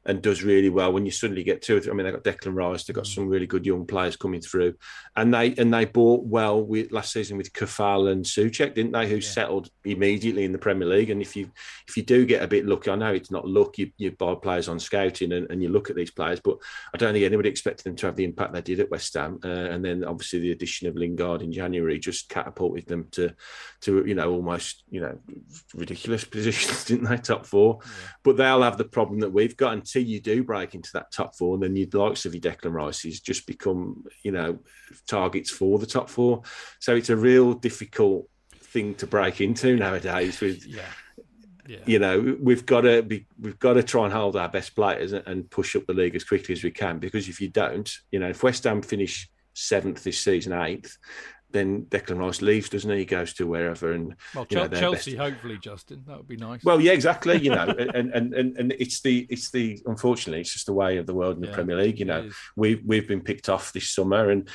and 0.10 0.24
does 0.24 0.44
really 0.44 0.70
well 0.70 0.92
when 0.92 1.06
you 1.06 1.12
suddenly 1.12 1.44
get 1.44 1.62
two 1.62 1.78
or 1.78 1.80
three. 1.80 1.92
I 1.92 1.94
mean, 1.94 2.04
they 2.04 2.12
got 2.12 2.24
Declan 2.24 2.56
Rice, 2.56 2.84
they 2.84 2.94
got 2.94 3.04
mm. 3.04 3.14
some 3.14 3.28
really 3.28 3.46
good 3.46 3.64
young 3.64 3.86
players 3.86 4.16
coming 4.16 4.42
through, 4.42 4.74
and 5.16 5.32
they 5.32 5.54
and 5.56 5.72
they 5.72 5.86
bought 5.86 6.26
well 6.26 6.64
with 6.64 6.92
last 6.92 7.14
season 7.14 7.38
with 7.38 7.54
Coufal 7.54 8.12
and 8.12 8.26
Soucek, 8.26 8.74
didn't 8.74 8.94
they? 8.94 9.08
Who 9.08 9.18
yeah. 9.18 9.30
settled 9.30 9.70
immediately 9.86 10.46
in 10.46 10.52
the 10.52 10.58
Premier 10.58 10.88
League. 10.88 11.12
And 11.12 11.22
if 11.22 11.36
you 11.36 11.52
if 11.88 11.96
you 11.96 12.02
do 12.02 12.26
get 12.26 12.42
a 12.42 12.48
bit 12.48 12.66
lucky, 12.66 12.90
I 12.90 12.96
know 12.96 13.14
it's 13.14 13.30
not 13.30 13.48
luck. 13.48 13.78
You, 13.78 13.92
you 13.98 14.12
buy 14.12 14.34
players 14.34 14.68
on 14.68 14.80
scouting 14.80 15.32
and, 15.32 15.50
and 15.52 15.62
you 15.62 15.70
look 15.70 15.92
at 15.92 15.96
these 15.96 16.12
players, 16.12 16.40
but 16.40 16.58
I 16.92 16.98
don't 16.98 17.14
think 17.14 17.26
anybody 17.26 17.50
expected 17.50 17.84
them 17.84 17.96
to 17.98 18.08
have 18.08 18.16
the 18.16 18.24
impact 18.24 18.54
they 18.54 18.62
did 18.62 18.80
at 18.80 18.90
West 18.90 19.14
Ham. 19.14 19.40
Uh, 19.44 19.48
and 19.48 19.86
then 19.86 20.04
obviously 20.04 20.40
the 20.40 20.52
addition 20.52 20.88
of 20.88 20.96
Lingard 20.96 21.44
in 21.44 21.52
January 21.52 22.00
just 22.00 22.30
catapulted 22.30 22.88
them 22.88 23.08
to 23.12 23.36
to 23.82 24.04
you 24.08 24.16
know 24.16 24.32
almost 24.32 24.84
you 24.90 25.02
know 25.02 25.20
ridiculous 25.76 26.24
positions, 26.26 26.86
didn't 26.86 27.08
they? 27.08 27.18
Top 27.18 27.46
four, 27.46 27.80
yeah. 27.84 27.90
but 28.24 28.38
they'll 28.38 28.64
have 28.64 28.78
the 28.78 28.86
problem 28.86 29.20
that 29.20 29.32
we've 29.32 29.56
got 29.56 29.74
until 30.00 30.14
you 30.14 30.20
do 30.20 30.44
break 30.44 30.76
into 30.76 30.90
that 30.94 31.12
top 31.12 31.36
four, 31.36 31.58
then 31.58 31.76
you'd 31.76 31.94
likes 31.94 32.26
of 32.26 32.34
your 32.34 32.42
Declan 32.42 32.74
Rice's 32.74 33.20
just 33.20 33.46
become, 33.46 34.06
you 34.24 34.32
know, 34.32 34.60
targets 35.08 35.50
for 35.50 35.80
the 35.80 35.86
top 35.86 36.10
four. 36.10 36.44
So 36.80 36.96
it's 36.96 37.10
a 37.10 37.16
real 37.16 37.54
difficult 37.54 38.28
thing 38.56 38.96
to 38.96 39.08
break 39.08 39.42
into 39.42 39.76
nowadays. 39.76 40.40
With 40.40 40.66
yeah. 40.66 40.82
Yeah. 41.68 41.78
you 41.86 42.00
know, 42.00 42.36
we've 42.42 42.66
got 42.66 42.82
to 42.82 43.04
be, 43.04 43.28
we've 43.40 43.60
got 43.60 43.74
to 43.74 43.84
try 43.84 44.06
and 44.06 44.14
hold 44.14 44.36
our 44.36 44.50
best 44.50 44.76
players 44.76 45.14
and 45.14 45.48
push 45.52 45.76
up 45.76 45.86
the 45.86 45.94
league 45.94 46.16
as 46.16 46.24
quickly 46.24 46.54
as 46.54 46.64
we 46.64 46.72
can. 46.72 46.98
Because 46.98 47.30
if 47.30 47.40
you 47.40 47.48
don't, 47.48 47.88
you 48.12 48.18
know, 48.18 48.30
if 48.30 48.42
West 48.42 48.64
Ham 48.64 48.82
finish 48.82 49.30
seventh 49.54 50.04
this 50.04 50.20
season, 50.20 50.54
eighth, 50.54 50.98
then 51.52 51.84
Declan 51.86 52.20
Rice 52.20 52.42
leaves, 52.42 52.70
doesn't 52.70 52.90
he? 52.90 53.00
He 53.00 53.06
goes 53.06 53.34
to 53.34 53.48
wherever, 53.48 53.92
and 53.92 54.16
well, 54.36 54.46
know, 54.52 54.68
Chelsea, 54.68 55.16
best... 55.16 55.32
hopefully, 55.32 55.58
Justin, 55.60 56.04
that 56.08 56.18
would 56.18 56.28
be 56.28 56.38
nice. 56.38 56.64
Well, 56.64 56.80
yeah, 56.80 56.92
exactly. 56.92 57.40
You 57.40 57.52
know, 57.52 57.68
and, 57.96 58.12
and 58.12 58.34
and 58.34 58.58
and 58.58 58.72
it's 58.74 59.02
the 59.02 59.26
it's 59.30 59.50
the 59.52 59.82
unfortunately, 59.86 60.42
it's 60.42 60.54
just 60.54 60.68
the 60.68 60.74
way 60.74 60.98
of 60.98 61.08
the 61.08 61.14
world 61.14 61.36
in 61.36 61.42
the 61.42 61.48
yeah, 61.48 61.56
Premier 61.56 61.78
League. 61.78 62.00
You 62.00 62.06
know, 62.06 62.30
we've 62.56 62.82
we've 62.86 63.08
been 63.08 63.22
picked 63.22 63.50
off 63.50 63.74
this 63.74 63.90
summer, 63.90 64.30
and 64.30 64.48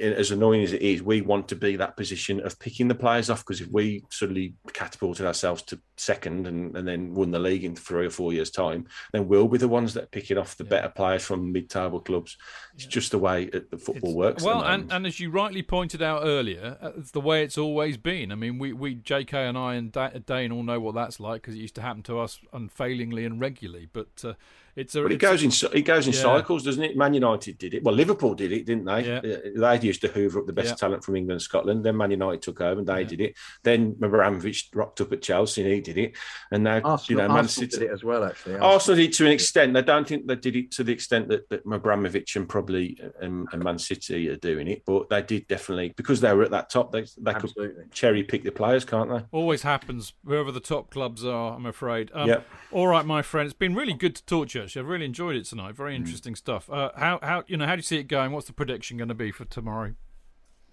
as 0.00 0.30
annoying 0.30 0.62
as 0.62 0.72
it 0.72 0.82
is, 0.82 1.02
we 1.02 1.20
want 1.20 1.48
to 1.48 1.56
be 1.56 1.76
that 1.76 1.96
position 1.96 2.40
of 2.44 2.58
picking 2.58 2.88
the 2.88 2.94
players 2.94 3.30
off 3.30 3.40
because 3.40 3.60
if 3.60 3.68
we 3.68 4.04
suddenly 4.10 4.54
catapulted 4.72 5.26
ourselves 5.26 5.62
to 5.62 5.80
second 5.96 6.46
and, 6.46 6.76
and 6.76 6.86
then 6.86 7.14
won 7.14 7.30
the 7.30 7.38
league 7.38 7.64
in 7.64 7.74
three 7.74 8.06
or 8.06 8.10
four 8.10 8.32
years' 8.32 8.50
time, 8.50 8.86
then 9.12 9.28
we'll 9.28 9.48
be 9.48 9.58
the 9.58 9.68
ones 9.68 9.94
that 9.94 10.04
are 10.04 10.08
picking 10.08 10.38
off 10.38 10.56
the 10.56 10.64
yeah. 10.64 10.70
better 10.70 10.88
players 10.88 11.24
from 11.24 11.52
mid-table 11.52 12.00
clubs. 12.00 12.36
It's 12.74 12.84
yeah. 12.84 12.90
just 12.90 13.10
the 13.10 13.18
way 13.18 13.46
the 13.46 13.78
football 13.78 14.10
it's, 14.10 14.16
works. 14.16 14.42
Well, 14.42 14.62
and, 14.62 14.90
and 14.92 15.06
as 15.06 15.20
you 15.20 15.30
rightly 15.30 15.62
pointed 15.62 16.02
out 16.02 16.22
earlier, 16.24 16.78
it's 16.96 17.12
the 17.12 17.20
way 17.20 17.44
it's 17.44 17.58
always 17.58 17.96
been. 17.96 18.32
I 18.32 18.34
mean, 18.34 18.58
we, 18.58 18.72
we 18.72 18.96
JK 18.96 19.34
and 19.34 19.58
I 19.58 19.74
and 19.74 19.92
Dane 20.26 20.52
all 20.52 20.62
know 20.62 20.80
what 20.80 20.94
that's 20.94 21.20
like 21.20 21.42
because 21.42 21.54
it 21.54 21.58
used 21.58 21.74
to 21.76 21.82
happen 21.82 22.02
to 22.04 22.18
us 22.18 22.38
unfailingly 22.52 23.24
and 23.24 23.40
regularly. 23.40 23.88
But 23.92 24.24
uh, 24.24 24.34
it's 24.76 24.94
a. 24.94 25.02
But 25.02 25.12
it 25.12 25.18
goes 25.18 25.42
in. 25.42 25.52
It 25.72 25.82
goes 25.82 26.06
in 26.06 26.12
yeah. 26.12 26.20
cycles, 26.20 26.64
doesn't 26.64 26.82
it? 26.82 26.96
Man 26.96 27.14
United 27.14 27.58
did 27.58 27.74
it. 27.74 27.84
Well, 27.84 27.94
Liverpool 27.94 28.34
did 28.34 28.52
it, 28.52 28.66
didn't 28.66 28.84
they? 28.84 29.04
Yeah. 29.06 29.20
They 29.56 29.86
used 29.86 30.00
to 30.02 30.08
hoover 30.08 30.40
up 30.40 30.46
the 30.46 30.52
best 30.52 30.70
yeah. 30.70 30.74
talent 30.74 31.04
from 31.04 31.16
England 31.16 31.36
and 31.36 31.42
Scotland. 31.42 31.84
Then 31.84 31.96
Man 31.96 32.10
United 32.10 32.42
took 32.42 32.60
over 32.60 32.80
and 32.80 32.88
they 32.88 33.02
yeah. 33.02 33.08
did 33.08 33.20
it. 33.20 33.34
Then 33.62 33.96
Abramovich 34.02 34.70
rocked 34.74 35.00
up 35.00 35.12
at 35.12 35.22
Chelsea 35.22 35.62
and 35.62 35.72
he 35.72 35.80
did 35.80 35.98
it. 35.98 36.16
And 36.50 36.64
now 36.64 36.80
Arsenal, 36.80 37.06
you 37.08 37.16
know 37.16 37.34
Man 37.34 37.44
Arsenal 37.44 37.70
City 37.70 37.78
did 37.78 37.90
it 37.90 37.92
as 37.92 38.04
well. 38.04 38.24
Actually, 38.24 38.54
Arsenal. 38.54 38.72
Arsenal 38.72 38.96
did 38.96 39.08
it 39.10 39.12
to 39.14 39.26
an 39.26 39.32
extent. 39.32 39.76
I 39.76 39.80
don't 39.80 40.08
think 40.08 40.26
they 40.26 40.36
did 40.36 40.56
it 40.56 40.70
to 40.72 40.84
the 40.84 40.92
extent 40.92 41.28
that, 41.28 41.48
that 41.50 41.62
Abramovich 41.70 42.36
and 42.36 42.48
probably 42.48 42.98
and, 43.20 43.48
and, 43.52 43.64
Man 43.64 43.78
City 43.78 44.28
are 44.28 44.36
doing 44.36 44.68
it, 44.68 44.82
but 44.84 45.08
they 45.08 45.22
did 45.22 45.46
definitely 45.46 45.94
because 45.96 46.20
they 46.20 46.32
were 46.34 46.42
at 46.42 46.50
that 46.50 46.68
top. 46.68 46.92
They 46.92 47.06
they 47.18 47.30
Absolutely. 47.30 47.82
could 47.82 47.92
cherry 47.92 48.22
pick 48.22 48.44
the 48.44 48.52
players, 48.52 48.84
can't 48.84 49.10
they? 49.10 49.24
Always 49.32 49.62
happens 49.62 50.12
wherever 50.22 50.52
the 50.52 50.60
top 50.60 50.90
clubs 50.90 51.24
are. 51.24 51.54
I'm 51.54 51.66
afraid. 51.66 52.10
Um, 52.12 52.28
yeah. 52.28 52.40
All 52.72 52.88
right, 52.88 53.06
my 53.06 53.22
friend. 53.22 53.46
It's 53.46 53.54
been 53.54 53.74
really 53.74 53.94
good 53.94 54.16
to 54.16 54.24
talk 54.24 54.48
to 54.48 54.58
you. 54.58 54.63
Actually, 54.64 54.80
I've 54.80 54.88
really 54.88 55.04
enjoyed 55.04 55.36
it 55.36 55.44
tonight. 55.44 55.76
Very 55.76 55.92
mm. 55.92 55.96
interesting 55.96 56.32
mm. 56.32 56.38
stuff. 56.38 56.70
Uh, 56.70 56.90
how 56.96 57.18
how 57.22 57.44
you 57.46 57.58
know 57.58 57.66
how 57.66 57.74
do 57.74 57.80
you 57.80 57.82
see 57.82 57.98
it 57.98 58.04
going? 58.04 58.32
What's 58.32 58.46
the 58.46 58.54
prediction 58.54 58.96
going 58.96 59.08
to 59.08 59.14
be 59.14 59.30
for 59.30 59.44
tomorrow? 59.44 59.94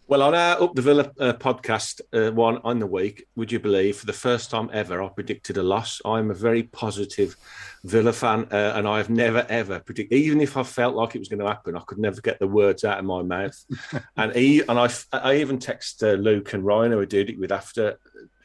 Well, 0.08 0.24
on 0.24 0.34
our 0.34 0.62
Up 0.62 0.76
the 0.76 0.82
Villa 0.82 1.12
uh, 1.20 1.34
podcast 1.34 2.02
uh, 2.14 2.32
one 2.34 2.60
on 2.64 2.80
the 2.80 2.88
week, 2.88 3.28
would 3.36 3.52
you 3.52 3.60
believe, 3.60 3.98
for 3.98 4.06
the 4.06 4.14
first 4.14 4.50
time 4.50 4.70
ever, 4.74 5.02
I 5.02 5.10
predicted 5.10 5.58
a 5.58 5.64
loss. 5.64 6.02
I'm 6.04 6.32
a 6.32 6.34
very 6.34 6.64
positive 6.64 7.36
Villa 7.84 8.12
fan, 8.12 8.48
uh, 8.52 8.74
and 8.76 8.88
I 8.88 8.98
have 8.98 9.10
never 9.10 9.46
ever 9.50 9.80
predicted, 9.80 10.18
even 10.18 10.40
if 10.40 10.56
I 10.56 10.64
felt 10.64 10.96
like 10.96 11.16
it 11.16 11.20
was 11.20 11.30
going 11.30 11.40
to 11.40 11.48
happen, 11.48 11.76
I 11.76 11.82
could 11.82 12.00
never 12.00 12.22
get 12.22 12.40
the 12.40 12.48
words 12.48 12.86
out 12.86 13.00
of 13.00 13.06
my 13.06 13.22
mouth. 13.22 13.58
and 14.18 14.34
he 14.34 14.62
and 14.62 14.80
I, 14.80 14.90
I 15.12 15.36
even 15.38 15.60
texted 15.60 16.14
uh, 16.14 16.16
Luke 16.16 16.54
and 16.54 16.66
Ryan, 16.66 16.94
who 16.94 17.02
I 17.02 17.06
did 17.06 17.30
it 17.30 17.40
with 17.40 17.52
after, 17.52 18.00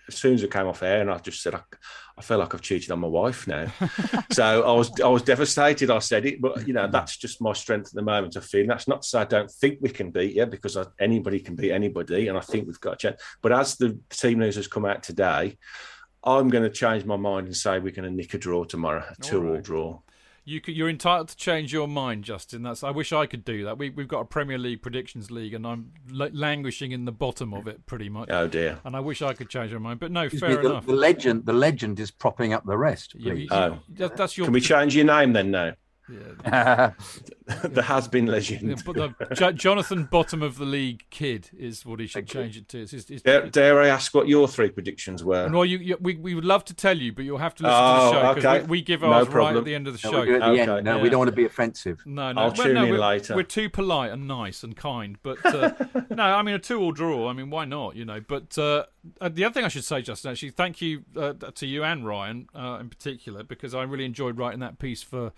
as 0.09 0.15
soon 0.17 0.35
as 0.35 0.43
it 0.43 0.53
came 0.53 0.67
off 0.67 0.83
air, 0.83 1.01
and 1.01 1.11
I 1.11 1.19
just 1.19 1.41
said, 1.41 1.55
I, 1.55 1.63
I 2.19 2.23
feel 2.23 2.39
like 2.39 2.55
I've 2.55 2.63
cheated 2.63 2.91
on 2.91 3.01
my 3.01 3.09
wife 3.09 3.47
now. 3.47 3.71
so 4.33 4.63
I 4.63 4.73
was 4.73 5.01
I 5.01 5.09
was 5.09 5.23
devastated. 5.23 5.91
I 5.91 5.99
said 5.99 6.25
it, 6.25 6.41
but 6.41 6.67
you 6.67 6.73
know 6.73 6.89
that's 6.89 7.17
just 7.17 7.43
my 7.43 7.53
strength 7.53 7.89
at 7.89 7.93
the 7.93 8.03
moment. 8.03 8.37
I 8.37 8.41
feel 8.41 8.67
that's 8.67 8.89
not 8.89 9.03
to 9.03 9.09
say 9.09 9.21
I 9.21 9.25
don't 9.25 9.51
think 9.51 9.79
we 9.83 9.91
can 9.91 10.11
beat 10.11 10.35
you 10.35 10.47
because 10.47 10.77
I, 10.77 10.85
anybody 10.99 11.41
can 11.41 11.57
beat 11.57 11.73
anybody, 11.73 12.29
and 12.29 12.39
I 12.39 12.41
think 12.41 12.67
we've 12.67 12.81
got 12.81 12.95
a 12.95 12.97
chance. 12.97 13.23
But 13.43 13.53
as 13.53 13.77
the 13.77 13.99
team 14.09 14.39
news 14.39 14.57
has 14.57 14.67
come 14.67 14.87
out 14.87 15.03
today, 15.03 15.59
I'm 16.25 16.49
going 16.49 16.65
to 16.65 16.71
change 16.71 17.05
my 17.05 17.17
mind 17.17 17.47
and 17.47 17.57
say 17.57 17.79
we're 17.79 17.93
going 17.93 18.09
to 18.09 18.15
nick 18.17 18.33
a 18.35 18.39
draw 18.39 18.65
tomorrow, 18.65 19.05
a 19.09 19.23
two-all 19.23 19.53
right. 19.53 19.63
draw. 19.63 20.01
You 20.49 20.87
are 20.87 20.89
entitled 20.89 21.29
to 21.31 21.37
change 21.37 21.73
your 21.73 21.89
mind, 21.89 22.23
Justin. 22.23 22.63
That's. 22.63 22.85
I 22.85 22.91
wish 22.91 23.13
I 23.13 23.27
could 23.27 23.45
do 23.45 23.65
that. 23.65 23.79
We, 23.79 23.91
we've 23.91 24.07
got 24.07 24.21
a 24.21 24.25
Premier 24.25 24.59
League 24.59 24.81
predictions 24.81 25.29
league, 25.29 25.53
and 25.55 25.67
I'm 25.67 25.91
languishing 26.09 26.93
in 26.93 27.05
the 27.05 27.11
bottom 27.11 27.53
of 27.53 27.67
it 27.67 27.85
pretty 27.87 28.09
much. 28.09 28.29
Oh 28.31 28.47
dear! 28.47 28.79
And 28.85 28.95
I 28.95 29.01
wish 29.01 29.23
I 29.23 29.33
could 29.33 29.49
change 29.49 29.73
my 29.73 29.79
mind, 29.79 29.99
but 29.99 30.13
no, 30.13 30.29
fair 30.29 30.63
me, 30.63 30.69
enough. 30.69 30.87
The, 30.87 30.93
the, 30.93 30.99
legend, 30.99 31.47
the 31.47 31.53
legend 31.53 31.99
is 31.99 32.13
propping 32.13 32.53
up 32.53 32.65
the 32.65 32.79
rest. 32.79 33.17
Yeah, 33.17 33.35
oh, 33.51 33.81
that's 33.89 34.39
your. 34.39 34.47
Can 34.47 34.55
we 34.55 34.61
change 34.61 34.95
your 34.95 35.05
name 35.05 35.33
then? 35.33 35.51
Now. 35.51 35.73
Yeah. 36.09 36.93
the 37.65 37.83
has 37.83 38.07
been 38.09 38.27
legend. 38.27 38.69
Yeah, 38.69 38.77
but 38.85 38.95
the, 38.95 39.35
Jo- 39.35 39.53
Jonathan 39.53 40.05
Bottom 40.05 40.43
of 40.43 40.59
the 40.59 40.65
League 40.65 41.05
Kid 41.11 41.51
is 41.59 41.85
what 41.85 42.01
he 42.01 42.07
should 42.07 42.27
change 42.27 42.57
it 42.57 42.69
to. 42.69 42.83
It's, 42.83 42.93
it's, 42.93 43.11
it's, 43.11 43.23
Dare, 43.23 43.49
dare 43.49 43.81
I 43.81 43.89
ask 43.89 44.15
what 44.15 44.29
your 44.29 44.47
three 44.49 44.71
predictions 44.71 45.25
were? 45.25 45.45
and 45.45 45.55
well, 45.55 45.65
you, 45.65 45.79
you, 45.79 45.97
we, 46.01 46.17
we 46.17 46.35
would 46.35 46.45
love 46.45 46.65
to 46.67 46.75
tell 46.75 46.97
you, 46.97 47.13
but 47.13 47.25
you'll 47.25 47.39
have 47.39 47.55
to 47.57 47.65
listen 47.65 47.77
Oh, 47.79 47.99
to 47.99 48.05
the 48.05 48.13
show 48.13 48.35
because 48.35 48.45
okay. 48.45 48.61
we, 48.63 48.69
we 48.69 48.83
give 48.83 49.03
No 49.03 49.13
ours 49.13 49.29
right 49.29 49.57
at 49.57 49.65
the 49.65 49.75
end 49.75 49.87
of 49.89 50.01
the 50.01 50.09
No, 50.09 50.13
show. 50.13 50.21
we 50.21 50.27
do 50.27 50.35
it 50.35 50.43
at 50.43 50.47
the 50.47 50.53
Okay. 50.53 50.61
end. 50.73 50.85
No, 50.85 50.97
Yeah. 50.97 51.03
we 51.03 51.09
don't 51.09 51.19
want 51.19 51.31
to 51.31 51.37
be 51.37 51.45
offensive. 51.45 52.03
No, 52.07 52.33
no, 52.33 52.41
I'll 52.41 52.47
well, 52.49 52.67
tune 52.67 52.75
no, 52.75 52.85
in 52.85 52.91
we're, 52.91 52.99
later. 52.99 53.35
We're 53.35 53.43
too 53.43 53.69
polite 53.69 54.13
and 54.13 54.29
nice 54.29 54.63
and 54.63 54.77
kind, 54.77 55.19
but 55.23 55.45
uh, 55.45 55.73
no, 56.11 56.23
I 56.23 56.43
mean 56.43 56.55
a 56.55 56.59
two-all 56.59 56.93
draw. 56.93 57.29
I 57.29 57.33
mean, 57.33 57.51
why 57.51 57.65
not? 57.65 57.97
You 57.97 58.05
know, 58.05 58.21
but 58.21 58.57
uh, 58.59 58.85
uh, 59.21 59.29
the 59.29 59.45
other 59.45 59.53
thing 59.53 59.65
I 59.65 59.69
should 59.69 59.85
say, 59.85 60.03
Justin, 60.03 60.31
actually, 60.31 60.51
thank 60.51 60.81
you 60.81 61.03
uh, 61.17 61.33
to 61.33 61.67
you 61.67 61.85
and 61.85 62.07
Ryan 62.07 62.49
uh, 62.55 62.79
in 62.81 62.89
particular 62.89 63.43
because 63.43 63.75
I 63.75 63.83
really 63.83 64.05
enjoyed 64.05 64.39
writing 64.39 64.61
that 64.61 64.79
piece 64.79 65.03
for 65.03 65.33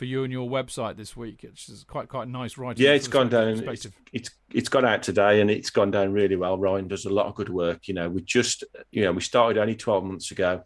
for 0.00 0.06
you 0.06 0.24
and 0.24 0.32
your 0.32 0.48
website 0.48 0.96
this 0.96 1.14
week. 1.14 1.44
It's 1.44 1.66
just 1.66 1.86
quite 1.86 2.08
quite 2.08 2.26
nice 2.26 2.56
writing. 2.56 2.82
Yeah, 2.82 2.92
it's 2.92 3.06
gone 3.06 3.28
down. 3.28 3.48
It's, 3.48 3.86
it's 4.14 4.30
it's 4.50 4.70
gone 4.70 4.86
out 4.86 5.02
today, 5.02 5.42
and 5.42 5.50
it's 5.50 5.68
gone 5.68 5.90
down 5.90 6.14
really 6.14 6.36
well. 6.36 6.56
Ryan 6.56 6.88
does 6.88 7.04
a 7.04 7.10
lot 7.10 7.26
of 7.26 7.34
good 7.34 7.50
work. 7.50 7.86
You 7.86 7.92
know, 7.92 8.08
we 8.08 8.22
just 8.22 8.64
you 8.90 9.02
know 9.04 9.12
we 9.12 9.20
started 9.20 9.60
only 9.60 9.76
twelve 9.76 10.02
months 10.02 10.30
ago. 10.30 10.62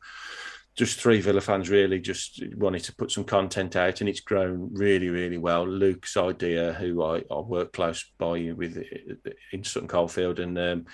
Just 0.77 1.01
three 1.01 1.21
Villa 1.21 1.41
fans 1.41 1.69
really 1.69 1.99
just 1.99 2.45
wanted 2.57 2.85
to 2.85 2.95
put 2.95 3.11
some 3.11 3.25
content 3.25 3.75
out, 3.75 4.01
and 4.01 4.09
it's 4.09 4.21
grown 4.21 4.71
really, 4.73 5.09
really 5.09 5.39
well. 5.39 5.67
Luke's 5.67 6.17
idea, 6.17 6.73
who 6.75 7.03
I, 7.03 7.25
I 7.29 7.41
work 7.41 7.73
close 7.73 8.05
by 8.17 8.53
with 8.57 8.85
in 9.51 9.65
Sutton 9.65 9.89
Coldfield, 9.89 10.39
and 10.39 10.57
um, 10.57 10.87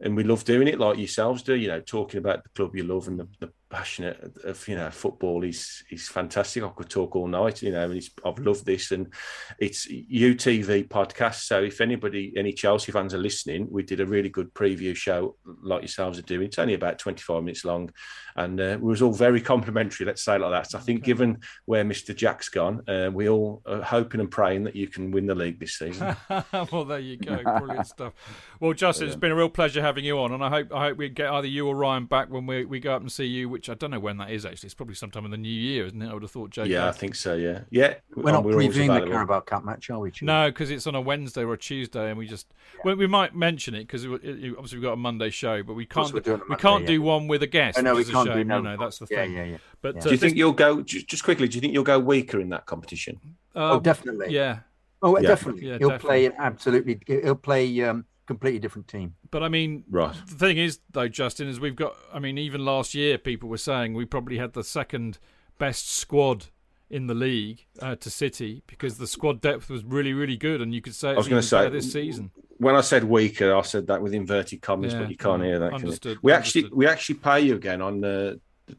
and 0.00 0.14
we 0.14 0.22
love 0.22 0.44
doing 0.44 0.68
it 0.68 0.78
like 0.78 0.98
yourselves 0.98 1.42
do. 1.42 1.54
You 1.54 1.68
know, 1.68 1.80
talking 1.80 2.18
about 2.18 2.42
the 2.42 2.50
club 2.50 2.76
you 2.76 2.84
love 2.84 3.08
and 3.08 3.18
the, 3.18 3.28
the 3.40 3.52
passionate 3.76 4.32
of 4.44 4.66
you 4.68 4.74
know 4.74 4.90
football 4.90 5.42
He's 5.42 5.84
is 5.90 6.08
fantastic. 6.08 6.62
I 6.62 6.68
could 6.70 6.88
talk 6.88 7.14
all 7.14 7.28
night. 7.28 7.62
You 7.62 7.72
know, 7.72 7.84
and 7.84 7.94
it's, 7.94 8.08
I've 8.24 8.38
loved 8.38 8.64
this, 8.64 8.90
and 8.90 9.12
it's 9.58 9.86
UTV 9.86 10.88
podcast. 10.88 11.42
So 11.42 11.62
if 11.62 11.82
anybody, 11.82 12.32
any 12.38 12.52
Chelsea 12.54 12.90
fans 12.90 13.12
are 13.12 13.18
listening, 13.18 13.68
we 13.70 13.82
did 13.82 14.00
a 14.00 14.06
really 14.06 14.30
good 14.30 14.54
preview 14.54 14.96
show 14.96 15.36
like 15.62 15.82
yourselves 15.82 16.18
are 16.18 16.22
doing. 16.22 16.46
It's 16.46 16.58
only 16.58 16.72
about 16.72 16.98
twenty 16.98 17.20
five 17.20 17.42
minutes 17.42 17.66
long, 17.66 17.90
and 18.36 18.58
uh, 18.58 18.64
it 18.64 18.80
was 18.80 19.02
all 19.02 19.12
very 19.12 19.42
complimentary. 19.42 20.06
Let's 20.06 20.24
say 20.24 20.38
like 20.38 20.52
that. 20.52 20.70
So 20.70 20.78
I 20.78 20.80
think, 20.80 21.04
given 21.04 21.40
where 21.66 21.84
Mister 21.84 22.14
Jack's 22.14 22.48
gone, 22.48 22.82
uh, 22.88 23.10
we 23.12 23.28
all 23.28 23.60
are 23.66 23.82
hoping 23.82 24.20
and 24.20 24.30
praying 24.30 24.64
that 24.64 24.74
you 24.74 24.88
can 24.88 25.10
win 25.10 25.26
the 25.26 25.34
league 25.34 25.60
this 25.60 25.74
season. 25.74 26.16
well, 26.72 26.86
there 26.86 26.98
you 26.98 27.18
go. 27.18 27.42
Brilliant 27.58 27.88
stuff. 27.88 28.14
Well, 28.58 28.72
Justin, 28.72 29.08
it's 29.08 29.16
been 29.16 29.32
a 29.32 29.36
real 29.36 29.50
pleasure 29.50 29.82
having 29.82 30.06
you 30.06 30.18
on, 30.18 30.32
and 30.32 30.42
I 30.42 30.48
hope 30.48 30.72
I 30.72 30.86
hope 30.86 30.96
we 30.96 31.10
get 31.10 31.30
either 31.30 31.46
you 31.46 31.68
or 31.68 31.76
Ryan 31.76 32.06
back 32.06 32.30
when 32.30 32.46
we 32.46 32.64
we 32.64 32.80
go 32.80 32.94
up 32.94 33.02
and 33.02 33.12
see 33.12 33.26
you. 33.26 33.50
Which 33.50 33.65
I 33.68 33.74
don't 33.74 33.90
know 33.90 33.98
when 34.00 34.16
that 34.18 34.30
is. 34.30 34.44
Actually, 34.46 34.66
it's 34.68 34.74
probably 34.74 34.94
sometime 34.94 35.24
in 35.24 35.30
the 35.30 35.36
new 35.36 35.48
year, 35.48 35.86
isn't 35.86 36.00
it? 36.00 36.08
I 36.08 36.12
would 36.14 36.22
have 36.22 36.30
thought. 36.30 36.50
JK. 36.50 36.68
yeah, 36.68 36.88
I 36.88 36.92
think 36.92 37.14
so. 37.14 37.34
Yeah, 37.34 37.60
yeah. 37.70 37.94
We're 38.14 38.32
not 38.32 38.44
We're 38.44 38.54
previewing 38.54 39.04
the. 39.04 39.10
Carabao 39.10 39.40
Cup 39.40 39.64
match, 39.64 39.90
are 39.90 39.98
we? 39.98 40.10
Stu? 40.10 40.24
No, 40.24 40.48
because 40.48 40.70
it's 40.70 40.86
on 40.86 40.94
a 40.94 41.00
Wednesday 41.00 41.42
or 41.42 41.52
a 41.52 41.58
Tuesday, 41.58 42.08
and 42.10 42.18
we 42.18 42.26
just 42.26 42.52
well, 42.84 42.96
we 42.96 43.06
might 43.06 43.34
mention 43.34 43.74
it 43.74 43.80
because 43.80 44.04
obviously 44.04 44.78
we've 44.78 44.82
got 44.82 44.92
a 44.92 44.96
Monday 44.96 45.30
show, 45.30 45.62
but 45.62 45.74
we 45.74 45.86
can't 45.86 46.12
we're 46.12 46.20
we 46.20 46.30
Monday, 46.32 46.54
can't 46.56 46.82
yeah. 46.82 46.86
do 46.88 47.02
one 47.02 47.28
with 47.28 47.42
a 47.42 47.46
guest. 47.46 47.78
Oh, 47.78 47.82
no, 47.82 47.94
we 47.94 48.04
can't 48.04 48.28
do 48.28 48.34
shame. 48.34 48.48
no. 48.48 48.60
no, 48.60 48.76
that's 48.76 48.98
the 48.98 49.06
thing. 49.06 49.32
yeah, 49.32 49.44
yeah. 49.44 49.56
But 49.82 49.96
Yeah. 49.96 50.00
uh, 50.00 50.04
Do 50.04 50.10
you 50.10 50.16
think 50.16 50.32
this- 50.32 50.38
you'll 50.38 50.52
go 50.52 50.82
just, 50.82 51.06
just 51.06 51.24
quickly? 51.24 51.48
Do 51.48 51.56
you 51.56 51.60
think 51.60 51.72
you'll 51.72 51.84
go 51.84 51.98
weaker 51.98 52.40
in 52.40 52.48
that 52.50 52.66
competition? 52.66 53.20
Oh, 53.54 53.76
um, 53.76 53.82
definitely. 53.82 54.34
Yeah, 54.34 54.60
Oh, 55.02 55.18
Yeah. 55.18 55.28
definitely. 55.28 55.68
Yeah, 55.68 55.78
he'll 55.78 55.90
definitely. 55.90 56.28
play 56.30 56.36
absolutely. 56.38 57.00
He'll 57.06 57.34
play 57.34 57.82
um, 57.82 58.04
completely 58.26 58.58
different 58.58 58.88
team. 58.88 59.14
But 59.30 59.42
I 59.42 59.48
mean, 59.48 59.84
Right. 59.90 60.14
the 60.26 60.34
thing 60.34 60.58
is, 60.58 60.80
though, 60.90 61.08
Justin, 61.08 61.48
is 61.48 61.58
we've 61.60 61.76
got. 61.76 61.96
I 62.12 62.18
mean, 62.18 62.38
even 62.38 62.64
last 62.64 62.94
year, 62.94 63.18
people 63.18 63.48
were 63.48 63.56
saying 63.58 63.94
we 63.94 64.04
probably 64.04 64.38
had 64.38 64.52
the 64.52 64.64
second 64.64 65.18
best 65.58 65.90
squad 65.90 66.46
in 66.88 67.06
the 67.08 67.14
league 67.14 67.64
uh, 67.80 67.96
to 67.96 68.08
City 68.10 68.62
because 68.68 68.98
the 68.98 69.06
squad 69.08 69.40
depth 69.40 69.68
was 69.68 69.82
really, 69.84 70.12
really 70.12 70.36
good, 70.36 70.60
and 70.60 70.72
you 70.74 70.80
could 70.80 70.94
say 70.94 71.10
I 71.10 71.12
was 71.14 71.26
it's 71.26 71.30
going 71.30 71.42
to 71.42 71.48
say 71.48 71.68
this 71.68 71.92
season. 71.92 72.30
When 72.58 72.74
I 72.76 72.80
said 72.80 73.04
weaker, 73.04 73.54
I 73.54 73.62
said 73.62 73.86
that 73.88 74.00
with 74.00 74.14
inverted 74.14 74.62
commas, 74.62 74.92
Yeah, 74.92 75.00
but 75.00 75.10
you 75.10 75.16
can't 75.16 75.42
yeah, 75.42 75.48
hear 75.48 75.58
that. 75.58 75.70
can 75.72 75.80
you? 75.80 75.84
understood, 75.86 76.18
We 76.22 76.32
actually 76.32 76.68
we 76.72 76.86
actually 76.86 77.16
pay 77.16 77.40
you 77.40 77.54
again 77.56 77.82
on 77.82 78.04
uh, 78.04 78.34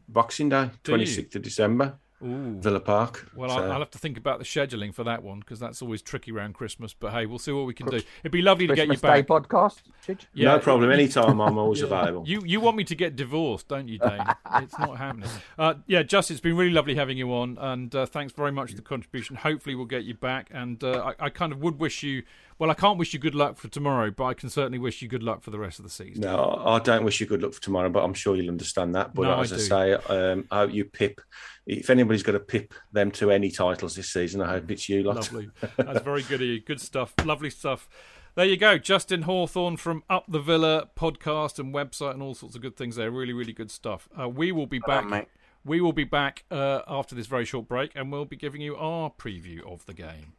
Boxing 0.07 0.49
Day, 0.49 0.69
twenty 0.83 1.05
sixth 1.05 1.35
of 1.35 1.41
December, 1.41 1.97
Ooh. 2.25 2.55
Villa 2.59 2.79
Park. 2.79 3.29
Well, 3.35 3.49
So- 3.49 3.57
I'll, 3.57 3.71
I'll 3.73 3.79
have 3.79 3.91
to 3.91 3.99
think 3.99 4.17
about 4.17 4.39
the 4.39 4.45
scheduling 4.45 4.93
for 4.93 5.03
that 5.03 5.21
one 5.21 5.39
because 5.39 5.59
that's 5.59 5.81
always 5.81 6.01
tricky 6.01 6.31
around 6.31 6.53
Christmas. 6.55 6.93
But 6.93 7.11
hey, 7.13 7.25
we'll 7.27 7.37
see 7.39 7.51
what 7.51 7.65
we 7.67 7.73
can 7.75 7.85
do. 7.87 7.97
It'd 8.23 8.31
be 8.31 8.41
lovely 8.41 8.65
to 8.67 8.73
get 8.75 8.87
you 8.87 8.97
Christmas 8.97 9.11
Day 9.11 9.23
podcast. 9.23 9.81
Chidge? 10.05 10.21
no 10.35 10.57
problem. 10.59 10.91
Anytime, 10.91 11.39
I'm 11.39 11.57
always 11.57 11.79
Yeah. 11.81 11.85
available. 11.85 12.27
You 12.27 12.41
you 12.45 12.59
want 12.59 12.75
me 12.77 12.83
to 12.85 12.95
get 12.95 13.15
divorced, 13.15 13.67
don't 13.67 13.87
you, 13.87 13.99
Dane? 13.99 14.23
it's 14.55 14.77
not 14.79 14.97
happening. 14.97 15.29
Uh, 15.59 15.75
yeah, 15.85 16.01
Justin, 16.03 16.33
it's 16.35 16.41
been 16.41 16.57
really 16.57 16.71
lovely 16.71 16.95
having 16.95 17.17
you 17.17 17.31
on, 17.33 17.57
and 17.59 17.93
uh, 17.93 18.05
thanks 18.05 18.33
very 18.33 18.51
much 18.51 18.71
for 18.71 18.75
the 18.77 18.81
contribution. 18.81 19.35
Hopefully, 19.35 19.75
we'll 19.75 19.85
get 19.85 20.03
you 20.03 20.15
back, 20.15 20.49
and 20.51 20.83
uh, 20.83 21.13
I, 21.19 21.25
I 21.25 21.29
kind 21.29 21.51
of 21.51 21.59
would 21.61 21.79
wish 21.79 22.01
you. 22.03 22.23
Well, 22.59 22.71
I 22.71 22.73
can't 22.73 22.97
wish 22.97 23.13
you 23.13 23.19
good 23.19 23.35
luck 23.35 23.57
for 23.57 23.67
tomorrow, 23.67 24.09
but 24.09 24.25
I 24.25 24.33
can 24.33 24.49
certainly 24.49 24.79
wish 24.79 25.01
you 25.01 25.07
good 25.07 25.21
luck 25.21 25.43
for 25.43 25.51
the 25.51 25.59
rest 25.59 25.77
of 25.77 25.83
the 25.83 25.91
season. 25.91 26.21
No, 26.21 26.61
I 26.65 26.79
don't 26.79 27.03
wish 27.03 27.19
you 27.19 27.27
good 27.27 27.43
luck 27.43 27.53
for 27.53 27.61
tomorrow, 27.61 27.89
but 27.89 28.03
I'm 28.03 28.15
sure 28.15 28.35
you'll 28.35 28.49
understand 28.49 28.95
that. 28.95 29.13
But 29.13 29.23
No, 29.23 29.39
as 29.39 29.53
I 29.53 29.57
I, 29.57 29.59
say, 29.59 29.93
um, 29.93 30.47
I 30.49 30.59
hope 30.59 30.73
you 30.73 30.85
pip. 30.85 31.21
If 31.67 31.89
anybody's 31.91 32.23
got 32.23 32.31
to 32.31 32.39
pip 32.39 32.73
them 32.91 33.11
to 33.11 33.29
any 33.29 33.51
titles 33.51 33.95
this 33.95 34.11
season, 34.11 34.41
I 34.41 34.47
hope 34.47 34.71
it's 34.71 34.89
you 34.89 35.03
lot. 35.03 35.17
Lovely. 35.17 35.49
That's 35.77 36.01
very 36.01 36.23
good 36.23 36.41
of 36.41 36.47
you. 36.47 36.59
Good 36.59 36.81
stuff. 36.81 37.13
Lovely 37.23 37.49
stuff. 37.51 37.87
There 38.33 38.45
you 38.45 38.57
go. 38.57 38.77
Justin 38.77 39.23
Hawthorne 39.23 39.77
from 39.77 40.03
Up 40.09 40.25
the 40.27 40.39
Villa 40.39 40.89
podcast 40.95 41.59
and 41.59 41.73
website 41.73 42.13
and 42.13 42.23
all 42.23 42.33
sorts 42.35 42.55
of 42.55 42.61
good 42.61 42.77
things 42.77 42.95
there. 42.95 43.09
Really, 43.11 43.33
really 43.33 43.53
good 43.53 43.71
stuff. 43.71 44.07
Uh, 44.19 44.29
we 44.29 44.51
will 44.51 44.67
be 44.67 44.79
back. 44.79 45.01
done, 45.01 45.09
mate. 45.09 45.27
we 45.65 45.81
will 45.81 45.93
be 45.93 46.03
back 46.05 46.43
uh, 46.51 46.81
after 46.87 47.13
this 47.15 47.27
very 47.27 47.45
short 47.45 47.67
break 47.67 47.91
and 47.95 48.11
we'll 48.11 48.25
be 48.25 48.35
giving 48.35 48.61
you 48.61 48.75
our 48.75 49.09
preview 49.11 49.61
of 49.71 49.85
the 49.87 49.93
game. 49.93 50.33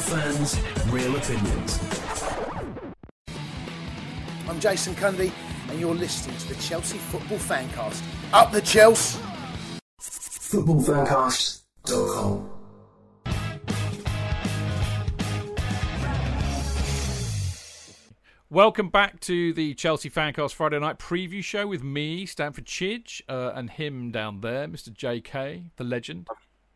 Fans, 0.00 0.58
real 0.88 1.14
opinions. 1.16 1.78
I'm 4.48 4.58
Jason 4.58 4.94
Cundy, 4.94 5.30
and 5.68 5.78
you're 5.78 5.94
listening 5.94 6.36
to 6.38 6.48
the 6.48 6.54
Chelsea 6.60 6.98
Football 6.98 7.38
Fancast. 7.38 8.02
Up 8.32 8.50
the 8.50 8.62
Chelsea! 8.62 9.20
Footballfancast.com. 10.00 12.50
Welcome 18.48 18.88
back 18.88 19.20
to 19.20 19.52
the 19.52 19.74
Chelsea 19.74 20.10
Fancast 20.10 20.54
Friday 20.54 20.80
night 20.80 20.98
preview 20.98 21.44
show 21.44 21.68
with 21.68 21.84
me, 21.84 22.26
Stamford 22.26 22.64
Chidge, 22.64 23.22
uh, 23.28 23.52
and 23.54 23.70
him 23.70 24.10
down 24.10 24.40
there, 24.40 24.66
Mr. 24.66 24.88
JK, 24.88 25.70
the 25.76 25.84
legend. 25.84 26.26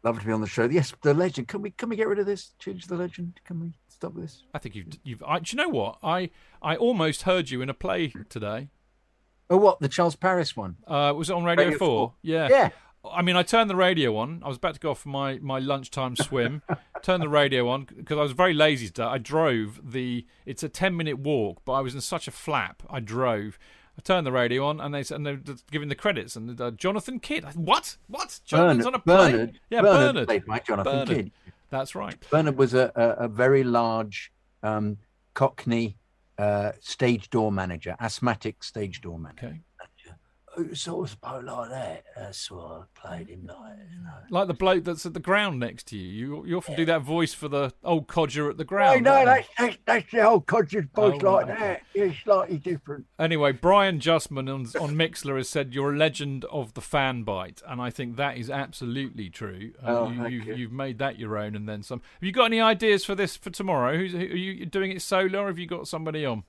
Love 0.05 0.21
to 0.21 0.27
be 0.27 0.33
on 0.33 0.43
the 0.43 0.47
show. 0.47 0.65
Yes, 0.65 0.93
the 1.01 1.15
legend. 1.15 1.49
Can 1.49 1.63
we 1.63 1.71
can 1.71 1.89
we 1.89 1.97
get 1.97 2.07
rid 2.07 2.19
of 2.19 2.27
this? 2.27 2.53
Change 2.59 2.87
the 2.87 2.95
legend. 2.95 3.41
Can 3.45 3.59
we 3.59 3.73
stop 3.89 4.15
this? 4.15 4.43
I 4.53 4.59
think 4.59 4.75
you've. 4.75 4.89
you've 5.03 5.23
I, 5.27 5.39
do 5.39 5.57
you 5.57 5.63
know 5.63 5.71
what? 5.71 5.97
I, 6.03 6.29
I 6.61 6.77
almost 6.77 7.23
heard 7.23 7.49
you 7.49 7.63
in 7.63 7.71
a 7.71 7.75
play 7.75 8.13
today. 8.29 8.69
Oh, 9.49 9.57
what 9.57 9.81
the 9.81 9.89
Charles 9.89 10.15
Paris 10.15 10.55
one? 10.55 10.77
Uh, 10.87 11.15
was 11.17 11.31
it 11.31 11.33
on 11.33 11.45
Radio, 11.45 11.65
Radio 11.65 11.79
4? 11.79 11.87
4. 11.89 12.13
Yeah. 12.23 12.49
Yeah. 12.51 12.69
I 13.11 13.23
mean, 13.23 13.37
I 13.37 13.43
turned 13.43 13.69
the 13.69 13.77
radio 13.77 14.17
on. 14.17 14.43
I 14.45 14.49
was 14.49 14.57
about 14.57 14.75
to 14.75 14.81
go 14.81 14.93
off 14.93 15.01
for 15.01 15.11
my, 15.11 15.39
my 15.41 15.59
lunchtime 15.59 16.17
swim. 16.17 16.63
turned 17.03 17.23
the 17.23 17.29
radio 17.29 17.69
on 17.69 17.87
because 17.97 18.17
I 18.17 18.23
was 18.23 18.33
very 18.33 18.55
lazy 18.55 18.87
today. 18.87 19.05
I 19.05 19.19
drove 19.19 19.81
the. 19.93 20.27
It's 20.45 20.63
a 20.63 20.69
10 20.69 20.97
minute 20.97 21.19
walk, 21.19 21.63
but 21.65 21.73
I 21.73 21.81
was 21.81 21.95
in 21.95 22.01
such 22.01 22.29
a 22.29 22.31
flap. 22.31 22.83
I 22.91 23.01
drove. 23.01 23.59
I 23.99 24.03
turned 24.03 24.27
the 24.27 24.33
radio 24.33 24.67
on 24.67 24.81
and 24.81 24.93
they 24.95 25.03
said- 25.03 25.17
and 25.17 25.27
they 25.27 25.33
were 25.33 25.37
just 25.39 25.71
giving 25.71 25.89
the 25.89 25.95
credits 25.95 26.35
and 26.37 26.61
uh, 26.61 26.71
Jonathan 26.73 27.21
Kidd. 27.21 27.45
What? 27.55 27.97
What? 28.09 28.41
Jonathan's 28.45 28.85
Bernard- 28.85 28.87
on 28.87 28.95
a 28.95 28.99
play? 28.99 29.33
Bernard- 29.33 29.61
yeah, 29.71 29.81
Bernard 29.83 29.99
Bernard. 30.15 30.27
played 30.29 30.47
by 30.47 30.59
Jonathan 30.59 30.93
Bernard. 30.93 31.09
Kidd. 31.09 31.31
That's 31.71 31.95
right. 31.95 32.17
Bernard 32.31 32.57
was 32.57 32.75
a, 32.75 32.93
a, 32.95 33.25
a 33.25 33.29
very 33.29 33.63
large 33.65 34.33
um, 34.63 34.99
Cockney 35.35 35.97
uh, 36.39 36.73
stage 36.81 37.31
door 37.31 37.51
manager, 37.53 37.97
asthmatic 38.01 38.63
stage 38.65 39.01
door 39.01 39.19
manager. 39.19 39.47
Okay. 39.47 39.61
Who 40.57 40.75
sort 40.75 41.07
of 41.09 41.11
spoke 41.11 41.43
like 41.45 41.71
that? 41.71 42.05
That's 42.17 42.51
what 42.51 42.65
I 42.65 42.83
played 42.95 43.29
him 43.29 43.47
like. 43.47 43.77
You 43.93 44.03
know. 44.05 44.11
Like 44.31 44.47
the 44.49 44.55
bloke 44.55 44.85
that's 44.85 45.05
at 45.05 45.13
the 45.15 45.21
ground 45.21 45.59
next 45.59 45.89
to 45.89 45.97
you. 45.99 46.05
You, 46.13 46.47
you 46.47 46.57
often 46.57 46.77
do 46.77 46.85
that 46.85 47.03
voice 47.03 47.35
for 47.35 47.49
the 47.49 47.73
old 47.83 48.07
codger 48.07 48.49
at 48.51 48.57
the 48.57 48.65
No, 48.65 48.69
ground. 48.69 49.03
no, 49.05 49.15
don't 49.15 49.25
that's, 49.27 49.49
that's, 49.59 49.77
that's 49.85 50.11
the 50.13 50.23
whole 50.23 50.41
Codger's 50.41 50.87
voice 50.95 51.19
Oh, 51.23 51.33
like 51.33 51.47
right. 51.49 51.59
that. 51.59 51.83
It's 51.95 52.17
slightly 52.23 52.59
different. 52.59 53.07
Anyway, 53.19 53.53
Brian 53.53 53.99
Justman 53.99 54.49
on, 54.53 54.67
on 54.81 54.95
Mixlr 54.95 55.37
has 55.37 55.49
said 55.49 55.75
you're 55.75 55.93
a 55.95 55.97
legend 55.97 56.45
of 56.47 56.75
the 56.75 56.81
fan 56.81 57.23
bite, 57.25 57.61
and 57.67 57.81
I 57.81 57.91
think 57.91 58.17
that 58.17 58.37
is 58.37 58.49
absolutely 58.51 59.31
true. 59.31 59.73
Uh, 59.83 59.99
Oh, 59.99 60.09
you, 60.11 60.17
thank 60.19 60.33
you've, 60.33 60.47
you. 60.47 60.55
you've 60.55 60.73
made 60.73 60.99
that 60.99 61.19
your 61.19 61.37
own, 61.37 61.55
and 61.57 61.69
then 61.69 61.83
some. 61.83 62.01
Have 62.01 62.23
you 62.23 62.33
got 62.33 62.45
any 62.47 62.61
ideas 62.61 63.05
for 63.05 63.15
this 63.15 63.37
for 63.37 63.51
tomorrow? 63.51 63.97
Who's, 63.97 64.13
who, 64.13 64.19
are 64.19 64.23
you 64.23 64.67
doing 64.67 64.93
it 64.93 65.03
solo, 65.03 65.43
or 65.43 65.47
have 65.49 65.59
you 65.59 65.67
got 65.67 65.89
somebody 65.89 66.25
on? 66.25 66.45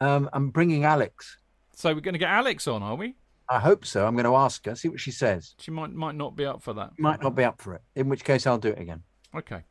Um, 0.00 0.28
I'm 0.32 0.50
bringing 0.50 0.84
Alex. 0.84 1.38
So 1.74 1.94
we're 1.94 2.00
going 2.00 2.14
to 2.14 2.18
get 2.18 2.28
Alex 2.30 2.66
on, 2.66 2.82
are 2.82 2.94
we? 2.96 3.14
I 3.50 3.58
hope 3.58 3.86
so. 3.86 4.06
I'm 4.06 4.14
going 4.14 4.24
to 4.24 4.36
ask 4.36 4.64
her, 4.66 4.74
see 4.74 4.88
what 4.88 5.00
she 5.00 5.10
says. 5.10 5.54
She 5.58 5.70
might 5.70 5.92
might 5.92 6.14
not 6.14 6.36
be 6.36 6.44
up 6.44 6.62
for 6.62 6.72
that. 6.74 6.90
Might 6.98 7.22
not 7.22 7.34
be 7.34 7.44
up 7.44 7.60
for 7.60 7.74
it, 7.74 7.82
in 7.96 8.08
which 8.08 8.24
case 8.24 8.46
I'll 8.46 8.58
do 8.58 8.68
it 8.68 8.78
again. 8.78 9.02
Okay. 9.34 9.64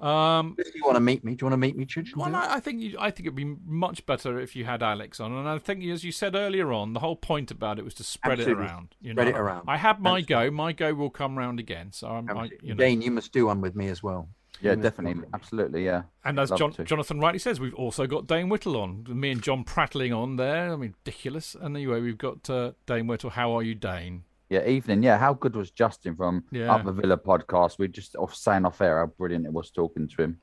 Um, 0.00 0.54
if 0.58 0.72
you 0.76 0.84
want 0.84 0.94
to 0.94 1.00
meet 1.00 1.24
me, 1.24 1.34
do 1.34 1.42
you 1.42 1.46
want 1.46 1.54
to 1.54 1.56
meet 1.66 1.76
me, 1.76 1.84
Chidge? 1.84 2.14
Well, 2.14 2.34
I, 2.34 2.54
I 2.54 2.60
think 2.60 2.80
you, 2.80 2.96
I 3.00 3.10
think 3.10 3.26
it'd 3.26 3.34
be 3.34 3.56
much 3.66 4.06
better 4.06 4.38
if 4.38 4.54
you 4.54 4.64
had 4.64 4.80
Alex 4.80 5.18
on, 5.18 5.32
and 5.32 5.48
I 5.48 5.58
think 5.58 5.84
as 5.86 6.04
you 6.04 6.12
said 6.12 6.36
earlier 6.36 6.72
on, 6.72 6.92
the 6.92 7.00
whole 7.00 7.16
point 7.16 7.50
about 7.50 7.80
it 7.80 7.84
was 7.84 7.94
to 7.94 8.04
spread 8.04 8.38
Absolutely. 8.38 8.64
it 8.64 8.68
around. 8.68 8.94
You 9.00 9.12
Spread 9.12 9.26
know? 9.26 9.34
it 9.34 9.40
around. 9.40 9.64
I 9.66 9.76
had 9.76 10.00
my 10.00 10.20
go. 10.20 10.52
My 10.52 10.72
go 10.72 10.94
will 10.94 11.10
come 11.10 11.36
round 11.36 11.58
again. 11.58 11.90
So 11.90 12.06
I'm, 12.06 12.30
I, 12.30 12.44
you 12.62 12.74
know. 12.74 12.76
Dane, 12.76 13.02
you 13.02 13.10
must 13.10 13.32
do 13.32 13.46
one 13.46 13.60
with 13.60 13.74
me 13.74 13.88
as 13.88 14.00
well. 14.00 14.28
Yeah, 14.60 14.74
definitely, 14.74 15.24
absolutely, 15.32 15.84
yeah. 15.84 16.02
And 16.24 16.38
as 16.38 16.50
John. 16.50 16.72
Jonathan 16.84 17.20
rightly 17.20 17.38
says, 17.38 17.60
we've 17.60 17.74
also 17.74 18.06
got 18.06 18.26
Dane 18.26 18.48
Whittle 18.48 18.76
on. 18.76 19.04
Me 19.08 19.30
and 19.30 19.42
John 19.42 19.62
prattling 19.64 20.12
on 20.12 20.36
there. 20.36 20.72
I 20.72 20.76
mean, 20.76 20.94
ridiculous. 21.04 21.54
And 21.54 21.76
anyway, 21.76 22.00
we've 22.00 22.18
got 22.18 22.48
uh, 22.50 22.72
Dane 22.86 23.06
Whittle. 23.06 23.30
How 23.30 23.56
are 23.56 23.62
you, 23.62 23.74
Dane? 23.74 24.24
Yeah, 24.50 24.66
evening. 24.66 25.02
Yeah, 25.02 25.18
how 25.18 25.34
good 25.34 25.54
was 25.54 25.70
Justin 25.70 26.16
from 26.16 26.44
Yeah. 26.50 26.74
Up 26.74 26.84
the 26.84 26.92
Villa 26.92 27.18
podcast? 27.18 27.78
We 27.78 27.86
just 27.88 28.16
off 28.16 28.34
saying 28.34 28.64
off 28.64 28.80
air 28.80 28.98
how 28.98 29.06
brilliant 29.06 29.46
it 29.46 29.52
was 29.52 29.70
talking 29.70 30.08
to 30.08 30.22
him. 30.22 30.38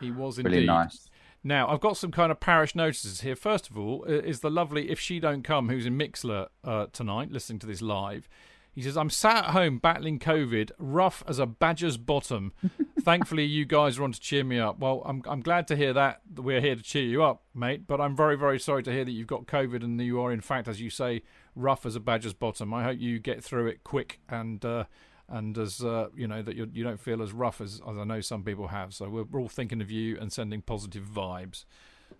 He 0.00 0.10
was 0.10 0.38
Really 0.38 0.56
indeed. 0.58 0.66
nice. 0.66 1.08
Now, 1.44 1.68
I've 1.68 1.80
got 1.80 1.96
some 1.96 2.10
kind 2.10 2.32
of 2.32 2.40
parish 2.40 2.74
notices 2.74 3.20
here. 3.22 3.36
First 3.36 3.70
of 3.70 3.78
all, 3.78 4.04
is 4.04 4.40
the 4.40 4.50
lovely 4.50 4.90
If 4.90 4.98
She 5.00 5.20
Don't 5.20 5.42
Come, 5.42 5.68
who's 5.68 5.86
in 5.86 5.96
Mixlr 5.98 6.48
uh, 6.64 6.86
tonight, 6.92 7.30
listening 7.30 7.58
to 7.60 7.66
this 7.66 7.80
live. 7.80 8.28
He 8.74 8.82
says, 8.82 8.96
I'm 8.96 9.10
sat 9.10 9.44
at 9.46 9.50
home 9.50 9.78
battling 9.78 10.18
COVID, 10.18 10.70
rough 10.78 11.22
as 11.26 11.38
a 11.38 11.46
badger's 11.46 11.96
bottom. 11.96 12.52
Thankfully, 13.00 13.44
you 13.44 13.64
guys 13.64 13.98
are 13.98 14.04
on 14.04 14.12
to 14.12 14.20
cheer 14.20 14.44
me 14.44 14.58
up. 14.58 14.78
Well, 14.78 15.02
I'm, 15.04 15.22
I'm 15.26 15.40
glad 15.40 15.66
to 15.68 15.76
hear 15.76 15.92
that, 15.92 16.20
that 16.34 16.42
we're 16.42 16.60
here 16.60 16.76
to 16.76 16.82
cheer 16.82 17.02
you 17.04 17.22
up, 17.22 17.42
mate. 17.54 17.86
But 17.86 18.00
I'm 18.00 18.14
very, 18.14 18.36
very 18.36 18.60
sorry 18.60 18.82
to 18.84 18.92
hear 18.92 19.04
that 19.04 19.10
you've 19.10 19.26
got 19.26 19.46
COVID 19.46 19.82
and 19.82 20.00
you 20.00 20.20
are, 20.20 20.32
in 20.32 20.40
fact, 20.40 20.68
as 20.68 20.80
you 20.80 20.88
say, 20.90 21.22
rough 21.56 21.84
as 21.84 21.96
a 21.96 22.00
badger's 22.00 22.34
bottom. 22.34 22.72
I 22.72 22.84
hope 22.84 22.98
you 23.00 23.18
get 23.18 23.42
through 23.42 23.68
it 23.68 23.84
quick 23.84 24.20
and. 24.28 24.64
Uh, 24.64 24.84
and 25.32 25.56
as 25.58 25.80
uh, 25.84 26.08
you 26.16 26.26
know 26.26 26.42
that 26.42 26.56
you're, 26.56 26.66
you 26.72 26.82
don't 26.82 26.98
feel 26.98 27.22
as 27.22 27.30
rough 27.30 27.60
as, 27.60 27.80
as 27.88 27.96
I 27.96 28.02
know 28.02 28.20
some 28.20 28.42
people 28.42 28.66
have. 28.66 28.92
So 28.92 29.08
we're, 29.08 29.22
we're 29.22 29.40
all 29.40 29.48
thinking 29.48 29.80
of 29.80 29.88
you 29.88 30.18
and 30.18 30.32
sending 30.32 30.60
positive 30.60 31.04
vibes. 31.04 31.66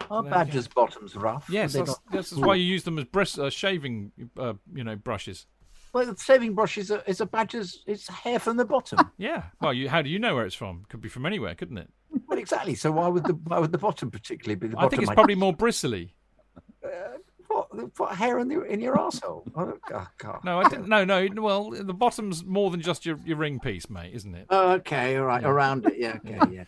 Are 0.09 0.23
There 0.23 0.31
you 0.31 0.35
badgers' 0.37 0.69
bottoms 0.69 1.17
rough? 1.17 1.49
Yes, 1.51 1.75
Are 1.75 1.79
they 1.79 1.79
that's, 1.87 1.89
not- 1.91 2.13
that's 2.13 2.33
why 2.35 2.55
you 2.55 2.63
use 2.63 2.85
them 2.85 3.01
as 3.01 3.07
bris- 3.07 3.37
uh, 3.37 3.51
shaving, 3.51 4.13
uh, 4.39 4.53
you 4.73 4.85
know, 4.85 4.95
brushes. 4.95 5.47
Well, 5.93 6.07
the 6.07 6.17
shaving 6.17 6.55
brush 6.55 6.79
is 6.79 6.91
a, 6.91 7.09
is 7.09 7.21
a 7.21 7.27
badger's. 7.27 7.83
It's 7.87 8.09
hair 8.09 8.39
from 8.39 8.57
the 8.57 8.65
bottom. 8.65 8.99
Yeah. 9.19 9.45
Well, 9.61 9.75
you, 9.75 9.89
how 9.89 10.01
do 10.01 10.09
you 10.09 10.19
know 10.19 10.35
where 10.35 10.47
it's 10.47 10.55
from? 10.55 10.87
Could 10.89 11.03
be 11.03 11.09
from 11.09 11.27
anywhere, 11.27 11.55
couldn't 11.55 11.77
it? 11.79 11.91
well, 12.27 12.39
exactly. 12.39 12.75
So 12.75 12.91
why 12.93 13.09
would 13.09 13.25
the 13.25 13.35
why 13.35 13.59
would 13.59 13.73
the 13.73 13.79
bottom 13.79 14.11
particularly 14.11 14.55
be 14.55 14.69
the 14.69 14.79
I 14.79 14.89
think 14.89 15.03
it's 15.03 15.13
probably 15.13 15.35
more 15.35 15.53
bristly. 15.53 16.15
what, 17.49 17.99
what 17.99 18.15
hair 18.17 18.39
in 18.39 18.49
the 18.49 18.63
in 18.63 18.81
your 18.81 18.99
asshole? 18.99 19.45
Oh, 19.55 19.77
God. 20.19 20.45
No, 20.45 20.61
I 20.61 20.69
didn't. 20.69 20.89
No, 20.89 21.05
no. 21.05 21.29
Well, 21.35 21.71
the 21.71 21.93
bottom's 21.93 22.45
more 22.45 22.71
than 22.71 22.81
just 22.81 23.05
your, 23.05 23.19
your 23.25 23.37
ring 23.37 23.61
piece, 23.61 23.91
mate, 23.91 24.15
isn't 24.15 24.35
it? 24.35 24.47
Oh, 24.49 24.73
okay, 24.73 25.17
all 25.17 25.27
right, 25.27 25.45
around 25.45 25.87
it. 25.87 25.99
Yeah, 25.99 26.19
okay, 26.25 26.39
yeah. 26.53 26.65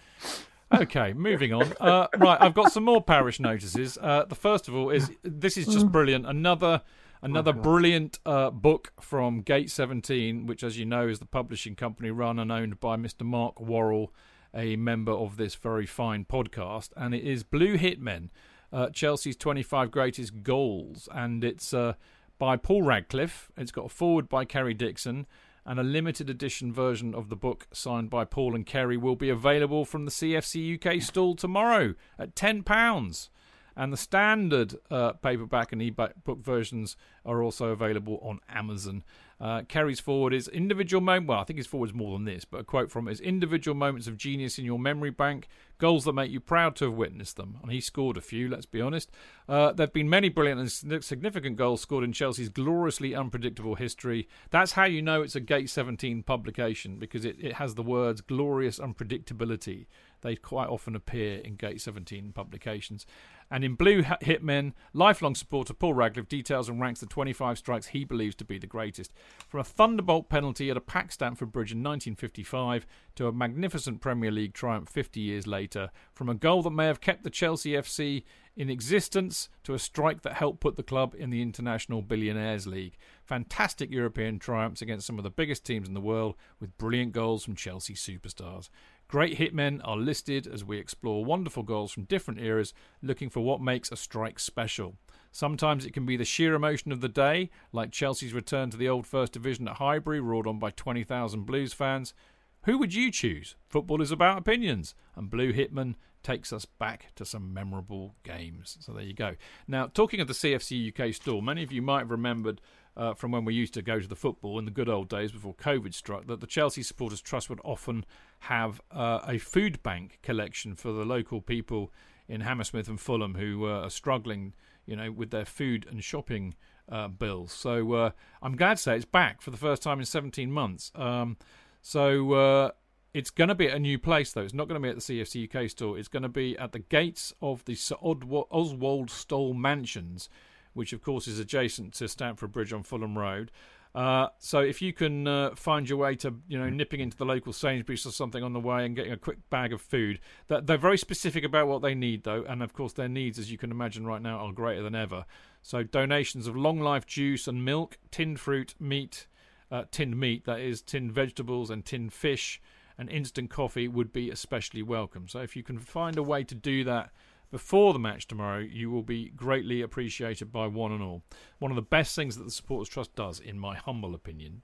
Okay, 0.80 1.12
moving 1.12 1.52
on. 1.52 1.72
Uh, 1.80 2.06
right, 2.18 2.40
I've 2.40 2.54
got 2.54 2.72
some 2.72 2.84
more 2.84 3.02
parish 3.02 3.40
notices. 3.40 3.98
Uh, 4.00 4.24
the 4.28 4.34
first 4.34 4.68
of 4.68 4.74
all 4.74 4.90
is 4.90 5.10
this 5.22 5.56
is 5.56 5.66
just 5.66 5.90
brilliant. 5.90 6.26
Another 6.26 6.82
another 7.22 7.52
brilliant 7.52 8.18
uh, 8.26 8.50
book 8.50 8.92
from 9.00 9.40
Gate 9.40 9.70
17, 9.70 10.46
which, 10.46 10.62
as 10.62 10.78
you 10.78 10.84
know, 10.84 11.08
is 11.08 11.20
the 11.20 11.26
publishing 11.26 11.76
company 11.76 12.10
run 12.10 12.38
and 12.38 12.50
owned 12.50 12.80
by 12.80 12.96
Mr. 12.96 13.22
Mark 13.22 13.60
Worrell, 13.60 14.12
a 14.54 14.76
member 14.76 15.12
of 15.12 15.36
this 15.36 15.54
very 15.54 15.86
fine 15.86 16.24
podcast, 16.24 16.90
and 16.96 17.14
it 17.14 17.24
is 17.24 17.42
Blue 17.42 17.78
Hitmen, 17.78 18.28
uh, 18.72 18.90
Chelsea's 18.90 19.36
25 19.36 19.90
greatest 19.90 20.42
goals, 20.42 21.08
and 21.14 21.44
it's 21.44 21.72
uh, 21.72 21.94
by 22.38 22.56
Paul 22.56 22.82
Radcliffe. 22.82 23.50
It's 23.56 23.70
got 23.70 23.86
a 23.86 23.88
foreword 23.88 24.28
by 24.28 24.44
Kerry 24.44 24.74
Dixon. 24.74 25.26
And 25.64 25.78
a 25.78 25.84
limited 25.84 26.28
edition 26.28 26.72
version 26.72 27.14
of 27.14 27.28
the 27.28 27.36
book 27.36 27.68
signed 27.72 28.10
by 28.10 28.24
Paul 28.24 28.56
and 28.56 28.66
Kerry 28.66 28.96
will 28.96 29.14
be 29.14 29.30
available 29.30 29.84
from 29.84 30.06
the 30.06 30.10
CFC 30.10 30.74
UK 30.74 31.00
stall 31.00 31.36
tomorrow 31.36 31.94
at 32.18 32.34
£10. 32.34 33.28
And 33.76 33.92
the 33.92 33.96
standard 33.96 34.76
uh, 34.90 35.12
paperback 35.14 35.72
and 35.72 35.80
ebook 35.80 36.12
book 36.24 36.42
versions 36.42 36.96
are 37.24 37.42
also 37.42 37.68
available 37.68 38.18
on 38.22 38.40
Amazon. 38.48 39.04
Uh, 39.42 39.62
foreword 40.00 40.32
is 40.32 40.46
individual 40.46 41.00
moment. 41.00 41.26
Well, 41.26 41.40
I 41.40 41.44
think 41.44 41.56
his 41.56 41.66
foreword's 41.66 41.92
more 41.92 42.16
than 42.16 42.24
this, 42.24 42.44
but 42.44 42.60
a 42.60 42.64
quote 42.64 42.92
from 42.92 43.08
it 43.08 43.12
is 43.12 43.20
individual 43.20 43.74
moments 43.74 44.06
of 44.06 44.16
genius 44.16 44.56
in 44.56 44.64
your 44.64 44.78
memory 44.78 45.10
bank, 45.10 45.48
goals 45.78 46.04
that 46.04 46.12
make 46.12 46.30
you 46.30 46.38
proud 46.38 46.76
to 46.76 46.84
have 46.84 46.94
witnessed 46.94 47.36
them. 47.36 47.58
And 47.60 47.72
he 47.72 47.80
scored 47.80 48.16
a 48.16 48.20
few, 48.20 48.48
let's 48.48 48.66
be 48.66 48.80
honest. 48.80 49.10
Uh, 49.48 49.72
there 49.72 49.86
have 49.86 49.92
been 49.92 50.08
many 50.08 50.28
brilliant 50.28 50.60
and 50.60 51.02
significant 51.02 51.56
goals 51.56 51.80
scored 51.80 52.04
in 52.04 52.12
Chelsea's 52.12 52.50
gloriously 52.50 53.16
unpredictable 53.16 53.74
history. 53.74 54.28
That's 54.50 54.72
how 54.72 54.84
you 54.84 55.02
know 55.02 55.22
it's 55.22 55.34
a 55.34 55.40
Gate 55.40 55.68
17 55.68 56.22
publication 56.22 57.00
because 57.00 57.24
it, 57.24 57.36
it 57.40 57.54
has 57.54 57.74
the 57.74 57.82
words 57.82 58.20
glorious 58.20 58.78
unpredictability. 58.78 59.86
They 60.20 60.36
quite 60.36 60.68
often 60.68 60.94
appear 60.94 61.38
in 61.38 61.56
Gate 61.56 61.80
17 61.80 62.32
publications. 62.32 63.06
And 63.52 63.64
in 63.64 63.74
Blue 63.74 64.02
Hitmen, 64.02 64.72
lifelong 64.94 65.34
supporter 65.34 65.74
Paul 65.74 65.92
Radcliffe 65.92 66.26
details 66.26 66.70
and 66.70 66.80
ranks 66.80 67.00
the 67.00 67.06
25 67.06 67.58
strikes 67.58 67.88
he 67.88 68.02
believes 68.02 68.34
to 68.36 68.46
be 68.46 68.56
the 68.56 68.66
greatest. 68.66 69.12
From 69.46 69.60
a 69.60 69.64
thunderbolt 69.64 70.30
penalty 70.30 70.70
at 70.70 70.78
a 70.78 70.80
packed 70.80 71.12
Stamford 71.12 71.52
Bridge 71.52 71.70
in 71.70 71.80
1955 71.80 72.86
to 73.16 73.26
a 73.26 73.32
magnificent 73.32 74.00
Premier 74.00 74.30
League 74.30 74.54
triumph 74.54 74.88
50 74.88 75.20
years 75.20 75.46
later, 75.46 75.90
from 76.14 76.30
a 76.30 76.34
goal 76.34 76.62
that 76.62 76.70
may 76.70 76.86
have 76.86 77.02
kept 77.02 77.24
the 77.24 77.30
Chelsea 77.30 77.72
FC 77.72 78.24
in 78.56 78.70
existence 78.70 79.50
to 79.64 79.74
a 79.74 79.78
strike 79.78 80.22
that 80.22 80.34
helped 80.34 80.60
put 80.60 80.76
the 80.76 80.82
club 80.82 81.14
in 81.18 81.28
the 81.28 81.42
International 81.42 82.00
Billionaires 82.00 82.66
League. 82.66 82.96
Fantastic 83.24 83.90
European 83.90 84.38
triumphs 84.38 84.80
against 84.80 85.06
some 85.06 85.18
of 85.18 85.24
the 85.24 85.30
biggest 85.30 85.64
teams 85.64 85.88
in 85.88 85.94
the 85.94 86.00
world 86.00 86.36
with 86.58 86.76
brilliant 86.78 87.12
goals 87.12 87.44
from 87.44 87.54
Chelsea 87.54 87.94
superstars. 87.94 88.70
Great 89.12 89.38
hitmen 89.38 89.78
are 89.84 89.98
listed 89.98 90.46
as 90.46 90.64
we 90.64 90.78
explore 90.78 91.22
wonderful 91.22 91.62
goals 91.62 91.92
from 91.92 92.04
different 92.04 92.40
eras, 92.40 92.72
looking 93.02 93.28
for 93.28 93.40
what 93.40 93.60
makes 93.60 93.92
a 93.92 93.96
strike 93.96 94.38
special. 94.38 94.94
Sometimes 95.30 95.84
it 95.84 95.92
can 95.92 96.06
be 96.06 96.16
the 96.16 96.24
sheer 96.24 96.54
emotion 96.54 96.92
of 96.92 97.02
the 97.02 97.10
day, 97.10 97.50
like 97.72 97.92
Chelsea's 97.92 98.32
return 98.32 98.70
to 98.70 98.78
the 98.78 98.88
old 98.88 99.06
First 99.06 99.34
Division 99.34 99.68
at 99.68 99.76
Highbury, 99.76 100.18
roared 100.18 100.46
on 100.46 100.58
by 100.58 100.70
20,000 100.70 101.44
Blues 101.44 101.74
fans. 101.74 102.14
Who 102.62 102.78
would 102.78 102.94
you 102.94 103.10
choose? 103.10 103.54
Football 103.68 104.00
is 104.00 104.12
about 104.12 104.38
opinions, 104.38 104.94
and 105.14 105.28
Blue 105.28 105.52
Hitmen 105.52 105.96
takes 106.22 106.50
us 106.50 106.64
back 106.64 107.12
to 107.16 107.26
some 107.26 107.52
memorable 107.52 108.14
games. 108.22 108.78
So 108.80 108.92
there 108.92 109.04
you 109.04 109.12
go. 109.12 109.34
Now, 109.68 109.88
talking 109.88 110.20
of 110.20 110.28
the 110.28 110.32
CFC 110.32 110.88
UK 110.88 111.12
store, 111.12 111.42
many 111.42 111.62
of 111.62 111.70
you 111.70 111.82
might 111.82 111.98
have 111.98 112.10
remembered 112.10 112.62
uh, 112.96 113.14
from 113.14 113.32
when 113.32 113.44
we 113.44 113.54
used 113.54 113.74
to 113.74 113.82
go 113.82 113.98
to 114.00 114.06
the 114.06 114.16
football 114.16 114.58
in 114.58 114.64
the 114.64 114.70
good 114.70 114.88
old 114.88 115.08
days 115.08 115.32
before 115.32 115.54
COVID 115.54 115.94
struck 115.94 116.26
that 116.26 116.40
the 116.40 116.46
Chelsea 116.46 116.82
Supporters 116.82 117.20
Trust 117.20 117.48
would 117.48 117.60
often 117.64 118.04
have 118.40 118.80
uh, 118.90 119.20
a 119.26 119.38
food 119.38 119.82
bank 119.82 120.18
collection 120.22 120.74
for 120.74 120.92
the 120.92 121.04
local 121.04 121.40
people 121.40 121.92
in 122.28 122.42
Hammersmith 122.42 122.88
and 122.88 123.00
Fulham 123.00 123.34
who 123.34 123.66
uh, 123.66 123.82
are 123.82 123.90
struggling, 123.90 124.54
you 124.86 124.96
know, 124.96 125.10
with 125.10 125.30
their 125.30 125.44
food 125.44 125.86
and 125.90 126.02
shopping 126.02 126.54
uh, 126.88 127.08
bills. 127.08 127.52
So 127.52 127.92
uh, 127.92 128.10
I'm 128.42 128.56
glad 128.56 128.76
to 128.76 128.82
say 128.82 128.96
it's 128.96 129.04
back 129.04 129.40
for 129.40 129.50
the 129.50 129.56
first 129.56 129.82
time 129.82 129.98
in 129.98 130.04
17 130.04 130.50
months. 130.50 130.92
Um, 130.94 131.36
so 131.80 132.32
uh, 132.32 132.70
it's 133.14 133.30
going 133.30 133.48
to 133.48 133.54
be 133.54 133.68
at 133.68 133.76
a 133.76 133.78
new 133.78 133.98
place, 133.98 134.32
though. 134.32 134.42
It's 134.42 134.54
not 134.54 134.68
going 134.68 134.80
to 134.80 134.84
be 134.84 134.88
at 134.88 134.96
the 134.96 135.20
CFC 135.20 135.54
UK 135.54 135.68
store. 135.68 135.98
It's 135.98 136.08
going 136.08 136.22
to 136.22 136.28
be 136.28 136.56
at 136.58 136.72
the 136.72 136.78
gates 136.78 137.32
of 137.42 137.64
the 137.64 137.74
Sir 137.74 137.96
Oswald 138.00 139.10
Stoll 139.10 139.54
Mansions, 139.54 140.28
which, 140.74 140.92
of 140.92 141.02
course, 141.02 141.26
is 141.26 141.38
adjacent 141.38 141.94
to 141.94 142.08
Stamford 142.08 142.52
Bridge 142.52 142.72
on 142.72 142.82
Fulham 142.82 143.18
Road. 143.18 143.50
Uh, 143.94 144.28
so 144.38 144.60
if 144.60 144.80
you 144.80 144.92
can 144.92 145.28
uh, 145.28 145.54
find 145.54 145.86
your 145.86 145.98
way 145.98 146.14
to, 146.14 146.34
you 146.48 146.58
know, 146.58 146.70
nipping 146.70 147.00
into 147.00 147.16
the 147.16 147.26
local 147.26 147.52
Sainsbury's 147.52 148.06
or 148.06 148.10
something 148.10 148.42
on 148.42 148.54
the 148.54 148.60
way 148.60 148.86
and 148.86 148.96
getting 148.96 149.12
a 149.12 149.18
quick 149.18 149.38
bag 149.50 149.72
of 149.72 149.82
food, 149.82 150.18
that 150.48 150.66
they're 150.66 150.78
very 150.78 150.96
specific 150.96 151.44
about 151.44 151.68
what 151.68 151.82
they 151.82 151.94
need, 151.94 152.24
though, 152.24 152.42
and 152.48 152.62
of 152.62 152.72
course 152.72 152.94
their 152.94 153.08
needs, 153.08 153.38
as 153.38 153.50
you 153.50 153.58
can 153.58 153.70
imagine 153.70 154.06
right 154.06 154.22
now, 154.22 154.38
are 154.38 154.52
greater 154.52 154.82
than 154.82 154.94
ever. 154.94 155.26
So 155.60 155.82
donations 155.82 156.46
of 156.46 156.56
long 156.56 156.80
life 156.80 157.04
juice 157.04 157.46
and 157.46 157.64
milk, 157.64 157.98
tinned 158.10 158.40
fruit, 158.40 158.74
meat, 158.80 159.26
uh, 159.70 159.84
tinned 159.90 160.18
meat, 160.18 160.46
that 160.46 160.60
is, 160.60 160.80
tinned 160.80 161.12
vegetables 161.12 161.68
and 161.68 161.84
tinned 161.84 162.14
fish, 162.14 162.62
and 162.96 163.10
instant 163.10 163.50
coffee 163.50 163.88
would 163.88 164.12
be 164.12 164.30
especially 164.30 164.82
welcome. 164.82 165.28
So 165.28 165.40
if 165.40 165.54
you 165.54 165.62
can 165.62 165.78
find 165.78 166.16
a 166.16 166.22
way 166.22 166.44
to 166.44 166.54
do 166.54 166.82
that 166.84 167.10
before 167.52 167.92
the 167.92 167.98
match 167.98 168.26
tomorrow, 168.26 168.58
you 168.58 168.90
will 168.90 169.02
be 169.02 169.28
greatly 169.28 169.82
appreciated 169.82 170.50
by 170.50 170.66
one 170.66 170.90
and 170.90 171.02
all. 171.02 171.22
One 171.58 171.70
of 171.70 171.76
the 171.76 171.82
best 171.82 172.16
things 172.16 172.36
that 172.38 172.44
the 172.44 172.50
Supporters 172.50 172.88
Trust 172.88 173.14
does, 173.14 173.38
in 173.38 173.58
my 173.58 173.76
humble 173.76 174.14
opinion. 174.14 174.62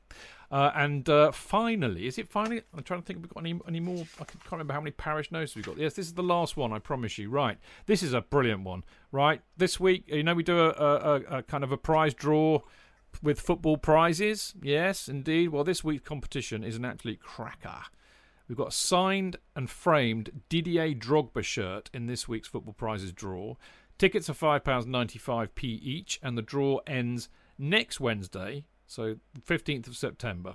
Uh, 0.50 0.70
and 0.74 1.06
uh, 1.08 1.30
finally, 1.30 2.06
is 2.06 2.16
it 2.16 2.26
finally? 2.26 2.62
I'm 2.74 2.82
trying 2.82 3.02
to 3.02 3.06
think 3.06 3.18
if 3.18 3.22
we've 3.22 3.34
got 3.34 3.44
any, 3.44 3.60
any 3.68 3.80
more. 3.80 4.06
I 4.18 4.24
can't 4.24 4.50
remember 4.50 4.72
how 4.72 4.80
many 4.80 4.92
parish 4.92 5.30
notes 5.30 5.54
we've 5.54 5.66
got. 5.66 5.76
Yes, 5.76 5.92
this 5.92 6.06
is 6.06 6.14
the 6.14 6.22
last 6.22 6.56
one, 6.56 6.72
I 6.72 6.78
promise 6.78 7.18
you. 7.18 7.28
Right. 7.28 7.58
This 7.84 8.02
is 8.02 8.14
a 8.14 8.22
brilliant 8.22 8.64
one. 8.64 8.84
Right. 9.12 9.42
This 9.58 9.78
week, 9.78 10.04
you 10.06 10.22
know, 10.22 10.34
we 10.34 10.42
do 10.42 10.58
a, 10.58 10.70
a, 10.70 11.14
a 11.38 11.42
kind 11.42 11.62
of 11.62 11.70
a 11.70 11.76
prize 11.76 12.14
draw 12.14 12.62
with 13.22 13.38
football 13.38 13.76
prizes. 13.76 14.54
Yes, 14.62 15.08
indeed. 15.08 15.50
Well, 15.50 15.64
this 15.64 15.84
week's 15.84 16.08
competition 16.08 16.64
is 16.64 16.76
an 16.76 16.86
absolute 16.86 17.20
cracker. 17.20 17.82
We've 18.48 18.56
got 18.56 18.68
a 18.68 18.72
signed 18.72 19.36
and 19.54 19.68
framed 19.68 20.42
Didier 20.48 20.94
Drogba 20.94 21.44
shirt 21.44 21.90
in 21.92 22.06
this 22.06 22.26
week's 22.26 22.48
Football 22.48 22.72
Prizes 22.72 23.12
draw. 23.12 23.56
Tickets 23.98 24.30
are 24.30 24.34
£5.95p 24.34 25.64
each, 25.64 26.18
and 26.22 26.38
the 26.38 26.42
draw 26.42 26.78
ends 26.86 27.28
next 27.58 28.00
Wednesday, 28.00 28.64
so 28.86 29.16
15th 29.46 29.88
of 29.88 29.96
September. 29.96 30.54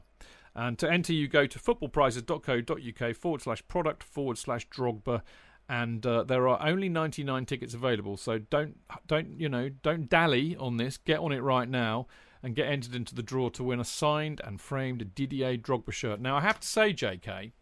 And 0.56 0.80
to 0.80 0.92
enter, 0.92 1.14
you 1.14 1.28
go 1.28 1.46
to 1.46 1.60
footballprizes.co.uk 1.60 3.16
forward 3.16 3.42
slash 3.42 3.68
product 3.68 4.04
forward 4.04 4.38
slash 4.38 4.68
Drogba. 4.70 5.22
And 5.70 6.06
uh, 6.06 6.24
there 6.24 6.48
are 6.48 6.66
only 6.66 6.90
99 6.90 7.46
tickets 7.46 7.74
available, 7.74 8.18
so 8.18 8.38
don't 8.38 8.78
don't 9.08 9.40
you 9.40 9.48
know 9.48 9.70
don't 9.70 10.10
dally 10.10 10.58
on 10.58 10.76
this. 10.76 10.98
Get 10.98 11.20
on 11.20 11.32
it 11.32 11.40
right 11.40 11.70
now 11.70 12.06
and 12.44 12.54
get 12.54 12.68
entered 12.68 12.94
into 12.94 13.16
the 13.16 13.24
draw 13.24 13.48
to 13.50 13.64
win 13.64 13.80
a 13.80 13.86
signed 13.86 14.42
and 14.44 14.60
framed 14.60 15.16
Didier 15.16 15.58
Drogba 15.58 15.94
shirt. 15.94 16.20
Now 16.20 16.36
I 16.36 16.42
have 16.42 16.60
to 16.60 16.68
say, 16.68 16.92
J.K., 16.92 17.54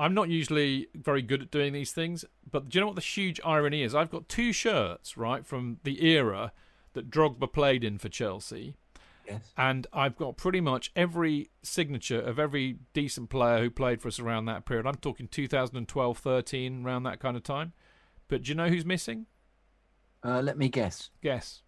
I'm 0.00 0.14
not 0.14 0.30
usually 0.30 0.88
very 0.94 1.20
good 1.20 1.42
at 1.42 1.50
doing 1.50 1.74
these 1.74 1.92
things, 1.92 2.24
but 2.50 2.70
do 2.70 2.78
you 2.78 2.80
know 2.80 2.86
what 2.86 2.96
the 2.96 3.02
huge 3.02 3.38
irony 3.44 3.82
is? 3.82 3.94
I've 3.94 4.10
got 4.10 4.30
two 4.30 4.50
shirts 4.50 5.18
right 5.18 5.44
from 5.44 5.76
the 5.84 6.02
era 6.02 6.52
that 6.94 7.10
Drogba 7.10 7.52
played 7.52 7.84
in 7.84 7.98
for 7.98 8.08
Chelsea. 8.08 8.76
Yes. 9.28 9.52
And 9.58 9.86
I've 9.92 10.16
got 10.16 10.38
pretty 10.38 10.62
much 10.62 10.90
every 10.96 11.50
signature 11.62 12.18
of 12.18 12.38
every 12.38 12.78
decent 12.94 13.28
player 13.28 13.58
who 13.58 13.68
played 13.70 14.00
for 14.00 14.08
us 14.08 14.18
around 14.18 14.46
that 14.46 14.64
period. 14.64 14.86
I'm 14.86 14.94
talking 14.94 15.28
2012, 15.28 16.18
13, 16.18 16.82
around 16.84 17.02
that 17.02 17.20
kind 17.20 17.36
of 17.36 17.42
time. 17.42 17.74
But 18.26 18.44
do 18.44 18.48
you 18.48 18.54
know 18.54 18.68
who's 18.68 18.86
missing? 18.86 19.26
Uh, 20.24 20.40
let 20.40 20.56
me 20.56 20.70
guess. 20.70 21.10
Guess. 21.22 21.60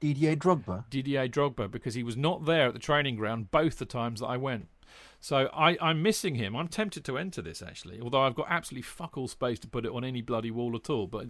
Didier 0.00 0.34
Drogba. 0.34 0.90
Didier 0.90 1.28
Drogba, 1.28 1.70
because 1.70 1.94
he 1.94 2.02
was 2.02 2.16
not 2.16 2.46
there 2.46 2.66
at 2.66 2.72
the 2.72 2.80
training 2.80 3.14
ground 3.14 3.52
both 3.52 3.78
the 3.78 3.84
times 3.84 4.18
that 4.18 4.26
I 4.26 4.36
went. 4.36 4.66
So 5.22 5.50
I, 5.52 5.76
I'm 5.82 6.02
missing 6.02 6.36
him. 6.36 6.56
I'm 6.56 6.68
tempted 6.68 7.04
to 7.04 7.18
enter 7.18 7.42
this 7.42 7.60
actually, 7.60 8.00
although 8.00 8.22
I've 8.22 8.34
got 8.34 8.46
absolutely 8.48 8.82
fuck 8.82 9.18
all 9.18 9.28
space 9.28 9.58
to 9.60 9.68
put 9.68 9.84
it 9.84 9.92
on 9.92 10.02
any 10.02 10.22
bloody 10.22 10.50
wall 10.50 10.74
at 10.74 10.88
all. 10.88 11.06
But 11.06 11.26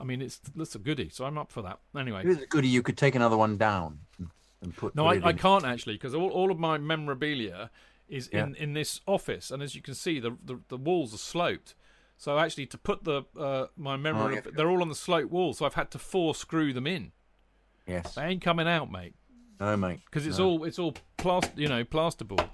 I 0.00 0.04
mean, 0.04 0.22
it's 0.22 0.38
that's 0.54 0.74
a 0.76 0.78
goodie, 0.78 1.08
so 1.08 1.24
I'm 1.24 1.36
up 1.36 1.50
for 1.50 1.60
that. 1.62 1.80
Anyway, 1.98 2.20
If 2.24 2.26
it's 2.30 2.42
a 2.42 2.46
goodie, 2.46 2.68
you 2.68 2.82
could 2.82 2.96
take 2.96 3.14
another 3.16 3.36
one 3.36 3.56
down 3.56 3.98
and- 4.18 4.30
put. 4.76 4.94
No, 4.94 5.04
put 5.04 5.24
I, 5.24 5.28
I 5.28 5.32
can't 5.32 5.64
actually 5.64 5.94
because 5.94 6.14
all, 6.14 6.30
all 6.30 6.50
of 6.50 6.58
my 6.58 6.78
memorabilia 6.78 7.70
is 8.08 8.30
Yeah. 8.32 8.44
in, 8.44 8.54
in 8.54 8.72
this 8.72 9.00
office, 9.06 9.50
and 9.50 9.62
as 9.62 9.74
you 9.74 9.82
can 9.82 9.94
see, 9.94 10.20
the 10.20 10.36
the, 10.44 10.60
the 10.68 10.76
walls 10.76 11.12
are 11.12 11.18
sloped. 11.18 11.74
So 12.16 12.38
actually, 12.38 12.66
to 12.66 12.78
put 12.78 13.02
the 13.02 13.24
uh, 13.36 13.66
my 13.76 13.96
memorabilia, 13.96 14.42
yeah. 14.46 14.52
they're 14.56 14.70
all 14.70 14.80
on 14.80 14.88
the 14.88 14.94
sloped 14.94 15.32
wall. 15.32 15.52
So 15.54 15.66
I've 15.66 15.74
had 15.74 15.90
to 15.90 15.98
four 15.98 16.34
screw 16.36 16.72
them 16.72 16.86
in. 16.86 17.10
Yes. 17.86 18.14
They 18.14 18.22
ain't 18.22 18.42
coming 18.42 18.68
out, 18.68 18.90
mate, 18.92 19.14
No, 19.60 19.76
mate. 19.76 20.00
because 20.06 20.24
it's 20.26 20.38
no. 20.38 20.46
all 20.50 20.64
it's 20.64 20.78
all 20.78 20.94
plaster, 21.16 21.52
you 21.60 21.68
know, 21.68 21.82
plasterboard. 21.84 22.48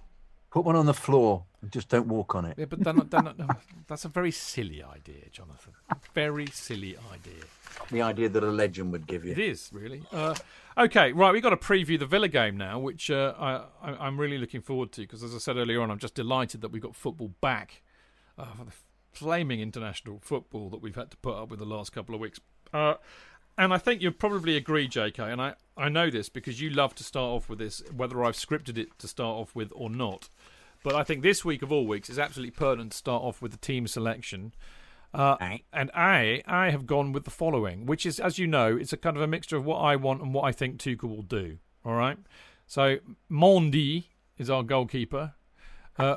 Put 0.50 0.64
one 0.64 0.74
on 0.76 0.86
the 0.86 0.94
floor 0.94 1.44
and 1.62 1.70
just 1.70 1.88
don't 1.88 2.08
walk 2.08 2.34
on 2.34 2.44
it. 2.44 2.56
Yeah, 2.58 2.64
but 2.64 2.82
then, 2.82 3.06
then 3.08 3.48
that's 3.86 4.04
a 4.04 4.08
very 4.08 4.32
silly 4.32 4.82
idea, 4.82 5.28
Jonathan. 5.30 5.74
Very 6.12 6.46
silly 6.46 6.96
idea. 7.12 7.44
The 7.90 8.02
idea 8.02 8.28
that 8.28 8.42
a 8.42 8.50
legend 8.50 8.90
would 8.92 9.06
give 9.06 9.24
you. 9.24 9.32
It 9.32 9.38
is 9.38 9.70
really. 9.72 10.02
Uh, 10.12 10.34
okay, 10.76 11.12
right. 11.12 11.32
We've 11.32 11.42
got 11.42 11.50
to 11.50 11.56
preview 11.56 11.98
the 11.98 12.06
Villa 12.06 12.28
game 12.28 12.56
now, 12.56 12.78
which 12.80 13.10
uh, 13.10 13.34
I, 13.38 13.64
I, 13.82 14.06
I'm 14.06 14.18
really 14.18 14.38
looking 14.38 14.60
forward 14.60 14.90
to 14.92 15.02
because, 15.02 15.22
as 15.22 15.34
I 15.34 15.38
said 15.38 15.56
earlier 15.56 15.80
on, 15.82 15.90
I'm 15.90 15.98
just 15.98 16.14
delighted 16.14 16.62
that 16.62 16.72
we've 16.72 16.82
got 16.82 16.96
football 16.96 17.32
back 17.40 17.82
uh, 18.36 18.46
for 18.58 18.64
the 18.64 18.72
flaming 19.12 19.60
international 19.60 20.18
football 20.20 20.68
that 20.70 20.82
we've 20.82 20.96
had 20.96 21.10
to 21.12 21.16
put 21.18 21.34
up 21.36 21.50
with 21.50 21.58
the 21.58 21.64
last 21.64 21.92
couple 21.92 22.14
of 22.14 22.20
weeks. 22.20 22.40
And 23.60 23.74
I 23.74 23.76
think 23.78 24.00
you'll 24.00 24.12
probably 24.12 24.56
agree, 24.56 24.88
JK, 24.88 25.18
and 25.18 25.38
I, 25.38 25.52
I 25.76 25.90
know 25.90 26.08
this 26.08 26.30
because 26.30 26.62
you 26.62 26.70
love 26.70 26.94
to 26.94 27.04
start 27.04 27.26
off 27.26 27.50
with 27.50 27.58
this, 27.58 27.82
whether 27.94 28.24
I've 28.24 28.34
scripted 28.34 28.78
it 28.78 28.98
to 29.00 29.06
start 29.06 29.36
off 29.36 29.54
with 29.54 29.70
or 29.76 29.90
not. 29.90 30.30
But 30.82 30.94
I 30.94 31.04
think 31.04 31.22
this 31.22 31.44
week 31.44 31.60
of 31.60 31.70
all 31.70 31.86
weeks 31.86 32.08
is 32.08 32.18
absolutely 32.18 32.52
pertinent 32.52 32.92
to 32.92 32.96
start 32.96 33.22
off 33.22 33.42
with 33.42 33.52
the 33.52 33.58
team 33.58 33.86
selection. 33.86 34.54
Uh, 35.12 35.36
and 35.74 35.90
I, 35.92 36.42
I 36.46 36.70
have 36.70 36.86
gone 36.86 37.12
with 37.12 37.24
the 37.24 37.30
following, 37.30 37.84
which 37.84 38.06
is, 38.06 38.18
as 38.18 38.38
you 38.38 38.46
know, 38.46 38.78
it's 38.78 38.94
a 38.94 38.96
kind 38.96 39.14
of 39.14 39.22
a 39.22 39.26
mixture 39.26 39.58
of 39.58 39.66
what 39.66 39.80
I 39.80 39.94
want 39.94 40.22
and 40.22 40.32
what 40.32 40.44
I 40.44 40.52
think 40.52 40.78
Tuchel 40.78 41.14
will 41.14 41.20
do. 41.20 41.58
All 41.84 41.92
right. 41.92 42.16
So 42.66 42.96
Mendy 43.30 44.04
is 44.38 44.48
our 44.48 44.62
goalkeeper. 44.62 45.34
Uh, 45.98 46.16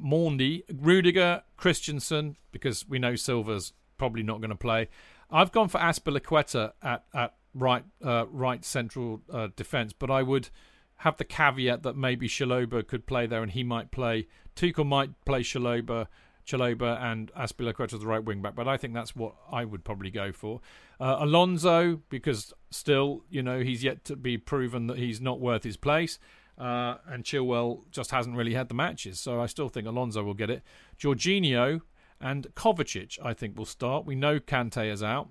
Mendy, 0.00 0.62
Rudiger, 0.72 1.42
Christensen, 1.56 2.36
because 2.52 2.88
we 2.88 3.00
know 3.00 3.16
Silva's 3.16 3.72
probably 3.98 4.22
not 4.22 4.38
going 4.38 4.50
to 4.50 4.56
play. 4.56 4.88
I've 5.30 5.52
gone 5.52 5.68
for 5.68 5.78
Azpilicueta 5.78 6.72
at 6.82 7.04
at 7.14 7.34
right 7.54 7.84
uh, 8.04 8.26
right 8.28 8.64
central 8.64 9.22
uh, 9.32 9.48
defence, 9.56 9.92
but 9.92 10.10
I 10.10 10.22
would 10.22 10.50
have 10.98 11.16
the 11.16 11.24
caveat 11.24 11.82
that 11.82 11.96
maybe 11.96 12.28
Chalobah 12.28 12.86
could 12.86 13.06
play 13.06 13.26
there 13.26 13.42
and 13.42 13.52
he 13.52 13.62
might 13.62 13.90
play. 13.90 14.26
Tuchel 14.56 14.86
might 14.86 15.10
play 15.24 15.42
Chalobah, 15.42 16.06
Chalobah 16.46 17.02
and 17.02 17.32
Azpilicueta 17.34 17.94
as 17.94 18.00
the 18.00 18.06
right 18.06 18.22
wing 18.22 18.42
back, 18.42 18.54
but 18.54 18.68
I 18.68 18.76
think 18.76 18.94
that's 18.94 19.16
what 19.16 19.34
I 19.50 19.64
would 19.64 19.84
probably 19.84 20.10
go 20.10 20.32
for. 20.32 20.60
Uh, 21.00 21.16
Alonso, 21.20 22.00
because 22.08 22.52
still, 22.70 23.24
you 23.28 23.42
know, 23.42 23.60
he's 23.60 23.82
yet 23.82 24.04
to 24.04 24.16
be 24.16 24.38
proven 24.38 24.86
that 24.86 24.98
he's 24.98 25.20
not 25.20 25.40
worth 25.40 25.64
his 25.64 25.76
place. 25.76 26.18
Uh, 26.56 26.98
and 27.08 27.24
Chilwell 27.24 27.80
just 27.90 28.12
hasn't 28.12 28.36
really 28.36 28.54
had 28.54 28.68
the 28.68 28.74
matches, 28.74 29.18
so 29.18 29.40
I 29.40 29.46
still 29.46 29.68
think 29.68 29.88
Alonso 29.88 30.22
will 30.22 30.34
get 30.34 30.50
it. 30.50 30.62
Jorginho 31.00 31.80
and 32.24 32.46
Kovacic, 32.54 33.18
I 33.22 33.34
think, 33.34 33.58
will 33.58 33.66
start. 33.66 34.06
We 34.06 34.14
know 34.14 34.40
Kante 34.40 34.90
is 34.90 35.02
out, 35.02 35.28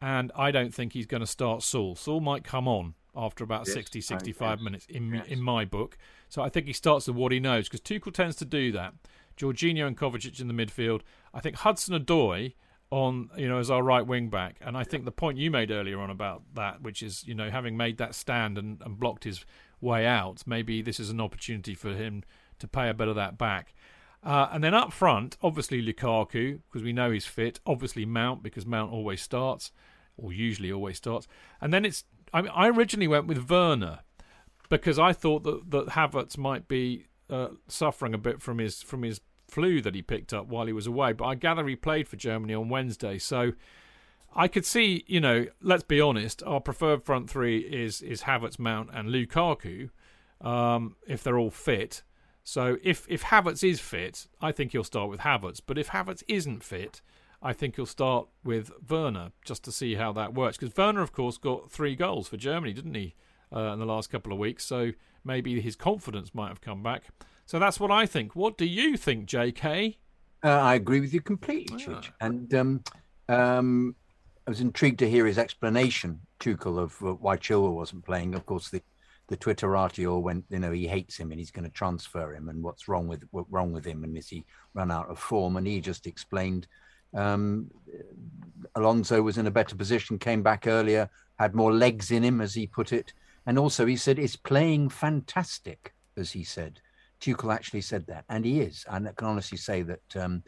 and 0.00 0.30
I 0.36 0.52
don't 0.52 0.72
think 0.72 0.92
he's 0.92 1.06
going 1.06 1.22
to 1.22 1.26
start 1.26 1.64
Saul. 1.64 1.96
Saul 1.96 2.20
might 2.20 2.44
come 2.44 2.68
on 2.68 2.94
after 3.16 3.42
about 3.42 3.66
Yes, 3.66 3.74
60, 3.74 3.98
I- 3.98 4.00
65 4.00 4.58
yes, 4.58 4.64
minutes 4.64 4.86
in 4.86 5.14
yes. 5.14 5.26
in 5.26 5.42
my 5.42 5.64
book. 5.64 5.98
So 6.28 6.42
I 6.42 6.48
think 6.48 6.66
he 6.66 6.72
starts 6.72 7.08
with 7.08 7.16
what 7.16 7.32
he 7.32 7.40
knows 7.40 7.68
because 7.68 7.80
Tuchel 7.80 8.14
tends 8.14 8.36
to 8.36 8.44
do 8.44 8.70
that. 8.72 8.94
Jorginho 9.36 9.86
and 9.86 9.98
Kovacic 9.98 10.40
in 10.40 10.48
the 10.48 10.54
midfield. 10.54 11.00
I 11.34 11.40
think 11.40 11.56
Hudson 11.56 11.98
Odoi 11.98 12.54
on 12.90 13.28
you 13.36 13.48
know 13.48 13.58
as 13.58 13.68
our 13.70 13.82
right 13.82 14.06
wing 14.06 14.30
back, 14.30 14.56
and 14.60 14.76
I 14.76 14.84
think 14.84 15.04
the 15.04 15.10
point 15.12 15.38
you 15.38 15.50
made 15.50 15.72
earlier 15.72 15.98
on 15.98 16.10
about 16.10 16.42
that, 16.54 16.80
which 16.82 17.02
is 17.02 17.26
you 17.26 17.34
know 17.34 17.50
having 17.50 17.76
made 17.76 17.98
that 17.98 18.14
stand 18.14 18.56
and, 18.56 18.80
and 18.82 19.00
blocked 19.00 19.24
his 19.24 19.44
way 19.80 20.06
out, 20.06 20.44
maybe 20.46 20.80
this 20.80 21.00
is 21.00 21.10
an 21.10 21.20
opportunity 21.20 21.74
for 21.74 21.90
him 21.90 22.22
to 22.58 22.68
pay 22.68 22.88
a 22.88 22.94
bit 22.94 23.08
of 23.08 23.16
that 23.16 23.36
back. 23.36 23.74
Uh, 24.26 24.48
and 24.50 24.64
then 24.64 24.74
up 24.74 24.92
front, 24.92 25.36
obviously 25.40 25.80
Lukaku 25.80 26.58
because 26.66 26.82
we 26.82 26.92
know 26.92 27.12
he's 27.12 27.26
fit. 27.26 27.60
Obviously 27.64 28.04
Mount 28.04 28.42
because 28.42 28.66
Mount 28.66 28.92
always 28.92 29.22
starts, 29.22 29.70
or 30.16 30.32
usually 30.32 30.72
always 30.72 30.96
starts. 30.96 31.28
And 31.60 31.72
then 31.72 31.84
it's 31.84 32.02
I 32.34 32.42
mean 32.42 32.50
I 32.52 32.66
originally 32.68 33.06
went 33.06 33.28
with 33.28 33.48
Werner 33.48 34.00
because 34.68 34.98
I 34.98 35.12
thought 35.12 35.44
that 35.44 35.70
that 35.70 35.90
Havertz 35.90 36.36
might 36.36 36.66
be 36.66 37.06
uh, 37.30 37.50
suffering 37.68 38.14
a 38.14 38.18
bit 38.18 38.42
from 38.42 38.58
his 38.58 38.82
from 38.82 39.04
his 39.04 39.20
flu 39.46 39.80
that 39.82 39.94
he 39.94 40.02
picked 40.02 40.34
up 40.34 40.48
while 40.48 40.66
he 40.66 40.72
was 40.72 40.88
away. 40.88 41.12
But 41.12 41.26
I 41.26 41.36
gather 41.36 41.64
he 41.68 41.76
played 41.76 42.08
for 42.08 42.16
Germany 42.16 42.54
on 42.54 42.68
Wednesday, 42.68 43.18
so 43.18 43.52
I 44.34 44.48
could 44.48 44.66
see, 44.66 45.04
you 45.06 45.20
know, 45.20 45.46
let's 45.62 45.84
be 45.84 46.00
honest, 46.00 46.42
our 46.42 46.60
preferred 46.60 47.04
front 47.04 47.30
three 47.30 47.58
is 47.60 48.02
is 48.02 48.22
Havertz, 48.22 48.58
Mount, 48.58 48.90
and 48.92 49.08
Lukaku, 49.08 49.90
um, 50.40 50.96
if 51.06 51.22
they're 51.22 51.38
all 51.38 51.52
fit. 51.52 52.02
So 52.48 52.78
if 52.84 53.06
if 53.08 53.24
Havertz 53.24 53.68
is 53.68 53.80
fit, 53.80 54.28
I 54.40 54.52
think 54.52 54.70
he'll 54.70 54.84
start 54.84 55.10
with 55.10 55.20
Havertz. 55.20 55.60
But 55.66 55.78
if 55.78 55.88
Havertz 55.88 56.22
isn't 56.28 56.62
fit, 56.62 57.02
I 57.42 57.52
think 57.52 57.74
he'll 57.74 57.86
start 57.86 58.28
with 58.44 58.70
Werner 58.88 59.32
just 59.44 59.64
to 59.64 59.72
see 59.72 59.96
how 59.96 60.12
that 60.12 60.32
works. 60.32 60.56
Because 60.56 60.74
Werner, 60.76 61.02
of 61.02 61.12
course, 61.12 61.38
got 61.38 61.72
three 61.72 61.96
goals 61.96 62.28
for 62.28 62.36
Germany, 62.36 62.72
didn't 62.72 62.94
he, 62.94 63.16
uh, 63.52 63.72
in 63.72 63.80
the 63.80 63.84
last 63.84 64.10
couple 64.10 64.32
of 64.32 64.38
weeks? 64.38 64.64
So 64.64 64.92
maybe 65.24 65.60
his 65.60 65.74
confidence 65.74 66.36
might 66.36 66.48
have 66.48 66.60
come 66.60 66.84
back. 66.84 67.06
So 67.46 67.58
that's 67.58 67.80
what 67.80 67.90
I 67.90 68.06
think. 68.06 68.36
What 68.36 68.56
do 68.56 68.64
you 68.64 68.96
think, 68.96 69.26
J.K.? 69.26 69.98
Uh, 70.44 70.48
I 70.48 70.76
agree 70.76 71.00
with 71.00 71.12
you 71.12 71.20
completely, 71.20 71.78
Chidge. 71.78 72.12
And 72.20 72.54
um, 72.54 72.84
um, 73.28 73.96
I 74.46 74.50
was 74.50 74.60
intrigued 74.60 75.00
to 75.00 75.10
hear 75.10 75.26
his 75.26 75.36
explanation, 75.36 76.20
Tuchel, 76.38 76.78
of 76.78 77.02
uh, 77.02 77.14
why 77.14 77.38
Chilwell 77.38 77.74
wasn't 77.74 78.04
playing. 78.04 78.36
Of 78.36 78.46
course, 78.46 78.70
the 78.70 78.82
the 79.28 79.36
Twitterati 79.36 80.10
all 80.10 80.22
went, 80.22 80.44
you 80.50 80.58
know, 80.58 80.70
he 80.70 80.86
hates 80.86 81.16
him 81.16 81.30
and 81.30 81.38
he's 81.38 81.50
going 81.50 81.64
to 81.64 81.70
transfer 81.70 82.34
him, 82.34 82.48
and 82.48 82.62
what's 82.62 82.88
wrong 82.88 83.08
with 83.08 83.24
what 83.30 83.46
wrong 83.50 83.72
with 83.72 83.84
him, 83.84 84.04
and 84.04 84.16
is 84.16 84.28
he 84.28 84.44
run 84.74 84.90
out 84.90 85.10
of 85.10 85.18
form? 85.18 85.56
And 85.56 85.66
he 85.66 85.80
just 85.80 86.06
explained 86.06 86.66
um, 87.14 87.70
Alonso 88.74 89.22
was 89.22 89.38
in 89.38 89.46
a 89.46 89.50
better 89.50 89.74
position, 89.74 90.18
came 90.18 90.42
back 90.42 90.66
earlier, 90.66 91.08
had 91.38 91.54
more 91.54 91.72
legs 91.72 92.10
in 92.10 92.22
him, 92.22 92.40
as 92.40 92.54
he 92.54 92.66
put 92.66 92.92
it, 92.92 93.12
and 93.46 93.58
also 93.58 93.86
he 93.86 93.96
said 93.96 94.18
is 94.18 94.36
playing 94.36 94.90
fantastic, 94.90 95.94
as 96.16 96.32
he 96.32 96.44
said. 96.44 96.80
Tuchel 97.20 97.54
actually 97.54 97.80
said 97.80 98.06
that, 98.06 98.24
and 98.28 98.44
he 98.44 98.60
is. 98.60 98.84
And 98.90 99.08
I 99.08 99.12
can 99.12 99.26
honestly 99.26 99.58
say 99.58 99.82
that 99.82 100.16
um, 100.16 100.42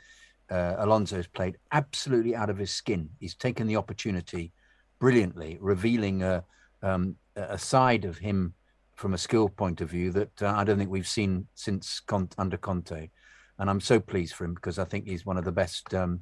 uh, 0.51 0.77
Alonso 0.79 1.17
has 1.17 1.27
played 1.27 1.57
absolutely 1.73 2.37
out 2.37 2.51
of 2.51 2.59
his 2.59 2.71
skin. 2.71 3.09
He's 3.19 3.35
taken 3.35 3.67
the 3.67 3.77
opportunity 3.77 4.53
brilliantly, 4.99 5.59
revealing 5.61 6.23
a, 6.23 6.45
um, 6.83 7.17
a 7.37 7.59
side 7.59 8.05
of 8.05 8.19
him 8.19 8.55
from 8.99 9.15
a 9.15 9.19
skill 9.19 9.49
point 9.49 9.81
of 9.81 9.89
view 9.89 10.11
that 10.11 10.43
uh, 10.43 10.53
I 10.57 10.65
don't 10.65 10.77
think 10.77 10.91
we've 10.91 11.07
seen 11.07 11.47
since 11.55 12.03
under 12.37 12.57
Conte. 12.57 13.11
And 13.61 13.71
I'm 13.71 13.81
so 13.81 14.01
pleased 14.01 14.35
for 14.35 14.45
him 14.45 14.55
because 14.55 14.79
I 14.81 14.85
think 14.85 15.07
he's 15.07 15.25
one 15.25 15.39
of 15.39 15.45
the 15.45 15.53
best 15.53 15.95
um, 15.95 16.21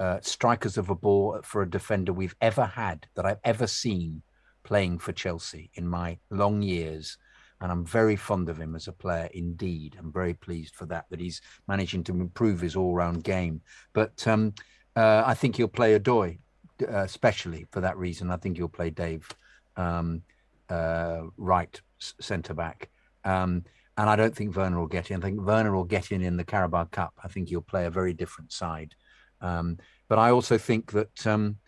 uh, 0.00 0.20
strikers 0.22 0.78
of 0.78 0.88
a 0.88 0.94
ball 0.94 1.38
for 1.44 1.60
a 1.60 1.70
defender 1.70 2.14
we've 2.14 2.34
ever 2.40 2.64
had, 2.64 3.06
that 3.14 3.26
I've 3.26 3.40
ever 3.44 3.66
seen 3.66 4.22
playing 4.62 5.00
for 5.00 5.12
Chelsea 5.12 5.70
in 5.74 5.86
my 5.86 6.16
long 6.30 6.62
years 6.62 7.18
and 7.60 7.70
I'm 7.70 7.84
very 7.84 8.16
fond 8.16 8.48
of 8.48 8.58
him 8.58 8.74
as 8.74 8.88
a 8.88 8.92
player 8.92 9.28
indeed. 9.34 9.96
I'm 9.98 10.10
very 10.10 10.34
pleased 10.34 10.74
for 10.74 10.86
that 10.86 11.04
that 11.10 11.20
he's 11.20 11.42
managing 11.68 12.04
to 12.04 12.12
improve 12.12 12.60
his 12.60 12.74
all-round 12.74 13.22
game. 13.22 13.60
But 13.92 14.26
um, 14.26 14.54
uh, 14.96 15.22
I 15.26 15.34
think 15.34 15.56
he'll 15.56 15.68
play 15.68 15.98
Odoi, 15.98 16.38
uh, 16.82 16.98
especially 16.98 17.66
for 17.70 17.80
that 17.80 17.98
reason. 17.98 18.30
I 18.30 18.38
think 18.38 18.56
he'll 18.56 18.68
play 18.68 18.90
Dave 18.90 19.28
um, 19.76 20.22
uh, 20.68 21.22
right 21.36 21.80
centre 22.20 22.54
back. 22.54 22.90
Um, 23.24 23.64
and 23.96 24.10
I 24.10 24.16
don't 24.16 24.34
think 24.34 24.56
Werner 24.56 24.78
will 24.78 24.86
get 24.86 25.10
in. 25.10 25.22
I 25.22 25.26
think 25.26 25.40
Werner 25.40 25.74
will 25.74 25.84
get 25.84 26.10
in 26.10 26.22
in 26.22 26.36
the 26.36 26.44
Carabao 26.44 26.84
Cup. 26.86 27.14
I 27.22 27.28
think 27.28 27.48
he'll 27.48 27.60
play 27.60 27.86
a 27.86 27.90
very 27.90 28.12
different 28.12 28.52
side. 28.52 28.94
Um, 29.40 29.78
but 30.08 30.18
I 30.18 30.30
also 30.30 30.58
think 30.58 30.92
that 30.92 31.26
um, 31.26 31.58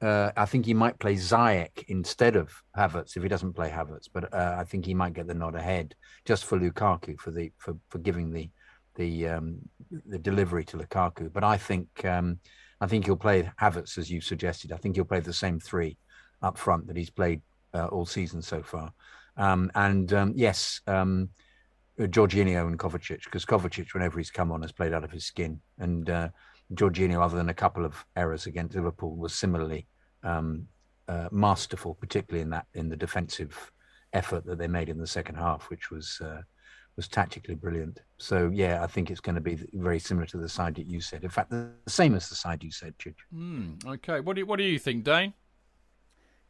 uh, 0.00 0.30
I 0.36 0.46
think 0.46 0.66
he 0.66 0.74
might 0.74 0.98
play 0.98 1.14
Ziyech 1.14 1.84
instead 1.88 2.36
of 2.36 2.50
Havertz 2.76 3.16
if 3.16 3.22
he 3.22 3.28
doesn't 3.28 3.54
play 3.54 3.70
Havertz. 3.70 4.08
But 4.12 4.32
uh, 4.34 4.56
I 4.58 4.64
think 4.64 4.84
he 4.84 4.94
might 4.94 5.14
get 5.14 5.26
the 5.26 5.34
nod 5.34 5.54
ahead 5.54 5.94
just 6.24 6.44
for 6.44 6.58
Lukaku 6.58 7.18
for 7.18 7.30
the 7.30 7.52
for, 7.58 7.76
for 7.88 7.98
giving 7.98 8.32
the 8.32 8.50
the 8.96 9.28
um, 9.28 9.58
the 10.06 10.18
delivery 10.18 10.64
to 10.64 10.78
Lukaku. 10.78 11.32
But 11.32 11.44
I 11.44 11.56
think 11.56 12.04
um, 12.04 12.40
I 12.80 12.86
think 12.86 13.06
he'll 13.06 13.16
play 13.16 13.50
Havertz 13.60 13.96
as 13.96 14.10
you 14.10 14.20
suggested. 14.20 14.72
I 14.72 14.76
think 14.76 14.96
he'll 14.96 15.04
play 15.04 15.20
the 15.20 15.32
same 15.32 15.60
three 15.60 15.96
up 16.42 16.58
front 16.58 16.86
that 16.88 16.96
he's 16.96 17.10
played 17.10 17.40
uh, 17.72 17.86
all 17.86 18.06
season 18.06 18.42
so 18.42 18.62
far. 18.62 18.92
Um, 19.36 19.70
and 19.74 20.12
um, 20.12 20.32
yes, 20.36 20.80
um, 20.86 21.30
Jorginho 21.98 22.66
and 22.66 22.78
Kovacic, 22.78 23.24
because 23.24 23.44
Kovacic, 23.44 23.94
whenever 23.94 24.18
he's 24.18 24.30
come 24.30 24.52
on, 24.52 24.62
has 24.62 24.72
played 24.72 24.92
out 24.92 25.04
of 25.04 25.10
his 25.10 25.24
skin. 25.24 25.60
And 25.78 26.08
uh, 26.10 26.28
Jorginho, 26.74 27.22
other 27.22 27.36
than 27.36 27.48
a 27.48 27.54
couple 27.54 27.84
of 27.84 28.04
errors 28.16 28.46
against 28.46 28.74
Liverpool, 28.74 29.16
was 29.16 29.34
similarly 29.34 29.86
um, 30.22 30.66
uh, 31.08 31.28
masterful, 31.30 31.94
particularly 31.94 32.42
in 32.42 32.50
that 32.50 32.66
in 32.74 32.88
the 32.88 32.96
defensive 32.96 33.72
effort 34.12 34.44
that 34.46 34.58
they 34.58 34.68
made 34.68 34.88
in 34.88 34.98
the 34.98 35.06
second 35.06 35.36
half, 35.36 35.70
which 35.70 35.90
was 35.90 36.20
uh, 36.22 36.42
was 36.96 37.08
tactically 37.08 37.54
brilliant. 37.54 38.00
So 38.18 38.50
yeah, 38.52 38.82
I 38.82 38.86
think 38.86 39.10
it's 39.10 39.20
going 39.20 39.34
to 39.34 39.40
be 39.40 39.58
very 39.74 39.98
similar 39.98 40.26
to 40.26 40.38
the 40.38 40.48
side 40.48 40.74
that 40.76 40.86
you 40.86 41.00
said. 41.00 41.24
In 41.24 41.30
fact, 41.30 41.50
the 41.50 41.70
same 41.86 42.14
as 42.14 42.28
the 42.28 42.34
side 42.34 42.62
you 42.64 42.72
said, 42.72 42.94
Chidge. 42.98 43.16
Mm, 43.34 43.86
okay, 43.86 44.20
what 44.20 44.34
do 44.34 44.40
you, 44.40 44.46
what 44.46 44.56
do 44.56 44.64
you 44.64 44.78
think, 44.78 45.04
Dane? 45.04 45.34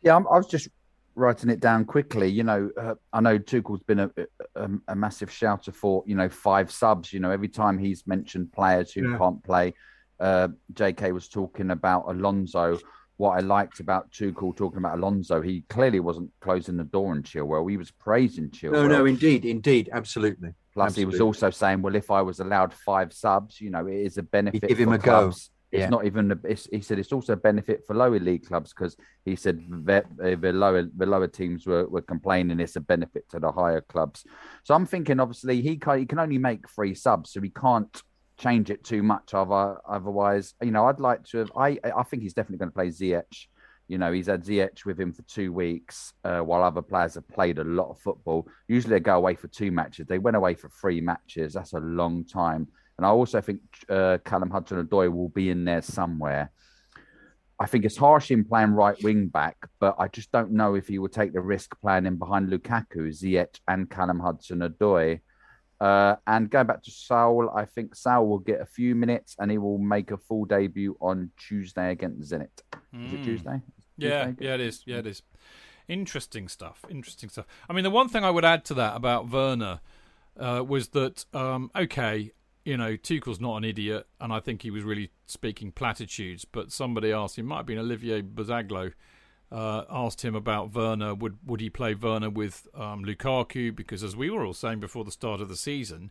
Yeah, 0.02 0.16
I'm, 0.16 0.26
i 0.28 0.36
was 0.36 0.46
just 0.46 0.68
writing 1.16 1.50
it 1.50 1.60
down 1.60 1.84
quickly. 1.84 2.28
You 2.28 2.44
know, 2.44 2.70
uh, 2.80 2.94
I 3.12 3.20
know 3.20 3.38
Tuchel's 3.38 3.82
been 3.82 4.00
a, 4.00 4.10
a, 4.54 4.70
a, 4.88 4.94
massive 4.94 5.30
shouter 5.32 5.72
for 5.72 6.04
you 6.06 6.14
know 6.14 6.28
five 6.28 6.70
subs. 6.70 7.12
You 7.12 7.20
know, 7.20 7.30
every 7.30 7.48
time 7.48 7.78
he's 7.78 8.06
mentioned 8.06 8.52
players 8.52 8.92
who 8.92 9.10
yeah. 9.10 9.18
can't 9.18 9.42
play, 9.42 9.74
uh, 10.20 10.48
J.K. 10.74 11.12
was 11.12 11.28
talking 11.28 11.70
about 11.70 12.04
Alonso. 12.06 12.78
What 13.16 13.30
I 13.30 13.40
liked 13.40 13.80
about 13.80 14.12
Tuchel 14.12 14.54
talking 14.54 14.76
about 14.76 14.98
Alonso, 14.98 15.40
he 15.40 15.62
clearly 15.70 16.00
wasn't 16.00 16.30
closing 16.40 16.76
the 16.76 16.84
door 16.84 17.12
on 17.12 17.22
Chilwell. 17.22 17.68
He 17.70 17.78
was 17.78 17.90
praising 17.90 18.50
Chilwell. 18.50 18.72
No, 18.72 18.86
no, 18.88 19.06
indeed, 19.06 19.46
indeed, 19.46 19.88
absolutely. 19.90 20.50
Plus, 20.74 20.88
absolutely. 20.88 21.00
he 21.00 21.06
was 21.06 21.20
also 21.22 21.48
saying, 21.48 21.80
"Well, 21.80 21.94
if 21.94 22.10
I 22.10 22.20
was 22.20 22.40
allowed 22.40 22.74
five 22.74 23.14
subs, 23.14 23.58
you 23.58 23.70
know, 23.70 23.86
it 23.86 23.94
is 23.94 24.18
a 24.18 24.22
benefit." 24.22 24.62
He'd 24.62 24.68
give 24.68 24.78
him 24.78 24.92
a 24.92 24.98
clubs. 24.98 25.48
go. 25.48 25.55
It's 25.72 25.80
Yeah. 25.80 25.88
not 25.88 26.06
even. 26.06 26.38
He 26.70 26.80
said 26.80 26.98
it's 26.98 27.12
also 27.12 27.32
a 27.32 27.36
benefit 27.36 27.84
for 27.86 27.94
lower 27.94 28.20
league 28.20 28.46
clubs 28.46 28.72
because 28.72 28.96
he 29.24 29.34
said 29.34 29.58
the, 29.68 30.04
the 30.40 30.52
lower 30.52 30.88
the 30.96 31.06
lower 31.06 31.26
teams 31.26 31.66
were, 31.66 31.86
were 31.88 32.02
complaining. 32.02 32.60
It's 32.60 32.76
a 32.76 32.80
benefit 32.80 33.28
to 33.30 33.40
the 33.40 33.50
higher 33.50 33.80
clubs. 33.80 34.24
So 34.64 34.74
I'm 34.74 34.86
thinking, 34.86 35.18
obviously, 35.18 35.62
he 35.62 35.76
can, 35.76 35.98
he 35.98 36.06
can 36.06 36.20
only 36.20 36.38
make 36.38 36.68
three 36.70 36.94
subs, 36.94 37.32
so 37.32 37.40
he 37.40 37.50
can't 37.50 38.00
change 38.38 38.70
it 38.70 38.84
too 38.84 39.02
much. 39.02 39.34
Other, 39.34 39.78
otherwise, 39.88 40.54
you 40.62 40.70
know, 40.70 40.86
I'd 40.86 41.00
like 41.00 41.24
to. 41.30 41.38
Have, 41.38 41.50
I 41.56 41.78
I 41.82 42.02
think 42.04 42.22
he's 42.22 42.34
definitely 42.34 42.58
going 42.58 42.70
to 42.70 42.74
play 42.74 42.88
Ziyech. 42.88 43.46
You 43.88 43.98
know, 43.98 44.12
he's 44.12 44.26
had 44.26 44.44
Ziyech 44.44 44.84
with 44.84 45.00
him 45.00 45.12
for 45.12 45.22
two 45.22 45.52
weeks, 45.52 46.12
uh, 46.24 46.40
while 46.40 46.62
other 46.62 46.82
players 46.82 47.14
have 47.14 47.28
played 47.28 47.58
a 47.58 47.64
lot 47.64 47.90
of 47.90 47.98
football. 48.00 48.46
Usually 48.68 48.94
they 48.94 49.00
go 49.00 49.16
away 49.16 49.34
for 49.36 49.48
two 49.48 49.70
matches. 49.70 50.06
They 50.06 50.18
went 50.18 50.36
away 50.36 50.54
for 50.54 50.68
three 50.68 51.00
matches. 51.00 51.54
That's 51.54 51.72
a 51.72 51.78
long 51.80 52.24
time. 52.24 52.68
And 52.98 53.06
I 53.06 53.10
also 53.10 53.40
think 53.40 53.60
uh, 53.88 54.18
Callum 54.24 54.50
Hudson-Odoi 54.50 55.12
will 55.12 55.28
be 55.28 55.50
in 55.50 55.64
there 55.64 55.82
somewhere. 55.82 56.50
I 57.58 57.66
think 57.66 57.84
it's 57.84 57.96
harsh 57.96 58.30
in 58.30 58.44
playing 58.44 58.72
right 58.72 58.96
wing 59.02 59.28
back, 59.28 59.56
but 59.80 59.96
I 59.98 60.08
just 60.08 60.30
don't 60.30 60.52
know 60.52 60.74
if 60.74 60.88
he 60.88 60.98
will 60.98 61.08
take 61.08 61.32
the 61.32 61.40
risk 61.40 61.78
playing 61.80 62.06
in 62.06 62.16
behind 62.16 62.48
Lukaku, 62.50 63.08
Ziyech, 63.08 63.60
and 63.68 63.88
Callum 63.90 64.20
Hudson-Odoi. 64.20 65.20
Uh, 65.78 66.16
and 66.26 66.48
going 66.50 66.66
back 66.66 66.82
to 66.82 66.90
Saul, 66.90 67.50
I 67.54 67.66
think 67.66 67.94
Saul 67.94 68.26
will 68.26 68.38
get 68.38 68.60
a 68.62 68.66
few 68.66 68.94
minutes 68.94 69.36
and 69.38 69.50
he 69.50 69.58
will 69.58 69.78
make 69.78 70.10
a 70.10 70.16
full 70.16 70.46
debut 70.46 70.96
on 71.00 71.30
Tuesday 71.38 71.90
against 71.90 72.32
Zenit. 72.32 72.48
Is 72.94 73.12
it 73.12 73.20
Mm. 73.20 73.24
Tuesday? 73.24 73.60
Yeah, 73.98 74.24
Tuesday? 74.26 74.44
yeah, 74.46 74.54
it 74.54 74.60
is. 74.60 74.82
Yeah, 74.86 74.96
it 74.98 75.06
is. 75.06 75.22
Interesting 75.88 76.48
stuff. 76.48 76.84
Interesting 76.88 77.28
stuff. 77.28 77.46
I 77.68 77.72
mean, 77.74 77.84
the 77.84 77.90
one 77.90 78.08
thing 78.08 78.24
I 78.24 78.30
would 78.30 78.44
add 78.44 78.64
to 78.66 78.74
that 78.74 78.96
about 78.96 79.30
Werner 79.30 79.80
uh, 80.38 80.62
was 80.66 80.88
that, 80.88 81.24
um, 81.32 81.70
okay, 81.74 82.32
you 82.66 82.76
know, 82.76 82.96
Tuchel's 82.96 83.40
not 83.40 83.58
an 83.58 83.64
idiot, 83.64 84.08
and 84.20 84.32
I 84.32 84.40
think 84.40 84.62
he 84.62 84.72
was 84.72 84.82
really 84.82 85.12
speaking 85.24 85.70
platitudes. 85.70 86.44
But 86.44 86.72
somebody 86.72 87.12
asked 87.12 87.38
him, 87.38 87.46
might 87.46 87.58
have 87.58 87.66
been 87.66 87.78
Olivier 87.78 88.22
Bazaglo, 88.22 88.92
uh, 89.52 89.84
asked 89.88 90.22
him 90.22 90.34
about 90.34 90.74
Werner. 90.74 91.14
Would 91.14 91.38
would 91.46 91.60
he 91.60 91.70
play 91.70 91.94
Werner 91.94 92.28
with 92.28 92.66
um, 92.74 93.04
Lukaku? 93.04 93.74
Because 93.74 94.02
as 94.02 94.16
we 94.16 94.30
were 94.30 94.44
all 94.44 94.52
saying 94.52 94.80
before 94.80 95.04
the 95.04 95.12
start 95.12 95.40
of 95.40 95.48
the 95.48 95.56
season, 95.56 96.10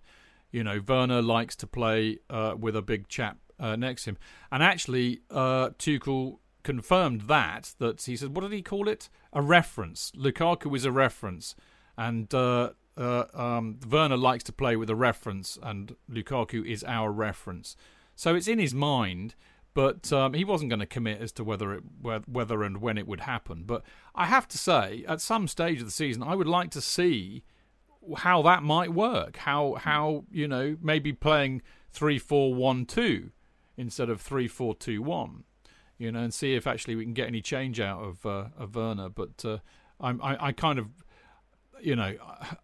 you 0.50 0.64
know, 0.64 0.80
Werner 0.88 1.22
likes 1.22 1.58
to 1.58 1.68
play 1.68 2.20
uh, 2.30 2.56
with 2.58 2.78
a 2.78 2.82
big 2.82 3.10
chap 3.10 3.38
uh, 3.60 3.76
next 3.76 4.06
to 4.06 4.12
him. 4.12 4.18
And 4.50 4.64
actually, 4.64 5.20
uh, 5.30 5.72
Tuchel 5.78 6.40
confirmed 6.64 7.24
that. 7.24 7.74
That 7.80 8.02
he 8.02 8.16
said, 8.16 8.34
what 8.34 8.44
did 8.44 8.54
he 8.54 8.62
call 8.62 8.88
it? 8.88 9.10
A 9.34 9.42
reference. 9.42 10.14
Lukaku 10.16 10.74
is 10.74 10.86
a 10.86 10.92
reference, 10.92 11.54
and 11.98 12.34
uh, 12.98 13.26
um, 13.34 13.80
Werner 13.90 14.18
likes 14.18 14.44
to 14.46 14.54
play 14.54 14.76
with 14.76 14.90
a 14.90 14.96
reference, 14.96 15.58
and 15.62 15.96
Lukaku 16.10 16.66
is 16.66 16.84
our 16.84 17.12
reference. 17.12 17.76
So 18.16 18.36
it's 18.36 18.48
in 18.48 18.60
his 18.60 18.74
mind. 18.74 19.36
But 19.76 20.10
um, 20.14 20.34
he 20.34 20.46
wasn't 20.46 20.70
going 20.70 20.80
to 20.80 20.86
commit 20.86 21.20
as 21.20 21.34
to 21.34 21.44
whether 21.44 21.74
it 21.74 21.84
whether 22.02 22.64
and 22.64 22.78
when 22.78 22.98
it 22.98 23.06
would 23.06 23.20
happen. 23.20 23.64
But 23.66 23.84
I 24.16 24.26
have 24.26 24.48
to 24.48 24.58
say, 24.58 25.04
at 25.06 25.20
some 25.20 25.50
stage 25.50 25.82
of 25.82 25.86
the 25.86 25.92
season, 25.92 26.24
I 26.24 26.34
would 26.34 26.48
like 26.48 26.72
to 26.72 26.82
see 26.82 27.44
how 28.18 28.42
that 28.44 28.64
might 28.64 28.94
work. 28.94 29.36
How 29.36 29.74
how 29.74 30.24
you 30.32 30.48
know 30.48 30.78
maybe 30.82 31.12
playing 31.12 31.62
three 31.92 32.18
four 32.18 32.54
one 32.54 32.86
two 32.86 33.32
instead 33.76 34.10
of 34.10 34.22
three 34.22 34.48
four 34.48 34.76
two 34.76 35.02
one, 35.02 35.44
you 35.98 36.10
know, 36.10 36.20
and 36.20 36.34
see 36.34 36.56
if 36.56 36.66
actually 36.66 36.96
we 36.96 37.04
can 37.04 37.14
get 37.14 37.28
any 37.28 37.42
change 37.42 37.82
out 37.82 38.02
of 38.02 38.26
uh, 38.26 38.46
of 38.58 38.76
Werner. 38.76 39.10
But 39.10 39.44
uh, 39.44 39.58
I'm 40.00 40.22
I, 40.22 40.48
I 40.48 40.52
kind 40.54 40.80
of 40.80 40.88
you 41.86 41.96
know 41.96 42.16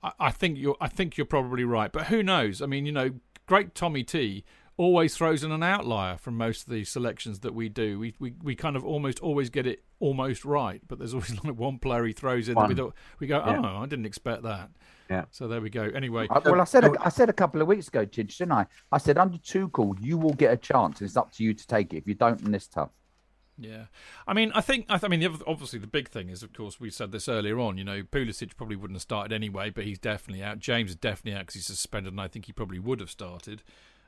I, 0.04 0.12
I 0.20 0.32
think 0.32 0.58
you're 0.58 0.78
I 0.82 0.88
think 0.88 1.18
you're 1.18 1.26
probably 1.26 1.64
right. 1.64 1.92
But 1.92 2.08
who 2.08 2.24
knows? 2.24 2.62
I 2.62 2.66
mean, 2.66 2.86
you 2.86 2.92
know, 2.92 3.12
great 3.46 3.76
Tommy 3.76 4.04
T 4.04 4.44
always 4.78 5.16
throws 5.16 5.44
in 5.44 5.52
an 5.52 5.62
outlier 5.62 6.18
from 6.18 6.38
most 6.38 6.68
of 6.68 6.74
the 6.74 6.84
selections 6.84 7.42
that 7.42 7.54
we 7.54 7.70
do. 7.70 8.00
We 8.00 8.16
we, 8.20 8.34
we 8.42 8.56
kind 8.56 8.76
of 8.76 8.86
almost 8.86 9.20
always 9.20 9.50
get 9.50 9.68
it 9.68 9.84
almost 10.00 10.44
right, 10.44 10.82
but 10.88 10.98
there's 10.98 11.14
always 11.16 11.44
like 11.44 11.56
one 11.56 11.78
player 11.78 12.06
he 12.06 12.14
throws 12.14 12.50
in 12.50 12.56
that 12.56 12.68
we, 12.68 12.76
thought, 12.76 12.96
we 13.20 13.28
go, 13.28 13.42
oh, 13.46 13.52
Yeah. 13.52 13.80
I 13.80 13.86
didn't 13.86 14.06
expect 14.06 14.44
that. 14.44 14.70
Yeah. 15.10 15.26
So 15.30 15.48
there 15.48 15.60
we 15.60 15.70
go. 15.70 15.84
Anyway, 15.94 16.28
I, 16.30 16.40
well, 16.40 16.62
I 16.62 16.64
said 16.64 16.86
a, 16.86 16.94
I 17.02 17.10
said 17.10 17.30
a 17.30 17.34
couple 17.34 17.62
of 17.62 17.68
weeks 17.68 17.90
ago, 17.90 18.06
Chidge, 18.06 18.38
didn't 18.38 18.54
I? 18.54 18.66
I 18.92 18.98
said 18.98 19.18
under 19.18 19.38
Tuchel, 19.38 19.98
you 20.00 20.18
will 20.18 20.34
get 20.34 20.54
a 20.54 20.58
chance. 20.58 21.02
It's 21.02 21.18
up 21.18 21.34
to 21.34 21.44
you 21.44 21.54
to 21.54 21.68
take 21.68 21.94
it. 21.94 21.98
If 21.98 22.08
you 22.08 22.16
don't, 22.16 22.42
then 22.42 22.56
it's 22.56 22.68
tough. 22.68 22.92
Yeah, 23.58 23.86
I 24.26 24.34
mean, 24.34 24.52
I 24.56 24.62
think 24.62 24.86
I, 24.90 24.94
th- 24.94 25.04
I 25.04 25.08
mean, 25.08 25.20
the 25.20 25.28
other- 25.28 25.44
obviously 25.46 25.78
the 25.78 25.88
big 25.88 26.10
thing 26.10 26.30
is, 26.30 26.42
of 26.42 26.52
course, 26.54 26.80
we 26.80 26.90
said 26.90 27.12
this 27.12 27.30
earlier 27.30 27.60
on. 27.60 27.78
You 27.78 27.84
know, 27.84 28.02
Pulisic 28.02 28.56
probably 28.56 28.76
wouldn't 28.76 28.96
have 28.96 29.04
started 29.04 29.34
anyway, 29.34 29.70
but 29.70 29.84
he's 29.84 30.00
definitely 30.00 30.44
out. 30.44 30.60
James 30.60 30.92
is 30.92 30.96
definitely 30.96 31.38
out 31.38 31.42
because 31.42 31.56
he's 31.56 31.66
suspended, 31.68 32.14
and 32.14 32.22
I 32.22 32.28
think 32.28 32.46
he 32.46 32.54
probably 32.54 32.80
would 32.80 33.00
have 33.00 33.12
started. 33.12 33.62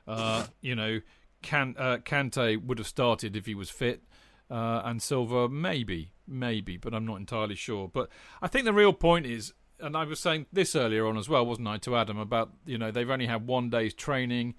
Uh, 0.08 0.46
you 0.60 0.74
know, 0.74 1.00
Can 1.42 1.76
uh, 1.78 1.98
Kante 1.98 2.64
would 2.64 2.78
have 2.78 2.88
started 2.88 3.36
if 3.36 3.46
he 3.46 3.54
was 3.54 3.70
fit, 3.70 4.02
uh, 4.50 4.82
and 4.84 5.00
Silva 5.00 5.48
maybe, 5.48 6.12
maybe, 6.26 6.76
but 6.76 6.92
I'm 6.94 7.06
not 7.06 7.16
entirely 7.16 7.54
sure. 7.54 7.86
But 7.86 8.08
I 8.42 8.48
think 8.48 8.64
the 8.64 8.72
real 8.72 8.92
point 8.92 9.26
is, 9.26 9.52
and 9.78 9.96
I 9.96 10.04
was 10.04 10.18
saying 10.18 10.46
this 10.52 10.74
earlier 10.74 11.06
on 11.06 11.16
as 11.16 11.28
well, 11.28 11.46
wasn't 11.46 11.68
I, 11.68 11.76
to 11.78 11.96
Adam 11.96 12.18
about 12.18 12.50
you 12.66 12.78
know 12.78 12.90
they've 12.90 13.08
only 13.08 13.26
had 13.26 13.46
one 13.46 13.70
day's 13.70 13.94
training. 13.94 14.54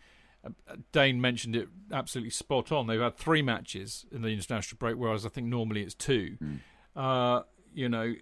Dane 0.92 1.20
mentioned 1.20 1.56
it 1.56 1.68
absolutely 1.92 2.30
spot 2.32 2.72
on. 2.72 2.88
They've 2.88 3.00
had 3.00 3.18
three 3.18 3.42
matches 3.42 4.06
in 4.12 4.22
the 4.22 4.30
international 4.30 4.78
break, 4.78 4.96
whereas 4.96 5.26
I 5.26 5.30
think 5.30 5.48
normally 5.48 5.82
it's 5.82 5.94
two. 5.96 6.38
Uh, 6.96 7.42
you 7.74 7.90
know, 7.90 8.14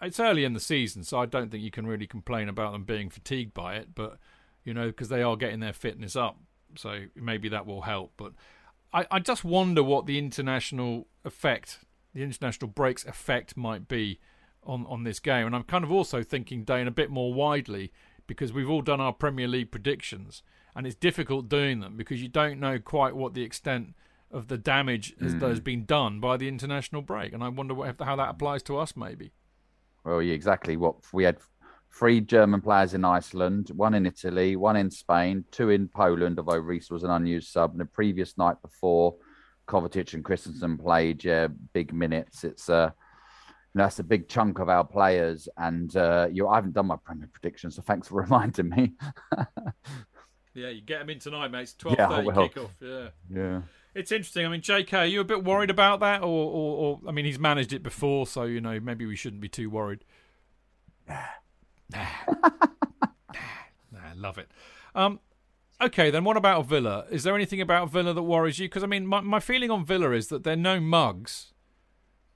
it's 0.00 0.20
early 0.20 0.44
in 0.44 0.52
the 0.52 0.60
season, 0.60 1.04
so 1.04 1.18
I 1.18 1.26
don't 1.26 1.50
think 1.50 1.62
you 1.62 1.70
can 1.70 1.86
really 1.86 2.06
complain 2.06 2.48
about 2.48 2.72
them 2.72 2.84
being 2.84 3.10
fatigued 3.10 3.54
by 3.54 3.76
it. 3.76 3.94
But 3.94 4.18
you 4.64 4.72
know, 4.74 4.86
because 4.86 5.08
they 5.08 5.22
are 5.22 5.36
getting 5.36 5.60
their 5.60 5.72
fitness 5.72 6.16
up, 6.16 6.38
so 6.76 7.04
maybe 7.14 7.48
that 7.48 7.66
will 7.66 7.82
help. 7.82 8.12
But 8.16 8.32
I, 8.92 9.06
I 9.10 9.18
just 9.18 9.44
wonder 9.44 9.82
what 9.82 10.06
the 10.06 10.18
international 10.18 11.08
effect, 11.24 11.80
the 12.14 12.22
international 12.22 12.68
breaks 12.68 13.04
effect, 13.04 13.56
might 13.56 13.88
be 13.88 14.20
on 14.64 14.86
on 14.86 15.04
this 15.04 15.20
game. 15.20 15.46
And 15.46 15.54
I'm 15.54 15.64
kind 15.64 15.84
of 15.84 15.90
also 15.90 16.22
thinking, 16.22 16.64
Dane, 16.64 16.86
a 16.86 16.92
bit 16.92 17.10
more 17.10 17.34
widely 17.34 17.92
because 18.26 18.52
we've 18.52 18.70
all 18.70 18.82
done 18.82 19.00
our 19.00 19.12
Premier 19.12 19.48
League 19.48 19.70
predictions, 19.70 20.42
and 20.74 20.86
it's 20.86 20.96
difficult 20.96 21.48
doing 21.48 21.80
them 21.80 21.96
because 21.96 22.22
you 22.22 22.28
don't 22.28 22.60
know 22.60 22.78
quite 22.78 23.14
what 23.14 23.34
the 23.34 23.42
extent 23.42 23.94
of 24.30 24.48
the 24.48 24.56
damage 24.56 25.14
has, 25.20 25.34
that 25.36 25.48
has 25.48 25.60
been 25.60 25.84
done 25.84 26.18
by 26.18 26.36
the 26.36 26.48
international 26.48 27.02
break. 27.02 27.34
And 27.34 27.44
I 27.44 27.48
wonder 27.48 27.74
what, 27.74 28.00
how 28.00 28.16
that 28.16 28.30
applies 28.30 28.62
to 28.64 28.78
us, 28.78 28.96
maybe. 28.96 29.32
Well, 30.04 30.22
yeah, 30.22 30.34
exactly. 30.34 30.76
What 30.78 30.96
we 31.12 31.24
had 31.24 31.38
three 31.92 32.20
German 32.20 32.62
players 32.62 32.94
in 32.94 33.04
Iceland, 33.04 33.70
one 33.74 33.92
in 33.92 34.06
Italy, 34.06 34.56
one 34.56 34.76
in 34.76 34.90
Spain, 34.90 35.44
two 35.50 35.68
in 35.68 35.88
Poland, 35.88 36.38
although 36.38 36.56
Reece 36.56 36.90
was 36.90 37.04
an 37.04 37.10
unused 37.10 37.52
sub. 37.52 37.72
And 37.72 37.80
the 37.80 37.84
previous 37.84 38.38
night 38.38 38.56
before, 38.62 39.16
Kovacic 39.68 40.14
and 40.14 40.24
Christensen 40.24 40.78
played 40.78 41.22
yeah, 41.22 41.48
big 41.74 41.92
minutes. 41.92 42.42
It's 42.44 42.70
uh, 42.70 42.90
know, 43.74 43.84
that's 43.84 43.98
a 43.98 44.04
big 44.04 44.28
chunk 44.28 44.58
of 44.58 44.68
our 44.68 44.84
players. 44.84 45.48
And 45.56 45.94
uh, 45.96 46.28
you, 46.30 46.48
I 46.48 46.56
haven't 46.56 46.74
done 46.74 46.86
my 46.86 46.96
Premier 46.96 47.28
prediction, 47.32 47.70
so 47.70 47.82
thanks 47.82 48.08
for 48.08 48.22
reminding 48.22 48.68
me. 48.68 48.92
yeah, 50.54 50.68
you 50.68 50.80
get 50.80 50.98
them 51.00 51.10
in 51.10 51.18
tonight, 51.18 51.48
mate. 51.48 51.62
It's 51.62 51.74
twelve 51.74 51.98
Yeah, 51.98 52.08
thirty 52.08 52.28
kickoff. 52.28 52.70
Yeah. 52.80 53.08
yeah. 53.30 53.62
It's 53.94 54.10
interesting. 54.10 54.46
I 54.46 54.48
mean, 54.48 54.62
JK, 54.62 54.92
are 54.98 55.06
you 55.06 55.20
a 55.20 55.24
bit 55.24 55.44
worried 55.44 55.68
about 55.68 56.00
that, 56.00 56.22
or, 56.22 56.26
or, 56.26 56.76
or 56.78 57.00
I 57.06 57.12
mean, 57.12 57.26
he's 57.26 57.38
managed 57.38 57.72
it 57.74 57.82
before, 57.82 58.26
so 58.26 58.44
you 58.44 58.60
know 58.60 58.80
maybe 58.80 59.04
we 59.06 59.16
shouldn't 59.16 59.42
be 59.42 59.48
too 59.48 59.68
worried. 59.70 60.04
Nah, 61.08 62.06
nah, 63.92 64.12
love 64.16 64.38
it. 64.38 64.48
Um, 64.94 65.20
okay, 65.80 66.10
then 66.10 66.24
what 66.24 66.36
about 66.36 66.66
Villa? 66.66 67.04
Is 67.10 67.22
there 67.22 67.34
anything 67.34 67.60
about 67.60 67.90
Villa 67.90 68.14
that 68.14 68.22
worries 68.22 68.58
you? 68.58 68.66
Because 68.68 68.82
I 68.82 68.86
mean, 68.86 69.06
my 69.06 69.20
my 69.20 69.40
feeling 69.40 69.70
on 69.70 69.84
Villa 69.84 70.12
is 70.12 70.28
that 70.28 70.42
they're 70.42 70.56
no 70.56 70.80
mugs, 70.80 71.52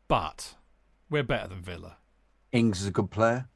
but 0.09 0.55
we're 1.09 1.23
better 1.23 1.49
than 1.49 1.63
Villa. 1.63 1.97
Ings 2.53 2.83
is 2.83 2.87
a 2.87 2.91
good 2.91 3.11
player, 3.11 3.49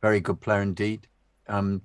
very 0.00 0.20
good 0.20 0.40
player 0.40 0.62
indeed. 0.62 1.06
Um, 1.48 1.82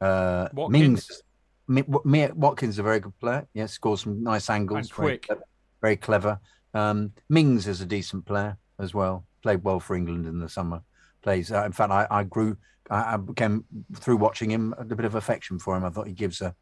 uh, 0.00 0.48
Watkins. 0.52 0.72
Mings, 0.82 1.22
Mi- 1.68 1.84
Mi- 2.04 2.30
Watkins 2.32 2.74
is 2.74 2.78
a 2.78 2.82
very 2.82 3.00
good 3.00 3.18
player. 3.18 3.46
Yeah, 3.54 3.66
scores 3.66 4.02
some 4.02 4.22
nice 4.22 4.50
angles. 4.50 4.88
And 4.88 4.96
very 4.96 5.08
quick. 5.18 5.22
clever- 5.26 5.44
Very 5.80 5.96
clever. 5.96 6.40
Um, 6.74 7.12
Mings 7.28 7.66
is 7.66 7.80
a 7.80 7.86
decent 7.86 8.24
player 8.26 8.56
as 8.78 8.94
well. 8.94 9.26
Played 9.42 9.62
well 9.64 9.80
for 9.80 9.94
England 9.96 10.26
in 10.26 10.38
the 10.40 10.48
summer. 10.48 10.82
Plays. 11.22 11.52
Uh, 11.52 11.64
in 11.64 11.72
fact, 11.72 11.90
I, 11.92 12.06
I 12.10 12.24
grew. 12.24 12.56
I, 12.90 13.14
I 13.14 13.16
became 13.16 13.64
through 13.96 14.16
watching 14.16 14.50
him 14.50 14.74
a 14.78 14.84
bit 14.84 15.04
of 15.06 15.14
affection 15.14 15.58
for 15.58 15.76
him. 15.76 15.84
I 15.84 15.90
thought 15.90 16.06
he 16.06 16.12
gives 16.14 16.40
a 16.40 16.54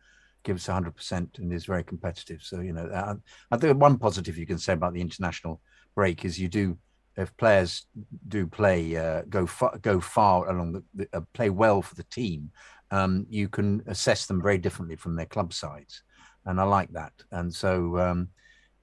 gives 0.44 0.66
hundred 0.66 0.96
percent 0.96 1.38
and 1.38 1.52
is 1.52 1.66
very 1.66 1.84
competitive. 1.84 2.42
So 2.42 2.60
you 2.60 2.72
know, 2.72 2.88
I, 2.92 3.14
I 3.54 3.58
think 3.58 3.80
one 3.80 3.98
positive 3.98 4.36
you 4.36 4.46
can 4.46 4.58
say 4.58 4.72
about 4.72 4.92
the 4.92 5.00
international 5.00 5.60
break 5.94 6.24
is 6.24 6.38
you 6.38 6.48
do 6.48 6.78
if 7.16 7.36
players 7.36 7.86
do 8.28 8.46
play 8.46 8.96
uh, 8.96 9.22
go 9.28 9.46
far 9.46 9.76
go 9.78 10.00
far 10.00 10.48
along 10.48 10.72
the, 10.72 10.82
the 10.94 11.08
uh, 11.12 11.20
play 11.32 11.50
well 11.50 11.82
for 11.82 11.94
the 11.94 12.04
team, 12.04 12.50
um, 12.92 13.26
you 13.28 13.48
can 13.48 13.82
assess 13.86 14.26
them 14.26 14.40
very 14.40 14.58
differently 14.58 14.96
from 14.96 15.16
their 15.16 15.26
club 15.26 15.52
sides, 15.52 16.02
and 16.44 16.60
I 16.60 16.64
like 16.64 16.92
that. 16.92 17.12
And 17.32 17.52
so, 17.52 17.98
um, 17.98 18.28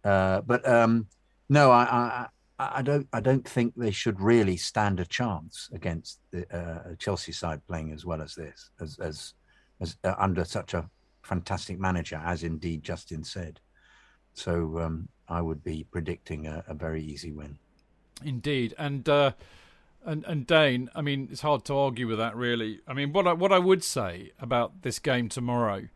uh, 0.03 0.41
but 0.41 0.67
um, 0.67 1.07
no, 1.47 1.71
I, 1.71 1.83
I 1.83 2.27
I 2.59 2.81
don't 2.81 3.07
I 3.13 3.21
don't 3.21 3.47
think 3.47 3.73
they 3.75 3.91
should 3.91 4.19
really 4.19 4.57
stand 4.57 4.99
a 4.99 5.05
chance 5.05 5.69
against 5.73 6.19
the 6.31 6.45
uh, 6.55 6.95
Chelsea 6.97 7.31
side 7.31 7.65
playing 7.67 7.93
as 7.93 8.05
well 8.05 8.21
as 8.21 8.35
this 8.35 8.69
as 8.81 8.99
as 8.99 9.33
as 9.79 9.95
uh, 10.03 10.15
under 10.17 10.43
such 10.43 10.73
a 10.73 10.89
fantastic 11.23 11.79
manager 11.79 12.21
as 12.25 12.43
indeed 12.43 12.83
Justin 12.83 13.23
said. 13.23 13.61
So 14.33 14.79
um, 14.79 15.07
I 15.29 15.41
would 15.41 15.63
be 15.63 15.85
predicting 15.89 16.47
a, 16.47 16.63
a 16.67 16.73
very 16.73 17.01
easy 17.01 17.31
win. 17.31 17.57
Indeed, 18.25 18.73
and 18.77 19.07
uh, 19.07 19.31
and 20.05 20.23
and 20.25 20.47
Dane. 20.47 20.89
I 20.95 21.01
mean, 21.01 21.27
it's 21.31 21.41
hard 21.41 21.65
to 21.65 21.75
argue 21.75 22.07
with 22.07 22.17
that, 22.17 22.35
really. 22.35 22.81
I 22.87 22.93
mean, 22.93 23.11
what 23.13 23.27
I 23.27 23.33
what 23.33 23.51
I 23.51 23.59
would 23.59 23.83
say 23.83 24.31
about 24.39 24.81
this 24.81 24.99
game 24.99 25.29
tomorrow, 25.29 25.87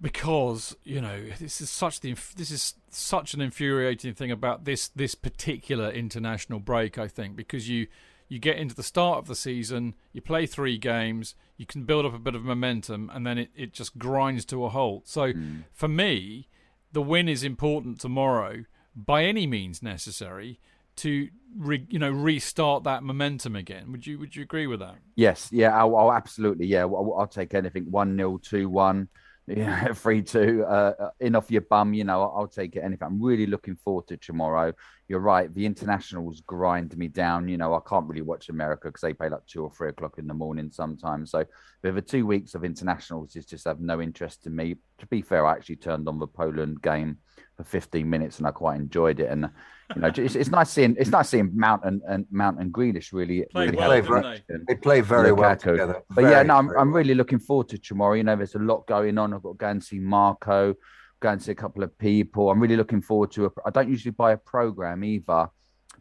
because 0.00 0.76
you 0.84 1.00
know 1.00 1.26
this 1.38 1.60
is 1.60 1.70
such 1.70 2.00
the 2.00 2.14
this 2.36 2.50
is 2.50 2.74
such 2.90 3.34
an 3.34 3.40
infuriating 3.40 4.14
thing 4.14 4.30
about 4.30 4.64
this 4.64 4.88
this 4.88 5.14
particular 5.14 5.90
international 5.90 6.60
break. 6.60 6.98
I 6.98 7.08
think 7.08 7.36
because 7.36 7.68
you 7.68 7.86
you 8.28 8.38
get 8.38 8.56
into 8.56 8.74
the 8.74 8.82
start 8.82 9.18
of 9.18 9.26
the 9.26 9.34
season, 9.34 9.94
you 10.12 10.20
play 10.20 10.46
three 10.46 10.78
games, 10.78 11.34
you 11.56 11.66
can 11.66 11.82
build 11.82 12.06
up 12.06 12.14
a 12.14 12.18
bit 12.18 12.36
of 12.36 12.44
momentum, 12.44 13.10
and 13.12 13.26
then 13.26 13.38
it, 13.38 13.50
it 13.56 13.72
just 13.72 13.98
grinds 13.98 14.44
to 14.46 14.64
a 14.64 14.68
halt. 14.68 15.08
So 15.08 15.32
hmm. 15.32 15.60
for 15.72 15.88
me, 15.88 16.48
the 16.92 17.02
win 17.02 17.28
is 17.28 17.42
important 17.42 18.00
tomorrow 18.00 18.64
by 18.94 19.24
any 19.24 19.46
means 19.46 19.82
necessary 19.82 20.60
to 21.00 21.28
re, 21.56 21.86
you 21.88 21.98
know 21.98 22.10
restart 22.10 22.84
that 22.84 23.02
momentum 23.02 23.56
again. 23.56 23.92
Would 23.92 24.06
you 24.06 24.18
would 24.18 24.34
you 24.34 24.42
agree 24.42 24.66
with 24.66 24.80
that? 24.80 24.96
Yes, 25.16 25.48
yeah, 25.52 25.76
I'll, 25.76 25.96
I'll 25.96 26.12
absolutely, 26.12 26.66
yeah, 26.66 26.82
I'll, 26.82 27.14
I'll 27.18 27.26
take 27.26 27.54
anything. 27.54 27.90
One 27.90 28.16
0 28.16 28.38
two 28.42 28.68
one, 28.68 29.08
yeah, 29.46 29.92
three 29.92 30.22
two, 30.22 30.64
uh, 30.66 30.94
uh, 30.98 31.10
in 31.20 31.34
off 31.34 31.50
your 31.50 31.62
bum. 31.62 31.94
You 31.94 32.04
know, 32.04 32.22
I'll, 32.22 32.48
take 32.48 32.76
it 32.76 32.80
anything. 32.80 33.06
I'm 33.06 33.22
really 33.22 33.46
looking 33.46 33.76
forward 33.76 34.06
to 34.08 34.16
tomorrow. 34.16 34.72
You're 35.08 35.20
right, 35.20 35.52
the 35.52 35.66
internationals 35.66 36.40
grind 36.46 36.96
me 36.96 37.08
down. 37.08 37.48
You 37.48 37.56
know, 37.56 37.74
I 37.74 37.80
can't 37.88 38.06
really 38.06 38.22
watch 38.22 38.48
America 38.48 38.88
because 38.88 39.00
they 39.00 39.14
play 39.14 39.28
like 39.28 39.46
two 39.46 39.64
or 39.64 39.70
three 39.70 39.88
o'clock 39.88 40.18
in 40.18 40.26
the 40.26 40.34
morning 40.34 40.70
sometimes. 40.70 41.32
So, 41.32 41.44
with 41.82 41.96
the 41.96 42.02
two 42.02 42.26
weeks 42.26 42.54
of 42.54 42.64
internationals, 42.64 43.34
it's 43.34 43.46
just 43.46 43.64
have 43.64 43.80
no 43.80 44.00
interest 44.00 44.46
in 44.46 44.54
me. 44.54 44.76
To 44.98 45.06
be 45.06 45.22
fair, 45.22 45.46
I 45.46 45.52
actually 45.52 45.76
turned 45.76 46.08
on 46.08 46.18
the 46.18 46.26
Poland 46.26 46.82
game 46.82 47.18
for 47.56 47.64
15 47.64 48.08
minutes 48.08 48.38
and 48.38 48.46
I 48.46 48.52
quite 48.52 48.78
enjoyed 48.78 49.20
it. 49.20 49.30
And 49.30 49.50
you 49.94 50.02
know, 50.02 50.12
it's, 50.14 50.34
it's 50.34 50.50
nice 50.50 50.70
seeing 50.70 50.96
it's 50.98 51.10
nice 51.10 51.28
seeing 51.30 51.50
Mount 51.54 51.84
and, 51.84 52.00
and 52.08 52.26
Mount 52.30 52.60
and 52.60 52.72
Grealish 52.72 53.12
really, 53.12 53.44
Played 53.50 53.74
really 53.74 53.76
well, 53.76 54.22
have 54.22 54.46
didn't. 54.48 54.68
They 54.68 54.76
play 54.76 55.00
very 55.00 55.32
well 55.32 55.54
Lukaku. 55.56 55.72
together. 55.72 56.02
But 56.10 56.22
yeah, 56.24 56.42
no, 56.42 56.56
I'm, 56.56 56.68
very 56.68 56.78
I'm 56.78 56.92
really 56.92 57.14
looking 57.14 57.38
forward 57.38 57.68
to 57.70 57.78
tomorrow. 57.78 58.14
You 58.14 58.24
know, 58.24 58.36
there's 58.36 58.54
a 58.54 58.58
lot 58.58 58.86
going 58.86 59.18
on. 59.18 59.34
I've 59.34 59.42
got 59.42 59.52
to 59.52 59.56
go 59.56 59.68
and 59.68 59.82
see 59.82 59.98
Marco, 59.98 60.74
go 61.20 61.28
and 61.28 61.42
see 61.42 61.52
a 61.52 61.56
couple 61.56 61.82
of 61.82 61.96
people. 61.98 62.50
I'm 62.50 62.60
really 62.60 62.76
looking 62.76 63.02
forward 63.02 63.30
to. 63.32 63.46
A, 63.46 63.50
I 63.66 63.70
don't 63.70 63.88
usually 63.88 64.12
buy 64.12 64.32
a 64.32 64.36
program 64.36 65.04
either, 65.04 65.48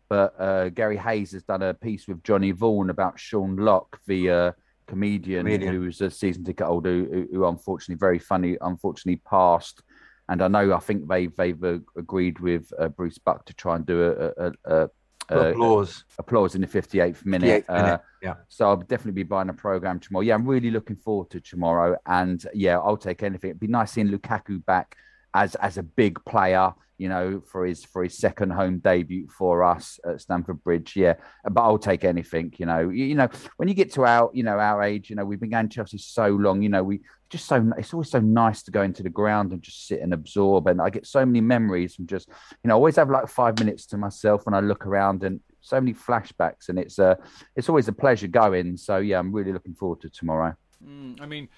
but 0.10 0.40
uh, 0.40 0.70
Gary 0.70 0.98
Hayes 0.98 1.32
has 1.32 1.44
done 1.44 1.62
a 1.62 1.74
piece 1.74 2.08
with 2.08 2.24
Johnny 2.24 2.52
Vaughan 2.52 2.90
about 2.90 3.20
Sean 3.20 3.56
Lock, 3.56 4.00
the 4.08 4.30
uh, 4.30 4.52
comedian, 4.88 5.46
Comedian. 5.46 5.74
who 5.74 5.82
was 5.82 6.02
a 6.02 6.10
season 6.10 6.44
ticket 6.44 6.66
holder 6.66 6.92
who, 6.92 7.28
who 7.32 7.46
unfortunately, 7.46 8.00
very 8.00 8.20
funny, 8.20 8.58
unfortunately 8.62 9.22
passed. 9.30 9.82
And 10.30 10.42
I 10.42 10.48
know, 10.48 10.74
I 10.74 10.80
think 10.80 11.08
they've 11.08 11.36
they've 11.36 11.64
uh, 11.64 11.80
agreed 11.98 12.40
with 12.40 12.72
uh, 12.80 12.88
Bruce 12.90 13.18
Buck 13.18 13.46
to 13.48 13.54
try 13.54 13.76
and 13.76 13.86
do 13.86 14.04
a, 14.04 14.46
a, 14.46 14.52
a, 14.66 14.90
a 15.30 15.50
applause. 15.52 16.04
applause 16.20 16.56
in 16.56 16.62
the 16.62 16.68
58th 16.68 17.26
minute. 17.26 17.66
58th 17.68 17.76
minute, 17.76 17.94
Uh, 17.94 17.98
yeah. 18.22 18.36
so 18.48 18.68
I'll 18.68 18.78
definitely 18.78 19.14
be 19.14 19.24
buying 19.24 19.50
a 19.50 19.54
program 19.54 20.00
tomorrow. 20.00 20.24
Yeah, 20.24 20.36
I'm 20.36 20.46
really 20.48 20.72
looking 20.72 20.96
forward 20.96 21.30
to 21.32 21.42
tomorrow. 21.42 21.98
And 22.06 22.46
yeah, 22.54 22.78
I'll 22.78 22.98
take 22.98 23.24
anything. 23.24 23.50
It'd 23.50 23.60
be 23.60 23.68
nice 23.68 23.92
seeing 23.92 24.10
Lukaku 24.10 24.64
back 24.66 24.96
as 25.34 25.56
as 25.56 25.78
a 25.78 25.84
big 25.84 26.24
player. 26.26 26.74
You 27.00 27.10
know, 27.10 27.42
for 27.42 27.66
his 27.66 27.84
for 27.84 28.04
his 28.04 28.18
second 28.18 28.52
home 28.52 28.78
debut 28.80 29.28
for 29.30 29.64
us 29.64 30.00
at 30.06 30.22
Stamford 30.22 30.64
Bridge. 30.64 30.96
Yeah, 30.96 31.16
but 31.50 31.62
I'll 31.62 31.80
take 31.80 32.04
anything. 32.04 32.54
You 32.58 32.68
know, 32.68 32.90
you, 32.90 33.06
you 33.06 33.16
know 33.16 33.30
when 33.58 33.68
you 33.68 33.74
get 33.74 33.92
to 33.94 34.06
our 34.06 34.30
you 34.34 34.44
know 34.44 34.60
our 34.60 34.84
age, 34.84 35.10
you 35.10 35.16
know 35.16 35.26
we've 35.26 35.40
been 35.40 35.50
going 35.50 35.70
to 35.70 35.76
Chelsea 35.76 35.98
so 35.98 36.28
long. 36.28 36.62
You 36.62 36.70
know 36.70 36.84
we 36.84 37.02
just 37.30 37.46
so 37.46 37.72
it's 37.78 37.94
always 37.94 38.12
so 38.12 38.20
nice 38.20 38.64
to 38.64 38.72
go 38.72 38.82
into 38.82 39.04
the 39.04 39.10
ground 39.10 39.52
and 39.52 39.62
just 39.62 39.88
sit 39.88 40.02
and 40.02 40.14
absorb. 40.14 40.68
And 40.68 40.82
I 40.82 40.90
get 40.90 41.08
so 41.08 41.26
many 41.26 41.42
memories 41.42 41.96
from 41.96 42.08
just 42.08 42.28
you 42.28 42.68
know 42.68 42.74
I 42.74 42.76
always 42.76 42.98
have 42.98 43.10
like 43.10 43.28
five 43.28 43.58
minutes 43.60 43.86
to 43.88 43.98
myself 43.98 44.46
when 44.46 44.54
I 44.54 44.60
look 44.60 44.86
around 44.86 45.24
and 45.24 45.40
so 45.62 45.80
many 45.80 45.94
flashbacks. 45.94 46.70
And 46.70 46.78
it's 46.78 47.00
uh 47.00 47.16
it's 47.56 47.70
always 47.70 47.88
a 47.88 47.94
pleasure 47.94 48.28
going. 48.28 48.78
So 48.78 48.98
yeah, 48.98 49.20
I'm 49.20 49.32
really 49.32 49.54
looking 49.54 49.76
forward 49.76 50.02
to 50.02 50.10
tomorrow. 50.10 50.56
Mm, 50.86 51.22
I 51.22 51.26
mean, 51.26 51.50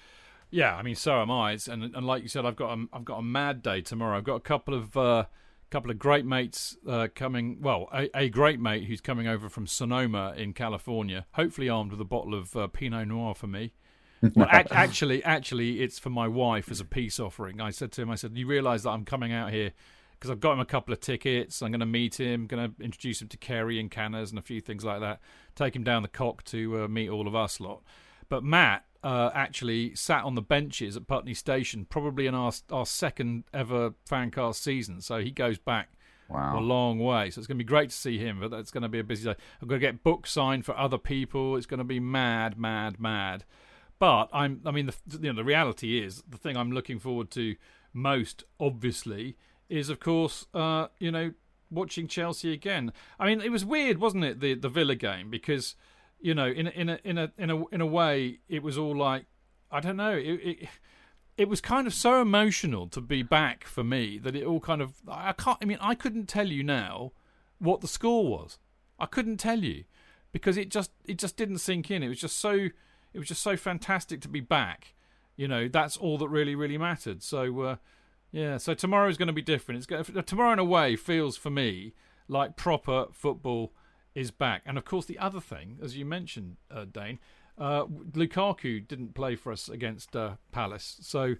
yeah, 0.52 0.76
I 0.76 0.82
mean, 0.82 0.94
so 0.94 1.20
am 1.20 1.30
I. 1.30 1.58
And 1.68 1.82
and 1.96 2.06
like 2.06 2.22
you 2.22 2.28
said, 2.28 2.44
I've 2.44 2.56
got 2.56 2.78
a, 2.78 2.84
I've 2.92 3.04
got 3.04 3.18
a 3.18 3.22
mad 3.22 3.62
day 3.62 3.80
tomorrow. 3.80 4.18
I've 4.18 4.24
got 4.24 4.36
a 4.36 4.40
couple 4.40 4.74
of 4.74 4.96
uh, 4.96 5.24
couple 5.70 5.90
of 5.90 5.98
great 5.98 6.26
mates 6.26 6.76
uh, 6.86 7.08
coming. 7.14 7.56
Well, 7.60 7.88
a, 7.92 8.10
a 8.14 8.28
great 8.28 8.60
mate 8.60 8.84
who's 8.84 9.00
coming 9.00 9.26
over 9.26 9.48
from 9.48 9.66
Sonoma 9.66 10.34
in 10.36 10.52
California, 10.52 11.26
hopefully 11.32 11.70
armed 11.70 11.90
with 11.90 12.00
a 12.00 12.04
bottle 12.04 12.34
of 12.34 12.54
uh, 12.54 12.66
Pinot 12.68 13.08
Noir 13.08 13.34
for 13.34 13.46
me. 13.46 13.72
well, 14.34 14.46
ac- 14.52 14.68
actually, 14.70 15.24
actually, 15.24 15.80
it's 15.80 15.98
for 15.98 16.10
my 16.10 16.28
wife 16.28 16.70
as 16.70 16.80
a 16.80 16.84
peace 16.84 17.18
offering. 17.18 17.60
I 17.60 17.70
said 17.70 17.90
to 17.92 18.02
him, 18.02 18.10
I 18.10 18.14
said, 18.16 18.36
"You 18.36 18.46
realise 18.46 18.82
that 18.82 18.90
I'm 18.90 19.06
coming 19.06 19.32
out 19.32 19.50
here 19.52 19.72
because 20.12 20.30
I've 20.30 20.40
got 20.40 20.52
him 20.52 20.60
a 20.60 20.66
couple 20.66 20.92
of 20.92 21.00
tickets. 21.00 21.62
I'm 21.62 21.70
going 21.70 21.80
to 21.80 21.86
meet 21.86 22.20
him, 22.20 22.46
going 22.46 22.74
to 22.74 22.84
introduce 22.84 23.22
him 23.22 23.28
to 23.28 23.38
Kerry 23.38 23.80
and 23.80 23.90
Canners 23.90 24.30
and 24.30 24.38
a 24.38 24.42
few 24.42 24.60
things 24.60 24.84
like 24.84 25.00
that. 25.00 25.20
Take 25.56 25.74
him 25.74 25.82
down 25.82 26.02
the 26.02 26.08
cock 26.08 26.44
to 26.44 26.84
uh, 26.84 26.88
meet 26.88 27.08
all 27.08 27.26
of 27.26 27.34
us 27.34 27.58
lot." 27.58 27.82
But 28.32 28.44
Matt 28.44 28.86
uh, 29.04 29.30
actually 29.34 29.94
sat 29.94 30.24
on 30.24 30.36
the 30.36 30.40
benches 30.40 30.96
at 30.96 31.06
Putney 31.06 31.34
Station, 31.34 31.84
probably 31.84 32.26
in 32.26 32.34
our 32.34 32.50
our 32.70 32.86
second 32.86 33.44
ever 33.52 33.90
fancast 34.10 34.54
season. 34.54 35.02
So 35.02 35.18
he 35.18 35.30
goes 35.30 35.58
back 35.58 35.90
Wow. 36.30 36.58
a 36.58 36.62
long 36.62 36.98
way. 36.98 37.28
So 37.28 37.40
it's 37.40 37.46
going 37.46 37.58
to 37.58 37.62
be 37.62 37.68
great 37.68 37.90
to 37.90 37.94
see 37.94 38.16
him. 38.16 38.40
But 38.40 38.50
that's 38.50 38.70
going 38.70 38.84
to 38.84 38.88
be 38.88 39.00
a 39.00 39.04
busy 39.04 39.24
day. 39.24 39.36
I'm 39.60 39.68
going 39.68 39.78
to 39.82 39.86
get 39.86 40.02
books 40.02 40.32
signed 40.32 40.64
for 40.64 40.74
other 40.78 40.96
people. 40.96 41.56
It's 41.56 41.66
going 41.66 41.76
to 41.76 41.84
be 41.84 42.00
mad, 42.00 42.58
mad, 42.58 42.98
mad. 42.98 43.44
But 43.98 44.30
I'm. 44.32 44.62
I 44.64 44.70
mean, 44.70 44.86
the 44.86 44.94
you 45.20 45.30
know 45.30 45.36
the 45.36 45.44
reality 45.44 46.02
is 46.02 46.24
the 46.26 46.38
thing 46.38 46.56
I'm 46.56 46.72
looking 46.72 46.98
forward 46.98 47.30
to 47.32 47.56
most, 47.92 48.44
obviously, 48.58 49.36
is 49.68 49.90
of 49.90 50.00
course, 50.00 50.46
uh, 50.54 50.86
you 50.98 51.10
know, 51.10 51.34
watching 51.70 52.08
Chelsea 52.08 52.54
again. 52.54 52.94
I 53.20 53.26
mean, 53.26 53.42
it 53.42 53.52
was 53.52 53.66
weird, 53.66 53.98
wasn't 53.98 54.24
it, 54.24 54.40
the 54.40 54.54
the 54.54 54.70
Villa 54.70 54.94
game 54.94 55.28
because 55.28 55.76
you 56.22 56.34
know, 56.34 56.46
in 56.46 56.68
in 56.68 56.88
a 56.88 56.98
in 57.04 57.18
a 57.18 57.32
in 57.36 57.50
a 57.50 57.66
in 57.68 57.80
a 57.80 57.86
way, 57.86 58.38
it 58.48 58.62
was 58.62 58.78
all 58.78 58.96
like 58.96 59.26
I 59.70 59.80
don't 59.80 59.96
know. 59.96 60.16
It, 60.16 60.40
it 60.42 60.68
it 61.36 61.48
was 61.48 61.60
kind 61.60 61.86
of 61.86 61.94
so 61.94 62.20
emotional 62.20 62.88
to 62.88 63.00
be 63.00 63.22
back 63.22 63.64
for 63.64 63.82
me 63.82 64.18
that 64.18 64.36
it 64.36 64.44
all 64.44 64.60
kind 64.60 64.80
of 64.80 64.94
I 65.08 65.32
can't. 65.32 65.58
I 65.60 65.64
mean, 65.64 65.78
I 65.80 65.94
couldn't 65.94 66.26
tell 66.26 66.48
you 66.48 66.62
now 66.62 67.12
what 67.58 67.80
the 67.80 67.88
score 67.88 68.26
was. 68.26 68.58
I 68.98 69.06
couldn't 69.06 69.38
tell 69.38 69.58
you 69.58 69.84
because 70.30 70.56
it 70.56 70.68
just 70.68 70.92
it 71.04 71.18
just 71.18 71.36
didn't 71.36 71.58
sink 71.58 71.90
in. 71.90 72.02
It 72.02 72.08
was 72.08 72.20
just 72.20 72.38
so 72.38 72.68
it 73.12 73.18
was 73.18 73.28
just 73.28 73.42
so 73.42 73.56
fantastic 73.56 74.20
to 74.22 74.28
be 74.28 74.40
back. 74.40 74.94
You 75.36 75.48
know, 75.48 75.66
that's 75.66 75.96
all 75.96 76.18
that 76.18 76.28
really 76.28 76.54
really 76.54 76.78
mattered. 76.78 77.22
So 77.22 77.60
uh, 77.62 77.76
yeah, 78.30 78.58
so 78.58 78.74
tomorrow 78.74 79.08
is 79.08 79.16
going 79.16 79.26
to 79.26 79.32
be 79.32 79.42
different. 79.42 79.78
It's 79.78 79.86
going 79.86 80.24
tomorrow 80.24 80.52
in 80.52 80.58
a 80.60 80.64
way 80.64 80.94
feels 80.94 81.36
for 81.36 81.50
me 81.50 81.94
like 82.28 82.56
proper 82.56 83.06
football 83.12 83.72
is 84.14 84.30
back. 84.30 84.62
And 84.66 84.78
of 84.78 84.84
course, 84.84 85.06
the 85.06 85.18
other 85.18 85.40
thing, 85.40 85.78
as 85.82 85.96
you 85.96 86.04
mentioned, 86.04 86.56
uh, 86.70 86.84
Dane, 86.84 87.18
uh, 87.58 87.84
Lukaku 87.84 88.86
didn't 88.86 89.14
play 89.14 89.36
for 89.36 89.52
us 89.52 89.68
against 89.68 90.16
uh, 90.16 90.32
Palace. 90.52 90.98
So 91.02 91.36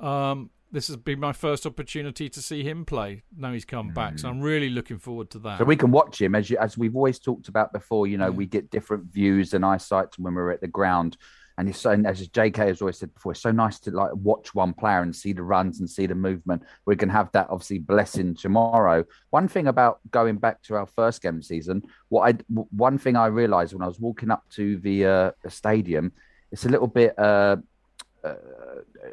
um, 0.00 0.50
this 0.70 0.86
has 0.88 0.96
been 0.96 1.20
my 1.20 1.32
first 1.32 1.66
opportunity 1.66 2.28
to 2.28 2.42
see 2.42 2.62
him 2.62 2.84
play. 2.84 3.22
Now 3.36 3.52
he's 3.52 3.64
come 3.64 3.92
back. 3.92 4.18
So 4.18 4.28
I'm 4.28 4.40
really 4.40 4.68
looking 4.68 4.98
forward 4.98 5.30
to 5.30 5.38
that. 5.40 5.58
So 5.58 5.64
we 5.64 5.76
can 5.76 5.90
watch 5.90 6.20
him 6.20 6.34
as 6.34 6.50
you, 6.50 6.58
as 6.58 6.76
we've 6.76 6.94
always 6.94 7.18
talked 7.18 7.48
about 7.48 7.72
before. 7.72 8.06
You 8.06 8.18
know, 8.18 8.30
we 8.30 8.46
get 8.46 8.70
different 8.70 9.04
views 9.04 9.54
and 9.54 9.64
eyesight 9.64 10.18
when 10.18 10.34
we're 10.34 10.50
at 10.50 10.60
the 10.60 10.68
ground. 10.68 11.16
And 11.58 11.68
it's 11.68 11.80
so, 11.80 11.90
as 11.90 12.28
JK 12.28 12.56
has 12.56 12.80
always 12.80 12.98
said 12.98 13.12
before, 13.12 13.32
it's 13.32 13.40
so 13.40 13.50
nice 13.50 13.80
to 13.80 13.90
like 13.90 14.12
watch 14.14 14.54
one 14.54 14.72
player 14.72 15.02
and 15.02 15.14
see 15.14 15.32
the 15.32 15.42
runs 15.42 15.80
and 15.80 15.90
see 15.90 16.06
the 16.06 16.14
movement. 16.14 16.62
We 16.86 16.94
can 16.94 17.08
have 17.08 17.32
that 17.32 17.48
obviously 17.50 17.80
blessing 17.80 18.36
tomorrow. 18.36 19.04
One 19.30 19.48
thing 19.48 19.66
about 19.66 19.98
going 20.12 20.36
back 20.36 20.62
to 20.62 20.76
our 20.76 20.86
first 20.86 21.20
game 21.20 21.42
season, 21.42 21.82
what 22.10 22.32
I 22.32 22.38
one 22.70 22.96
thing 22.96 23.16
I 23.16 23.26
realised 23.26 23.72
when 23.72 23.82
I 23.82 23.88
was 23.88 23.98
walking 23.98 24.30
up 24.30 24.44
to 24.50 24.78
the, 24.78 25.04
uh, 25.04 25.30
stadium, 25.48 26.12
it's 26.52 26.64
a 26.64 26.68
little 26.68 26.86
bit. 26.86 27.18
Uh, 27.18 27.56
uh, 28.22 28.34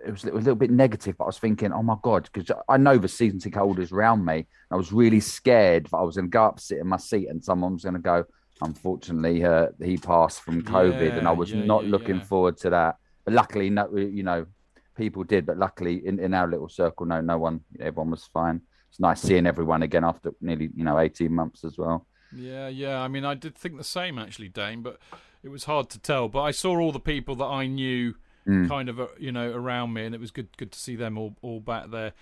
it 0.06 0.12
was 0.12 0.24
a 0.24 0.32
little 0.32 0.56
bit 0.56 0.72
negative, 0.72 1.18
but 1.18 1.26
I 1.26 1.28
was 1.28 1.40
thinking, 1.40 1.72
oh 1.72 1.84
my 1.84 1.96
god, 2.02 2.30
because 2.32 2.56
I 2.70 2.78
know 2.78 2.98
the 2.98 3.08
season 3.08 3.40
ticket 3.40 3.58
holders 3.58 3.92
around 3.92 4.24
me. 4.24 4.46
I 4.70 4.76
was 4.76 4.92
really 4.92 5.20
scared 5.20 5.86
that 5.86 5.98
I 5.98 6.04
was 6.04 6.16
going 6.16 6.28
to 6.28 6.32
go 6.32 6.46
up, 6.46 6.60
sit 6.60 6.78
in 6.78 6.88
my 6.88 6.98
seat, 6.98 7.28
and 7.28 7.44
someone 7.44 7.74
was 7.74 7.84
going 7.84 7.96
to 7.96 8.02
go. 8.02 8.26
Unfortunately, 8.62 9.44
uh, 9.44 9.68
he 9.84 9.98
passed 9.98 10.42
from 10.42 10.62
COVID, 10.64 11.18
and 11.18 11.28
I 11.28 11.32
was 11.32 11.52
yeah, 11.52 11.66
not 11.66 11.84
yeah, 11.84 11.92
looking 11.92 12.18
yeah. 12.18 12.24
forward 12.24 12.58
to 12.60 12.70
that. 12.70 12.98
But 13.26 13.34
luckily, 13.34 13.70
no, 13.70 13.96
you 13.96 14.24
know, 14.24 14.46
people 14.96 15.24
did. 15.24 15.46
But 15.46 15.58
luckily, 15.58 16.06
in, 16.06 16.20
in 16.20 16.34
our 16.34 16.48
little 16.48 16.70
circle, 16.70 17.06
no, 17.06 17.22
no 17.22 17.38
one, 17.38 17.62
everyone 17.80 18.12
was 18.12 18.26
fine. 18.26 18.62
It's 18.90 19.00
nice 19.00 19.22
seeing 19.22 19.46
everyone 19.46 19.84
again 19.84 20.06
after 20.06 20.32
nearly, 20.40 20.70
you 20.76 20.84
know, 20.86 21.00
eighteen 21.00 21.34
months 21.34 21.64
as 21.66 21.78
well. 21.78 22.08
Yeah, 22.36 22.70
yeah. 22.70 23.02
I 23.02 23.08
mean, 23.08 23.26
I 23.26 23.34
did 23.34 23.56
think 23.56 23.78
the 23.78 23.84
same 23.84 24.18
actually, 24.18 24.50
Dane, 24.50 24.82
but 24.82 25.00
it 25.44 25.50
was 25.50 25.66
hard 25.66 25.90
to 25.92 26.00
tell. 26.00 26.30
But 26.30 26.44
I 26.44 26.52
saw 26.52 26.80
all 26.80 26.92
the 26.92 27.00
people 27.00 27.36
that 27.36 27.46
I 27.46 27.68
knew, 27.68 28.16
Mm. 28.48 28.68
kind 28.70 28.90
of, 28.90 29.00
uh, 29.00 29.08
you 29.20 29.32
know, 29.32 29.52
around 29.52 29.94
me, 29.94 30.06
and 30.06 30.14
it 30.14 30.22
was 30.22 30.30
good, 30.30 30.56
good 30.56 30.72
to 30.72 30.78
see 30.78 30.96
them 30.96 31.18
all, 31.18 31.36
all 31.42 31.60
back 31.60 31.90
there. 31.90 32.14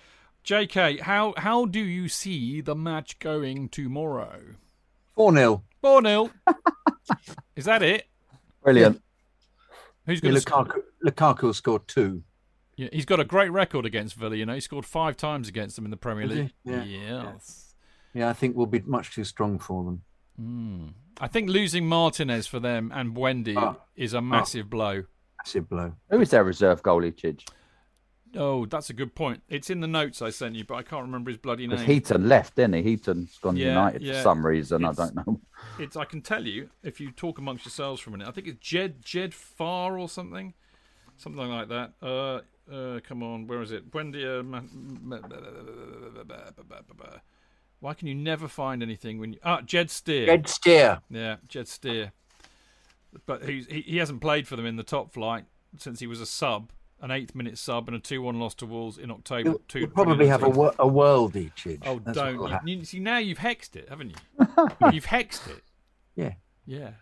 J.K., 0.42 0.98
how 0.98 1.34
how 1.36 1.66
do 1.66 1.80
you 1.80 2.08
see 2.08 2.62
the 2.62 2.74
match 2.74 3.18
going 3.18 3.68
tomorrow? 3.68 4.40
4 5.16 5.32
0. 5.34 5.62
Four 5.80 6.02
0 6.02 6.30
Is 7.56 7.64
that 7.66 7.82
it? 7.82 8.08
Brilliant. 8.62 9.02
Who's 10.06 10.20
going 10.20 10.34
to? 10.34 10.40
Lukaku, 10.40 10.82
Lukaku 11.04 11.54
scored 11.54 11.86
two. 11.88 12.22
Yeah, 12.76 12.88
he's 12.92 13.04
got 13.04 13.20
a 13.20 13.24
great 13.24 13.50
record 13.50 13.86
against 13.86 14.14
Villa. 14.16 14.34
You 14.36 14.46
know, 14.46 14.54
he 14.54 14.60
scored 14.60 14.84
five 14.84 15.16
times 15.16 15.48
against 15.48 15.76
them 15.76 15.84
in 15.84 15.90
the 15.90 15.96
Premier 15.96 16.26
League. 16.26 16.52
Yeah. 16.64 16.82
Yes. 16.82 17.74
Yeah, 18.12 18.28
I 18.28 18.32
think 18.32 18.56
we'll 18.56 18.66
be 18.66 18.80
much 18.80 19.14
too 19.14 19.24
strong 19.24 19.58
for 19.58 19.84
them. 19.84 20.02
Mm. 20.40 20.92
I 21.20 21.28
think 21.28 21.48
losing 21.48 21.86
Martinez 21.86 22.46
for 22.46 22.58
them 22.58 22.90
and 22.94 23.14
Buendía 23.14 23.56
Ah. 23.56 23.76
is 23.94 24.14
a 24.14 24.20
massive 24.20 24.68
blow. 24.68 25.04
Massive 25.38 25.68
blow. 25.68 25.92
Who 26.10 26.20
is 26.20 26.30
their 26.30 26.42
reserve 26.44 26.82
goalie, 26.82 27.12
Chidge? 27.14 27.46
Oh, 28.36 28.66
that's 28.66 28.90
a 28.90 28.92
good 28.92 29.14
point. 29.14 29.42
It's 29.48 29.70
in 29.70 29.80
the 29.80 29.86
notes 29.86 30.20
I 30.20 30.30
sent 30.30 30.54
you, 30.56 30.64
but 30.64 30.74
I 30.74 30.82
can't 30.82 31.02
remember 31.02 31.30
his 31.30 31.38
bloody 31.38 31.66
Because 31.66 31.86
name. 31.86 31.90
Heaton 31.90 32.28
left, 32.28 32.56
didn't 32.56 32.74
he? 32.74 32.82
Heaton's 32.82 33.38
gone 33.38 33.56
Yeah, 33.56 33.68
United 33.68 34.02
yeah. 34.02 34.14
for 34.14 34.22
some 34.22 34.44
reason. 34.44 34.82
It's- 34.84 34.98
I 34.98 35.04
don't 35.06 35.26
know. 35.26 35.40
It's 35.78 35.96
I 35.96 36.04
can 36.04 36.20
tell 36.20 36.44
you 36.46 36.68
if 36.82 37.00
you 37.00 37.10
talk 37.10 37.38
amongst 37.38 37.64
yourselves 37.64 38.00
for 38.00 38.10
a 38.10 38.12
minute. 38.12 38.28
I 38.28 38.32
think 38.32 38.46
it's 38.48 38.58
Jed 38.60 39.02
Jed 39.02 39.32
Farr 39.34 39.98
or 39.98 40.08
something, 40.08 40.52
something 41.16 41.48
like 41.48 41.68
that. 41.68 41.92
Uh, 42.02 42.40
uh, 42.70 43.00
come 43.00 43.22
on, 43.22 43.46
where 43.46 43.62
is 43.62 43.70
it? 43.72 43.84
Wendy. 43.94 44.26
Uh, 44.26 44.42
ma- 44.42 44.60
ma- 44.72 45.18
why 47.80 47.94
can 47.94 48.08
you 48.08 48.14
never 48.14 48.48
find 48.48 48.82
anything 48.82 49.18
when 49.18 49.34
you 49.34 49.38
ah 49.44 49.60
Jed 49.60 49.90
Steer? 49.90 50.26
Jed 50.26 50.48
Steer. 50.48 51.00
Yeah, 51.10 51.36
Jed 51.48 51.68
Steer. 51.68 52.12
But 53.26 53.44
he's, 53.48 53.66
he 53.66 53.82
he 53.82 53.96
hasn't 53.98 54.20
played 54.20 54.48
for 54.48 54.56
them 54.56 54.66
in 54.66 54.76
the 54.76 54.82
top 54.82 55.12
flight 55.12 55.44
since 55.78 56.00
he 56.00 56.06
was 56.06 56.20
a 56.20 56.26
sub, 56.26 56.70
an 57.04 57.10
eighth 57.10 57.34
minute 57.34 57.58
sub, 57.58 57.86
and 57.86 57.96
a 57.96 58.00
two-one 58.00 58.40
loss 58.40 58.54
to 58.56 58.66
Wolves 58.66 58.98
in 58.98 59.10
October. 59.10 59.50
You'll, 59.50 59.60
two- 59.68 59.80
you'll 59.80 59.90
probably 59.90 60.26
have 60.26 60.42
a, 60.42 60.46
2019. 60.46 60.56
wor- 60.56 60.74
a 60.78 60.90
worldie, 61.30 61.52
Chidge. 61.54 61.82
Oh, 61.86 62.00
That's 62.04 62.16
don't 62.16 62.40
you, 62.66 62.78
you- 62.78 62.84
see 62.84 62.98
now 62.98 63.18
you've 63.18 63.38
hexed 63.38 63.76
it, 63.76 63.88
haven't 63.88 64.10
you? 64.10 64.46
you've 64.92 65.06
hexed 65.06 65.48
it. 65.50 65.62
Yeah. 66.16 66.34
Yeah, 66.66 66.92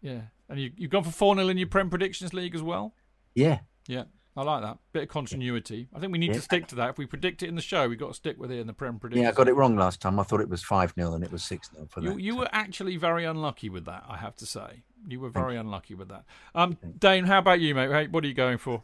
yeah. 0.00 0.20
And 0.48 0.58
you, 0.58 0.70
you've 0.76 0.90
gone 0.90 1.04
for 1.04 1.10
4 1.10 1.36
0 1.36 1.48
in 1.48 1.58
your 1.58 1.68
Prem 1.68 1.90
Predictions 1.90 2.32
League 2.34 2.54
as 2.54 2.62
well? 2.62 2.94
Yeah. 3.34 3.60
Yeah, 3.86 4.04
I 4.36 4.42
like 4.42 4.62
that. 4.62 4.78
Bit 4.92 5.02
of 5.04 5.08
continuity. 5.10 5.88
I 5.94 5.98
think 6.00 6.10
we 6.12 6.18
need 6.18 6.32
to 6.32 6.40
stick 6.40 6.66
to 6.68 6.74
that. 6.76 6.90
If 6.90 6.98
we 6.98 7.04
predict 7.06 7.42
it 7.42 7.48
in 7.48 7.54
the 7.54 7.60
show, 7.62 7.88
we've 7.88 7.98
got 7.98 8.08
to 8.08 8.14
stick 8.14 8.38
with 8.38 8.50
it 8.50 8.58
in 8.60 8.66
the 8.66 8.72
Prem 8.72 8.98
Predictions. 8.98 9.22
Yeah, 9.24 9.28
I 9.28 9.32
got 9.32 9.48
it 9.48 9.54
wrong 9.54 9.76
last 9.76 10.00
time. 10.00 10.18
I 10.18 10.22
thought 10.22 10.40
it 10.40 10.48
was 10.48 10.62
5 10.62 10.94
0 10.98 11.12
and 11.14 11.22
it 11.22 11.30
was 11.30 11.44
6 11.44 11.70
0 11.74 11.86
for 11.90 12.00
You, 12.00 12.14
that. 12.14 12.20
you 12.20 12.36
were 12.36 12.48
actually 12.52 12.96
very 12.96 13.24
unlucky 13.26 13.68
with 13.68 13.84
that, 13.84 14.04
I 14.08 14.16
have 14.16 14.34
to 14.36 14.46
say. 14.46 14.82
You 15.06 15.20
were 15.20 15.30
very 15.30 15.56
unlucky 15.56 15.94
with 15.94 16.08
that. 16.08 16.24
Um, 16.54 16.76
Dane, 16.98 17.24
how 17.26 17.38
about 17.38 17.60
you, 17.60 17.74
mate? 17.74 17.90
Hey, 17.90 18.06
what 18.08 18.24
are 18.24 18.26
you 18.28 18.34
going 18.34 18.58
for? 18.58 18.82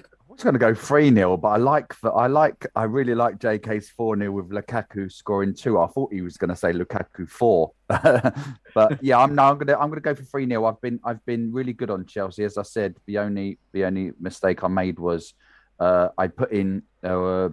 I 0.00 0.32
was 0.32 0.42
going 0.42 0.52
to 0.52 0.58
go 0.58 0.74
3 0.74 1.12
0, 1.14 1.36
but 1.36 1.48
I 1.48 1.56
like 1.56 1.98
that. 2.00 2.10
I 2.10 2.26
like, 2.26 2.66
I 2.76 2.84
really 2.84 3.14
like 3.14 3.38
JK's 3.38 3.88
4 3.90 4.18
0 4.18 4.30
with 4.30 4.50
Lukaku 4.50 5.10
scoring 5.10 5.54
two. 5.54 5.80
I 5.80 5.86
thought 5.86 6.12
he 6.12 6.20
was 6.20 6.36
going 6.36 6.50
to 6.50 6.56
say 6.56 6.72
Lukaku 6.72 7.28
4. 7.28 7.72
but 7.88 9.02
yeah, 9.02 9.18
I'm 9.18 9.34
now 9.34 9.50
I'm 9.50 9.56
going 9.56 9.68
to, 9.68 9.78
I'm 9.78 9.88
going 9.88 10.00
to 10.00 10.00
go 10.00 10.14
for 10.14 10.22
3 10.22 10.46
0. 10.46 10.64
I've 10.64 10.80
been, 10.80 11.00
I've 11.04 11.24
been 11.26 11.52
really 11.52 11.72
good 11.72 11.90
on 11.90 12.06
Chelsea. 12.06 12.44
As 12.44 12.58
I 12.58 12.62
said, 12.62 12.94
the 13.06 13.18
only, 13.18 13.58
the 13.72 13.84
only 13.84 14.12
mistake 14.20 14.62
I 14.62 14.68
made 14.68 14.98
was 14.98 15.34
uh, 15.80 16.08
I 16.16 16.28
put 16.28 16.52
in, 16.52 16.82
uh, 17.02 17.48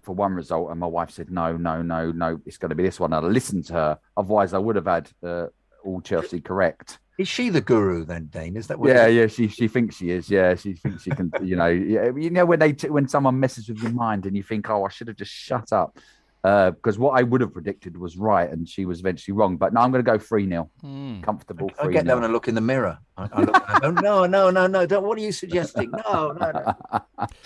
for 0.00 0.14
one 0.14 0.32
result, 0.34 0.70
and 0.70 0.80
my 0.80 0.86
wife 0.86 1.10
said, 1.10 1.30
"No, 1.30 1.56
no, 1.56 1.82
no, 1.82 2.10
no, 2.12 2.40
it's 2.46 2.56
going 2.56 2.70
to 2.70 2.74
be 2.74 2.82
this 2.82 2.98
one." 2.98 3.12
I 3.12 3.18
listened 3.18 3.66
to 3.66 3.74
her. 3.74 3.98
Otherwise, 4.16 4.54
I 4.54 4.58
would 4.58 4.76
have 4.76 4.86
had 4.86 5.10
uh, 5.22 5.46
all 5.84 6.00
Chelsea 6.00 6.40
correct. 6.40 6.98
Is 7.18 7.28
she 7.28 7.50
the 7.50 7.60
guru 7.60 8.04
then, 8.04 8.26
Dane? 8.26 8.56
Is 8.56 8.68
that 8.68 8.78
what? 8.78 8.88
Yeah, 8.88 9.06
yeah, 9.06 9.26
she 9.26 9.48
she 9.48 9.68
thinks 9.68 9.96
she 9.96 10.10
is. 10.10 10.30
Yeah, 10.30 10.54
she 10.54 10.72
thinks 10.74 11.02
she 11.02 11.10
can. 11.10 11.30
You 11.42 11.56
know, 11.56 11.66
yeah, 11.68 12.10
you 12.16 12.30
know 12.30 12.46
when 12.46 12.58
they 12.58 12.72
t- 12.72 12.88
when 12.88 13.06
someone 13.08 13.38
messes 13.38 13.68
with 13.68 13.78
your 13.82 13.92
mind 13.92 14.26
and 14.26 14.36
you 14.36 14.42
think, 14.42 14.68
oh, 14.70 14.84
I 14.84 14.88
should 14.88 15.08
have 15.08 15.16
just 15.16 15.30
shut 15.30 15.72
up, 15.72 15.98
because 16.42 16.98
what 16.98 17.18
I 17.18 17.22
would 17.22 17.40
have 17.42 17.52
predicted 17.52 17.96
was 17.96 18.16
right, 18.16 18.50
and 18.50 18.66
she 18.68 18.86
was 18.86 19.00
eventually 19.00 19.34
wrong. 19.34 19.56
But 19.58 19.74
now 19.74 19.82
I'm 19.82 19.92
going 19.92 20.04
to 20.04 20.10
go 20.10 20.18
three 20.18 20.48
0 20.48 20.70
Hmm. 20.80 21.20
comfortable. 21.20 21.70
I 21.78 21.84
three 21.84 21.92
get 21.92 22.06
down 22.06 22.16
0 22.16 22.24
and 22.24 22.32
look 22.32 22.48
in 22.48 22.54
the 22.54 22.60
mirror. 22.62 22.98
I, 23.16 23.28
I 23.30 23.40
look, 23.42 23.64
I 23.68 23.80
go, 23.80 23.90
no, 24.00 24.26
no, 24.26 24.50
no, 24.50 24.66
no. 24.66 24.86
Don't, 24.86 25.04
what 25.04 25.18
are 25.18 25.22
you 25.22 25.32
suggesting? 25.32 25.90
No, 25.90 26.32
no, 26.32 26.50
no. 26.90 27.26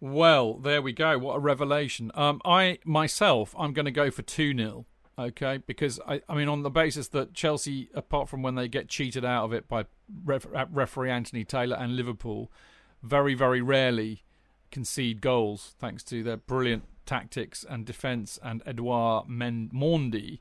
Well, 0.00 0.54
there 0.54 0.80
we 0.80 0.92
go. 0.92 1.18
What 1.18 1.34
a 1.34 1.40
revelation. 1.40 2.12
Um, 2.14 2.40
I 2.44 2.78
myself, 2.84 3.52
I'm 3.58 3.72
going 3.72 3.84
to 3.86 3.90
go 3.90 4.12
for 4.12 4.22
two 4.22 4.56
0 4.56 4.86
Okay, 5.18 5.58
because 5.66 5.98
I, 6.06 6.20
I 6.28 6.36
mean, 6.36 6.48
on 6.48 6.62
the 6.62 6.70
basis 6.70 7.08
that 7.08 7.34
Chelsea, 7.34 7.88
apart 7.92 8.28
from 8.28 8.42
when 8.42 8.54
they 8.54 8.68
get 8.68 8.88
cheated 8.88 9.24
out 9.24 9.44
of 9.44 9.52
it 9.52 9.66
by 9.66 9.86
ref, 10.24 10.46
uh, 10.54 10.66
referee 10.70 11.10
Anthony 11.10 11.44
Taylor 11.44 11.76
and 11.76 11.96
Liverpool, 11.96 12.52
very, 13.02 13.34
very 13.34 13.60
rarely 13.60 14.22
concede 14.70 15.20
goals 15.20 15.74
thanks 15.80 16.04
to 16.04 16.22
their 16.22 16.36
brilliant 16.36 16.84
tactics 17.04 17.64
and 17.68 17.84
defence 17.84 18.38
and 18.44 18.62
Edouard 18.64 19.28
Men- 19.28 19.70
Mendy. 19.74 20.38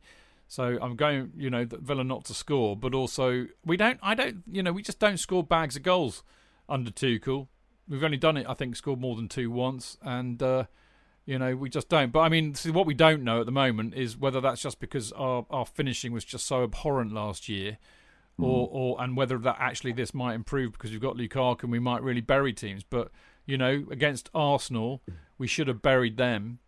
So 0.48 0.78
I'm 0.80 0.95
going, 0.95 1.32
you 1.36 1.49
know, 1.49 1.66
Villa 1.66 2.04
not 2.04 2.26
to 2.26 2.36
score, 2.36 2.76
but 2.76 2.94
also 2.94 3.48
we 3.66 3.78
don't, 3.78 3.99
I 4.04 4.14
don't, 4.14 4.44
you 4.49 4.62
know, 4.62 4.74
we 4.74 4.84
just 4.84 4.99
don't 4.99 5.18
score 5.18 5.44
bags 5.44 5.76
of 5.76 5.82
goals 5.84 6.24
under 6.70 6.91
Tuchel. 6.91 7.48
We've 7.90 8.04
only 8.04 8.18
done 8.18 8.38
it, 8.38 8.45
I 8.48 8.54
think, 8.54 8.76
scored 8.76 8.99
more 8.99 9.16
than 9.16 9.28
two 9.28 9.49
once, 9.49 9.98
and 10.04 10.41
uh, 10.44 10.66
you 11.28 11.38
know 11.38 11.56
we 11.56 11.70
just 11.70 11.90
don't. 11.90 12.12
But 12.12 12.22
I 12.22 12.30
mean, 12.30 12.56
see, 12.56 12.72
what 12.72 12.88
we 12.88 12.95
don't 12.95 13.24
know 13.24 13.41
at 13.41 13.45
the 13.45 13.52
moment 13.52 13.94
is 13.94 14.18
whether 14.18 14.41
that's 14.41 14.62
just 14.62 14.80
because 14.80 15.12
our, 15.12 15.45
our 15.52 15.66
finishing 15.66 16.14
was 16.14 16.26
just 16.26 16.48
so 16.48 16.64
abhorrent 16.64 17.14
last 17.14 17.48
year, 17.48 17.78
hmm. 18.38 18.45
or 18.45 18.70
or 18.72 19.02
and 19.04 19.16
whether 19.16 19.38
that 19.38 19.58
actually 19.60 19.91
this 19.91 20.14
might 20.14 20.34
improve 20.34 20.72
because 20.72 20.90
we've 20.90 21.02
got 21.02 21.18
Lukaku 21.18 21.64
and 21.64 21.72
we 21.72 21.80
might 21.80 22.02
really 22.02 22.22
bury 22.22 22.54
teams. 22.54 22.84
But 22.84 23.12
you 23.45 23.58
know, 23.58 23.86
against 23.91 24.30
Arsenal, 24.34 25.04
we 25.38 25.48
should 25.48 25.68
have 25.68 25.82
buried 25.82 26.16
them, 26.18 26.60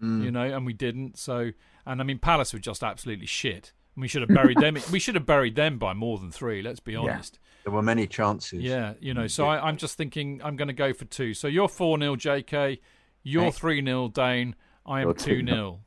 hmm. 0.00 0.24
you 0.24 0.32
know, 0.32 0.42
and 0.42 0.66
we 0.66 0.72
didn't. 0.72 1.16
So, 1.16 1.52
and 1.86 2.00
I 2.00 2.04
mean, 2.04 2.18
Palace 2.18 2.52
were 2.52 2.58
just 2.58 2.82
absolutely 2.82 3.26
shit. 3.26 3.72
And 3.94 4.02
we 4.02 4.08
should 4.08 4.22
have 4.22 4.34
buried 4.34 4.58
them. 4.58 4.76
We 4.92 4.98
should 4.98 5.14
have 5.14 5.26
buried 5.26 5.54
them 5.54 5.78
by 5.78 5.94
more 5.94 6.18
than 6.18 6.30
three. 6.32 6.60
Let's 6.62 6.80
be 6.80 6.94
honest. 6.94 7.38
There 7.64 7.72
were 7.72 7.82
many 7.82 8.06
chances. 8.06 8.62
Yeah, 8.62 8.94
you 9.00 9.12
know, 9.12 9.26
so 9.26 9.46
I, 9.46 9.66
I'm 9.68 9.76
just 9.76 9.96
thinking 9.96 10.40
I'm 10.42 10.56
going 10.56 10.68
to 10.68 10.74
go 10.74 10.92
for 10.92 11.04
two. 11.04 11.34
So 11.34 11.48
you're 11.48 11.68
4 11.68 11.98
0, 11.98 12.16
JK. 12.16 12.78
You're 13.28 13.52
3 13.52 13.84
0, 13.84 14.08
Dane. 14.08 14.54
I 14.86 15.02
am 15.02 15.14
2 15.14 15.42
2-0. 15.42 15.78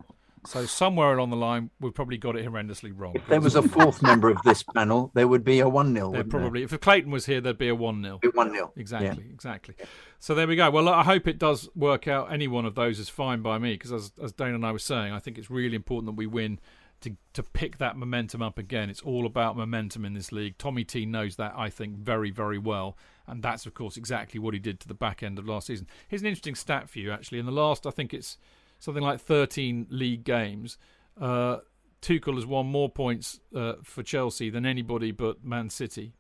So 0.46 0.66
somewhere 0.66 1.14
along 1.14 1.30
the 1.30 1.36
line, 1.36 1.70
we've 1.80 1.94
probably 1.94 2.18
got 2.18 2.36
it 2.36 2.46
horrendously 2.46 2.92
wrong. 2.96 3.14
If 3.16 3.28
there 3.28 3.42
was 3.42 3.56
a 3.56 3.62
fourth 3.62 4.02
member 4.02 4.30
of 4.30 4.42
this 4.44 4.64
panel, 4.64 5.12
there 5.14 5.28
would 5.28 5.44
be 5.44 5.60
a 5.60 5.70
1 5.70 5.94
0. 5.94 6.12
There 6.12 6.24
probably, 6.24 6.64
if 6.64 6.80
Clayton 6.80 7.12
was 7.12 7.26
here, 7.28 7.42
there'd 7.42 7.58
be 7.58 7.68
a 7.68 7.76
1 7.76 8.04
0. 8.04 8.20
1 8.34 8.52
0. 8.52 8.74
Exactly, 8.76 9.26
exactly. 9.32 9.76
So 10.20 10.34
there 10.34 10.48
we 10.48 10.56
go. 10.56 10.70
Well, 10.72 10.90
I 10.90 11.04
hope 11.04 11.28
it 11.28 11.38
does 11.38 11.70
work 11.76 12.08
out. 12.08 12.32
Any 12.32 12.48
one 12.48 12.66
of 12.66 12.76
those 12.76 13.00
is 13.00 13.10
fine 13.10 13.42
by 13.42 13.58
me 13.60 13.74
because, 13.74 13.92
as, 13.92 14.12
as 14.22 14.32
Dane 14.32 14.56
and 14.56 14.66
I 14.66 14.72
were 14.72 14.80
saying, 14.80 15.14
I 15.14 15.20
think 15.20 15.38
it's 15.38 15.52
really 15.52 15.76
important 15.76 16.08
that 16.08 16.18
we 16.18 16.28
win 16.28 16.60
to 17.02 17.16
to 17.34 17.44
pick 17.44 17.78
that 17.78 17.98
momentum 17.98 18.42
up 18.42 18.58
again. 18.58 18.90
It's 18.90 19.02
all 19.02 19.26
about 19.26 19.58
momentum 19.58 20.06
in 20.06 20.14
this 20.14 20.32
league. 20.32 20.58
Tommy 20.58 20.84
T 20.84 21.06
knows 21.06 21.36
that, 21.36 21.54
I 21.56 21.70
think, 21.70 21.98
very, 21.98 22.32
very 22.32 22.58
well. 22.58 22.98
And 23.32 23.42
that's, 23.42 23.66
of 23.66 23.74
course, 23.74 23.96
exactly 23.98 24.40
what 24.40 24.54
he 24.54 24.60
did 24.60 24.80
to 24.82 24.88
the 24.88 24.94
back 24.94 25.24
end 25.24 25.40
of 25.40 25.48
last 25.48 25.68
season. 25.68 25.88
Here's 26.10 26.22
an 26.22 26.28
interesting 26.28 26.54
stat 26.56 26.90
for 26.90 27.00
you, 27.00 27.12
actually. 27.12 27.40
In 27.40 27.46
the 27.46 27.52
last, 27.52 27.88
I 27.88 27.90
think 27.90 28.14
it's 28.14 28.38
something 28.80 29.02
like 29.02 29.22
13 29.22 29.88
league 29.90 30.24
games, 30.26 30.78
uh, 31.20 31.58
Tuchel 32.02 32.36
has 32.36 32.46
won 32.46 32.66
more 32.66 32.90
points 32.90 33.40
uh, 33.56 33.74
for 33.84 34.04
Chelsea 34.04 34.50
than 34.50 34.66
anybody 34.66 35.12
but 35.12 35.44
Man 35.46 35.70
City. 35.70 36.14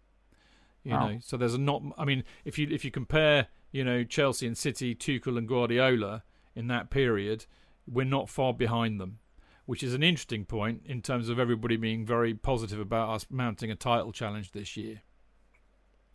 You 0.84 0.92
Wow. 0.94 1.08
know, 1.10 1.18
so 1.22 1.38
there's 1.38 1.54
a 1.54 1.58
not. 1.60 1.84
I 1.98 2.06
mean, 2.06 2.24
if 2.46 2.58
you 2.58 2.68
if 2.72 2.84
you 2.86 2.92
compare, 2.92 3.48
you 3.72 3.84
know, 3.84 4.04
Chelsea 4.04 4.48
and 4.48 4.58
City, 4.58 4.96
Tuchel 4.96 5.38
and 5.38 5.48
Guardiola 5.48 6.24
in 6.56 6.68
that 6.68 6.90
period, 6.90 7.46
we're 7.88 8.06
not 8.06 8.30
far 8.30 8.54
behind 8.54 9.00
them, 9.00 9.20
which 9.66 9.84
is 9.84 9.94
an 9.94 10.02
interesting 10.02 10.46
point 10.46 10.82
in 10.86 11.02
terms 11.02 11.30
of 11.30 11.40
everybody 11.40 11.76
being 11.78 12.06
very 12.06 12.34
positive 12.34 12.80
about 12.80 13.10
us 13.10 13.26
mounting 13.30 13.70
a 13.70 13.76
title 13.76 14.12
challenge 14.12 14.54
this 14.54 14.76
year. 14.78 15.02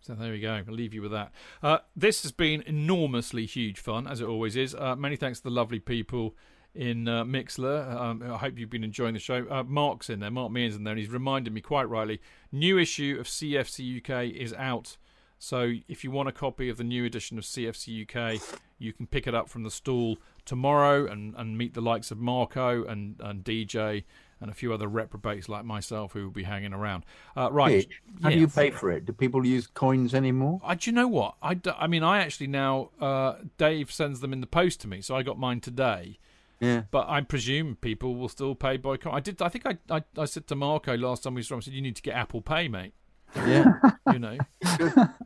So 0.01 0.15
there 0.15 0.31
we 0.31 0.41
go. 0.41 0.63
I'll 0.67 0.75
leave 0.75 0.95
you 0.95 1.03
with 1.03 1.13
that. 1.13 1.33
Uh, 1.63 1.79
this 1.97 2.23
has 2.23 2.33
been 2.33 2.63
enormously 2.63 3.45
huge 3.45 3.81
fun, 3.81 4.07
as 4.07 4.21
it 4.21 4.27
always 4.27 4.55
is. 4.55 4.75
Uh, 4.75 4.95
many 4.95 5.17
thanks 5.17 5.41
to 5.41 5.45
the 5.45 5.51
lovely 5.51 5.81
people 5.81 6.37
in 6.75 7.09
uh, 7.09 7.25
Mixlr. 7.25 7.91
Um, 7.91 8.23
I 8.23 8.37
hope 8.37 8.59
you've 8.59 8.71
been 8.71 8.85
enjoying 8.85 9.15
the 9.15 9.21
show. 9.21 9.47
Uh, 9.51 9.65
Mark's 9.65 10.09
in 10.09 10.21
there. 10.21 10.31
Mark 10.31 10.53
Mears 10.53 10.77
in 10.77 10.85
there, 10.85 10.93
and 10.93 11.01
he's 11.01 11.11
reminded 11.11 11.53
me 11.53 11.61
quite 11.61 11.89
rightly. 11.89 12.21
New 12.53 12.79
issue 12.79 13.17
of 13.19 13.27
CFC 13.27 13.99
UK 13.99 14.33
is 14.33 14.53
out. 14.53 14.97
So 15.39 15.73
if 15.89 16.05
you 16.05 16.11
want 16.11 16.29
a 16.29 16.33
copy 16.33 16.69
of 16.69 16.77
the 16.77 16.85
new 16.85 17.05
edition 17.05 17.37
of 17.39 17.45
CFC 17.45 18.03
UK, 18.03 18.41
you 18.79 18.93
can 18.93 19.07
pick 19.07 19.27
it 19.27 19.35
up 19.35 19.49
from 19.49 19.65
the 19.65 19.71
stall 19.71 20.19
tomorrow 20.45 21.07
and, 21.07 21.35
and 21.37 21.59
meet 21.59 21.75
the 21.75 21.81
likes 21.81 22.11
of 22.11 22.19
Marco 22.19 22.85
and, 22.85 23.17
and 23.21 23.45
DJ 23.45 24.05
and 24.41 24.51
a 24.51 24.55
few 24.55 24.73
other 24.73 24.87
reprobates 24.87 25.49
like 25.49 25.65
myself 25.65 26.13
who 26.13 26.25
will 26.25 26.31
be 26.31 26.43
hanging 26.43 26.73
around. 26.73 27.05
Uh, 27.37 27.51
right. 27.51 27.89
Pitch, 27.89 28.03
How 28.23 28.31
do 28.31 28.39
you 28.39 28.49
pay 28.49 28.71
for 28.71 28.91
it? 28.91 29.07
Do 29.07 29.13
people 29.13 29.45
use 29.47 29.67
coins 29.67 30.15
anymore? 30.15 30.61
I, 30.65 30.75
do 30.75 30.91
you 30.91 30.95
know 30.95 31.09
what? 31.09 31.37
I, 31.43 31.59
I 31.79 31.87
mean, 31.87 32.03
I 32.03 32.19
actually 32.21 32.49
now, 32.49 32.91
uh, 33.01 33.37
Dave 33.59 33.91
sends 33.91 34.21
them 34.21 34.33
in 34.33 34.41
the 34.41 34.47
post 34.47 34.81
to 34.83 34.89
me, 34.89 35.01
so 35.01 35.17
I 35.17 35.23
got 35.23 35.39
mine 35.39 35.61
today. 35.61 36.19
Yeah. 36.61 36.83
But 36.91 37.09
I 37.09 37.21
presume 37.21 37.77
people 37.77 38.15
will 38.15 38.29
still 38.29 38.55
pay 38.55 38.77
by 38.77 38.97
coin. 38.97 39.15
I 39.15 39.21
did. 39.21 39.43
I 39.43 39.49
think 39.49 39.67
I, 39.67 39.79
I, 39.91 40.03
I 40.17 40.25
said 40.25 40.47
to 40.49 40.55
Marco 40.55 40.97
last 40.97 41.23
time 41.23 41.35
we 41.35 41.43
saw 41.43 41.55
him, 41.55 41.59
I 41.59 41.61
said, 41.63 41.75
you 41.75 41.83
need 41.83 41.97
to 41.97 42.03
get 42.03 42.15
Apple 42.15 42.41
Pay, 42.41 42.69
mate. 42.69 42.95
Yeah. 43.35 43.73
You 44.13 44.21
know, 44.21 44.39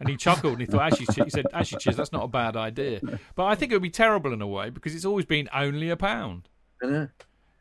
and 0.01 0.09
he 0.09 0.17
chuckled 0.17 0.55
and 0.55 0.63
he 0.63 0.67
thought, 0.67 0.81
actually, 0.91 1.23
he 1.23 1.29
said, 1.29 1.47
actually, 1.53 1.81
cheers, 1.81 1.97
that's 1.97 2.13
not 2.13 2.25
a 2.25 2.29
bad 2.29 2.57
idea. 2.57 2.99
But 3.35 3.45
I 3.45 3.55
think 3.55 3.71
it 3.71 3.75
would 3.75 3.83
be 3.83 3.91
terrible 3.91 4.33
in 4.33 4.41
a 4.41 4.47
way 4.47 4.71
because 4.71 4.95
it's 4.95 5.05
always 5.05 5.27
been 5.27 5.51
only 5.53 5.91
a 5.91 5.97
pound. 5.97 6.49
Yeah. 6.83 7.09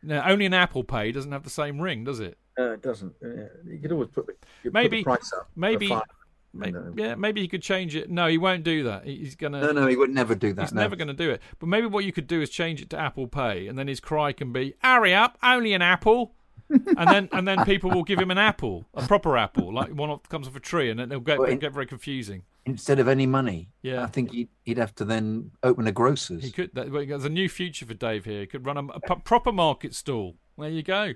Now, 0.01 0.27
only 0.29 0.45
an 0.45 0.53
Apple 0.53 0.83
Pay 0.83 1.11
doesn't 1.11 1.31
have 1.31 1.43
the 1.43 1.49
same 1.49 1.79
ring, 1.81 2.03
does 2.03 2.19
it? 2.19 2.37
Uh, 2.57 2.71
it 2.71 2.81
doesn't. 2.81 3.13
Uh, 3.23 3.27
you 3.65 3.79
could 3.81 3.91
always 3.91 4.09
put 4.09 4.25
the, 4.27 4.33
you 4.63 4.71
put 4.71 4.73
Maybe, 4.73 4.97
the 4.97 5.03
price 5.03 5.31
up. 5.33 5.49
for 5.53 5.59
maybe, 5.59 5.89
five. 5.89 6.03
may- 6.53 6.71
No. 6.71 6.93
yeah, 6.95 7.15
maybe 7.15 7.41
he 7.41 7.47
could 7.47 7.61
change 7.61 7.95
it. 7.95 8.09
No, 8.09 8.27
he 8.27 8.37
won't 8.37 8.63
do 8.63 8.83
that. 8.83 9.05
He's 9.05 9.35
gonna. 9.35 9.61
No, 9.61 9.71
no, 9.71 9.87
he 9.87 9.95
would 9.95 10.09
never 10.09 10.35
do 10.35 10.53
that. 10.53 10.61
He's 10.63 10.73
no. 10.73 10.81
never 10.81 10.95
going 10.95 11.07
to 11.09 11.13
do 11.13 11.29
it. 11.31 11.41
But 11.59 11.67
maybe 11.67 11.87
what 11.87 12.03
you 12.05 12.11
could 12.11 12.27
do 12.27 12.41
is 12.41 12.49
change 12.49 12.81
it 12.81 12.89
to 12.91 12.97
Apple 12.97 13.27
Pay, 13.27 13.67
and 13.67 13.77
then 13.77 13.87
his 13.87 13.99
cry 13.99 14.31
can 14.33 14.51
be, 14.51 14.73
"Hurry 14.83 15.13
up, 15.13 15.37
only 15.43 15.73
an 15.73 15.81
apple." 15.81 16.35
And 16.69 17.07
then 17.09 17.29
and 17.31 17.47
then 17.47 17.63
people 17.65 17.89
will 17.89 18.03
give 18.03 18.19
him 18.19 18.31
an 18.31 18.37
apple, 18.37 18.85
a 18.93 19.05
proper 19.07 19.37
apple, 19.37 19.73
like 19.73 19.89
one 19.93 20.09
that 20.09 20.27
comes 20.29 20.47
off 20.47 20.55
a 20.55 20.59
tree, 20.59 20.89
and 20.89 20.99
then 20.99 21.11
it'll 21.11 21.21
get, 21.21 21.39
Well, 21.39 21.49
in- 21.49 21.59
get 21.59 21.73
very 21.73 21.85
confusing. 21.87 22.43
Instead 22.65 22.99
of 22.99 23.07
any 23.07 23.25
money, 23.25 23.69
Yeah. 23.81 24.03
I 24.03 24.07
think 24.07 24.31
he'd, 24.31 24.49
he'd 24.63 24.77
have 24.77 24.93
to 24.95 25.05
then 25.05 25.51
open 25.63 25.87
a 25.87 25.91
grocer's. 25.91 26.43
He 26.43 26.51
could. 26.51 26.69
that- 26.75 26.91
There's 26.91 27.25
a 27.25 27.29
new 27.29 27.49
future 27.49 27.85
for 27.85 27.95
Dave 27.95 28.25
here. 28.25 28.41
He 28.41 28.45
could 28.47 28.65
run 28.65 28.77
a 28.77 28.99
proper 28.99 29.51
market 29.51 29.95
stall. 29.95 30.35
There 30.57 30.69
you 30.69 30.83
go. 30.83 31.13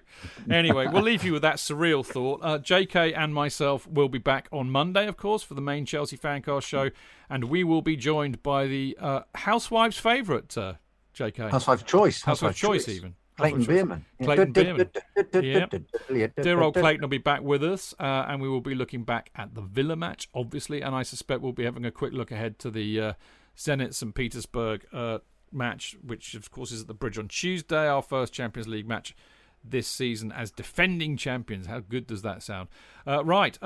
Anyway, 0.50 0.88
we'll 0.88 1.04
leave 1.04 1.24
you 1.26 1.34
with 1.34 1.42
that 1.42 1.58
surreal 1.58 2.06
thought. 2.06 2.40
Uh, 2.42 2.60
JK 2.60 3.14
and 3.16 3.34
myself 3.34 3.86
will 3.86 4.08
be 4.08 4.18
back 4.18 4.48
on 4.54 4.70
Monday, 4.70 5.06
of 5.06 5.18
course, 5.18 5.44
for 5.44 5.54
the 5.54 5.62
main 5.62 5.86
Chelsea 5.86 6.18
Fancast 6.18 6.64
show, 6.64 6.92
and 7.30 7.44
we 7.46 7.64
will 7.66 7.82
be 7.82 7.98
joined 7.98 8.42
by 8.42 8.68
the 8.68 8.98
uh, 9.02 9.20
Housewives' 9.36 9.98
favourite, 9.98 10.58
uh, 10.58 10.76
JK. 11.14 11.52
Housewife 11.52 11.86
choice. 11.86 12.22
Housewife 12.22 12.56
choice, 12.56 12.88
even. 12.88 13.16
Clayton. 13.38 13.64
Bierman. 13.64 14.06
Clayton 14.22 14.52
Bierman. 14.52 14.90
Yep. 15.34 15.74
Dear 16.42 16.62
old 16.62 16.76
Clayton 16.76 17.02
will 17.02 17.08
be 17.10 17.18
back 17.18 17.42
with 17.42 17.64
us, 17.64 17.94
uh, 18.00 18.26
and 18.28 18.42
we 18.42 18.50
will 18.50 18.62
be 18.62 18.76
looking 18.76 19.04
back 19.04 19.32
at 19.36 19.56
the 19.56 19.62
Villa 19.62 19.96
match, 19.96 20.30
obviously, 20.34 20.82
and 20.82 20.94
I 20.94 21.04
suspect 21.04 21.42
we'll 21.42 21.52
be 21.52 21.64
having 21.64 21.86
a 21.86 21.92
quick 21.92 22.14
look 22.14 22.32
ahead 22.32 22.60
to 22.60 22.70
the 22.70 23.00
uh, 23.00 23.14
Zenit 23.58 23.94
St. 23.94 24.14
Petersburg 24.14 24.86
uh, 24.94 25.20
match, 25.52 25.98
which, 26.04 26.36
of 26.36 26.52
course, 26.52 26.72
is 26.72 26.82
at 26.82 26.88
the 26.88 26.94
Bridge 26.94 27.18
on 27.18 27.28
Tuesday, 27.28 27.88
our 27.88 28.02
first 28.02 28.34
Champions 28.34 28.68
League 28.68 28.88
match 28.88 29.16
this 29.64 29.88
season 29.88 30.32
as 30.32 30.52
defending 30.52 31.18
champions. 31.18 31.68
How 31.68 31.80
good 31.80 32.06
does 32.06 32.22
that 32.22 32.44
sound? 32.44 32.68
Uh, 33.08 33.24
right. 33.24 33.58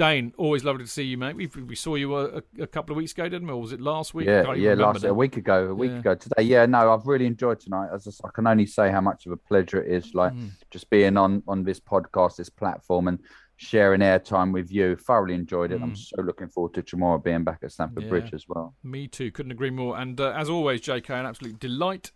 Dane, 0.00 0.32
always 0.38 0.64
lovely 0.64 0.82
to 0.84 0.90
see 0.90 1.02
you, 1.02 1.18
mate. 1.18 1.36
We, 1.36 1.46
we 1.46 1.76
saw 1.76 1.94
you 1.94 2.16
a, 2.16 2.42
a, 2.58 2.66
couple 2.66 2.94
of 2.94 2.96
weeks 2.96 3.12
ago, 3.12 3.28
didn't 3.28 3.46
we? 3.46 3.52
Or 3.52 3.60
was 3.60 3.72
it 3.72 3.82
last 3.82 4.14
week? 4.14 4.26
Yeah, 4.28 4.54
yeah, 4.54 4.72
last 4.72 5.02
now. 5.02 5.10
a 5.10 5.12
week 5.12 5.36
ago, 5.36 5.66
a 5.66 5.74
week 5.74 5.90
Yeah. 5.90 5.98
ago 5.98 6.14
today. 6.14 6.42
Yeah, 6.42 6.64
no, 6.64 6.90
I've 6.90 7.06
really 7.06 7.26
enjoyed 7.26 7.60
tonight. 7.60 7.90
As 7.92 8.08
I, 8.24 8.28
I 8.28 8.30
can 8.34 8.46
only 8.46 8.64
say 8.64 8.90
how 8.90 9.02
much 9.02 9.26
of 9.26 9.32
a 9.32 9.36
pleasure 9.36 9.82
it 9.82 9.92
is, 9.92 10.14
like 10.14 10.32
Mm. 10.32 10.52
just 10.70 10.88
being 10.88 11.18
on 11.18 11.42
on 11.46 11.64
this 11.64 11.78
podcast, 11.78 12.36
this 12.36 12.48
platform, 12.48 13.08
and 13.08 13.18
sharing 13.56 14.00
airtime 14.00 14.54
with 14.54 14.72
you. 14.72 14.96
Thoroughly 14.96 15.34
enjoyed 15.34 15.70
it. 15.70 15.82
I'm 15.82 15.92
Mm. 15.92 15.98
so 15.98 16.22
looking 16.22 16.48
forward 16.48 16.72
to 16.74 16.82
tomorrow 16.82 17.18
being 17.18 17.44
back 17.44 17.58
at 17.62 17.70
Stamford 17.70 18.04
Yeah. 18.04 18.08
Bridge 18.08 18.32
as 18.32 18.48
well. 18.48 18.74
Me 18.82 19.06
too. 19.06 19.30
Couldn't 19.30 19.52
agree 19.52 19.68
more. 19.68 19.98
And 19.98 20.18
uh, 20.18 20.32
as 20.34 20.48
always, 20.48 20.80
JK, 20.80 21.10
an 21.10 21.26
absolute 21.26 21.58
delight 21.60 22.10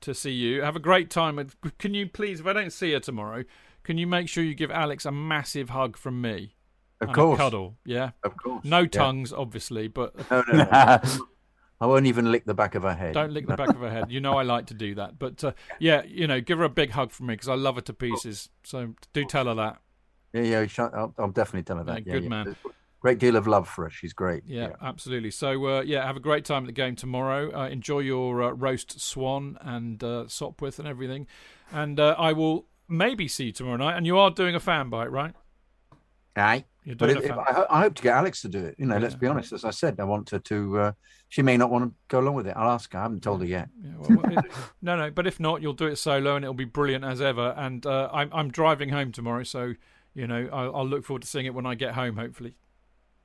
to 0.00 0.14
see 0.14 0.32
you. 0.32 0.62
Have 0.62 0.74
a 0.74 0.80
great 0.80 1.10
time. 1.10 1.38
And 1.38 1.54
Can 1.78 1.94
you 1.94 2.08
please, 2.08 2.40
if 2.40 2.46
I 2.48 2.54
don't 2.54 2.72
see 2.72 2.90
her 2.92 2.98
tomorrow, 2.98 3.44
can 3.84 3.98
you 3.98 4.08
make 4.08 4.28
sure 4.28 4.42
you 4.42 4.56
give 4.56 4.72
Alex 4.72 5.04
a 5.06 5.12
massive 5.12 5.68
hug 5.70 5.96
from 5.96 6.20
me? 6.20 6.56
Of 7.00 7.12
course. 7.12 7.38
A 7.38 7.42
cuddle, 7.42 7.76
yeah? 7.84 8.10
Of 8.24 8.36
course. 8.36 8.64
No 8.64 8.80
yeah. 8.80 8.88
tongues, 8.88 9.32
obviously, 9.32 9.88
but 9.88 10.14
No, 10.30 10.42
no, 10.52 10.64
no. 10.64 11.00
I 11.82 11.86
won't 11.86 12.04
even 12.06 12.30
lick 12.30 12.44
the 12.44 12.52
back 12.52 12.74
of 12.74 12.82
her 12.82 12.94
head. 12.94 13.14
don't 13.14 13.32
lick 13.32 13.46
the 13.46 13.56
back 13.56 13.70
of 13.70 13.78
her 13.78 13.90
head. 13.90 14.12
You 14.12 14.20
know 14.20 14.34
I 14.36 14.42
like 14.42 14.66
to 14.66 14.74
do 14.74 14.94
that. 14.96 15.18
But 15.18 15.42
uh, 15.42 15.52
yeah, 15.78 16.02
you 16.04 16.26
know, 16.26 16.38
give 16.42 16.58
her 16.58 16.64
a 16.64 16.68
big 16.68 16.90
hug 16.90 17.10
from 17.10 17.26
me 17.28 17.34
because 17.34 17.48
I 17.48 17.54
love 17.54 17.76
her 17.76 17.80
to 17.82 17.94
pieces. 17.94 18.50
So 18.64 18.94
do 19.14 19.24
tell 19.24 19.46
her 19.46 19.54
that. 19.54 19.80
Yeah, 20.34 20.42
yeah. 20.42 20.66
sh- 20.66 20.78
I'll, 20.80 21.14
I'll 21.18 21.30
definitely 21.30 21.62
tell 21.62 21.78
her 21.78 21.84
that. 21.84 22.06
Yeah, 22.06 22.12
Yeah, 22.12 22.12
good 22.12 22.22
yeah. 22.24 22.28
man. 22.28 22.56
Great 23.00 23.18
deal 23.18 23.34
of 23.34 23.46
love 23.46 23.66
for 23.66 23.84
her. 23.84 23.90
She's 23.90 24.12
great. 24.12 24.42
Yeah, 24.44 24.72
absolutely. 24.82 25.30
So, 25.30 25.78
uh, 25.78 25.80
yeah, 25.80 26.04
have 26.06 26.18
a 26.18 26.20
great 26.20 26.44
time 26.44 26.64
at 26.64 26.66
the 26.66 26.72
game 26.72 26.96
tomorrow. 26.96 27.50
Uh, 27.50 27.68
enjoy 27.68 28.00
your 28.00 28.42
uh, 28.42 28.50
roast 28.50 29.00
swan 29.00 29.56
and 29.62 30.04
uh, 30.04 30.24
Sopwith 30.26 30.78
and 30.78 30.86
everything. 30.86 31.26
And 31.72 31.98
uh, 31.98 32.14
I 32.18 32.34
will 32.34 32.66
maybe 32.88 33.26
see 33.26 33.46
you 33.46 33.52
tomorrow 33.52 33.78
night. 33.78 33.96
And 33.96 34.04
you 34.06 34.18
are 34.18 34.30
doing 34.30 34.54
a 34.54 34.60
fan 34.60 34.90
bite, 34.90 35.10
right? 35.10 35.32
Aye. 36.36 36.64
But 36.96 37.10
if, 37.10 37.24
if, 37.24 37.32
I, 37.32 37.66
I 37.68 37.80
hope 37.80 37.94
to 37.96 38.02
get 38.02 38.14
Alex 38.14 38.40
to 38.42 38.48
do 38.48 38.64
it. 38.64 38.74
You 38.78 38.86
know, 38.86 38.96
let's 38.96 39.14
be 39.14 39.26
honest. 39.26 39.52
As 39.52 39.64
I 39.64 39.70
said, 39.70 40.00
I 40.00 40.04
want 40.04 40.30
her 40.30 40.38
to. 40.38 40.78
Uh, 40.78 40.92
she 41.28 41.42
may 41.42 41.56
not 41.56 41.70
want 41.70 41.84
to 41.84 41.94
go 42.08 42.20
along 42.20 42.34
with 42.34 42.46
it. 42.46 42.54
I'll 42.56 42.70
ask 42.70 42.92
her. 42.92 42.98
I 42.98 43.02
haven't 43.02 43.22
told 43.22 43.40
her 43.40 43.46
yet. 43.46 43.68
Yeah, 43.82 43.90
well, 43.98 44.18
well, 44.22 44.38
it- 44.38 44.52
no, 44.82 44.96
no. 44.96 45.10
But 45.10 45.26
if 45.26 45.38
not, 45.38 45.60
you'll 45.60 45.74
do 45.74 45.86
it 45.86 45.96
solo, 45.96 46.36
and 46.36 46.44
it'll 46.44 46.54
be 46.54 46.64
brilliant 46.64 47.04
as 47.04 47.20
ever. 47.20 47.54
And 47.56 47.84
uh, 47.84 48.08
I'm 48.12 48.30
I'm 48.32 48.50
driving 48.50 48.88
home 48.88 49.12
tomorrow, 49.12 49.42
so 49.42 49.74
you 50.14 50.26
know 50.26 50.48
I'll, 50.52 50.76
I'll 50.76 50.88
look 50.88 51.04
forward 51.04 51.22
to 51.22 51.28
seeing 51.28 51.46
it 51.46 51.54
when 51.54 51.66
I 51.66 51.74
get 51.74 51.94
home. 51.94 52.16
Hopefully, 52.16 52.54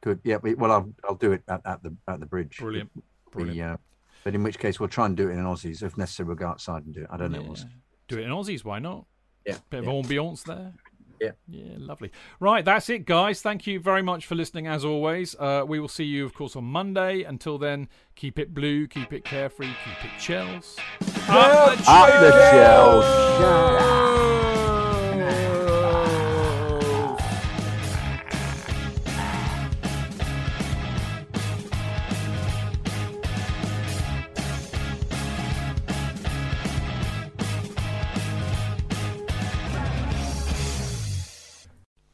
Good. 0.02 0.20
Yeah. 0.24 0.38
Well, 0.42 0.72
I'll 0.72 0.94
I'll 1.08 1.16
do 1.16 1.32
it 1.32 1.44
at, 1.48 1.62
at 1.66 1.82
the 1.82 1.96
at 2.08 2.20
the 2.20 2.26
bridge. 2.26 2.58
Brilliant. 2.58 2.92
The, 2.94 3.02
Brilliant. 3.32 3.72
uh, 3.72 3.78
but 4.24 4.36
in 4.36 4.44
which 4.44 4.60
case, 4.60 4.80
we'll 4.80 4.90
try 4.90 5.06
and 5.06 5.16
do 5.16 5.30
it 5.30 5.34
in 5.34 5.40
Aussies. 5.40 5.82
If 5.82 5.98
necessary, 5.98 6.28
we'll 6.28 6.36
go 6.36 6.48
outside 6.48 6.86
and 6.86 6.94
do 6.94 7.02
it. 7.02 7.08
I 7.10 7.18
don't 7.18 7.32
know. 7.32 7.42
Yeah. 7.56 7.64
Do 8.08 8.20
it 8.20 8.24
in 8.24 8.32
Aussies. 8.32 8.64
Why 8.64 8.80
not? 8.80 9.06
Yeah. 9.46 9.58
Bit 9.70 9.80
of 9.80 9.86
yeah. 9.86 9.92
ambiance 9.92 10.44
there. 10.44 10.74
Yeah. 11.20 11.32
Yeah, 11.48 11.76
lovely. 11.78 12.12
Right, 12.40 12.64
that's 12.64 12.90
it, 12.90 13.06
guys. 13.06 13.42
Thank 13.42 13.68
you 13.68 13.80
very 13.80 14.02
much 14.02 14.26
for 14.26 14.36
listening, 14.36 14.68
as 14.68 14.84
always. 14.84 15.36
Uh, 15.36 15.64
we 15.68 15.80
will 15.80 15.88
see 15.88 16.04
you, 16.04 16.26
of 16.26 16.34
course, 16.34 16.56
on 16.56 16.66
Monday. 16.66 17.24
Until 17.24 17.58
then, 17.58 17.88
keep 18.16 18.40
it 18.40 18.54
blue, 18.54 18.88
keep 18.88 19.14
it 19.14 19.24
carefree, 19.24 19.74
keep 19.86 20.06
it 20.06 20.20
chills. 20.20 20.78
Up 21.28 21.78
the 21.78 21.92
Up 21.92 22.20
the 22.20 24.35